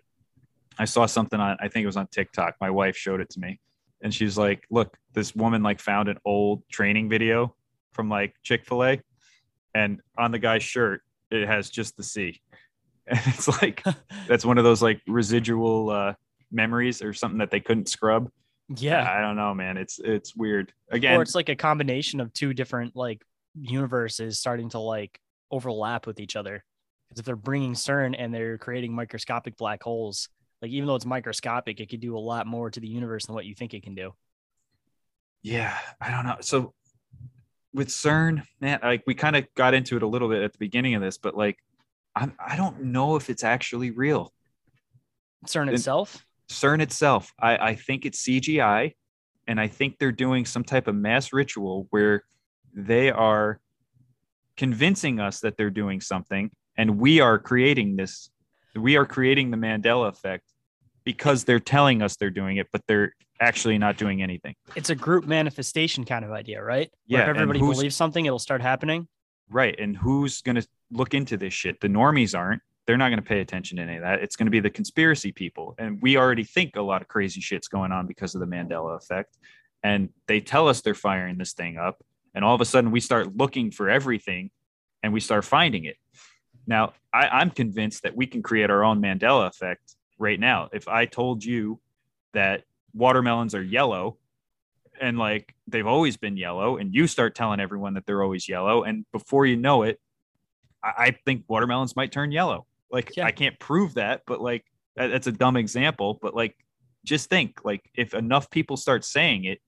I 0.77 0.85
saw 0.85 1.05
something 1.05 1.39
on, 1.39 1.57
I 1.59 1.67
think 1.67 1.83
it 1.83 1.87
was 1.87 1.97
on 1.97 2.07
TikTok. 2.07 2.55
My 2.61 2.69
wife 2.69 2.97
showed 2.97 3.21
it 3.21 3.29
to 3.31 3.39
me. 3.39 3.59
And 4.05 4.13
she's 4.13 4.37
like, 4.37 4.67
look, 4.69 4.95
this 5.13 5.35
woman 5.35 5.63
like 5.63 5.79
found 5.79 6.09
an 6.09 6.19
old 6.25 6.61
training 6.69 7.09
video 7.09 7.55
from 7.91 8.07
like 8.07 8.35
Chick 8.43 8.63
fil 8.63 8.83
A. 8.83 9.01
And 9.73 9.99
on 10.15 10.29
the 10.29 10.37
guy's 10.37 10.61
shirt, 10.61 11.01
it 11.31 11.47
has 11.47 11.71
just 11.71 11.97
the 11.97 12.03
C. 12.03 12.39
And 13.07 13.19
it's 13.25 13.47
like, 13.61 13.83
that's 14.27 14.45
one 14.45 14.57
of 14.57 14.63
those 14.63 14.81
like 14.81 14.99
residual 15.07 15.91
uh, 15.91 16.13
memories 16.51 17.03
or 17.03 17.13
something 17.13 17.37
that 17.37 17.51
they 17.51 17.59
couldn't 17.59 17.87
scrub. 17.87 18.29
Yeah. 18.75 19.07
I 19.07 19.21
don't 19.21 19.35
know, 19.35 19.53
man. 19.53 19.77
It's, 19.77 19.99
it's 20.03 20.35
weird. 20.35 20.73
Again, 20.89 21.19
or 21.19 21.21
it's 21.21 21.35
like 21.35 21.49
a 21.49 21.55
combination 21.55 22.19
of 22.19 22.33
two 22.33 22.53
different 22.53 22.95
like 22.95 23.23
universes 23.59 24.39
starting 24.39 24.69
to 24.69 24.79
like 24.79 25.19
overlap 25.51 26.07
with 26.07 26.19
each 26.19 26.35
other. 26.35 26.63
Because 27.09 27.19
if 27.19 27.25
they're 27.25 27.35
bringing 27.35 27.73
CERN 27.73 28.15
and 28.17 28.33
they're 28.33 28.57
creating 28.57 28.93
microscopic 28.93 29.55
black 29.55 29.83
holes, 29.83 30.29
like 30.61 30.71
even 30.71 30.87
though 30.87 30.95
it's 30.95 31.05
microscopic, 31.05 31.79
it 31.79 31.89
could 31.89 31.99
do 31.99 32.17
a 32.17 32.19
lot 32.19 32.47
more 32.47 32.69
to 32.69 32.79
the 32.79 32.87
universe 32.87 33.25
than 33.25 33.35
what 33.35 33.45
you 33.45 33.55
think 33.55 33.73
it 33.73 33.83
can 33.83 33.95
do. 33.95 34.13
Yeah, 35.43 35.77
I 36.01 36.11
don't 36.11 36.25
know. 36.25 36.37
So 36.41 36.73
with 37.73 37.89
CERN, 37.89 38.43
man, 38.61 38.79
like 38.81 39.03
we 39.05 39.13
kind 39.13 39.35
of 39.35 39.45
got 39.55 39.73
into 39.73 39.97
it 39.97 40.03
a 40.03 40.07
little 40.07 40.29
bit 40.29 40.41
at 40.41 40.53
the 40.53 40.59
beginning 40.59 40.95
of 40.95 41.01
this, 41.01 41.17
but 41.17 41.35
like 41.35 41.57
I'm, 42.15 42.33
I 42.43 42.55
don't 42.55 42.85
know 42.85 43.15
if 43.15 43.29
it's 43.29 43.43
actually 43.43 43.91
real. 43.91 44.33
CERN 45.45 45.71
itself? 45.71 46.25
CERN 46.49 46.81
itself. 46.81 47.31
I, 47.39 47.57
I 47.57 47.75
think 47.75 48.05
it's 48.05 48.23
CGI, 48.23 48.93
and 49.47 49.59
I 49.59 49.67
think 49.67 49.99
they're 49.99 50.11
doing 50.11 50.45
some 50.45 50.63
type 50.63 50.87
of 50.87 50.95
mass 50.95 51.33
ritual 51.33 51.87
where 51.91 52.23
they 52.73 53.11
are 53.11 53.59
convincing 54.57 55.19
us 55.19 55.41
that 55.41 55.57
they're 55.57 55.69
doing 55.69 56.01
something 56.01 56.49
and 56.77 56.99
we 56.99 57.19
are 57.19 57.37
creating 57.39 57.95
this 57.95 58.29
we 58.75 58.97
are 58.97 59.05
creating 59.05 59.51
the 59.51 59.57
mandela 59.57 60.09
effect 60.09 60.43
because 61.03 61.43
they're 61.43 61.59
telling 61.59 62.01
us 62.01 62.15
they're 62.15 62.29
doing 62.29 62.57
it 62.57 62.67
but 62.71 62.81
they're 62.87 63.13
actually 63.41 63.77
not 63.77 63.97
doing 63.97 64.23
anything. 64.23 64.55
It's 64.75 64.89
a 64.89 64.95
group 64.95 65.25
manifestation 65.25 66.05
kind 66.05 66.25
of 66.25 66.31
idea 66.31 66.63
right? 66.63 66.91
Yeah 67.07 67.19
Where 67.19 67.31
if 67.31 67.37
everybody 67.37 67.59
believes 67.59 67.95
something 67.95 68.25
it'll 68.25 68.39
start 68.39 68.61
happening? 68.61 69.07
Right 69.49 69.75
and 69.79 69.95
who's 69.95 70.41
going 70.41 70.55
to 70.55 70.67
look 70.91 71.13
into 71.13 71.37
this 71.37 71.53
shit? 71.53 71.79
The 71.81 71.87
normies 71.87 72.37
aren't. 72.37 72.61
They're 72.87 72.97
not 72.97 73.09
going 73.09 73.19
to 73.19 73.27
pay 73.27 73.41
attention 73.41 73.77
to 73.77 73.83
any 73.83 73.95
of 73.95 74.03
that. 74.03 74.21
It's 74.21 74.35
going 74.35 74.45
to 74.45 74.51
be 74.51 74.59
the 74.59 74.69
conspiracy 74.69 75.31
people 75.31 75.75
and 75.77 76.01
we 76.01 76.17
already 76.17 76.43
think 76.43 76.75
a 76.75 76.81
lot 76.81 77.01
of 77.01 77.07
crazy 77.07 77.41
shit's 77.41 77.67
going 77.67 77.91
on 77.91 78.07
because 78.07 78.35
of 78.35 78.41
the 78.41 78.47
mandela 78.47 78.97
effect 78.97 79.37
and 79.83 80.09
they 80.27 80.39
tell 80.39 80.67
us 80.67 80.81
they're 80.81 80.93
firing 80.93 81.37
this 81.37 81.53
thing 81.53 81.77
up 81.77 81.97
and 82.33 82.43
all 82.43 82.55
of 82.55 82.61
a 82.61 82.65
sudden 82.65 82.91
we 82.91 82.99
start 82.99 83.35
looking 83.35 83.71
for 83.71 83.89
everything 83.89 84.49
and 85.03 85.13
we 85.13 85.19
start 85.19 85.45
finding 85.45 85.85
it 85.85 85.97
now, 86.67 86.93
I, 87.13 87.27
I'm 87.27 87.51
convinced 87.51 88.03
that 88.03 88.15
we 88.15 88.27
can 88.27 88.41
create 88.41 88.69
our 88.69 88.83
own 88.83 89.01
Mandela 89.01 89.47
effect 89.47 89.95
right 90.17 90.39
now. 90.39 90.69
If 90.73 90.87
I 90.87 91.05
told 91.05 91.43
you 91.43 91.79
that 92.33 92.63
watermelons 92.93 93.55
are 93.55 93.63
yellow 93.63 94.17
and 94.99 95.17
like 95.17 95.53
they've 95.67 95.87
always 95.87 96.17
been 96.17 96.37
yellow, 96.37 96.77
and 96.77 96.93
you 96.93 97.07
start 97.07 97.35
telling 97.35 97.59
everyone 97.59 97.95
that 97.95 98.05
they're 98.05 98.23
always 98.23 98.47
yellow, 98.47 98.83
and 98.83 99.05
before 99.11 99.45
you 99.45 99.57
know 99.57 99.83
it, 99.83 99.99
I, 100.83 100.93
I 100.97 101.11
think 101.25 101.43
watermelons 101.47 101.95
might 101.95 102.11
turn 102.11 102.31
yellow. 102.31 102.65
Like 102.91 103.17
yeah. 103.17 103.25
I 103.25 103.31
can't 103.31 103.59
prove 103.59 103.95
that, 103.95 104.21
but 104.25 104.41
like 104.41 104.65
that's 104.95 105.27
a 105.27 105.31
dumb 105.31 105.57
example. 105.57 106.17
But 106.21 106.33
like, 106.33 106.55
just 107.03 107.29
think 107.29 107.65
like 107.65 107.89
if 107.95 108.13
enough 108.13 108.49
people 108.49 108.77
start 108.77 109.03
saying 109.03 109.45
it, 109.45 109.59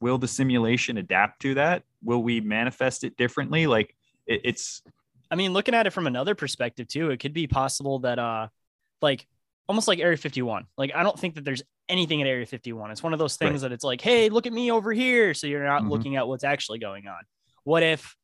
will 0.00 0.18
the 0.18 0.28
simulation 0.28 0.98
adapt 0.98 1.40
to 1.42 1.54
that? 1.54 1.84
Will 2.02 2.22
we 2.22 2.40
manifest 2.40 3.04
it 3.04 3.16
differently? 3.16 3.66
Like 3.66 3.94
it, 4.26 4.40
it's 4.44 4.82
I 5.32 5.34
mean, 5.34 5.54
looking 5.54 5.74
at 5.74 5.86
it 5.86 5.94
from 5.94 6.06
another 6.06 6.34
perspective 6.34 6.86
too, 6.88 7.10
it 7.10 7.18
could 7.18 7.32
be 7.32 7.46
possible 7.46 8.00
that 8.00 8.18
uh 8.18 8.48
like 9.00 9.26
almost 9.66 9.88
like 9.88 9.98
Area 9.98 10.18
51. 10.18 10.66
Like 10.76 10.92
I 10.94 11.02
don't 11.02 11.18
think 11.18 11.36
that 11.36 11.44
there's 11.44 11.62
anything 11.88 12.20
at 12.20 12.28
Area 12.28 12.44
51. 12.44 12.90
It's 12.90 13.02
one 13.02 13.14
of 13.14 13.18
those 13.18 13.36
things 13.36 13.54
right. 13.54 13.70
that 13.70 13.72
it's 13.72 13.82
like, 13.82 14.02
hey, 14.02 14.28
look 14.28 14.46
at 14.46 14.52
me 14.52 14.70
over 14.70 14.92
here. 14.92 15.32
So 15.32 15.46
you're 15.46 15.64
not 15.64 15.82
mm-hmm. 15.82 15.90
looking 15.90 16.16
at 16.16 16.28
what's 16.28 16.44
actually 16.44 16.78
going 16.80 17.06
on. 17.06 17.20
What 17.64 17.82
if 17.82 18.14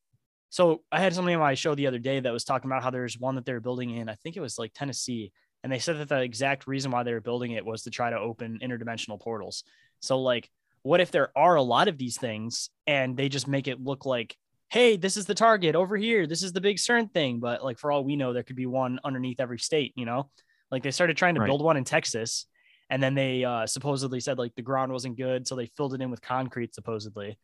so 0.51 0.83
I 0.93 1.01
had 1.01 1.15
somebody 1.15 1.35
on 1.35 1.41
my 1.41 1.55
show 1.55 1.75
the 1.75 1.87
other 1.87 1.99
day 1.99 2.21
that 2.21 2.33
was 2.33 2.45
talking 2.45 2.71
about 2.71 2.83
how 2.83 2.91
there's 2.91 3.19
one 3.19 3.35
that 3.37 3.47
they're 3.47 3.61
building 3.61 3.91
in, 3.91 4.09
I 4.09 4.15
think 4.15 4.37
it 4.37 4.41
was 4.41 4.59
like 4.59 4.73
Tennessee. 4.75 5.33
And 5.65 5.73
they 5.73 5.79
said 5.79 5.99
that 5.99 6.09
the 6.09 6.21
exact 6.21 6.67
reason 6.67 6.91
why 6.91 7.03
they 7.03 7.13
were 7.13 7.21
building 7.21 7.53
it 7.53 7.65
was 7.65 7.83
to 7.83 7.91
try 7.91 8.11
to 8.11 8.19
open 8.19 8.59
interdimensional 8.63 9.21
portals. 9.21 9.65
So 10.01 10.21
like 10.21 10.51
what 10.83 11.01
if 11.01 11.11
there 11.11 11.31
are 11.37 11.57
a 11.57 11.63
lot 11.63 11.89
of 11.89 11.99
these 11.99 12.17
things 12.17 12.71
and 12.87 13.17
they 13.17 13.29
just 13.29 13.49
make 13.49 13.67
it 13.67 13.83
look 13.83 14.07
like 14.07 14.37
hey, 14.71 14.97
this 14.97 15.17
is 15.17 15.27
the 15.27 15.35
target 15.35 15.75
over 15.75 15.97
here. 15.97 16.27
This 16.27 16.43
is 16.43 16.53
the 16.53 16.61
big 16.61 16.77
CERN 16.77 17.13
thing. 17.13 17.41
But 17.41 17.65
like 17.65 17.79
for 17.79 17.91
all 17.91 18.05
we 18.05 18.17
know, 18.17 18.33
there 18.33 18.43
could 18.43 18.57
be 18.57 18.67
one 18.67 19.01
underneath 19.03 19.41
every 19.41 19.59
state, 19.59 19.93
you 19.97 20.05
know? 20.05 20.31
Like 20.71 20.83
they 20.83 20.91
started 20.91 21.17
trying 21.17 21.35
to 21.35 21.41
right. 21.41 21.47
build 21.47 21.63
one 21.63 21.77
in 21.77 21.85
Texas 21.85 22.47
and 22.91 23.03
then 23.03 23.15
they 23.15 23.45
uh, 23.45 23.67
supposedly 23.67 24.21
said 24.21 24.39
like 24.39 24.55
the 24.55 24.63
ground 24.63 24.93
wasn't 24.93 25.17
good. 25.17 25.47
So 25.47 25.57
they 25.57 25.67
filled 25.77 25.95
it 25.95 26.03
in 26.03 26.11
with 26.11 26.21
concrete, 26.21 26.75
supposedly. 26.75 27.39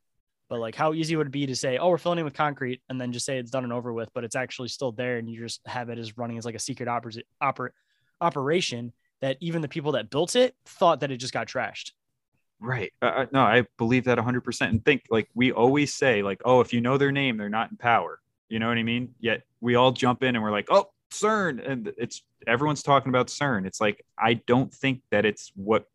But 0.51 0.61
like 0.61 0.75
how 0.75 0.93
easy 0.93 1.17
would 1.17 1.29
it 1.29 1.33
be 1.33 1.47
to 1.47 1.57
say, 1.57 1.79
oh, 1.79 1.89
we're 1.89 1.99
filling 1.99 2.19
in 2.19 2.25
with 2.25 2.35
concrete 2.35 2.83
and 2.89 3.01
then 3.01 3.13
just 3.13 3.25
say 3.25 3.39
it's 3.39 3.51
done 3.51 3.65
and 3.65 3.73
over 3.73 3.93
with, 3.93 4.11
but 4.15 4.25
it's 4.25 4.37
actually 4.37 4.69
still 4.69 4.93
there 4.93 5.17
and 5.17 5.29
you 5.29 5.41
just 5.41 5.61
have 5.67 5.89
it 5.89 5.99
as 5.99 6.19
running 6.19 6.37
as 6.37 6.45
like 6.45 6.55
a 6.55 6.59
secret 6.61 6.89
oper- 6.89 7.23
oper- 7.43 7.71
operation 8.21 8.93
that 9.23 9.39
even 9.41 9.63
the 9.63 9.69
people 9.69 9.93
that 9.93 10.11
built 10.11 10.37
it 10.37 10.55
thought 10.67 11.01
that 11.01 11.11
it 11.11 11.17
just 11.17 11.33
got 11.33 11.49
trashed. 11.49 11.93
Right. 12.65 12.93
Uh, 13.03 13.27
no, 13.31 13.41
I 13.41 13.67
believe 13.77 14.05
that 14.05 14.17
100%. 14.17 14.69
And 14.69 14.83
think 14.85 15.05
like 15.11 15.29
we 15.35 15.53
always 15.53 15.93
say, 15.93 16.23
like, 16.23 16.41
oh, 16.47 16.61
if 16.61 16.73
you 16.73 16.81
know 16.81 16.97
their 16.97 17.13
name, 17.13 17.37
they're 17.37 17.51
not 17.51 17.71
in 17.71 17.77
power. 17.77 18.21
You 18.49 18.59
know 18.59 18.69
what 18.69 18.79
I 18.79 18.83
mean? 18.83 19.15
Yet 19.21 19.43
we 19.61 19.75
all 19.75 19.93
jump 19.93 20.23
in 20.23 20.35
and 20.35 20.43
we're 20.43 20.51
like, 20.51 20.69
oh, 20.71 20.87
CERN. 21.13 21.69
And 21.69 21.93
it's 21.99 22.23
everyone's 22.47 22.83
talking 22.83 23.11
about 23.11 23.29
CERN. 23.29 23.67
It's 23.67 23.81
like, 23.81 24.05
I 24.19 24.35
don't 24.35 24.73
think 24.73 25.03
that 25.11 25.27
it's 25.27 25.53
what 25.55 25.87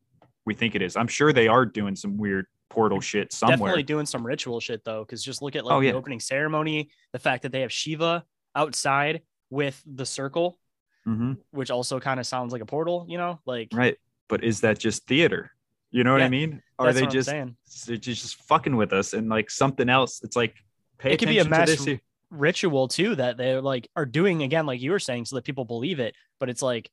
we 0.45 0.53
think 0.53 0.75
it 0.75 0.83
is. 0.83 0.95
I'm 0.95 1.07
sure 1.07 1.33
they 1.33 1.47
are 1.47 1.65
doing 1.65 1.95
some 1.95 2.17
weird 2.17 2.45
portal 2.69 3.01
shit 3.01 3.33
somewhere. 3.33 3.57
Definitely 3.57 3.83
doing 3.83 4.05
some 4.05 4.25
ritual 4.25 4.59
shit 4.59 4.83
though. 4.85 5.03
Cause 5.05 5.23
just 5.23 5.41
look 5.41 5.55
at 5.55 5.65
like 5.65 5.73
oh, 5.73 5.79
yeah. 5.79 5.91
the 5.91 5.97
opening 5.97 6.19
ceremony, 6.19 6.91
the 7.13 7.19
fact 7.19 7.43
that 7.43 7.51
they 7.51 7.61
have 7.61 7.73
Shiva 7.73 8.23
outside 8.55 9.21
with 9.49 9.81
the 9.87 10.05
circle, 10.05 10.59
mm-hmm. 11.07 11.33
which 11.49 11.71
also 11.71 11.99
kind 11.99 12.19
of 12.19 12.27
sounds 12.27 12.53
like 12.53 12.61
a 12.61 12.67
portal, 12.67 13.07
you 13.09 13.17
know, 13.17 13.39
like, 13.47 13.69
right. 13.73 13.97
But 14.27 14.43
is 14.43 14.61
that 14.61 14.77
just 14.77 15.07
theater? 15.07 15.51
You 15.91 16.03
know 16.03 16.11
what 16.11 16.19
yeah, 16.19 16.25
I 16.25 16.29
mean? 16.29 16.61
Are 16.77 16.93
they 16.93 17.07
just 17.07 17.29
they're 17.29 17.97
just 17.97 18.35
fucking 18.43 18.75
with 18.75 18.93
us 18.93 19.13
and 19.13 19.29
like 19.29 19.49
something 19.49 19.89
else? 19.89 20.21
It's 20.23 20.35
like 20.35 20.55
pay 20.97 21.13
it 21.13 21.19
could 21.19 21.29
be 21.29 21.39
a 21.39 21.45
mass 21.45 21.85
ritual 22.31 22.87
too 22.87 23.15
that 23.15 23.37
they're 23.37 23.61
like 23.61 23.89
are 23.95 24.05
doing 24.05 24.43
again, 24.43 24.65
like 24.65 24.81
you 24.81 24.91
were 24.91 24.99
saying, 24.99 25.25
so 25.25 25.35
that 25.35 25.45
people 25.45 25.65
believe 25.65 25.99
it. 25.99 26.15
But 26.39 26.49
it's 26.49 26.61
like, 26.61 26.89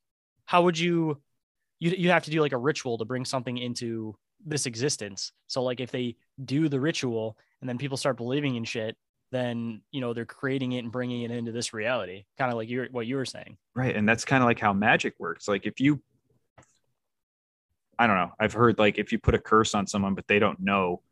how 0.46 0.62
would 0.62 0.78
you 0.78 1.20
you 1.78 1.90
you 1.90 2.10
have 2.10 2.24
to 2.24 2.30
do 2.30 2.40
like 2.40 2.52
a 2.52 2.58
ritual 2.58 2.98
to 2.98 3.04
bring 3.04 3.24
something 3.24 3.58
into 3.58 4.16
this 4.44 4.66
existence? 4.66 5.32
So 5.46 5.62
like 5.62 5.80
if 5.80 5.90
they 5.90 6.16
do 6.44 6.68
the 6.68 6.80
ritual 6.80 7.36
and 7.60 7.68
then 7.68 7.78
people 7.78 7.96
start 7.96 8.16
believing 8.16 8.56
in 8.56 8.64
shit, 8.64 8.96
then 9.30 9.82
you 9.90 10.00
know 10.00 10.14
they're 10.14 10.24
creating 10.24 10.72
it 10.72 10.80
and 10.80 10.92
bringing 10.92 11.22
it 11.22 11.30
into 11.30 11.52
this 11.52 11.74
reality, 11.74 12.24
kind 12.38 12.50
of 12.50 12.56
like 12.56 12.68
you 12.68 12.88
what 12.90 13.06
you 13.06 13.16
were 13.16 13.26
saying. 13.26 13.58
Right, 13.74 13.94
and 13.94 14.08
that's 14.08 14.24
kind 14.24 14.42
of 14.42 14.46
like 14.46 14.60
how 14.60 14.72
magic 14.72 15.14
works. 15.18 15.48
Like 15.48 15.66
if 15.66 15.80
you 15.80 16.00
I 17.98 18.06
don't 18.06 18.16
know. 18.16 18.32
I've 18.38 18.52
heard 18.52 18.78
like 18.78 18.98
if 18.98 19.12
you 19.12 19.18
put 19.18 19.34
a 19.34 19.38
curse 19.38 19.74
on 19.74 19.86
someone, 19.86 20.14
but 20.14 20.26
they 20.28 20.38
don't 20.38 20.60
know, 20.60 21.02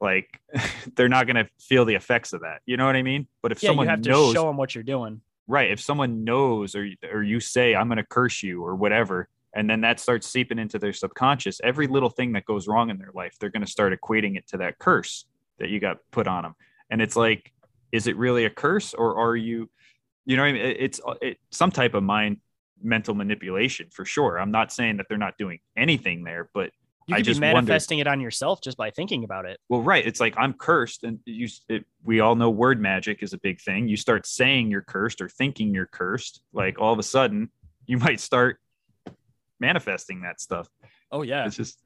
like 0.00 0.40
they're 0.96 1.08
not 1.08 1.26
going 1.26 1.36
to 1.36 1.48
feel 1.60 1.84
the 1.84 1.94
effects 1.94 2.32
of 2.32 2.42
that. 2.42 2.60
You 2.66 2.76
know 2.76 2.86
what 2.86 2.96
I 2.96 3.02
mean? 3.02 3.26
But 3.42 3.52
if 3.52 3.62
yeah, 3.62 3.70
someone 3.70 3.86
you 3.86 3.90
have 3.90 4.04
knows, 4.04 4.32
to 4.32 4.34
show 4.34 4.46
them 4.46 4.56
what 4.56 4.74
you're 4.74 4.84
doing. 4.84 5.20
Right. 5.48 5.70
If 5.70 5.80
someone 5.80 6.24
knows, 6.24 6.74
or 6.74 6.88
or 7.10 7.22
you 7.22 7.40
say 7.40 7.74
I'm 7.74 7.88
going 7.88 7.98
to 7.98 8.04
curse 8.04 8.42
you 8.42 8.64
or 8.64 8.76
whatever, 8.76 9.28
and 9.54 9.68
then 9.68 9.82
that 9.82 10.00
starts 10.00 10.26
seeping 10.26 10.58
into 10.58 10.78
their 10.78 10.92
subconscious, 10.92 11.60
every 11.62 11.86
little 11.86 12.10
thing 12.10 12.32
that 12.32 12.44
goes 12.44 12.68
wrong 12.68 12.90
in 12.90 12.98
their 12.98 13.10
life, 13.14 13.36
they're 13.38 13.50
going 13.50 13.64
to 13.64 13.70
start 13.70 13.92
equating 13.98 14.36
it 14.36 14.46
to 14.48 14.58
that 14.58 14.78
curse 14.78 15.26
that 15.58 15.68
you 15.68 15.80
got 15.80 15.98
put 16.10 16.26
on 16.26 16.44
them. 16.44 16.54
And 16.90 17.02
it's 17.02 17.16
like, 17.16 17.52
is 17.90 18.06
it 18.06 18.16
really 18.16 18.44
a 18.44 18.50
curse, 18.50 18.94
or 18.94 19.16
are 19.16 19.36
you? 19.36 19.68
You 20.24 20.36
know, 20.36 20.44
I 20.44 20.52
mean? 20.52 20.62
it's 20.62 21.00
it, 21.20 21.38
some 21.50 21.72
type 21.72 21.94
of 21.94 22.02
mind 22.02 22.38
mental 22.82 23.14
manipulation 23.14 23.88
for 23.90 24.04
sure. 24.04 24.38
I'm 24.38 24.50
not 24.50 24.72
saying 24.72 24.98
that 24.98 25.06
they're 25.08 25.18
not 25.18 25.38
doing 25.38 25.60
anything 25.76 26.24
there, 26.24 26.50
but 26.52 26.70
you 27.06 27.14
I 27.14 27.18
could 27.18 27.26
be 27.26 27.30
just 27.30 27.40
wonder- 27.40 27.54
manifesting 27.54 27.98
it 27.98 28.06
on 28.06 28.20
yourself 28.20 28.60
just 28.60 28.76
by 28.76 28.90
thinking 28.90 29.24
about 29.24 29.44
it. 29.44 29.58
Well, 29.68 29.82
right. 29.82 30.06
It's 30.06 30.20
like 30.20 30.34
I'm 30.36 30.52
cursed, 30.52 31.04
and 31.04 31.18
you. 31.24 31.48
It, 31.68 31.84
we 32.04 32.20
all 32.20 32.36
know 32.36 32.50
word 32.50 32.80
magic 32.80 33.22
is 33.22 33.32
a 33.32 33.38
big 33.38 33.60
thing. 33.60 33.88
You 33.88 33.96
start 33.96 34.26
saying 34.26 34.70
you're 34.70 34.82
cursed 34.82 35.20
or 35.20 35.28
thinking 35.28 35.74
you're 35.74 35.86
cursed, 35.86 36.42
like 36.52 36.80
all 36.80 36.92
of 36.92 36.98
a 36.98 37.02
sudden 37.02 37.50
you 37.86 37.98
might 37.98 38.20
start 38.20 38.58
manifesting 39.58 40.22
that 40.22 40.40
stuff. 40.40 40.68
Oh 41.10 41.22
yeah. 41.22 41.46
It's 41.46 41.56
just, 41.56 41.78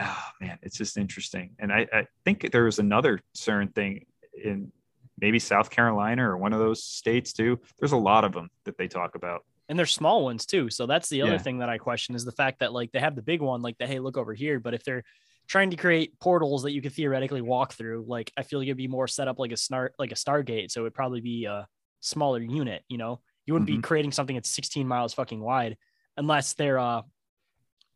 oh 0.00 0.24
man, 0.40 0.58
it's 0.62 0.76
just 0.76 0.96
interesting. 0.96 1.50
And 1.58 1.72
I, 1.72 1.86
I 1.92 2.06
think 2.24 2.50
there 2.50 2.64
was 2.64 2.78
another 2.78 3.20
CERN 3.36 3.74
thing 3.74 4.06
in 4.42 4.72
maybe 5.18 5.38
South 5.38 5.70
Carolina 5.70 6.28
or 6.28 6.36
one 6.36 6.52
of 6.52 6.58
those 6.58 6.82
states 6.82 7.32
too. 7.32 7.60
There's 7.78 7.92
a 7.92 7.96
lot 7.96 8.24
of 8.24 8.32
them 8.32 8.48
that 8.64 8.76
they 8.78 8.88
talk 8.88 9.14
about. 9.14 9.44
And 9.72 9.78
they're 9.78 9.86
small 9.86 10.22
ones 10.22 10.44
too. 10.44 10.68
So 10.68 10.84
that's 10.84 11.08
the 11.08 11.22
other 11.22 11.32
Yeah. 11.32 11.38
thing 11.38 11.60
that 11.60 11.70
I 11.70 11.78
question 11.78 12.14
is 12.14 12.26
the 12.26 12.30
fact 12.32 12.58
that 12.58 12.74
like 12.74 12.92
they 12.92 13.00
have 13.00 13.16
the 13.16 13.22
big 13.22 13.40
one, 13.40 13.62
like 13.62 13.78
the 13.78 13.86
hey, 13.86 14.00
look 14.00 14.18
over 14.18 14.34
here. 14.34 14.60
But 14.60 14.74
if 14.74 14.84
they're 14.84 15.02
trying 15.48 15.70
to 15.70 15.78
create 15.78 16.20
portals 16.20 16.64
that 16.64 16.72
you 16.72 16.82
could 16.82 16.92
theoretically 16.92 17.40
walk 17.40 17.72
through, 17.72 18.04
like 18.06 18.30
I 18.36 18.42
feel 18.42 18.58
like 18.58 18.66
it'd 18.68 18.76
be 18.76 18.86
more 18.86 19.08
set 19.08 19.28
up 19.28 19.38
like 19.38 19.50
a 19.50 19.56
star 19.56 19.92
like 19.98 20.12
a 20.12 20.14
Stargate. 20.14 20.70
So 20.70 20.82
it'd 20.82 20.92
probably 20.92 21.22
be 21.22 21.46
a 21.46 21.66
smaller 22.00 22.38
unit, 22.38 22.84
you 22.90 22.98
know. 22.98 23.22
You 23.46 23.54
wouldn't 23.54 23.66
be 23.66 23.78
creating 23.78 24.12
something 24.12 24.36
that's 24.36 24.50
16 24.50 24.86
miles 24.86 25.14
fucking 25.14 25.40
wide 25.40 25.78
unless 26.18 26.52
they're 26.52 26.78
uh 26.78 27.00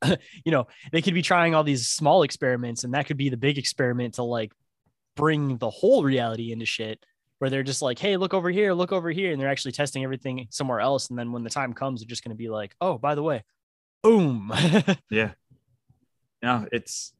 you 0.46 0.52
know, 0.52 0.66
they 0.92 1.02
could 1.02 1.12
be 1.12 1.20
trying 1.20 1.54
all 1.54 1.62
these 1.62 1.88
small 1.88 2.22
experiments 2.22 2.84
and 2.84 2.94
that 2.94 3.06
could 3.06 3.18
be 3.18 3.28
the 3.28 3.36
big 3.36 3.58
experiment 3.58 4.14
to 4.14 4.22
like 4.22 4.52
bring 5.14 5.58
the 5.58 5.68
whole 5.68 6.02
reality 6.02 6.52
into 6.52 6.64
shit 6.64 7.04
where 7.38 7.50
they're 7.50 7.62
just 7.62 7.82
like, 7.82 7.98
hey, 7.98 8.16
look 8.16 8.34
over 8.34 8.50
here, 8.50 8.72
look 8.72 8.92
over 8.92 9.10
here. 9.10 9.32
And 9.32 9.40
they're 9.40 9.48
actually 9.48 9.72
testing 9.72 10.04
everything 10.04 10.46
somewhere 10.50 10.80
else. 10.80 11.10
And 11.10 11.18
then 11.18 11.32
when 11.32 11.44
the 11.44 11.50
time 11.50 11.72
comes, 11.72 12.00
they're 12.00 12.08
just 12.08 12.24
going 12.24 12.34
to 12.34 12.36
be 12.36 12.48
like, 12.48 12.74
oh, 12.80 12.98
by 12.98 13.14
the 13.14 13.22
way, 13.22 13.44
boom. 14.02 14.52
Yeah. 15.10 15.32
No, 16.42 16.66
it's 16.70 17.12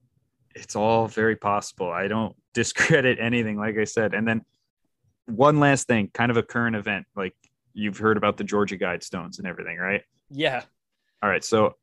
it's 0.55 0.77
all 0.77 1.09
very 1.09 1.37
possible. 1.37 1.91
I 1.91 2.09
don't 2.09 2.35
discredit 2.55 3.19
anything, 3.21 3.57
like 3.59 3.77
I 3.77 3.85
said. 3.85 4.15
And 4.15 4.27
then 4.27 4.45
one 5.27 5.59
last 5.61 5.87
thing, 5.87 6.11
kind 6.13 6.31
of 6.31 6.37
a 6.37 6.43
current 6.43 6.77
event, 6.77 7.07
like 7.17 7.35
you've 7.75 7.99
heard 7.99 8.17
about 8.17 8.37
the 8.37 8.45
Georgia 8.45 8.79
Guidestones 8.79 9.39
and 9.39 9.47
everything, 9.47 9.77
right? 9.79 10.03
yeah. 10.31 10.63
All 11.23 11.31
right. 11.31 11.45
So 11.45 11.75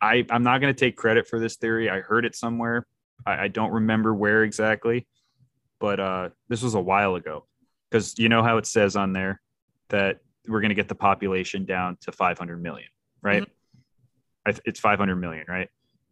I, 0.00 0.26
I'm 0.30 0.42
not 0.42 0.60
going 0.60 0.74
to 0.74 0.78
take 0.78 0.96
credit 0.96 1.28
for 1.28 1.38
this 1.38 1.56
theory. 1.56 1.88
I 1.88 2.00
heard 2.00 2.24
it 2.24 2.34
somewhere. 2.34 2.86
I, 3.24 3.44
I 3.44 3.48
don't 3.48 3.72
remember 3.72 4.14
where 4.14 4.42
exactly, 4.42 5.06
but 5.78 6.00
uh, 6.00 6.28
this 6.48 6.62
was 6.62 6.74
a 6.74 6.80
while 6.80 7.14
ago. 7.14 7.46
Because 7.90 8.18
you 8.18 8.28
know 8.28 8.42
how 8.42 8.56
it 8.56 8.66
says 8.66 8.96
on 8.96 9.12
there 9.12 9.40
that 9.88 10.20
we're 10.46 10.60
going 10.60 10.70
to 10.70 10.74
get 10.74 10.88
the 10.88 10.94
population 10.94 11.64
down 11.64 11.96
to 12.02 12.12
500 12.12 12.62
million, 12.62 12.88
right? 13.22 13.44
I 14.46 14.52
th- 14.52 14.62
it's 14.64 14.80
500 14.80 15.16
million, 15.16 15.44
right? 15.48 15.68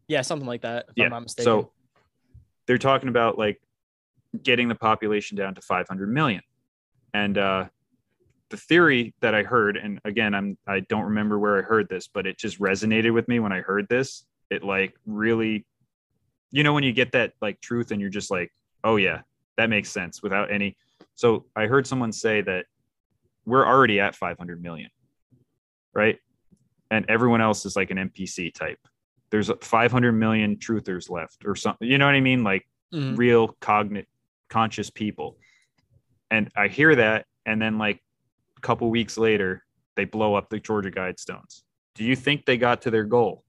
Yeah. 0.09 0.23
Something 0.23 0.49
like 0.49 0.63
that. 0.63 0.87
If 0.89 0.95
yeah. 0.97 1.05
I'm 1.05 1.11
not 1.11 1.23
mistaken. 1.23 1.45
So 1.45 1.73
they're 2.67 2.79
talking 2.79 3.09
about 3.09 3.39
like 3.39 3.61
getting 4.43 4.69
the 4.69 4.75
population 4.75 5.37
down 5.37 5.55
to 5.55 5.61
500 5.61 6.13
million. 6.13 6.43
And 7.15 7.39
uh, 7.39 7.67
the 8.51 8.57
theory 8.57 9.15
that 9.21 9.35
I 9.35 9.43
heard, 9.43 9.77
and 9.77 10.01
again, 10.05 10.35
I'm 10.35 10.59
I 10.67 10.81
don't 10.81 11.05
remember 11.05 11.39
where 11.39 11.59
I 11.59 11.63
heard 11.63 11.89
this, 11.89 12.09
but 12.09 12.27
it 12.27 12.39
just 12.39 12.61
resonated 12.61 13.13
with 13.13 13.29
me 13.29 13.41
when 13.41 13.53
I 13.53 13.61
heard 13.61 13.89
this. 13.89 14.27
It 14.51 14.63
like 14.63 14.95
really, 15.07 15.67
you 16.51 16.63
know, 16.63 16.73
when 16.73 16.85
you 16.85 16.93
get 16.93 17.13
that 17.13 17.33
like 17.41 17.61
truth 17.61 17.91
and 17.91 18.01
you're 18.01 18.11
just 18.11 18.31
like, 18.31 18.53
oh 18.85 18.97
yeah, 18.97 19.23
that 19.57 19.71
makes 19.71 19.91
sense 19.91 20.23
without 20.23 20.51
any. 20.51 20.77
So 21.15 21.47
I 21.57 21.67
heard 21.67 21.87
someone 21.87 22.13
say 22.13 22.41
that 22.43 22.67
we're 23.45 23.67
already 23.67 24.01
at 24.01 24.15
500 24.15 24.63
million, 24.63 24.91
right? 25.95 26.19
And 26.91 27.05
everyone 27.09 27.41
else 27.41 27.67
is 27.67 27.77
like 27.77 27.91
an 27.91 27.99
NPC 27.99 28.53
type. 28.55 28.79
There's 29.31 29.51
500 29.61 30.13
million 30.13 30.57
truthers 30.57 31.11
left, 31.11 31.45
or 31.45 31.55
something. 31.55 31.89
You 31.89 31.99
know 31.99 32.07
what 32.07 32.15
I 32.15 32.21
mean? 32.21 32.43
Like 32.45 32.67
Mhm. 32.95 33.19
real 33.19 33.49
cognate 33.61 34.07
conscious 34.49 34.89
people 34.89 35.37
and 36.31 36.51
i 36.57 36.69
hear 36.69 36.95
that 36.95 37.27
and 37.45 37.61
then 37.61 37.77
like 37.77 38.03
a 38.57 38.61
couple 38.63 38.89
weeks 38.89 39.19
later 39.19 39.63
they 39.95 40.07
blow 40.07 40.35
up 40.35 40.49
the 40.49 40.59
georgia 40.59 40.91
guidestones 40.91 41.65
do 41.95 42.03
you 42.03 42.17
think 42.17 42.47
they 42.47 42.57
got 42.57 42.81
to 42.81 42.91
their 42.91 43.05
goal 43.05 43.45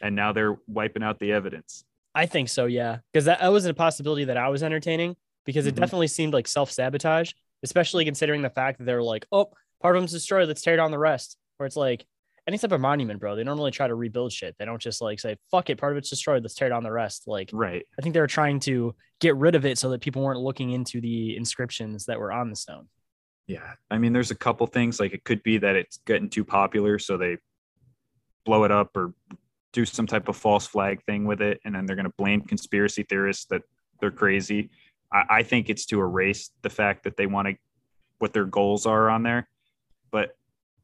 and 0.00 0.14
now 0.14 0.32
they're 0.32 0.56
wiping 0.68 1.02
out 1.02 1.18
the 1.18 1.32
evidence 1.32 1.84
I 2.14 2.26
think 2.26 2.48
so. 2.48 2.66
Yeah. 2.66 2.98
Because 3.12 3.24
that, 3.24 3.40
that 3.40 3.50
wasn't 3.50 3.72
a 3.72 3.74
possibility 3.74 4.22
that 4.26 4.36
I 4.36 4.48
was 4.48 4.62
entertaining 4.62 5.16
because 5.44 5.66
it 5.66 5.74
Mhm. 5.74 5.80
definitely 5.80 6.08
seemed 6.08 6.32
like 6.32 6.48
self 6.48 6.70
sabotage, 6.70 7.32
especially 7.62 8.04
considering 8.04 8.42
the 8.42 8.50
fact 8.50 8.78
that 8.78 8.84
they're 8.84 9.02
like, 9.02 9.26
oh, 9.32 9.50
part 9.80 9.96
of 9.96 10.02
them's 10.02 10.12
destroyed. 10.12 10.48
Let's 10.48 10.62
tear 10.62 10.76
down 10.76 10.90
the 10.90 10.98
rest. 10.98 11.36
Where 11.56 11.66
it's 11.66 11.76
like, 11.76 12.06
any 12.46 12.58
type 12.58 12.72
of 12.72 12.80
monument, 12.80 13.20
bro, 13.20 13.36
they 13.36 13.44
normally 13.44 13.70
try 13.70 13.88
to 13.88 13.94
rebuild 13.94 14.30
shit. 14.32 14.54
They 14.58 14.66
don't 14.66 14.80
just 14.82 15.00
like 15.00 15.18
say, 15.18 15.36
fuck 15.50 15.70
it, 15.70 15.78
part 15.78 15.92
of 15.92 15.98
it's 15.98 16.10
destroyed. 16.10 16.42
Let's 16.42 16.54
tear 16.54 16.68
down 16.68 16.82
the 16.82 16.92
rest. 16.92 17.26
Like, 17.26 17.48
right 17.52 17.86
I 17.98 18.02
think 18.02 18.12
they 18.12 18.20
were 18.20 18.26
trying 18.26 18.60
to 18.60 18.94
get 19.20 19.34
rid 19.36 19.54
of 19.54 19.64
it 19.64 19.78
so 19.78 19.88
that 19.90 20.02
people 20.02 20.22
weren't 20.22 20.40
looking 20.40 20.70
into 20.72 21.00
the 21.00 21.36
inscriptions 21.36 22.04
that 22.06 22.18
were 22.20 22.32
on 22.32 22.50
the 22.50 22.56
stone. 22.56 22.88
yeah 23.46 23.74
i 23.90 23.98
mean 23.98 24.12
there's 24.14 24.30
a 24.30 24.34
couple 24.34 24.66
things 24.66 24.98
like 24.98 25.12
it 25.12 25.22
could 25.24 25.42
be 25.42 25.58
that 25.58 25.76
it's 25.76 25.98
getting 26.06 26.28
too 26.30 26.44
popular 26.44 26.98
so 26.98 27.16
they 27.18 27.36
blow 28.44 28.64
it 28.64 28.70
up 28.70 28.96
or 28.96 29.12
do 29.72 29.84
some 29.84 30.06
type 30.06 30.28
of 30.28 30.36
false 30.36 30.66
flag 30.66 31.02
thing 31.04 31.24
with 31.26 31.40
it 31.42 31.60
and 31.64 31.74
then 31.74 31.84
they're 31.86 31.96
going 31.96 32.06
to 32.08 32.14
blame 32.18 32.40
conspiracy 32.42 33.02
theorists 33.02 33.44
that 33.46 33.62
they're 34.00 34.10
crazy 34.10 34.70
I, 35.12 35.24
I 35.30 35.42
think 35.42 35.70
it's 35.70 35.86
to 35.86 36.00
erase 36.00 36.50
the 36.62 36.70
fact 36.70 37.04
that 37.04 37.16
they 37.16 37.26
want 37.26 37.48
to 37.48 37.54
what 38.18 38.32
their 38.32 38.44
goals 38.44 38.86
are 38.86 39.10
on 39.10 39.22
there 39.22 39.48
but 40.10 40.36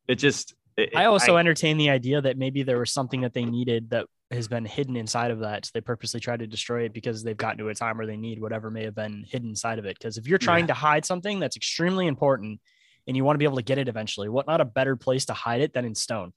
it 0.08 0.16
just 0.16 0.54
it, 0.76 0.90
I 0.96 1.06
also 1.06 1.36
entertain 1.36 1.76
the 1.76 1.90
idea 1.90 2.20
that 2.20 2.38
maybe 2.38 2.62
there 2.62 2.78
was 2.78 2.90
something 2.90 3.20
that 3.22 3.34
they 3.34 3.44
needed 3.44 3.90
that 3.90 4.06
has 4.30 4.48
been 4.48 4.64
hidden 4.64 4.96
inside 4.96 5.30
of 5.30 5.40
that. 5.40 5.66
So 5.66 5.72
they 5.74 5.80
purposely 5.80 6.20
tried 6.20 6.38
to 6.38 6.46
destroy 6.46 6.84
it 6.84 6.92
because 6.92 7.22
they've 7.22 7.36
gotten 7.36 7.58
to 7.58 7.68
a 7.68 7.74
time 7.74 7.98
where 7.98 8.06
they 8.06 8.16
need 8.16 8.40
whatever 8.40 8.70
may 8.70 8.84
have 8.84 8.94
been 8.94 9.24
hidden 9.28 9.50
inside 9.50 9.78
of 9.78 9.84
it. 9.84 9.98
Because 9.98 10.16
if 10.16 10.28
you're 10.28 10.38
trying 10.38 10.68
to 10.68 10.74
hide 10.74 11.04
something 11.04 11.40
that's 11.40 11.56
extremely 11.56 12.06
important 12.06 12.60
and 13.06 13.16
you 13.16 13.24
want 13.24 13.34
to 13.34 13.38
be 13.38 13.44
able 13.44 13.56
to 13.56 13.62
get 13.62 13.78
it 13.78 13.88
eventually, 13.88 14.28
what 14.28 14.46
not 14.46 14.60
a 14.60 14.64
better 14.64 14.94
place 14.94 15.24
to 15.26 15.32
hide 15.32 15.60
it 15.60 15.74
than 15.74 15.84
in 15.84 15.94
stone? 15.94 16.32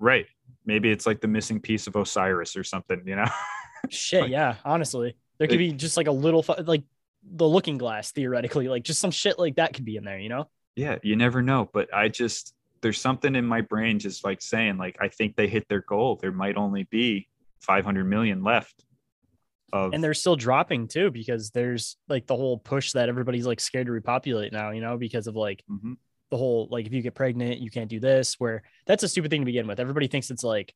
right 0.00 0.26
maybe 0.64 0.90
it's 0.90 1.06
like 1.06 1.20
the 1.20 1.28
missing 1.28 1.60
piece 1.60 1.86
of 1.86 1.94
osiris 1.94 2.56
or 2.56 2.64
something 2.64 3.02
you 3.04 3.14
know 3.14 3.28
Shit, 3.88 4.22
Like- 4.22 4.30
yeah. 4.30 4.56
Honestly, 4.64 5.16
there 5.38 5.48
could 5.48 5.58
be 5.58 5.72
just 5.72 5.96
like 5.96 6.06
a 6.06 6.12
little, 6.12 6.44
like 6.64 6.82
the 7.22 7.46
looking 7.48 7.78
glass 7.78 8.12
theoretically, 8.12 8.68
like 8.68 8.82
just 8.82 9.00
some 9.00 9.10
shit 9.10 9.38
like 9.38 9.56
that 9.56 9.74
could 9.74 9.84
be 9.84 9.96
in 9.96 10.04
there, 10.04 10.18
you 10.18 10.28
know? 10.28 10.48
yeah 10.76 10.98
you 11.02 11.16
never 11.16 11.42
know 11.42 11.68
but 11.74 11.92
i 11.92 12.06
just 12.06 12.54
there's 12.80 12.98
something 13.00 13.34
in 13.34 13.44
my 13.44 13.60
brain 13.60 13.98
just 13.98 14.24
like 14.24 14.40
saying 14.40 14.78
like 14.78 14.96
i 15.00 15.08
think 15.08 15.34
they 15.34 15.48
hit 15.48 15.66
their 15.68 15.80
goal 15.82 16.16
there 16.22 16.30
might 16.30 16.56
only 16.56 16.84
be 16.84 17.26
500 17.62 18.04
million 18.04 18.44
left 18.44 18.84
of 19.72 19.92
and 19.92 20.02
they're 20.02 20.14
still 20.14 20.36
dropping 20.36 20.86
too 20.86 21.10
because 21.10 21.50
there's 21.50 21.96
like 22.08 22.28
the 22.28 22.36
whole 22.36 22.56
push 22.56 22.92
that 22.92 23.08
everybody's 23.08 23.46
like 23.46 23.58
scared 23.58 23.86
to 23.86 23.92
repopulate 23.92 24.52
now 24.52 24.70
you 24.70 24.80
know 24.80 24.96
because 24.96 25.26
of 25.26 25.34
like 25.34 25.64
Mhm. 25.68 25.96
the 26.30 26.36
whole 26.36 26.68
like 26.70 26.86
if 26.86 26.92
you 26.92 27.02
get 27.02 27.16
pregnant 27.16 27.58
you 27.58 27.68
can't 27.70 27.90
do 27.90 27.98
this 27.98 28.36
where 28.38 28.62
that's 28.86 29.02
a 29.02 29.08
stupid 29.08 29.30
thing 29.32 29.40
to 29.40 29.46
begin 29.46 29.66
with 29.66 29.80
everybody 29.80 30.06
thinks 30.06 30.30
it's 30.30 30.44
like 30.44 30.72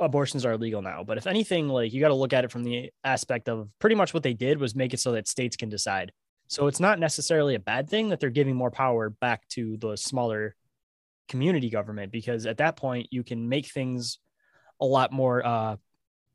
abortions 0.00 0.44
are 0.44 0.52
illegal 0.52 0.82
now 0.82 1.04
but 1.04 1.18
if 1.18 1.26
anything 1.26 1.68
like 1.68 1.92
you 1.92 2.00
got 2.00 2.08
to 2.08 2.14
look 2.14 2.32
at 2.32 2.44
it 2.44 2.50
from 2.50 2.64
the 2.64 2.90
aspect 3.04 3.48
of 3.48 3.68
pretty 3.78 3.94
much 3.94 4.12
what 4.14 4.22
they 4.22 4.34
did 4.34 4.58
was 4.58 4.74
make 4.74 4.94
it 4.94 5.00
so 5.00 5.12
that 5.12 5.28
states 5.28 5.56
can 5.56 5.68
decide 5.68 6.10
so 6.48 6.66
it's 6.66 6.80
not 6.80 6.98
necessarily 6.98 7.54
a 7.54 7.60
bad 7.60 7.88
thing 7.88 8.08
that 8.08 8.20
they're 8.20 8.30
giving 8.30 8.56
more 8.56 8.70
power 8.70 9.10
back 9.10 9.46
to 9.48 9.76
the 9.78 9.96
smaller 9.96 10.54
community 11.28 11.70
government 11.70 12.12
because 12.12 12.46
at 12.46 12.58
that 12.58 12.76
point 12.76 13.08
you 13.10 13.22
can 13.22 13.48
make 13.48 13.66
things 13.66 14.18
a 14.80 14.86
lot 14.86 15.12
more 15.12 15.46
uh 15.46 15.76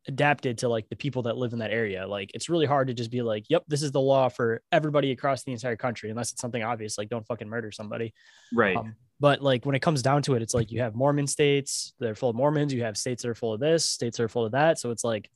adapted 0.10 0.58
to 0.58 0.70
like 0.70 0.90
the 0.90 0.96
people 0.96 1.24
that 1.24 1.38
live 1.38 1.54
in 1.54 1.60
that 1.60 1.72
area. 1.72 2.08
Like 2.08 2.32
it's 2.34 2.50
really 2.50 2.66
hard 2.66 2.88
to 2.88 2.94
just 2.94 3.12
be 3.12 3.22
like, 3.22 3.46
yep, 3.48 3.64
this 3.68 3.82
is 3.82 3.92
the 3.92 4.02
law 4.02 4.28
for 4.30 4.62
everybody 4.72 5.12
across 5.12 5.44
the 5.44 5.52
entire 5.52 5.76
country, 5.76 6.10
unless 6.10 6.32
it's 6.32 6.42
something 6.42 6.64
obvious, 6.64 6.98
like 6.98 7.10
don't 7.10 7.26
fucking 7.26 7.48
murder 7.48 7.72
somebody. 7.72 8.14
right 8.54 8.76
Um, 8.76 8.96
but 9.20 9.42
like 9.42 9.66
when 9.66 9.76
it 9.76 9.82
comes 9.82 10.02
down 10.02 10.22
to 10.24 10.36
it, 10.36 10.42
it's 10.42 10.54
like 10.54 10.72
you 10.72 10.82
have 10.82 10.96
Mormon 10.96 11.28
states 11.28 11.94
that 12.00 12.10
are 12.10 12.16
full 12.16 12.30
of 12.30 12.36
Mormons, 12.36 12.74
you 12.74 12.84
have 12.84 12.98
states 12.98 13.24
that 13.24 13.30
are 13.30 13.36
full 13.36 13.54
of 13.54 13.60
this, 13.60 13.84
states 13.84 14.18
that 14.18 14.24
are 14.24 14.30
full 14.30 14.46
of 14.46 14.54
that. 14.54 14.80
So 14.80 14.92
it's 14.92 15.04
like, 15.04 15.30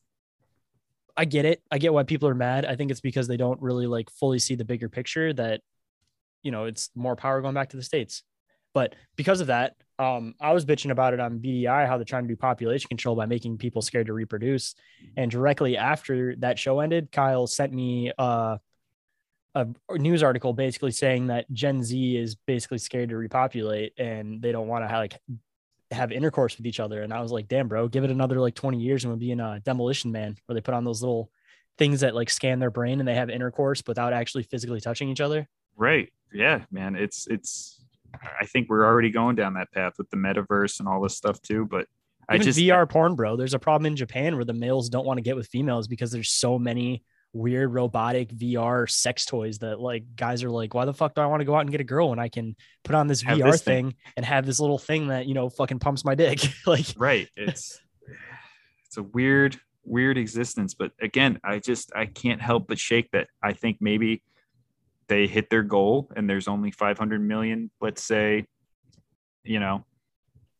I 1.15 1.25
get 1.25 1.45
it. 1.45 1.61
I 1.69 1.77
get 1.77 1.93
why 1.93 2.03
people 2.03 2.29
are 2.29 2.35
mad. 2.35 2.65
I 2.65 2.75
think 2.75 2.91
it's 2.91 3.01
because 3.01 3.27
they 3.27 3.37
don't 3.37 3.61
really 3.61 3.85
like 3.85 4.09
fully 4.09 4.39
see 4.39 4.55
the 4.55 4.65
bigger 4.65 4.89
picture 4.89 5.33
that, 5.33 5.61
you 6.41 6.51
know, 6.51 6.65
it's 6.65 6.89
more 6.95 7.15
power 7.15 7.41
going 7.41 7.53
back 7.53 7.69
to 7.69 7.77
the 7.77 7.83
states. 7.83 8.23
But 8.73 8.95
because 9.15 9.41
of 9.41 9.47
that, 9.47 9.75
um, 9.99 10.33
I 10.41 10.53
was 10.53 10.65
bitching 10.65 10.89
about 10.89 11.13
it 11.13 11.19
on 11.19 11.39
BDI 11.39 11.87
how 11.87 11.97
they're 11.97 12.05
trying 12.05 12.23
to 12.23 12.27
do 12.27 12.35
population 12.35 12.87
control 12.87 13.15
by 13.15 13.27
making 13.27 13.57
people 13.59 13.81
scared 13.81 14.07
to 14.07 14.13
reproduce. 14.13 14.73
And 15.15 15.29
directly 15.29 15.77
after 15.77 16.35
that 16.37 16.57
show 16.57 16.79
ended, 16.79 17.11
Kyle 17.11 17.45
sent 17.45 17.71
me 17.71 18.11
uh, 18.17 18.57
a 19.55 19.67
news 19.91 20.23
article 20.23 20.53
basically 20.53 20.91
saying 20.91 21.27
that 21.27 21.51
Gen 21.51 21.83
Z 21.83 22.17
is 22.17 22.35
basically 22.35 22.79
scared 22.79 23.09
to 23.09 23.17
repopulate 23.17 23.93
and 23.97 24.41
they 24.41 24.51
don't 24.51 24.67
want 24.67 24.87
to 24.87 24.97
like 24.97 25.19
have 25.91 26.11
intercourse 26.11 26.57
with 26.57 26.65
each 26.65 26.79
other. 26.79 27.03
And 27.03 27.13
I 27.13 27.21
was 27.21 27.31
like, 27.31 27.47
damn, 27.47 27.67
bro, 27.67 27.87
give 27.87 28.03
it 28.03 28.09
another 28.09 28.39
like 28.39 28.55
20 28.55 28.79
years 28.79 29.03
and 29.03 29.11
we'll 29.11 29.19
be 29.19 29.31
in 29.31 29.39
a 29.39 29.59
demolition 29.59 30.11
man 30.11 30.35
where 30.45 30.55
they 30.55 30.61
put 30.61 30.73
on 30.73 30.83
those 30.83 31.01
little 31.01 31.29
things 31.77 32.01
that 32.01 32.15
like 32.15 32.29
scan 32.29 32.59
their 32.59 32.71
brain 32.71 32.99
and 32.99 33.07
they 33.07 33.15
have 33.15 33.29
intercourse 33.29 33.83
without 33.87 34.13
actually 34.13 34.43
physically 34.43 34.81
touching 34.81 35.09
each 35.09 35.21
other. 35.21 35.47
right 35.75 36.11
yeah 36.31 36.63
man 36.71 36.95
it's 36.95 37.27
it's 37.27 37.83
i 38.39 38.45
think 38.45 38.69
we're 38.69 38.85
already 38.85 39.09
going 39.09 39.35
down 39.35 39.53
that 39.53 39.71
path 39.71 39.93
with 39.97 40.09
the 40.09 40.17
metaverse 40.17 40.79
and 40.79 40.87
all 40.87 41.01
this 41.01 41.15
stuff 41.15 41.41
too 41.41 41.65
but 41.65 41.87
I 42.29 42.37
just 42.37 42.57
VR 42.57 42.89
porn, 42.89 43.15
bro. 43.15 43.35
There's 43.35 43.53
a 43.53 43.59
problem 43.59 43.85
in 43.85 43.97
Japan 43.97 44.35
where 44.35 44.45
the 44.45 44.53
males 44.53 44.87
don't 44.87 45.05
want 45.05 45.17
to 45.17 45.21
get 45.21 45.35
with 45.35 45.47
females 45.47 45.89
because 45.89 46.09
there's 46.09 46.29
so 46.29 46.57
many 46.57 47.03
weird 47.33 47.73
robotic 47.73 48.29
VR 48.29 48.89
sex 48.89 49.25
toys 49.25 49.57
that 49.59 49.79
like 49.79 50.03
guys 50.15 50.43
are 50.43 50.51
like, 50.51 50.73
why 50.73 50.85
the 50.85 50.93
fuck 50.93 51.15
do 51.15 51.21
I 51.21 51.25
want 51.25 51.41
to 51.41 51.45
go 51.45 51.55
out 51.55 51.61
and 51.61 51.71
get 51.71 51.81
a 51.81 51.85
girl 51.85 52.09
when 52.11 52.19
I 52.19 52.29
can 52.29 52.55
put 52.83 52.95
on 52.95 53.07
this 53.07 53.21
Have 53.23 53.39
VR 53.39 53.51
this 53.51 53.61
thing. 53.61 53.89
thing. 53.89 53.95
and 54.17 54.25
have 54.25 54.45
this 54.45 54.59
little 54.59 54.77
thing 54.77 55.07
that 55.07 55.25
you 55.25 55.33
know 55.33 55.49
fucking 55.49 55.79
pumps 55.79 56.05
my 56.05 56.15
dick? 56.15 56.39
like, 56.67 56.85
right 56.97 57.27
it's 57.35 57.79
it's 58.85 58.97
a 58.97 59.03
weird 59.03 59.59
weird 59.85 60.17
existence 60.17 60.73
but 60.73 60.91
again 61.01 61.37
i 61.43 61.59
just 61.59 61.91
i 61.93 62.05
can't 62.05 62.41
help 62.41 62.67
but 62.69 62.79
shake 62.79 63.11
that 63.11 63.27
i 63.43 63.51
think 63.51 63.75
maybe 63.81 64.23
they 65.07 65.27
hit 65.27 65.49
their 65.49 65.61
goal 65.63 66.09
and 66.15 66.29
there's 66.29 66.47
only 66.47 66.71
500 66.71 67.19
million 67.19 67.69
let's 67.81 68.01
say 68.01 68.45
you 69.43 69.59
know 69.59 69.83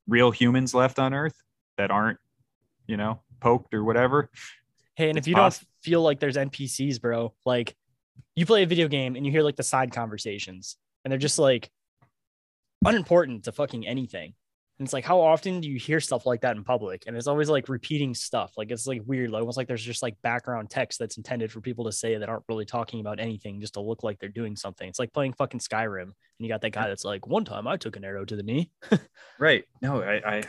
real 0.09 0.29
humans 0.31 0.73
left 0.73 0.99
on 0.99 1.13
earth 1.13 1.35
that 1.77 1.89
aren't 1.89 2.19
you 2.85 2.97
know 2.97 3.21
poked 3.39 3.73
or 3.73 3.85
whatever 3.85 4.29
hey, 4.95 5.07
and 5.07 5.17
It's 5.17 5.25
if 5.25 5.29
you 5.29 5.35
poss- 5.35 5.59
don't 5.59 5.67
feel 5.83 6.01
like 6.01 6.19
there's 6.19 6.37
NPCs, 6.37 7.01
bro, 7.01 7.33
like 7.45 7.75
you 8.35 8.45
play 8.45 8.63
a 8.63 8.67
video 8.67 8.87
game 8.87 9.15
and 9.15 9.25
you 9.25 9.31
hear 9.31 9.43
like 9.43 9.55
the 9.55 9.63
side 9.63 9.91
conversations 9.91 10.77
and 11.03 11.11
they're 11.11 11.19
just 11.19 11.39
like 11.39 11.69
unimportant 12.85 13.45
to 13.45 13.51
fucking 13.51 13.87
anything. 13.87 14.33
And 14.79 14.87
it's 14.87 14.93
like, 14.93 15.05
how 15.05 15.21
often 15.21 15.61
do 15.61 15.69
you 15.69 15.77
hear 15.77 15.99
stuff 15.99 16.25
like 16.25 16.41
that 16.41 16.57
in 16.57 16.63
public? 16.63 17.03
And 17.05 17.15
it's 17.15 17.27
always 17.27 17.47
like 17.47 17.69
repeating 17.69 18.15
stuff. 18.15 18.53
Like 18.57 18.71
it's 18.71 18.87
like 18.87 19.01
weird, 19.05 19.29
like 19.29 19.41
almost 19.41 19.55
like 19.55 19.67
there's 19.67 19.83
just 19.83 20.01
like 20.01 20.19
background 20.23 20.71
text 20.71 20.97
that's 20.97 21.17
intended 21.17 21.51
for 21.51 21.61
people 21.61 21.85
to 21.85 21.91
say 21.91 22.17
that 22.17 22.27
aren't 22.27 22.45
really 22.49 22.65
talking 22.65 22.99
about 22.99 23.19
anything, 23.19 23.61
just 23.61 23.75
to 23.75 23.81
look 23.81 24.01
like 24.01 24.19
they're 24.19 24.29
doing 24.29 24.55
something. 24.55 24.89
It's 24.89 24.97
like 24.97 25.13
playing 25.13 25.33
fucking 25.33 25.59
Skyrim. 25.59 26.01
And 26.01 26.13
you 26.39 26.49
got 26.49 26.61
that 26.61 26.71
guy 26.71 26.87
that's 26.87 27.05
like, 27.05 27.27
one 27.27 27.45
time 27.45 27.67
I 27.67 27.77
took 27.77 27.97
an 27.97 28.03
arrow 28.03 28.25
to 28.25 28.35
the 28.35 28.43
knee. 28.43 28.71
right 29.39 29.63
no 29.81 30.01
i 30.01 30.37
i 30.37 30.43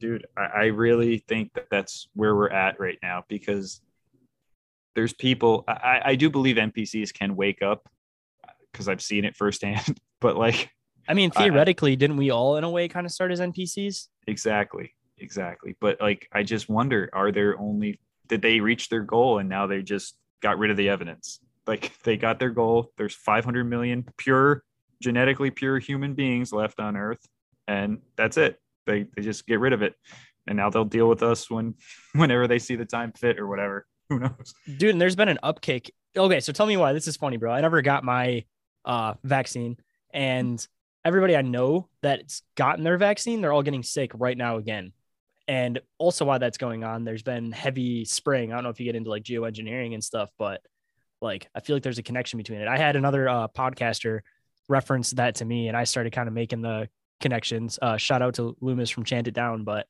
dude 0.00 0.26
I, 0.36 0.42
I 0.42 0.64
really 0.66 1.18
think 1.18 1.52
that 1.54 1.66
that's 1.70 2.08
where 2.14 2.34
we're 2.34 2.50
at 2.50 2.80
right 2.80 2.98
now 3.02 3.24
because 3.28 3.80
there's 4.98 5.12
people 5.12 5.62
i 5.68 6.00
i 6.06 6.14
do 6.16 6.28
believe 6.28 6.56
npcs 6.56 7.14
can 7.14 7.36
wake 7.36 7.62
up 7.62 7.88
because 8.72 8.88
i've 8.88 9.00
seen 9.00 9.24
it 9.24 9.36
firsthand 9.36 9.96
but 10.20 10.36
like 10.36 10.70
I 11.10 11.14
mean, 11.14 11.30
I- 11.36 11.44
theoretically, 11.44 11.96
didn't 11.96 12.18
we 12.18 12.28
all 12.30 12.58
in 12.58 12.64
a 12.64 12.70
way 12.70 12.86
kind 12.86 13.06
of 13.06 13.12
start 13.12 13.30
as 13.30 13.40
NPCs? 13.40 14.08
exactly 14.26 14.94
exactly 15.16 15.76
but 15.80 16.00
like 16.00 16.28
i 16.32 16.42
just 16.42 16.68
wonder 16.68 17.08
are 17.12 17.32
there 17.32 17.58
only 17.58 17.98
did 18.28 18.42
they 18.42 18.60
reach 18.60 18.88
their 18.88 19.02
goal 19.02 19.38
and 19.38 19.48
now 19.48 19.66
they 19.68 19.82
just 19.82 20.16
got 20.42 20.58
rid 20.58 20.70
of 20.70 20.76
the 20.76 20.88
evidence? 20.88 21.40
Like 21.66 21.92
they 22.04 22.16
got 22.16 22.38
their 22.38 22.50
goal 22.50 22.92
there's 22.96 23.14
500 23.14 23.64
million 23.64 24.04
pure 24.16 24.62
genetically 25.00 25.50
pure 25.50 25.78
human 25.78 26.14
beings 26.14 26.52
left 26.52 26.80
on 26.80 26.96
earth 26.96 27.24
and 27.68 27.98
that's 28.16 28.36
it. 28.36 28.58
They, 28.86 29.06
they 29.14 29.22
just 29.22 29.46
get 29.46 29.60
rid 29.60 29.72
of 29.72 29.82
it 29.82 29.94
and 30.46 30.56
now 30.56 30.70
they'll 30.70 30.84
deal 30.84 31.08
with 31.08 31.22
us 31.22 31.50
when 31.50 31.74
whenever 32.14 32.46
they 32.48 32.58
see 32.58 32.76
the 32.76 32.84
time 32.84 33.12
fit 33.12 33.38
or 33.38 33.46
whatever 33.46 33.86
who 34.10 34.18
knows? 34.18 34.54
Dude 34.78 34.90
and 34.90 35.00
there's 35.00 35.16
been 35.16 35.28
an 35.28 35.38
upkick. 35.42 35.90
Okay 36.16 36.40
so 36.40 36.52
tell 36.52 36.66
me 36.66 36.76
why. 36.76 36.92
This 36.92 37.06
is 37.06 37.16
funny 37.16 37.36
bro. 37.36 37.52
I 37.52 37.60
never 37.60 37.82
got 37.82 38.04
my 38.04 38.44
uh 38.84 39.14
vaccine 39.22 39.76
and 40.14 40.66
everybody 41.04 41.36
i 41.36 41.42
know 41.42 41.88
that's 42.00 42.42
gotten 42.54 42.84
their 42.84 42.96
vaccine 42.96 43.40
they're 43.40 43.52
all 43.52 43.62
getting 43.62 43.82
sick 43.82 44.12
right 44.14 44.36
now 44.36 44.56
again. 44.56 44.92
And 45.46 45.80
also 45.96 46.24
why 46.24 46.38
that's 46.38 46.58
going 46.58 46.84
on 46.84 47.04
there's 47.04 47.22
been 47.22 47.52
heavy 47.52 48.04
spraying. 48.04 48.52
I 48.52 48.56
don't 48.56 48.64
know 48.64 48.70
if 48.70 48.80
you 48.80 48.86
get 48.86 48.96
into 48.96 49.10
like 49.10 49.24
geoengineering 49.24 49.94
and 49.94 50.02
stuff 50.02 50.30
but 50.38 50.62
like 51.20 51.48
i 51.54 51.60
feel 51.60 51.76
like 51.76 51.82
there's 51.82 51.98
a 51.98 52.02
connection 52.02 52.38
between 52.38 52.60
it. 52.60 52.68
I 52.68 52.78
had 52.78 52.96
another 52.96 53.28
uh, 53.28 53.48
podcaster 53.48 54.20
reference 54.68 55.10
that 55.12 55.36
to 55.36 55.44
me 55.44 55.68
and 55.68 55.76
i 55.76 55.84
started 55.84 56.12
kind 56.12 56.28
of 56.28 56.34
making 56.34 56.62
the 56.62 56.88
connections. 57.20 57.78
Uh 57.80 57.96
shout 57.96 58.22
out 58.22 58.34
to 58.34 58.56
loomis 58.60 58.90
from 58.90 59.04
chant 59.04 59.28
it 59.28 59.34
down 59.34 59.64
but 59.64 59.86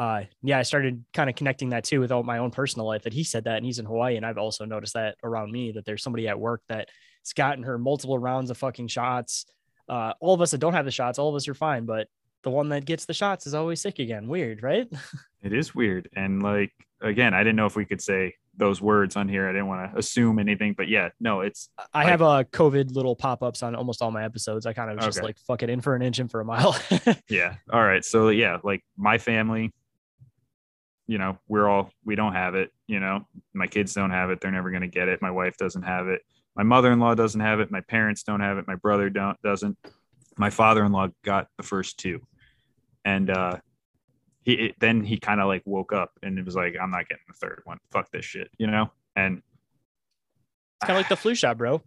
uh 0.00 0.22
yeah 0.42 0.58
i 0.58 0.62
started 0.62 1.04
kind 1.12 1.28
of 1.28 1.36
connecting 1.36 1.68
that 1.68 1.84
too 1.84 2.00
with 2.00 2.10
all 2.10 2.22
my 2.22 2.38
own 2.38 2.50
personal 2.50 2.86
life 2.86 3.02
that 3.02 3.12
he 3.12 3.22
said 3.22 3.44
that 3.44 3.58
and 3.58 3.66
he's 3.66 3.78
in 3.78 3.84
hawaii 3.84 4.16
and 4.16 4.24
i've 4.24 4.38
also 4.38 4.64
noticed 4.64 4.94
that 4.94 5.14
around 5.22 5.52
me 5.52 5.72
that 5.72 5.84
there's 5.84 6.02
somebody 6.02 6.26
at 6.26 6.40
work 6.40 6.62
that's 6.68 7.34
gotten 7.34 7.62
her 7.62 7.76
multiple 7.76 8.18
rounds 8.18 8.50
of 8.50 8.56
fucking 8.56 8.88
shots. 8.88 9.44
Uh 9.88 10.14
all 10.20 10.32
of 10.34 10.40
us 10.40 10.52
that 10.52 10.58
don't 10.58 10.72
have 10.72 10.86
the 10.86 10.90
shots 10.90 11.18
all 11.18 11.28
of 11.28 11.34
us 11.34 11.46
are 11.48 11.54
fine 11.54 11.84
but 11.84 12.08
the 12.42 12.50
one 12.50 12.70
that 12.70 12.86
gets 12.86 13.04
the 13.04 13.12
shots 13.12 13.46
is 13.46 13.52
always 13.52 13.82
sick 13.82 13.98
again. 13.98 14.26
Weird 14.26 14.62
right? 14.62 14.88
It 15.42 15.52
is 15.54 15.74
weird 15.74 16.08
and 16.14 16.42
like 16.42 16.72
again 17.00 17.32
i 17.32 17.38
didn't 17.38 17.56
know 17.56 17.66
if 17.66 17.74
we 17.76 17.86
could 17.86 18.02
say 18.02 18.34
those 18.56 18.80
words 18.82 19.16
on 19.16 19.26
here. 19.26 19.48
I 19.48 19.52
didn't 19.52 19.68
want 19.68 19.90
to 19.90 19.98
assume 19.98 20.38
anything 20.38 20.74
but 20.76 20.88
yeah 20.88 21.10
no 21.18 21.40
it's 21.40 21.70
i 21.94 22.04
have 22.04 22.20
a 22.20 22.44
covid 22.44 22.94
little 22.94 23.16
pop-ups 23.16 23.62
on 23.62 23.74
almost 23.74 24.02
all 24.02 24.10
my 24.10 24.24
episodes. 24.24 24.64
I 24.66 24.72
kind 24.72 24.90
of 24.90 24.98
just 25.04 25.22
like 25.22 25.38
fuck 25.38 25.62
it 25.62 25.70
in 25.70 25.80
for 25.80 25.94
an 25.94 26.02
inch 26.02 26.18
and 26.20 26.30
for 26.30 26.40
a 26.40 26.44
mile. 26.44 26.74
Yeah 27.28 27.56
all 27.72 27.82
right 27.82 28.04
so 28.04 28.28
yeah 28.30 28.58
like 28.62 28.82
my 28.96 29.18
family 29.18 29.72
you 31.10 31.18
know 31.18 31.36
we're 31.48 31.68
all 31.68 31.90
we 32.04 32.14
don't 32.14 32.34
have 32.34 32.54
it 32.54 32.70
you 32.86 33.00
know 33.00 33.26
my 33.52 33.66
kids 33.66 33.92
don't 33.94 34.12
have 34.12 34.30
it 34.30 34.40
they're 34.40 34.52
never 34.52 34.70
going 34.70 34.80
to 34.80 34.86
get 34.88 35.08
it 35.08 35.20
my 35.20 35.30
wife 35.30 35.56
doesn't 35.56 35.82
have 35.82 36.06
it 36.06 36.22
my 36.54 36.62
mother-in-law 36.62 37.14
doesn't 37.16 37.40
have 37.40 37.58
it 37.58 37.68
my 37.70 37.80
parents 37.80 38.22
don't 38.22 38.40
have 38.40 38.58
it 38.58 38.68
my 38.68 38.76
brother 38.76 39.10
don't 39.10 39.36
doesn't 39.42 39.76
my 40.38 40.50
father-in-law 40.50 41.08
got 41.24 41.48
the 41.56 41.64
first 41.64 41.98
two 41.98 42.20
and 43.04 43.28
uh 43.28 43.56
he 44.42 44.52
it, 44.52 44.74
then 44.78 45.02
he 45.02 45.18
kind 45.18 45.40
of 45.40 45.48
like 45.48 45.62
woke 45.64 45.92
up 45.92 46.12
and 46.22 46.38
it 46.38 46.44
was 46.44 46.54
like 46.54 46.76
i'm 46.80 46.92
not 46.92 47.08
getting 47.08 47.24
the 47.26 47.34
third 47.34 47.60
one 47.64 47.78
fuck 47.90 48.08
this 48.12 48.24
shit 48.24 48.48
you 48.56 48.68
know 48.68 48.88
and 49.16 49.42
It's 50.76 50.86
kind 50.86 50.96
of 50.96 51.00
like 51.00 51.08
the 51.08 51.16
flu 51.16 51.34
shot, 51.34 51.58
bro. 51.58 51.82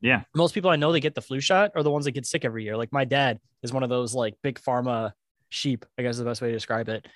Yeah. 0.00 0.22
Most 0.34 0.54
people 0.54 0.70
I 0.70 0.76
know 0.76 0.92
that 0.92 1.00
get 1.00 1.16
the 1.16 1.20
flu 1.20 1.40
shot 1.40 1.72
are 1.74 1.82
the 1.82 1.90
ones 1.90 2.04
that 2.04 2.12
get 2.12 2.24
sick 2.24 2.44
every 2.44 2.62
year. 2.64 2.76
Like 2.76 2.92
my 2.92 3.04
dad 3.04 3.40
is 3.62 3.72
one 3.72 3.82
of 3.82 3.88
those 3.88 4.14
like 4.14 4.34
big 4.42 4.60
pharma 4.60 5.12
sheep, 5.48 5.84
I 5.98 6.02
guess 6.02 6.12
is 6.12 6.18
the 6.18 6.24
best 6.24 6.40
way 6.40 6.48
to 6.48 6.54
describe 6.54 6.88
it. 6.88 7.06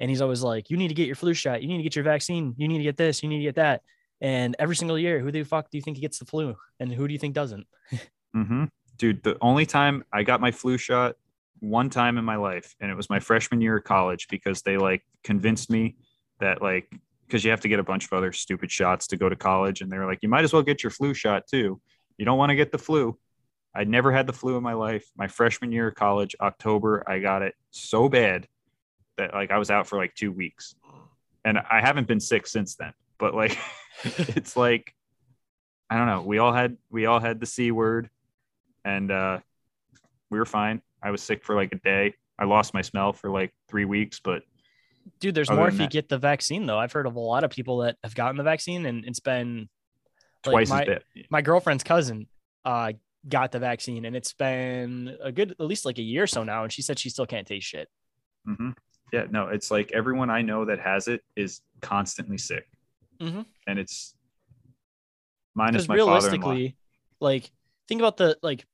And 0.00 0.08
he's 0.08 0.22
always 0.22 0.42
like, 0.42 0.70
you 0.70 0.78
need 0.78 0.88
to 0.88 0.94
get 0.94 1.06
your 1.06 1.14
flu 1.14 1.34
shot. 1.34 1.62
You 1.62 1.68
need 1.68 1.76
to 1.76 1.82
get 1.82 1.94
your 1.94 2.04
vaccine. 2.04 2.54
You 2.56 2.66
need 2.66 2.78
to 2.78 2.84
get 2.84 2.96
this. 2.96 3.22
You 3.22 3.28
need 3.28 3.38
to 3.38 3.44
get 3.44 3.56
that. 3.56 3.82
And 4.20 4.56
every 4.58 4.74
single 4.74 4.98
year, 4.98 5.20
who 5.20 5.30
the 5.30 5.44
fuck 5.44 5.70
do 5.70 5.78
you 5.78 5.82
think 5.82 6.00
gets 6.00 6.18
the 6.18 6.24
flu? 6.24 6.56
And 6.78 6.92
who 6.92 7.06
do 7.06 7.12
you 7.12 7.18
think 7.18 7.34
doesn't? 7.34 7.66
hmm 8.34 8.64
Dude, 8.96 9.22
the 9.22 9.38
only 9.40 9.64
time 9.64 10.04
I 10.12 10.22
got 10.24 10.40
my 10.42 10.50
flu 10.50 10.76
shot 10.76 11.16
one 11.60 11.88
time 11.88 12.18
in 12.18 12.24
my 12.24 12.36
life, 12.36 12.74
and 12.80 12.90
it 12.90 12.94
was 12.94 13.08
my 13.08 13.18
freshman 13.18 13.60
year 13.60 13.78
of 13.78 13.84
college 13.84 14.28
because 14.28 14.60
they 14.60 14.76
like 14.76 15.02
convinced 15.24 15.70
me 15.70 15.96
that 16.38 16.60
like 16.60 16.92
because 17.26 17.44
you 17.44 17.50
have 17.50 17.60
to 17.60 17.68
get 17.68 17.78
a 17.78 17.82
bunch 17.82 18.04
of 18.04 18.12
other 18.12 18.32
stupid 18.32 18.70
shots 18.70 19.06
to 19.08 19.16
go 19.16 19.28
to 19.28 19.36
college, 19.36 19.80
and 19.80 19.90
they 19.90 19.96
were 19.96 20.06
like, 20.06 20.18
you 20.20 20.28
might 20.28 20.44
as 20.44 20.52
well 20.52 20.62
get 20.62 20.82
your 20.82 20.90
flu 20.90 21.14
shot 21.14 21.46
too. 21.46 21.80
You 22.18 22.24
don't 22.26 22.36
want 22.36 22.50
to 22.50 22.56
get 22.56 22.72
the 22.72 22.78
flu. 22.78 23.18
I'd 23.74 23.88
never 23.88 24.12
had 24.12 24.26
the 24.26 24.32
flu 24.32 24.56
in 24.56 24.62
my 24.62 24.74
life. 24.74 25.08
My 25.16 25.28
freshman 25.28 25.72
year 25.72 25.88
of 25.88 25.94
college, 25.94 26.34
October, 26.40 27.04
I 27.06 27.20
got 27.20 27.42
it 27.42 27.54
so 27.70 28.08
bad 28.08 28.48
that 29.16 29.34
like 29.34 29.50
I 29.50 29.58
was 29.58 29.70
out 29.70 29.86
for 29.86 29.96
like 29.96 30.14
two 30.14 30.32
weeks, 30.32 30.74
and 31.44 31.58
I 31.58 31.80
haven't 31.80 32.06
been 32.08 32.20
sick 32.20 32.46
since 32.46 32.76
then. 32.76 32.92
But 33.18 33.34
like, 33.34 33.58
it's 34.04 34.56
like 34.56 34.94
I 35.88 35.96
don't 35.96 36.06
know. 36.06 36.22
We 36.22 36.38
all 36.38 36.52
had 36.52 36.76
we 36.90 37.06
all 37.06 37.20
had 37.20 37.40
the 37.40 37.46
c 37.46 37.70
word 37.70 38.10
and 38.84 39.10
uh, 39.10 39.38
we 40.30 40.38
were 40.38 40.46
fine. 40.46 40.82
I 41.02 41.10
was 41.10 41.22
sick 41.22 41.44
for 41.44 41.54
like 41.54 41.72
a 41.72 41.78
day. 41.78 42.14
I 42.38 42.44
lost 42.44 42.72
my 42.72 42.82
smell 42.82 43.12
for 43.12 43.30
like 43.30 43.52
three 43.68 43.84
weeks, 43.84 44.20
but 44.20 44.42
Dude, 45.18 45.34
there's 45.34 45.50
more 45.50 45.68
if 45.68 45.74
you 45.74 45.80
that- 45.80 45.90
get 45.90 46.08
the 46.08 46.18
vaccine, 46.18 46.66
though. 46.66 46.78
I've 46.78 46.92
heard 46.92 47.06
of 47.06 47.16
a 47.16 47.20
lot 47.20 47.42
of 47.44 47.50
people 47.50 47.78
that 47.78 47.96
have 48.04 48.14
gotten 48.14 48.36
the 48.36 48.42
vaccine 48.42 48.86
and 48.86 49.04
it's 49.04 49.20
been 49.20 49.68
like, 50.46 50.52
twice 50.52 50.70
my, 50.70 50.82
as 50.82 50.86
bad. 50.86 51.02
my 51.30 51.42
girlfriend's 51.42 51.84
cousin 51.84 52.26
uh 52.64 52.92
got 53.28 53.52
the 53.52 53.58
vaccine 53.58 54.06
and 54.06 54.16
it's 54.16 54.32
been 54.32 55.14
a 55.22 55.30
good 55.30 55.50
at 55.52 55.60
least 55.60 55.84
like 55.84 55.98
a 55.98 56.02
year 56.02 56.22
or 56.22 56.26
so 56.26 56.42
now 56.42 56.62
and 56.62 56.72
she 56.72 56.80
said 56.80 56.98
she 56.98 57.10
still 57.10 57.26
can't 57.26 57.46
taste 57.46 57.66
shit 57.66 57.88
hmm 58.46 58.70
Yeah, 59.12 59.26
no, 59.30 59.48
it's 59.48 59.70
like 59.70 59.92
everyone 59.92 60.30
I 60.30 60.42
know 60.42 60.64
that 60.64 60.78
has 60.78 61.08
it 61.08 61.22
is 61.36 61.62
constantly 61.80 62.38
sick, 62.38 62.68
Mhm. 63.20 63.44
and 63.66 63.78
it's 63.78 64.14
minus 65.54 65.88
my 65.88 65.96
realistically 65.96 66.76
like 67.20 67.50
think 67.88 68.00
about 68.00 68.16
the 68.16 68.38
like 68.42 68.64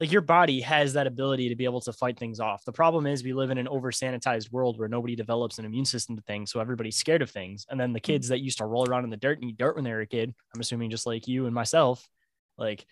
like 0.00 0.10
your 0.10 0.22
body 0.22 0.60
has 0.60 0.94
that 0.94 1.06
ability 1.06 1.48
to 1.48 1.54
be 1.54 1.64
able 1.64 1.80
to 1.80 1.92
fight 1.92 2.18
things 2.18 2.40
off. 2.40 2.64
The 2.64 2.72
problem 2.72 3.06
is 3.06 3.22
we 3.22 3.32
live 3.32 3.50
in 3.50 3.58
an 3.58 3.68
over 3.68 3.92
sanitized 3.92 4.50
world 4.50 4.76
where 4.76 4.88
nobody 4.88 5.14
develops 5.14 5.60
an 5.60 5.64
immune 5.64 5.84
system 5.84 6.16
to 6.16 6.22
things 6.22 6.50
so 6.50 6.58
everybody's 6.58 6.96
scared 6.96 7.22
of 7.22 7.30
things. 7.30 7.64
And 7.70 7.78
then 7.78 7.92
the 7.92 8.00
kids 8.00 8.28
that 8.28 8.40
used 8.40 8.58
to 8.58 8.66
roll 8.66 8.88
around 8.88 9.04
in 9.04 9.10
the 9.10 9.16
dirt 9.16 9.40
and 9.40 9.48
eat 9.48 9.56
dirt 9.56 9.76
when 9.76 9.84
they 9.84 9.92
were 9.92 10.00
a 10.00 10.06
kid 10.06 10.34
i'm 10.52 10.60
assuming 10.60 10.90
just 10.90 11.06
like 11.06 11.28
you 11.28 11.46
and 11.46 11.54
myself 11.54 12.08
like 12.58 12.84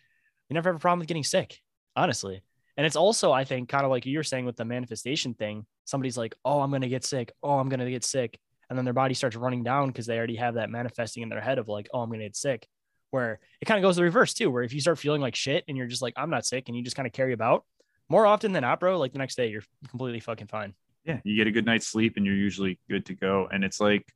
you 0.48 0.54
never 0.54 0.68
have 0.70 0.76
a 0.76 0.78
problem 0.78 1.00
with 1.00 1.08
getting 1.08 1.24
sick 1.24 1.60
honestly 1.96 2.40
and 2.76 2.86
it's 2.86 2.96
also 2.96 3.32
i 3.32 3.44
think 3.44 3.68
kind 3.68 3.84
of 3.84 3.90
like 3.90 4.06
you 4.06 4.18
were 4.18 4.24
saying 4.24 4.44
with 4.44 4.56
the 4.56 4.64
manifestation 4.64 5.34
thing 5.34 5.64
somebody's 5.84 6.18
like 6.18 6.34
oh 6.44 6.60
i'm 6.60 6.70
going 6.70 6.82
to 6.82 6.88
get 6.88 7.04
sick 7.04 7.32
oh 7.42 7.58
i'm 7.58 7.68
going 7.68 7.80
to 7.80 7.90
get 7.90 8.04
sick 8.04 8.38
and 8.68 8.78
then 8.78 8.84
their 8.84 8.94
body 8.94 9.14
starts 9.14 9.36
running 9.36 9.62
down 9.62 9.88
because 9.88 10.06
they 10.06 10.16
already 10.16 10.36
have 10.36 10.54
that 10.54 10.70
manifesting 10.70 11.22
in 11.22 11.28
their 11.28 11.40
head 11.40 11.58
of 11.58 11.68
like 11.68 11.88
oh 11.92 12.00
i'm 12.00 12.08
going 12.08 12.20
to 12.20 12.26
get 12.26 12.36
sick 12.36 12.66
where 13.12 13.38
it 13.60 13.66
kind 13.66 13.78
of 13.78 13.86
goes 13.86 13.96
the 13.96 14.02
reverse 14.02 14.34
too, 14.34 14.50
where 14.50 14.62
if 14.62 14.72
you 14.72 14.80
start 14.80 14.98
feeling 14.98 15.20
like 15.20 15.36
shit 15.36 15.64
and 15.68 15.76
you're 15.76 15.86
just 15.86 16.02
like, 16.02 16.14
I'm 16.16 16.30
not 16.30 16.44
sick, 16.44 16.64
and 16.66 16.76
you 16.76 16.82
just 16.82 16.96
kind 16.96 17.06
of 17.06 17.12
carry 17.12 17.32
about 17.32 17.64
more 18.08 18.26
often 18.26 18.52
than 18.52 18.62
not, 18.62 18.80
bro, 18.80 18.98
like 18.98 19.12
the 19.12 19.18
next 19.18 19.36
day, 19.36 19.48
you're 19.48 19.62
completely 19.88 20.18
fucking 20.18 20.48
fine. 20.48 20.74
yeah, 21.04 21.20
you 21.22 21.36
get 21.36 21.46
a 21.46 21.50
good 21.50 21.66
night's 21.66 21.86
sleep 21.86 22.14
and 22.16 22.26
you're 22.26 22.34
usually 22.34 22.80
good 22.88 23.06
to 23.06 23.14
go. 23.14 23.48
And 23.52 23.64
it's 23.64 23.80
like, 23.80 24.06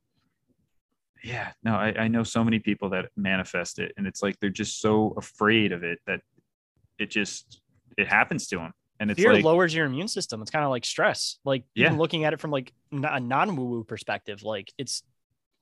yeah, 1.23 1.53
no, 1.63 1.75
I, 1.75 1.95
I 1.99 2.09
know 2.09 2.23
so 2.23 2.43
many 2.43 2.59
people 2.59 2.91
that 2.91 3.11
manifest 3.17 3.79
it, 3.79 3.93
and 3.97 4.07
it's 4.07 4.23
like 4.23 4.41
they're 4.41 4.51
just 4.51 4.81
so 4.81 5.15
afraid 5.17 5.73
of 5.73 5.85
it 5.85 5.99
that 6.07 6.21
it 6.99 7.11
just 7.11 7.61
it 7.97 8.09
happens 8.09 8.47
to 8.49 8.57
them. 8.57 8.73
And 8.99 9.11
it's 9.11 9.21
fear 9.21 9.35
like, 9.35 9.45
lowers 9.45 9.75
your 9.75 9.85
immune 9.87 10.09
system. 10.09 10.41
It's 10.41 10.51
kind 10.51 10.65
of 10.65 10.71
like 10.71 10.85
stress. 10.85 11.39
Like 11.45 11.65
Yeah. 11.75 11.87
even 11.87 11.99
looking 11.99 12.25
at 12.25 12.33
it 12.33 12.41
from 12.41 12.51
like 12.51 12.73
a 12.93 13.21
non 13.21 13.57
woo 13.57 13.65
woo 13.67 13.85
perspective, 13.85 14.43
like 14.43 14.73
it's 14.79 15.03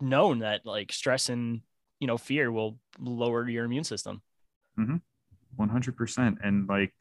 known 0.00 0.40
that 0.40 0.64
like 0.64 0.92
stress 0.92 1.28
and 1.28 1.60
you 2.00 2.06
know 2.06 2.16
fear 2.18 2.52
will 2.52 2.78
lower 3.00 3.48
your 3.48 3.64
immune 3.64 3.84
system. 3.84 4.22
Mm-hmm. 4.78 4.96
100% 5.58 6.36
and 6.42 6.68
like 6.68 6.92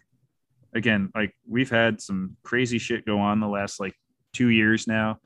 again 0.76 1.11
like 1.15 1.35
we've 1.47 1.69
had 1.69 2.01
some 2.01 2.38
crazy 2.43 2.77
shit 2.77 3.05
go 3.05 3.19
on 3.19 3.39
the 3.39 3.47
last 3.47 3.80
like 3.80 3.93
two 4.31 4.49
years 4.49 4.88
now 4.88 5.18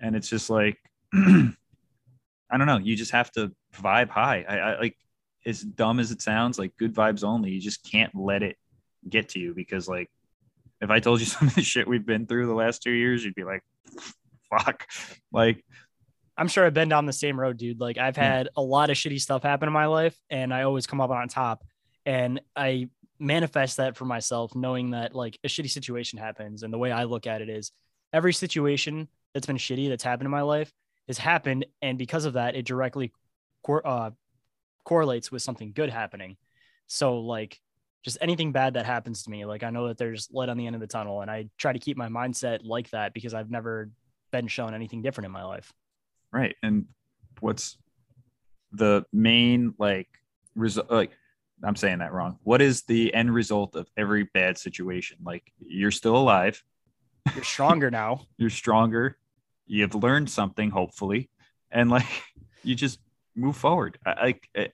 and 0.00 0.14
it's 0.16 0.28
just 0.28 0.50
like 0.50 0.76
i 1.14 1.50
don't 2.56 2.66
know 2.66 2.78
you 2.78 2.96
just 2.96 3.12
have 3.12 3.30
to 3.32 3.50
vibe 3.74 4.08
high 4.08 4.44
I, 4.48 4.58
I 4.58 4.78
like 4.78 4.96
as 5.46 5.62
dumb 5.62 5.98
as 6.00 6.10
it 6.10 6.22
sounds 6.22 6.58
like 6.58 6.76
good 6.76 6.94
vibes 6.94 7.24
only 7.24 7.50
you 7.50 7.60
just 7.60 7.90
can't 7.90 8.14
let 8.14 8.42
it 8.42 8.56
get 9.08 9.30
to 9.30 9.38
you 9.38 9.54
because 9.54 9.88
like 9.88 10.08
if 10.80 10.90
i 10.90 11.00
told 11.00 11.20
you 11.20 11.26
some 11.34 11.48
of 11.48 11.54
the 11.54 11.62
shit 11.62 11.88
we've 11.88 12.06
been 12.06 12.26
through 12.26 12.46
the 12.46 12.54
last 12.54 12.82
two 12.82 12.90
years 12.92 13.24
you'd 13.24 13.34
be 13.34 13.44
like 13.44 13.62
fuck 14.50 14.86
like 15.32 15.64
I'm 16.36 16.46
sure 16.46 16.64
I've 16.64 16.72
been 16.72 16.88
down 16.88 17.04
the 17.04 17.12
same 17.12 17.38
road, 17.40 17.56
dude. 17.56 17.80
Like 17.80 17.98
I've 17.98 18.16
Yeah. 18.16 18.22
had 18.22 18.48
a 18.56 18.62
lot 18.62 18.90
of 18.90 18.96
shitty 18.96 19.20
stuff 19.20 19.42
happen 19.42 19.66
in 19.66 19.72
my 19.72 19.86
life, 19.86 20.16
and 20.30 20.54
I 20.54 20.62
always 20.62 20.86
come 20.86 21.00
up 21.00 21.10
on 21.10 21.26
top. 21.26 21.64
And 22.06 22.40
I 22.54 22.90
manifest 23.18 23.78
that 23.78 23.96
for 23.96 24.04
myself, 24.04 24.54
knowing 24.54 24.90
that 24.92 25.16
like 25.16 25.36
a 25.42 25.48
shitty 25.48 25.68
situation 25.68 26.16
happens. 26.16 26.62
And 26.62 26.72
the 26.72 26.78
way 26.78 26.92
I 26.92 27.04
look 27.04 27.26
at 27.26 27.42
it 27.42 27.48
is 27.48 27.72
every 28.12 28.32
situation 28.32 29.08
that's 29.34 29.48
been 29.48 29.56
shitty 29.56 29.88
that's 29.88 30.04
happened 30.04 30.26
in 30.26 30.30
my 30.30 30.42
life 30.42 30.72
has 31.08 31.18
happened, 31.18 31.66
and 31.82 31.98
because 31.98 32.24
of 32.24 32.34
that, 32.34 32.54
it 32.54 32.64
directly 32.64 33.10
cor- 33.64 33.84
uh, 33.84 34.10
correlates 34.84 35.32
with 35.32 35.42
something 35.42 35.72
good 35.74 35.90
happening. 35.90 36.36
So 36.86 37.18
like 37.18 37.60
just 38.04 38.18
anything 38.20 38.52
bad 38.52 38.74
that 38.74 38.86
happens 38.86 39.24
to 39.24 39.30
me, 39.30 39.44
like 39.44 39.62
I 39.62 39.70
know 39.70 39.88
that 39.88 39.98
there's 39.98 40.28
light 40.32 40.48
on 40.48 40.56
the 40.56 40.66
end 40.66 40.74
of 40.76 40.80
the 40.80 40.86
tunnel, 40.86 41.20
and 41.20 41.30
I 41.30 41.48
try 41.58 41.72
to 41.72 41.78
keep 41.78 41.96
my 41.96 42.08
mindset 42.08 42.60
like 42.64 42.90
that 42.90 43.12
because 43.14 43.34
I've 43.34 43.50
never 43.50 43.90
been 44.30 44.46
shown 44.46 44.74
anything 44.74 45.02
different 45.02 45.26
in 45.26 45.32
my 45.32 45.44
life. 45.44 45.72
right 46.32 46.56
and 46.62 46.86
what's 47.40 47.78
the 48.72 49.04
main 49.12 49.74
like 49.78 50.08
result 50.54 50.90
like 50.90 51.12
i'm 51.64 51.76
saying 51.76 51.98
that 51.98 52.12
wrong. 52.12 52.38
What 52.42 52.60
is 52.60 52.82
the 52.82 53.12
end 53.14 53.32
result 53.32 53.74
of 53.74 53.88
every 53.96 54.24
bad 54.34 54.58
situation? 54.58 55.18
Like 55.24 55.50
you're 55.58 55.90
still 55.90 56.16
alive. 56.16 56.62
You're 57.34 57.44
stronger 57.44 57.90
now. 57.90 58.22
you're 58.38 58.50
stronger. 58.50 59.16
You've 59.66 59.94
learned 59.94 60.30
something 60.30 60.70
hopefully 60.70 61.30
and 61.70 61.90
like 61.90 62.06
you 62.62 62.74
just 62.74 63.00
move 63.34 63.56
forward. 63.56 63.98
I, 64.04 64.22
like 64.22 64.48
eh, 64.54 64.68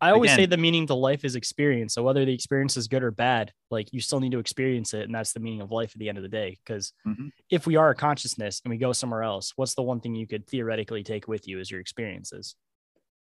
I 0.00 0.10
always 0.12 0.30
say 0.34 0.46
the 0.46 0.56
meaning 0.56 0.86
to 0.86 0.94
life 0.94 1.24
is 1.24 1.36
experience. 1.36 1.94
So 1.94 2.02
whether 2.02 2.24
the 2.24 2.32
experience 2.32 2.76
is 2.76 2.88
good 2.88 3.02
or 3.02 3.10
bad, 3.10 3.52
like 3.70 3.92
you 3.92 4.00
still 4.00 4.18
need 4.20 4.32
to 4.32 4.38
experience 4.38 4.94
it. 4.94 5.02
And 5.02 5.14
that's 5.14 5.32
the 5.32 5.40
meaning 5.40 5.60
of 5.60 5.70
life 5.70 5.92
at 5.94 5.98
the 5.98 6.08
end 6.08 6.16
of 6.16 6.22
the 6.22 6.28
day. 6.28 6.58
Because 6.64 6.92
Mhm. 7.06 7.30
if 7.50 7.66
we 7.66 7.76
are 7.76 7.90
a 7.90 7.94
consciousness 7.94 8.62
and 8.64 8.70
we 8.70 8.78
go 8.78 8.92
somewhere 8.92 9.22
else, 9.22 9.52
what's 9.56 9.74
the 9.74 9.82
one 9.82 10.00
thing 10.00 10.14
you 10.14 10.26
could 10.26 10.46
theoretically 10.46 11.02
take 11.02 11.28
with 11.28 11.46
you 11.46 11.60
as 11.60 11.70
your 11.70 11.80
experiences? 11.80 12.56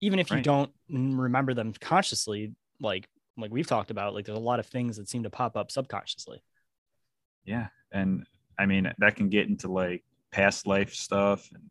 Even 0.01 0.19
if 0.19 0.31
you 0.31 0.37
don't 0.41 0.73
remember 0.89 1.53
them 1.53 1.73
consciously, 1.73 2.53
like 2.79 3.07
like 3.37 3.51
we've 3.51 3.67
talked 3.67 3.89
about, 3.91 4.13
like 4.13 4.25
there's 4.25 4.37
a 4.37 4.41
lot 4.41 4.59
of 4.59 4.65
things 4.65 4.97
that 4.97 5.07
seem 5.09 5.23
to 5.23 5.29
pop 5.29 5.55
up 5.57 5.71
subconsciously. 5.71 6.41
yeah 7.45 7.67
and 7.91 8.27
i 8.59 8.65
mean 8.65 8.91
that 8.99 9.15
can 9.15 9.29
get 9.29 9.47
into 9.47 9.71
like 9.71 10.03
past 10.31 10.67
life 10.67 10.93
stuff 10.93 11.49
and 11.53 11.63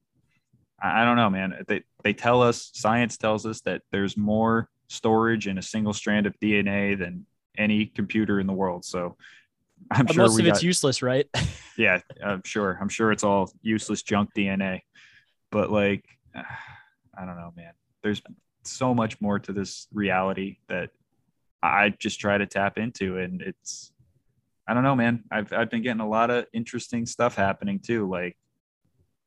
i, 0.83 1.03
I 1.03 1.05
don't 1.05 1.17
know 1.17 1.29
man 1.31 1.63
they, 1.69 1.83
they 2.03 2.15
tell 2.15 2.43
us 2.43 2.71
science 2.73 3.19
tells 3.19 3.45
us 3.45 3.61
that 3.63 3.83
there's 3.93 4.17
more 4.17 4.69
storage 4.89 5.47
in 5.47 5.59
a 5.59 5.63
single 5.63 5.93
strand 5.93 6.27
of 6.27 6.35
dna 6.41 6.99
than 6.99 7.27
any 7.57 7.87
computer 7.87 8.41
in 8.41 8.47
the 8.47 8.53
world. 8.53 8.85
So 8.85 9.17
i'm 9.91 10.07
But 10.07 10.15
sure 10.15 10.25
most 10.25 10.41
of 10.41 10.47
it's 10.47 10.59
got, 10.59 10.63
useless, 10.63 11.03
right? 11.03 11.27
yeah 11.77 12.01
i'm 12.25 12.43
sure. 12.45 12.79
I'm 12.81 12.89
sure 12.89 13.13
it's 13.13 13.25
all 13.25 13.51
useless 13.63 14.03
junk 14.03 14.31
dna 14.37 14.81
but 15.51 15.71
like 15.71 16.05
i 16.35 17.25
don't 17.25 17.37
know 17.37 17.53
man. 17.57 17.73
There's 18.03 18.23
so 18.65 18.95
much 18.95 19.21
more 19.21 19.39
to 19.39 19.53
this 19.53 19.87
reality 19.93 20.59
that 20.69 20.91
i 21.63 21.91
just 21.99 22.21
try 22.21 22.39
to 22.39 22.47
tap 22.47 22.79
into 22.79 23.19
and 23.19 23.41
it's 23.43 23.93
i 24.67 24.75
don't 24.75 24.83
know 24.83 24.95
man. 24.97 25.25
I've, 25.31 25.53
I've 25.53 25.71
been 25.71 25.83
getting 25.83 26.01
a 26.01 26.09
lot 26.09 26.31
of 26.31 26.47
interesting 26.53 27.07
stuff 27.07 27.35
happening 27.35 27.79
too. 27.81 28.09
Like 28.09 28.37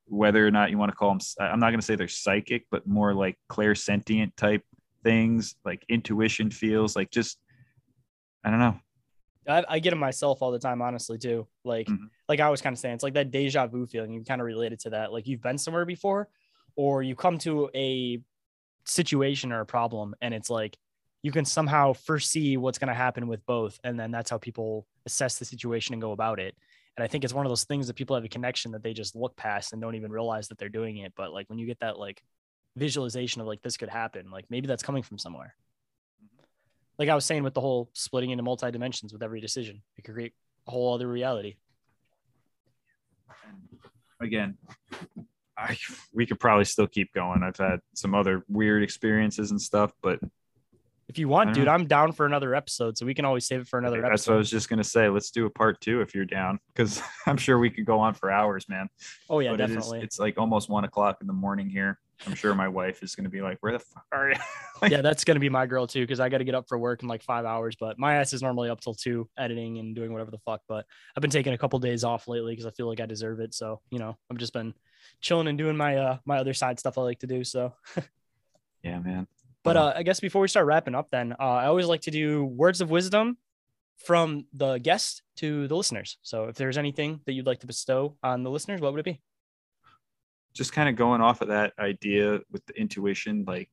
whether 0.05 0.45
or 0.45 0.51
not 0.51 0.69
you 0.69 0.77
want 0.77 0.91
to 0.91 0.95
call 0.95 1.09
them 1.09 1.19
i'm 1.39 1.59
not 1.59 1.69
going 1.69 1.79
to 1.79 1.85
say 1.85 1.95
they're 1.95 2.07
psychic 2.07 2.65
but 2.69 2.85
more 2.85 3.13
like 3.13 3.37
clairsentient 3.49 4.35
type 4.35 4.61
things 5.03 5.55
like 5.65 5.85
intuition 5.89 6.49
feels 6.51 6.95
like 6.95 7.09
just 7.11 7.39
i 8.43 8.49
don't 8.49 8.59
know 8.59 8.79
I, 9.47 9.63
I 9.67 9.79
get 9.79 9.91
it 9.91 9.95
myself 9.95 10.43
all 10.43 10.51
the 10.51 10.59
time, 10.59 10.83
honestly, 10.83 11.17
too. 11.17 11.47
Like, 11.63 11.87
Mhm. 11.87 12.09
like 12.29 12.39
I 12.39 12.49
was 12.51 12.61
kind 12.61 12.75
of 12.75 12.79
saying, 12.79 12.93
it's 12.93 13.03
like 13.03 13.15
that 13.15 13.31
deja 13.31 13.65
vu 13.65 13.87
feeling. 13.87 14.13
You 14.13 14.23
kind 14.23 14.39
of 14.39 14.45
related 14.45 14.79
to 14.81 14.91
that. 14.91 15.11
Like 15.11 15.25
you've 15.25 15.41
been 15.41 15.57
somewhere 15.57 15.83
before, 15.83 16.29
or 16.75 17.01
you 17.01 17.15
come 17.15 17.39
to 17.39 17.67
a 17.73 18.21
situation 18.85 19.51
or 19.51 19.61
a 19.61 19.65
problem, 19.65 20.13
and 20.21 20.35
it's 20.35 20.51
like 20.51 20.77
you 21.23 21.31
can 21.31 21.43
somehow 21.43 21.93
foresee 21.93 22.55
what's 22.57 22.77
going 22.77 22.89
to 22.89 22.93
happen 22.93 23.27
with 23.27 23.43
both, 23.47 23.79
and 23.83 23.99
then 23.99 24.11
that's 24.11 24.29
how 24.29 24.37
people 24.37 24.85
assess 25.07 25.39
the 25.39 25.45
situation 25.45 25.93
and 25.93 26.01
go 26.03 26.11
about 26.11 26.39
it. 26.39 26.55
And 26.95 27.03
I 27.03 27.07
think 27.07 27.23
it's 27.23 27.33
one 27.33 27.45
of 27.45 27.49
those 27.49 27.63
things 27.63 27.87
that 27.87 27.95
people 27.95 28.15
have 28.15 28.23
a 28.25 28.29
connection 28.29 28.71
that 28.73 28.83
they 28.83 28.93
just 28.93 29.15
look 29.15 29.35
past 29.35 29.73
and 29.73 29.81
don't 29.81 29.95
even 29.95 30.11
realize 30.11 30.49
that 30.49 30.59
they're 30.59 30.69
doing 30.69 30.97
it. 30.97 31.13
But 31.15 31.33
like 31.33 31.49
when 31.49 31.57
you 31.57 31.65
get 31.65 31.79
that 31.79 31.97
like 31.97 32.21
visualization 32.75 33.41
of 33.41 33.47
like 33.47 33.61
this 33.61 33.77
could 33.77 33.89
happen, 33.89 34.31
like 34.31 34.45
maybe 34.49 34.67
that's 34.67 34.83
coming 34.83 35.03
from 35.03 35.17
somewhere 35.17 35.55
mm-hmm. 36.23 36.43
like 36.97 37.09
I 37.09 37.15
was 37.15 37.25
saying 37.25 37.43
with 37.43 37.53
the 37.53 37.61
whole 37.61 37.89
splitting 37.93 38.31
into 38.31 38.43
multi 38.43 38.71
dimensions 38.71 39.13
with 39.13 39.23
every 39.23 39.41
decision, 39.41 39.81
it 39.97 40.03
could 40.03 40.13
create 40.13 40.33
a 40.67 40.71
whole 40.71 40.93
other 40.93 41.07
reality. 41.07 41.55
again, 44.21 44.57
I 45.57 45.77
we 46.13 46.25
could 46.25 46.39
probably 46.39 46.65
still 46.65 46.87
keep 46.87 47.13
going. 47.13 47.43
I've 47.43 47.57
had 47.57 47.79
some 47.93 48.15
other 48.15 48.43
weird 48.47 48.83
experiences 48.83 49.51
and 49.51 49.61
stuff, 49.61 49.91
but 50.01 50.19
If 51.07 51.17
you 51.19 51.27
want, 51.27 51.53
dude, 51.53 51.65
know. 51.65 51.71
I'm 51.71 51.87
down 51.87 52.13
for 52.13 52.25
another 52.25 52.55
episode, 52.55 52.97
so 52.97 53.05
we 53.05 53.13
can 53.13 53.25
always 53.25 53.45
save 53.45 53.61
it 53.61 53.67
for 53.67 53.77
another 53.77 54.01
that's 54.01 54.27
what 54.27 54.35
I 54.35 54.37
was 54.37 54.49
just 54.49 54.69
gonna 54.69 54.83
say. 54.83 55.09
Let's 55.09 55.31
do 55.31 55.45
a 55.45 55.49
part 55.49 55.81
two 55.81 56.01
if 56.01 56.15
you're 56.15 56.25
down, 56.25 56.59
because 56.73 57.01
I'm 57.25 57.37
sure 57.37 57.59
we 57.59 57.69
could 57.69 57.85
go 57.85 57.99
on 57.99 58.13
for 58.13 58.31
hours, 58.31 58.67
man. 58.69 58.89
Oh 59.29 59.39
yeah, 59.39 59.51
But 59.51 59.61
it 59.61 59.63
is- 59.63 59.75
definitely. 59.75 60.01
it's 60.01 60.19
like 60.19 60.37
almost 60.37 60.69
one 60.69 60.83
o'clock 60.83 61.17
in 61.21 61.27
the 61.27 61.33
morning 61.33 61.69
here. 61.69 61.99
I'm 62.27 62.35
sure 62.35 62.53
my 62.53 62.67
wife 62.67 63.03
is 63.03 63.15
gonna 63.15 63.29
be 63.29 63.41
like, 63.41 63.57
"Where 63.61 63.73
the 63.73 63.79
fuck 63.79 64.05
are 64.11 64.29
you?" 64.29 64.35
like, 64.81 64.91
yeah, 64.91 65.01
that's 65.01 65.23
gonna 65.23 65.39
be 65.39 65.49
my 65.49 65.65
girl 65.65 65.87
too, 65.87 66.01
because 66.01 66.19
I 66.19 66.29
got 66.29 66.39
to 66.39 66.43
get 66.43 66.55
up 66.55 66.67
for 66.67 66.77
work 66.77 67.01
in 67.01 67.09
like 67.09 67.23
five 67.23 67.45
hours. 67.45 67.75
But 67.79 67.97
my 67.97 68.15
ass 68.15 68.33
is 68.33 68.41
normally 68.41 68.69
up 68.69 68.81
till 68.81 68.93
two, 68.93 69.29
editing 69.37 69.79
and 69.79 69.95
doing 69.95 70.11
whatever 70.11 70.31
the 70.31 70.39
fuck. 70.39 70.61
But 70.67 70.85
I've 71.15 71.21
been 71.21 71.31
taking 71.31 71.53
a 71.53 71.57
couple 71.57 71.79
days 71.79 72.03
off 72.03 72.27
lately 72.27 72.53
because 72.53 72.65
I 72.65 72.71
feel 72.71 72.87
like 72.87 72.99
I 72.99 73.05
deserve 73.05 73.39
it. 73.39 73.53
So 73.53 73.81
you 73.89 73.99
know, 73.99 74.17
I've 74.29 74.37
just 74.37 74.53
been 74.53 74.73
chilling 75.19 75.47
and 75.47 75.57
doing 75.57 75.77
my 75.77 75.97
uh 75.97 76.17
my 76.25 76.37
other 76.37 76.53
side 76.53 76.79
stuff 76.79 76.97
I 76.97 77.01
like 77.01 77.19
to 77.19 77.27
do. 77.27 77.43
So 77.43 77.73
yeah, 78.83 78.99
man. 78.99 79.27
But 79.63 79.77
uh, 79.77 79.93
I 79.95 80.03
guess 80.03 80.19
before 80.19 80.41
we 80.41 80.47
start 80.47 80.65
wrapping 80.65 80.95
up, 80.95 81.09
then 81.11 81.33
uh, 81.33 81.43
I 81.43 81.65
always 81.67 81.85
like 81.85 82.01
to 82.01 82.11
do 82.11 82.43
words 82.43 82.81
of 82.81 82.89
wisdom 82.89 83.37
from 83.97 84.45
the 84.53 84.79
guest 84.79 85.21
to 85.37 85.67
the 85.67 85.75
listeners. 85.75 86.17
So 86.23 86.45
if 86.45 86.55
there's 86.55 86.77
anything 86.77 87.21
that 87.25 87.33
you'd 87.33 87.45
like 87.45 87.59
to 87.59 87.67
bestow 87.67 88.17
on 88.23 88.43
the 88.43 88.49
listeners, 88.49 88.81
what 88.81 88.91
would 88.93 88.99
it 88.99 89.05
be? 89.05 89.21
Just 90.53 90.73
kind 90.73 90.89
of 90.89 90.95
going 90.95 91.21
off 91.21 91.41
of 91.41 91.47
that 91.47 91.73
idea 91.79 92.39
with 92.51 92.65
the 92.65 92.73
intuition, 92.79 93.45
like 93.47 93.69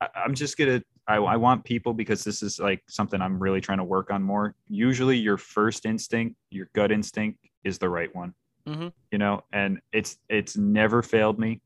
I, 0.00 0.08
I'm 0.14 0.34
just 0.34 0.56
gonna 0.56 0.82
I, 1.06 1.16
I 1.16 1.36
want 1.36 1.64
people 1.64 1.94
because 1.94 2.22
this 2.24 2.42
is 2.42 2.58
like 2.58 2.82
something 2.88 3.20
I'm 3.20 3.38
really 3.38 3.60
trying 3.60 3.78
to 3.78 3.84
work 3.84 4.10
on 4.10 4.22
more. 4.22 4.54
Usually 4.68 5.16
your 5.16 5.36
first 5.36 5.86
instinct, 5.86 6.36
your 6.50 6.68
gut 6.74 6.92
instinct 6.92 7.40
is 7.64 7.78
the 7.78 7.88
right 7.88 8.14
one. 8.14 8.34
Mhm. 8.68 8.92
You 9.10 9.18
know, 9.18 9.42
and 9.52 9.80
it's 9.92 10.18
it's 10.28 10.56
never 10.56 11.02
failed 11.02 11.38
me. 11.38 11.60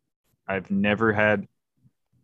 I've 0.48 0.70
never 0.70 1.12
had 1.12 1.46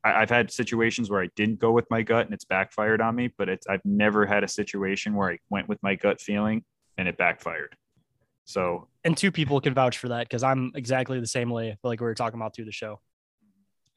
I, 0.04 0.22
I've 0.22 0.30
had 0.30 0.50
situations 0.50 1.10
where 1.10 1.22
I 1.22 1.28
didn't 1.36 1.58
go 1.58 1.72
with 1.72 1.86
my 1.90 2.02
gut 2.02 2.24
and 2.26 2.34
it's 2.34 2.44
backfired 2.44 3.00
on 3.00 3.14
me, 3.14 3.32
but 3.36 3.48
it's 3.48 3.66
I've 3.66 3.84
never 3.84 4.24
had 4.24 4.44
a 4.44 4.48
situation 4.48 5.14
where 5.14 5.30
I 5.30 5.38
went 5.50 5.68
with 5.68 5.82
my 5.82 5.94
gut 5.94 6.20
feeling 6.20 6.64
and 6.98 7.08
it 7.08 7.16
backfired. 7.16 7.76
So 8.44 8.88
And 9.04 9.16
two 9.16 9.32
people 9.32 9.60
can 9.60 9.74
vouch 9.74 9.98
for 9.98 10.08
that 10.08 10.28
because 10.28 10.42
I'm 10.42 10.70
exactly 10.74 11.18
the 11.20 11.26
same 11.26 11.50
way, 11.50 11.76
like 11.82 12.00
we 12.00 12.06
were 12.06 12.14
talking 12.14 12.38
about 12.38 12.54
through 12.54 12.66
the 12.66 12.72
show. 12.72 13.00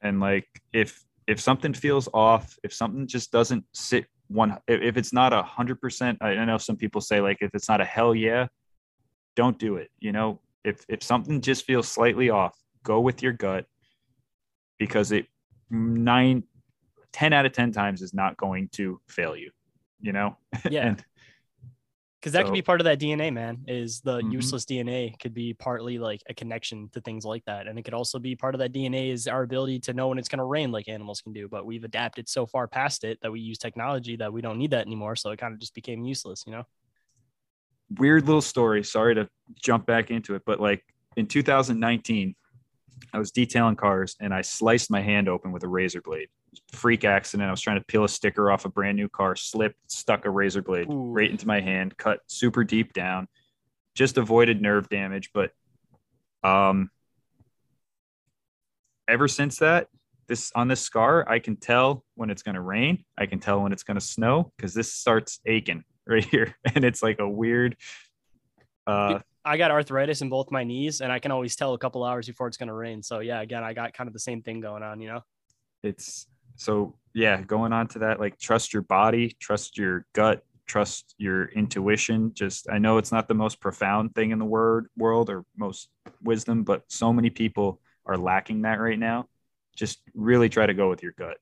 and 0.02 0.20
like 0.20 0.46
if 0.72 1.02
if 1.26 1.40
something 1.40 1.72
feels 1.74 2.08
off 2.14 2.56
if 2.62 2.72
something 2.72 3.06
just 3.06 3.32
doesn't 3.32 3.64
sit 3.72 4.06
one 4.28 4.56
if, 4.68 4.96
it's 4.96 5.12
not 5.12 5.32
a 5.32 5.42
hundred 5.42 5.80
percent 5.80 6.18
i 6.20 6.30
I 6.30 6.44
know 6.44 6.58
some 6.58 6.76
people 6.76 7.00
say 7.00 7.20
like 7.20 7.38
if 7.40 7.50
it's 7.54 7.68
not 7.68 7.80
a 7.80 7.84
hell 7.84 8.14
yeah 8.14 8.46
don't 9.36 9.58
do 9.58 9.76
it 9.76 9.88
you 9.98 10.12
know 10.12 10.40
if 10.64 10.84
if 10.88 11.02
something 11.02 11.40
just 11.40 11.64
feels 11.64 11.88
slightly 11.88 12.28
off 12.30 12.54
go 12.84 13.00
with 13.00 13.22
your 13.22 13.32
gut 13.32 13.64
because 14.78 15.12
it 15.12 15.26
nine 15.70 16.42
10 17.12 17.32
out 17.32 17.46
of 17.46 17.52
10 17.52 17.72
times 17.72 18.02
is 18.02 18.12
not 18.12 18.36
going 18.36 18.68
to 18.72 19.00
fail 19.08 19.34
you 19.36 19.50
you 20.00 20.12
know 20.12 20.36
Yeah. 20.70 20.86
and 20.88 21.04
Because 22.26 22.32
that 22.32 22.44
could 22.44 22.54
be 22.54 22.62
part 22.62 22.80
of 22.80 22.86
that 22.86 22.98
DNA, 22.98 23.32
man. 23.32 23.64
Is 23.68 24.00
the 24.00 24.20
Mhm. 24.20 24.32
useless 24.32 24.64
DNA 24.64 25.14
could 25.20 25.32
be 25.32 25.54
partly 25.54 25.96
like 25.96 26.24
a 26.28 26.34
connection 26.34 26.88
to 26.88 27.00
things 27.00 27.24
like 27.24 27.44
that, 27.44 27.68
and 27.68 27.78
it 27.78 27.82
could 27.84 27.94
also 27.94 28.18
be 28.18 28.34
part 28.34 28.52
of 28.56 28.58
that 28.58 28.72
DNA 28.72 29.10
is 29.12 29.28
our 29.28 29.44
ability 29.44 29.78
to 29.78 29.94
know 29.94 30.08
when 30.08 30.18
it's 30.18 30.28
going 30.28 30.40
to 30.40 30.44
rain, 30.44 30.72
like 30.72 30.88
animals 30.88 31.20
can 31.20 31.32
do. 31.32 31.46
But 31.48 31.66
we've 31.66 31.84
adapted 31.84 32.28
so 32.28 32.44
far 32.44 32.66
past 32.66 33.04
it 33.04 33.20
that 33.22 33.30
we 33.30 33.38
use 33.38 33.58
technology 33.58 34.16
that 34.16 34.32
we 34.32 34.40
don't 34.40 34.58
need 34.58 34.72
that 34.72 34.86
anymore, 34.86 35.14
so 35.14 35.30
it 35.30 35.36
kind 35.36 35.54
of 35.54 35.60
just 35.60 35.72
became 35.72 36.02
useless, 36.02 36.42
you 36.48 36.50
know. 36.52 36.64
weird 37.98 38.26
little 38.26 38.42
story. 38.42 38.82
Sorry 38.82 39.14
to 39.14 39.28
jump 39.54 39.86
back 39.86 40.10
into 40.10 40.34
it, 40.34 40.42
but 40.44 40.58
like 40.58 40.84
in 41.16 41.28
2019, 41.28 42.34
I 43.12 43.18
was 43.20 43.30
detailing 43.30 43.76
cars 43.76 44.16
and 44.18 44.34
I 44.34 44.42
sliced 44.42 44.90
my 44.90 45.00
hand 45.00 45.28
open 45.28 45.52
with 45.52 45.62
a 45.62 45.68
razor 45.68 46.02
blade. 46.02 46.28
Freak 46.72 47.04
accident. 47.04 47.48
I 47.48 47.50
was 47.50 47.60
trying 47.60 47.78
to 47.78 47.84
peel 47.84 48.04
a 48.04 48.08
sticker 48.08 48.50
off 48.50 48.64
a 48.64 48.68
brand 48.68 48.96
new 48.96 49.08
car, 49.08 49.36
slipped, 49.36 49.90
stuck 49.90 50.24
a 50.24 50.30
razor 50.30 50.62
blade 50.62 50.88
Ooh. 50.90 51.12
right 51.12 51.30
into 51.30 51.46
my 51.46 51.60
hand, 51.60 51.96
cut 51.96 52.20
super 52.26 52.64
deep 52.64 52.92
down. 52.92 53.28
Just 53.94 54.18
avoided 54.18 54.60
nerve 54.60 54.88
damage, 54.88 55.30
but 55.32 55.52
um 56.42 56.90
ever 59.08 59.28
since 59.28 59.58
that, 59.58 59.88
this 60.28 60.52
on 60.54 60.68
this 60.68 60.80
scar, 60.80 61.28
I 61.28 61.38
can 61.38 61.56
tell 61.56 62.04
when 62.14 62.30
it's 62.30 62.42
going 62.42 62.54
to 62.56 62.60
rain. 62.60 63.04
I 63.16 63.26
can 63.26 63.38
tell 63.38 63.62
when 63.62 63.72
it's 63.72 63.82
going 63.82 63.98
to 63.98 64.04
snow 64.04 64.52
because 64.56 64.74
this 64.74 64.92
starts 64.92 65.40
aching 65.46 65.84
right 66.06 66.24
here, 66.24 66.56
and 66.74 66.84
it's 66.84 67.02
like 67.02 67.18
a 67.18 67.28
weird. 67.28 67.76
Uh, 68.86 69.20
I 69.44 69.56
got 69.56 69.70
arthritis 69.70 70.22
in 70.22 70.28
both 70.28 70.50
my 70.50 70.64
knees, 70.64 71.00
and 71.00 71.12
I 71.12 71.18
can 71.18 71.30
always 71.30 71.54
tell 71.56 71.74
a 71.74 71.78
couple 71.78 72.02
hours 72.02 72.26
before 72.26 72.48
it's 72.48 72.56
going 72.56 72.68
to 72.68 72.74
rain. 72.74 73.02
So 73.02 73.20
yeah, 73.20 73.40
again, 73.40 73.62
I 73.62 73.72
got 73.72 73.92
kind 73.94 74.08
of 74.08 74.14
the 74.14 74.20
same 74.20 74.42
thing 74.42 74.60
going 74.60 74.82
on. 74.82 75.00
You 75.00 75.08
know. 75.08 75.20
it's 75.82 76.26
so 76.56 76.94
yeah. 77.14 77.40
Going 77.40 77.72
on 77.72 77.88
to 77.88 78.00
that, 78.00 78.20
like 78.20 78.38
trust 78.38 78.72
your 78.72 78.82
body, 78.82 79.34
trust 79.40 79.78
your 79.78 80.04
gut, 80.12 80.44
trust 80.66 81.14
your 81.18 81.46
intuition. 81.46 82.32
Just 82.34 82.68
I 82.70 82.78
know 82.78 82.98
it's 82.98 83.12
not 83.12 83.28
the 83.28 83.34
most 83.34 83.60
profound 83.60 84.14
thing 84.14 84.32
in 84.32 84.38
the 84.38 84.44
word 84.44 84.88
world 84.96 85.30
or 85.30 85.44
most 85.56 85.88
wisdom, 86.22 86.62
but 86.62 86.82
so 86.88 87.12
many 87.12 87.30
people 87.30 87.80
are 88.04 88.18
lacking 88.18 88.62
that 88.62 88.80
right 88.80 88.98
now. 88.98 89.26
Just 89.74 90.00
really 90.14 90.48
try 90.48 90.66
to 90.66 90.74
go 90.74 90.88
with 90.90 91.02
your 91.02 91.12
gut. 91.12 91.38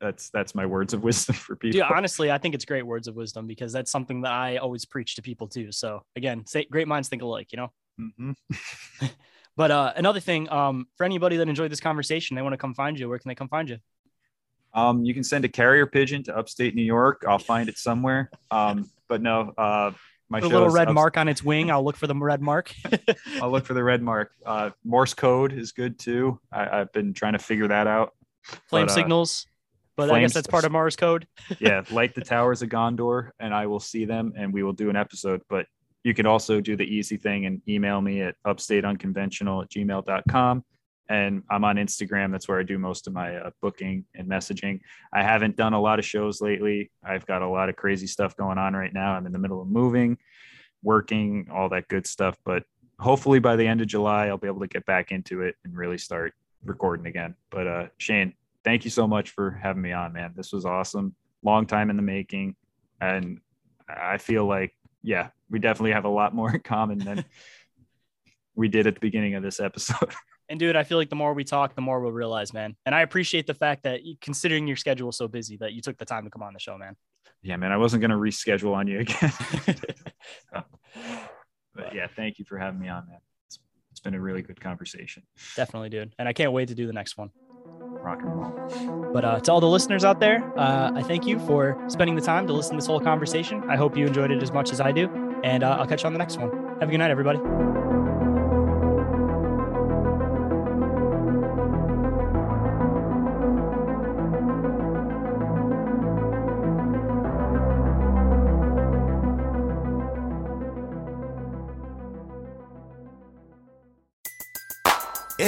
That's 0.00 0.30
that's 0.30 0.54
my 0.54 0.66
words 0.66 0.92
of 0.92 1.04
wisdom 1.04 1.34
for 1.36 1.54
people. 1.54 1.78
Yeah, 1.78 1.88
honestly, 1.94 2.30
I 2.30 2.38
think 2.38 2.56
it's 2.56 2.64
great 2.64 2.84
words 2.84 3.06
of 3.06 3.14
wisdom 3.14 3.46
because 3.46 3.72
that's 3.72 3.90
something 3.90 4.22
that 4.22 4.32
I 4.32 4.56
always 4.56 4.84
preach 4.84 5.14
to 5.16 5.22
people 5.22 5.46
too. 5.46 5.70
So 5.70 6.02
again, 6.16 6.44
say 6.46 6.64
great 6.64 6.88
minds 6.88 7.08
think 7.08 7.22
alike, 7.22 7.52
you 7.52 7.58
know. 7.58 7.72
Mhm. 8.00 8.34
But 9.56 9.70
uh, 9.70 9.92
another 9.96 10.20
thing, 10.20 10.50
um, 10.50 10.86
for 10.96 11.04
anybody 11.04 11.36
that 11.36 11.48
enjoyed 11.48 11.70
this 11.70 11.80
conversation, 11.80 12.36
they 12.36 12.42
want 12.42 12.54
to 12.54 12.56
come 12.56 12.74
find 12.74 12.98
you. 12.98 13.08
Where 13.08 13.18
can 13.18 13.28
they 13.28 13.34
come 13.34 13.48
find 13.48 13.68
you? 13.68 13.78
Um, 14.74 15.04
you 15.04 15.14
can 15.14 15.24
send 15.24 15.44
a 15.44 15.48
carrier 15.48 15.86
pigeon 15.86 16.22
to 16.24 16.36
upstate 16.36 16.74
New 16.74 16.82
York. 16.82 17.24
I'll 17.28 17.38
find 17.38 17.68
it 17.68 17.78
somewhere. 17.78 18.30
Um, 18.50 18.90
but 19.08 19.20
no, 19.20 19.52
uh, 19.58 19.92
my 20.28 20.40
Put 20.40 20.50
a 20.50 20.54
little 20.54 20.70
red 20.70 20.88
ups- 20.88 20.94
mark 20.94 21.16
on 21.18 21.28
its 21.28 21.42
wing. 21.44 21.70
I'll 21.70 21.84
look 21.84 21.96
for 21.96 22.06
the 22.06 22.14
red 22.14 22.40
mark. 22.40 22.74
I'll 23.42 23.50
look 23.50 23.66
for 23.66 23.74
the 23.74 23.84
red 23.84 24.00
mark. 24.00 24.32
Uh, 24.46 24.70
Morse 24.82 25.12
code 25.12 25.52
is 25.52 25.72
good 25.72 25.98
too. 25.98 26.40
I, 26.50 26.80
I've 26.80 26.92
been 26.92 27.12
trying 27.12 27.34
to 27.34 27.38
figure 27.38 27.68
that 27.68 27.86
out. 27.86 28.14
Flame 28.68 28.86
But, 28.86 28.92
uh, 28.92 28.94
signals. 28.94 29.46
But 29.94 30.10
I 30.10 30.20
guess 30.20 30.32
that's 30.32 30.46
part 30.46 30.64
of 30.64 30.72
Mars 30.72 30.96
code. 30.96 31.26
Yeah, 31.60 31.82
light 31.90 32.14
the 32.14 32.22
towers 32.22 32.62
of 32.62 32.70
Gondor, 32.70 33.30
and 33.38 33.52
I 33.52 33.66
will 33.66 33.78
see 33.78 34.06
them, 34.06 34.32
and 34.38 34.52
we 34.52 34.62
will 34.62 34.72
do 34.72 34.88
an 34.88 34.96
episode. 34.96 35.42
But 35.50 35.66
you 36.02 36.14
can 36.14 36.24
also 36.24 36.62
do 36.62 36.76
the 36.76 36.84
easy 36.84 37.18
thing 37.18 37.44
and 37.44 37.60
email 37.68 38.00
me 38.00 38.22
at 38.22 38.34
upstateunconventional 38.46 39.62
at 39.62 39.70
gmail.com. 39.70 40.64
And 41.08 41.42
I'm 41.50 41.64
on 41.64 41.76
Instagram. 41.76 42.30
That's 42.30 42.48
where 42.48 42.58
I 42.58 42.62
do 42.62 42.78
most 42.78 43.06
of 43.06 43.12
my 43.12 43.36
uh, 43.36 43.50
booking 43.60 44.04
and 44.14 44.28
messaging. 44.28 44.80
I 45.12 45.22
haven't 45.22 45.56
done 45.56 45.72
a 45.72 45.80
lot 45.80 45.98
of 45.98 46.04
shows 46.04 46.40
lately. 46.40 46.90
I've 47.04 47.26
got 47.26 47.42
a 47.42 47.48
lot 47.48 47.68
of 47.68 47.76
crazy 47.76 48.06
stuff 48.06 48.36
going 48.36 48.58
on 48.58 48.74
right 48.74 48.92
now. 48.92 49.12
I'm 49.12 49.26
in 49.26 49.32
the 49.32 49.38
middle 49.38 49.60
of 49.60 49.68
moving, 49.68 50.16
working, 50.82 51.48
all 51.52 51.68
that 51.70 51.88
good 51.88 52.06
stuff. 52.06 52.38
But 52.44 52.64
hopefully 52.98 53.40
by 53.40 53.56
the 53.56 53.66
end 53.66 53.80
of 53.80 53.88
July, 53.88 54.28
I'll 54.28 54.38
be 54.38 54.46
able 54.46 54.60
to 54.60 54.68
get 54.68 54.86
back 54.86 55.10
into 55.10 55.42
it 55.42 55.56
and 55.64 55.76
really 55.76 55.98
start 55.98 56.34
recording 56.64 57.06
again. 57.06 57.34
But 57.50 57.66
uh, 57.66 57.86
Shane, 57.98 58.34
thank 58.64 58.84
you 58.84 58.90
so 58.90 59.06
much 59.06 59.30
for 59.30 59.50
having 59.50 59.82
me 59.82 59.92
on, 59.92 60.12
man. 60.12 60.32
This 60.36 60.52
was 60.52 60.64
awesome. 60.64 61.14
Long 61.42 61.66
time 61.66 61.90
in 61.90 61.96
the 61.96 62.02
making. 62.02 62.54
And 63.00 63.40
I 63.88 64.18
feel 64.18 64.46
like, 64.46 64.74
yeah, 65.02 65.30
we 65.50 65.58
definitely 65.58 65.92
have 65.92 66.04
a 66.04 66.08
lot 66.08 66.34
more 66.34 66.54
in 66.54 66.60
common 66.60 66.98
than 66.98 67.24
we 68.54 68.68
did 68.68 68.86
at 68.86 68.94
the 68.94 69.00
beginning 69.00 69.34
of 69.34 69.42
this 69.42 69.60
episode. 69.60 70.14
And 70.48 70.58
dude, 70.58 70.76
I 70.76 70.84
feel 70.84 70.98
like 70.98 71.08
the 71.08 71.16
more 71.16 71.32
we 71.34 71.44
talk, 71.44 71.74
the 71.74 71.80
more 71.80 72.00
we'll 72.00 72.12
realize, 72.12 72.52
man. 72.52 72.76
And 72.84 72.94
I 72.94 73.02
appreciate 73.02 73.46
the 73.46 73.54
fact 73.54 73.84
that 73.84 74.00
considering 74.20 74.66
your 74.66 74.76
schedule 74.76 75.10
is 75.10 75.16
so 75.16 75.28
busy, 75.28 75.56
that 75.58 75.72
you 75.72 75.80
took 75.80 75.98
the 75.98 76.04
time 76.04 76.24
to 76.24 76.30
come 76.30 76.42
on 76.42 76.52
the 76.52 76.60
show, 76.60 76.76
man. 76.76 76.96
yeah, 77.42 77.56
man, 77.56 77.72
I 77.72 77.76
wasn't 77.76 78.00
going 78.00 78.10
to 78.10 78.16
reschedule 78.16 78.74
on 78.74 78.86
you 78.86 79.00
again. 79.00 79.32
but 81.74 81.94
yeah, 81.94 82.06
thank 82.14 82.38
you 82.38 82.44
for 82.44 82.58
having 82.58 82.80
me 82.80 82.88
on, 82.88 83.06
man. 83.08 83.18
It's, 83.46 83.58
it's 83.90 84.00
been 84.00 84.14
a 84.14 84.20
really 84.20 84.42
good 84.42 84.60
conversation. 84.60 85.22
Definitely, 85.56 85.88
dude. 85.88 86.14
And 86.18 86.28
I 86.28 86.32
can't 86.32 86.52
wait 86.52 86.68
to 86.68 86.74
do 86.74 86.86
the 86.86 86.92
next 86.92 87.16
one. 87.16 87.30
Rock 87.64 88.20
and 88.22 88.34
roll. 88.34 89.12
But 89.12 89.24
uh, 89.24 89.40
to 89.40 89.52
all 89.52 89.60
the 89.60 89.68
listeners 89.68 90.04
out 90.04 90.18
there, 90.18 90.52
uh, 90.58 90.90
I 90.94 91.02
thank 91.02 91.26
you 91.26 91.38
for 91.38 91.82
spending 91.88 92.16
the 92.16 92.22
time 92.22 92.46
to 92.48 92.52
listen 92.52 92.72
to 92.72 92.78
this 92.78 92.86
whole 92.86 93.00
conversation. 93.00 93.62
I 93.68 93.76
hope 93.76 93.96
you 93.96 94.06
enjoyed 94.06 94.32
it 94.32 94.42
as 94.42 94.50
much 94.50 94.72
as 94.72 94.80
I 94.80 94.90
do. 94.90 95.08
And 95.44 95.62
uh, 95.62 95.76
I'll 95.78 95.86
catch 95.86 96.02
you 96.02 96.08
on 96.08 96.12
the 96.12 96.18
next 96.18 96.38
one. 96.38 96.50
Have 96.80 96.88
a 96.88 96.90
good 96.90 96.98
night, 96.98 97.10
everybody. 97.10 97.38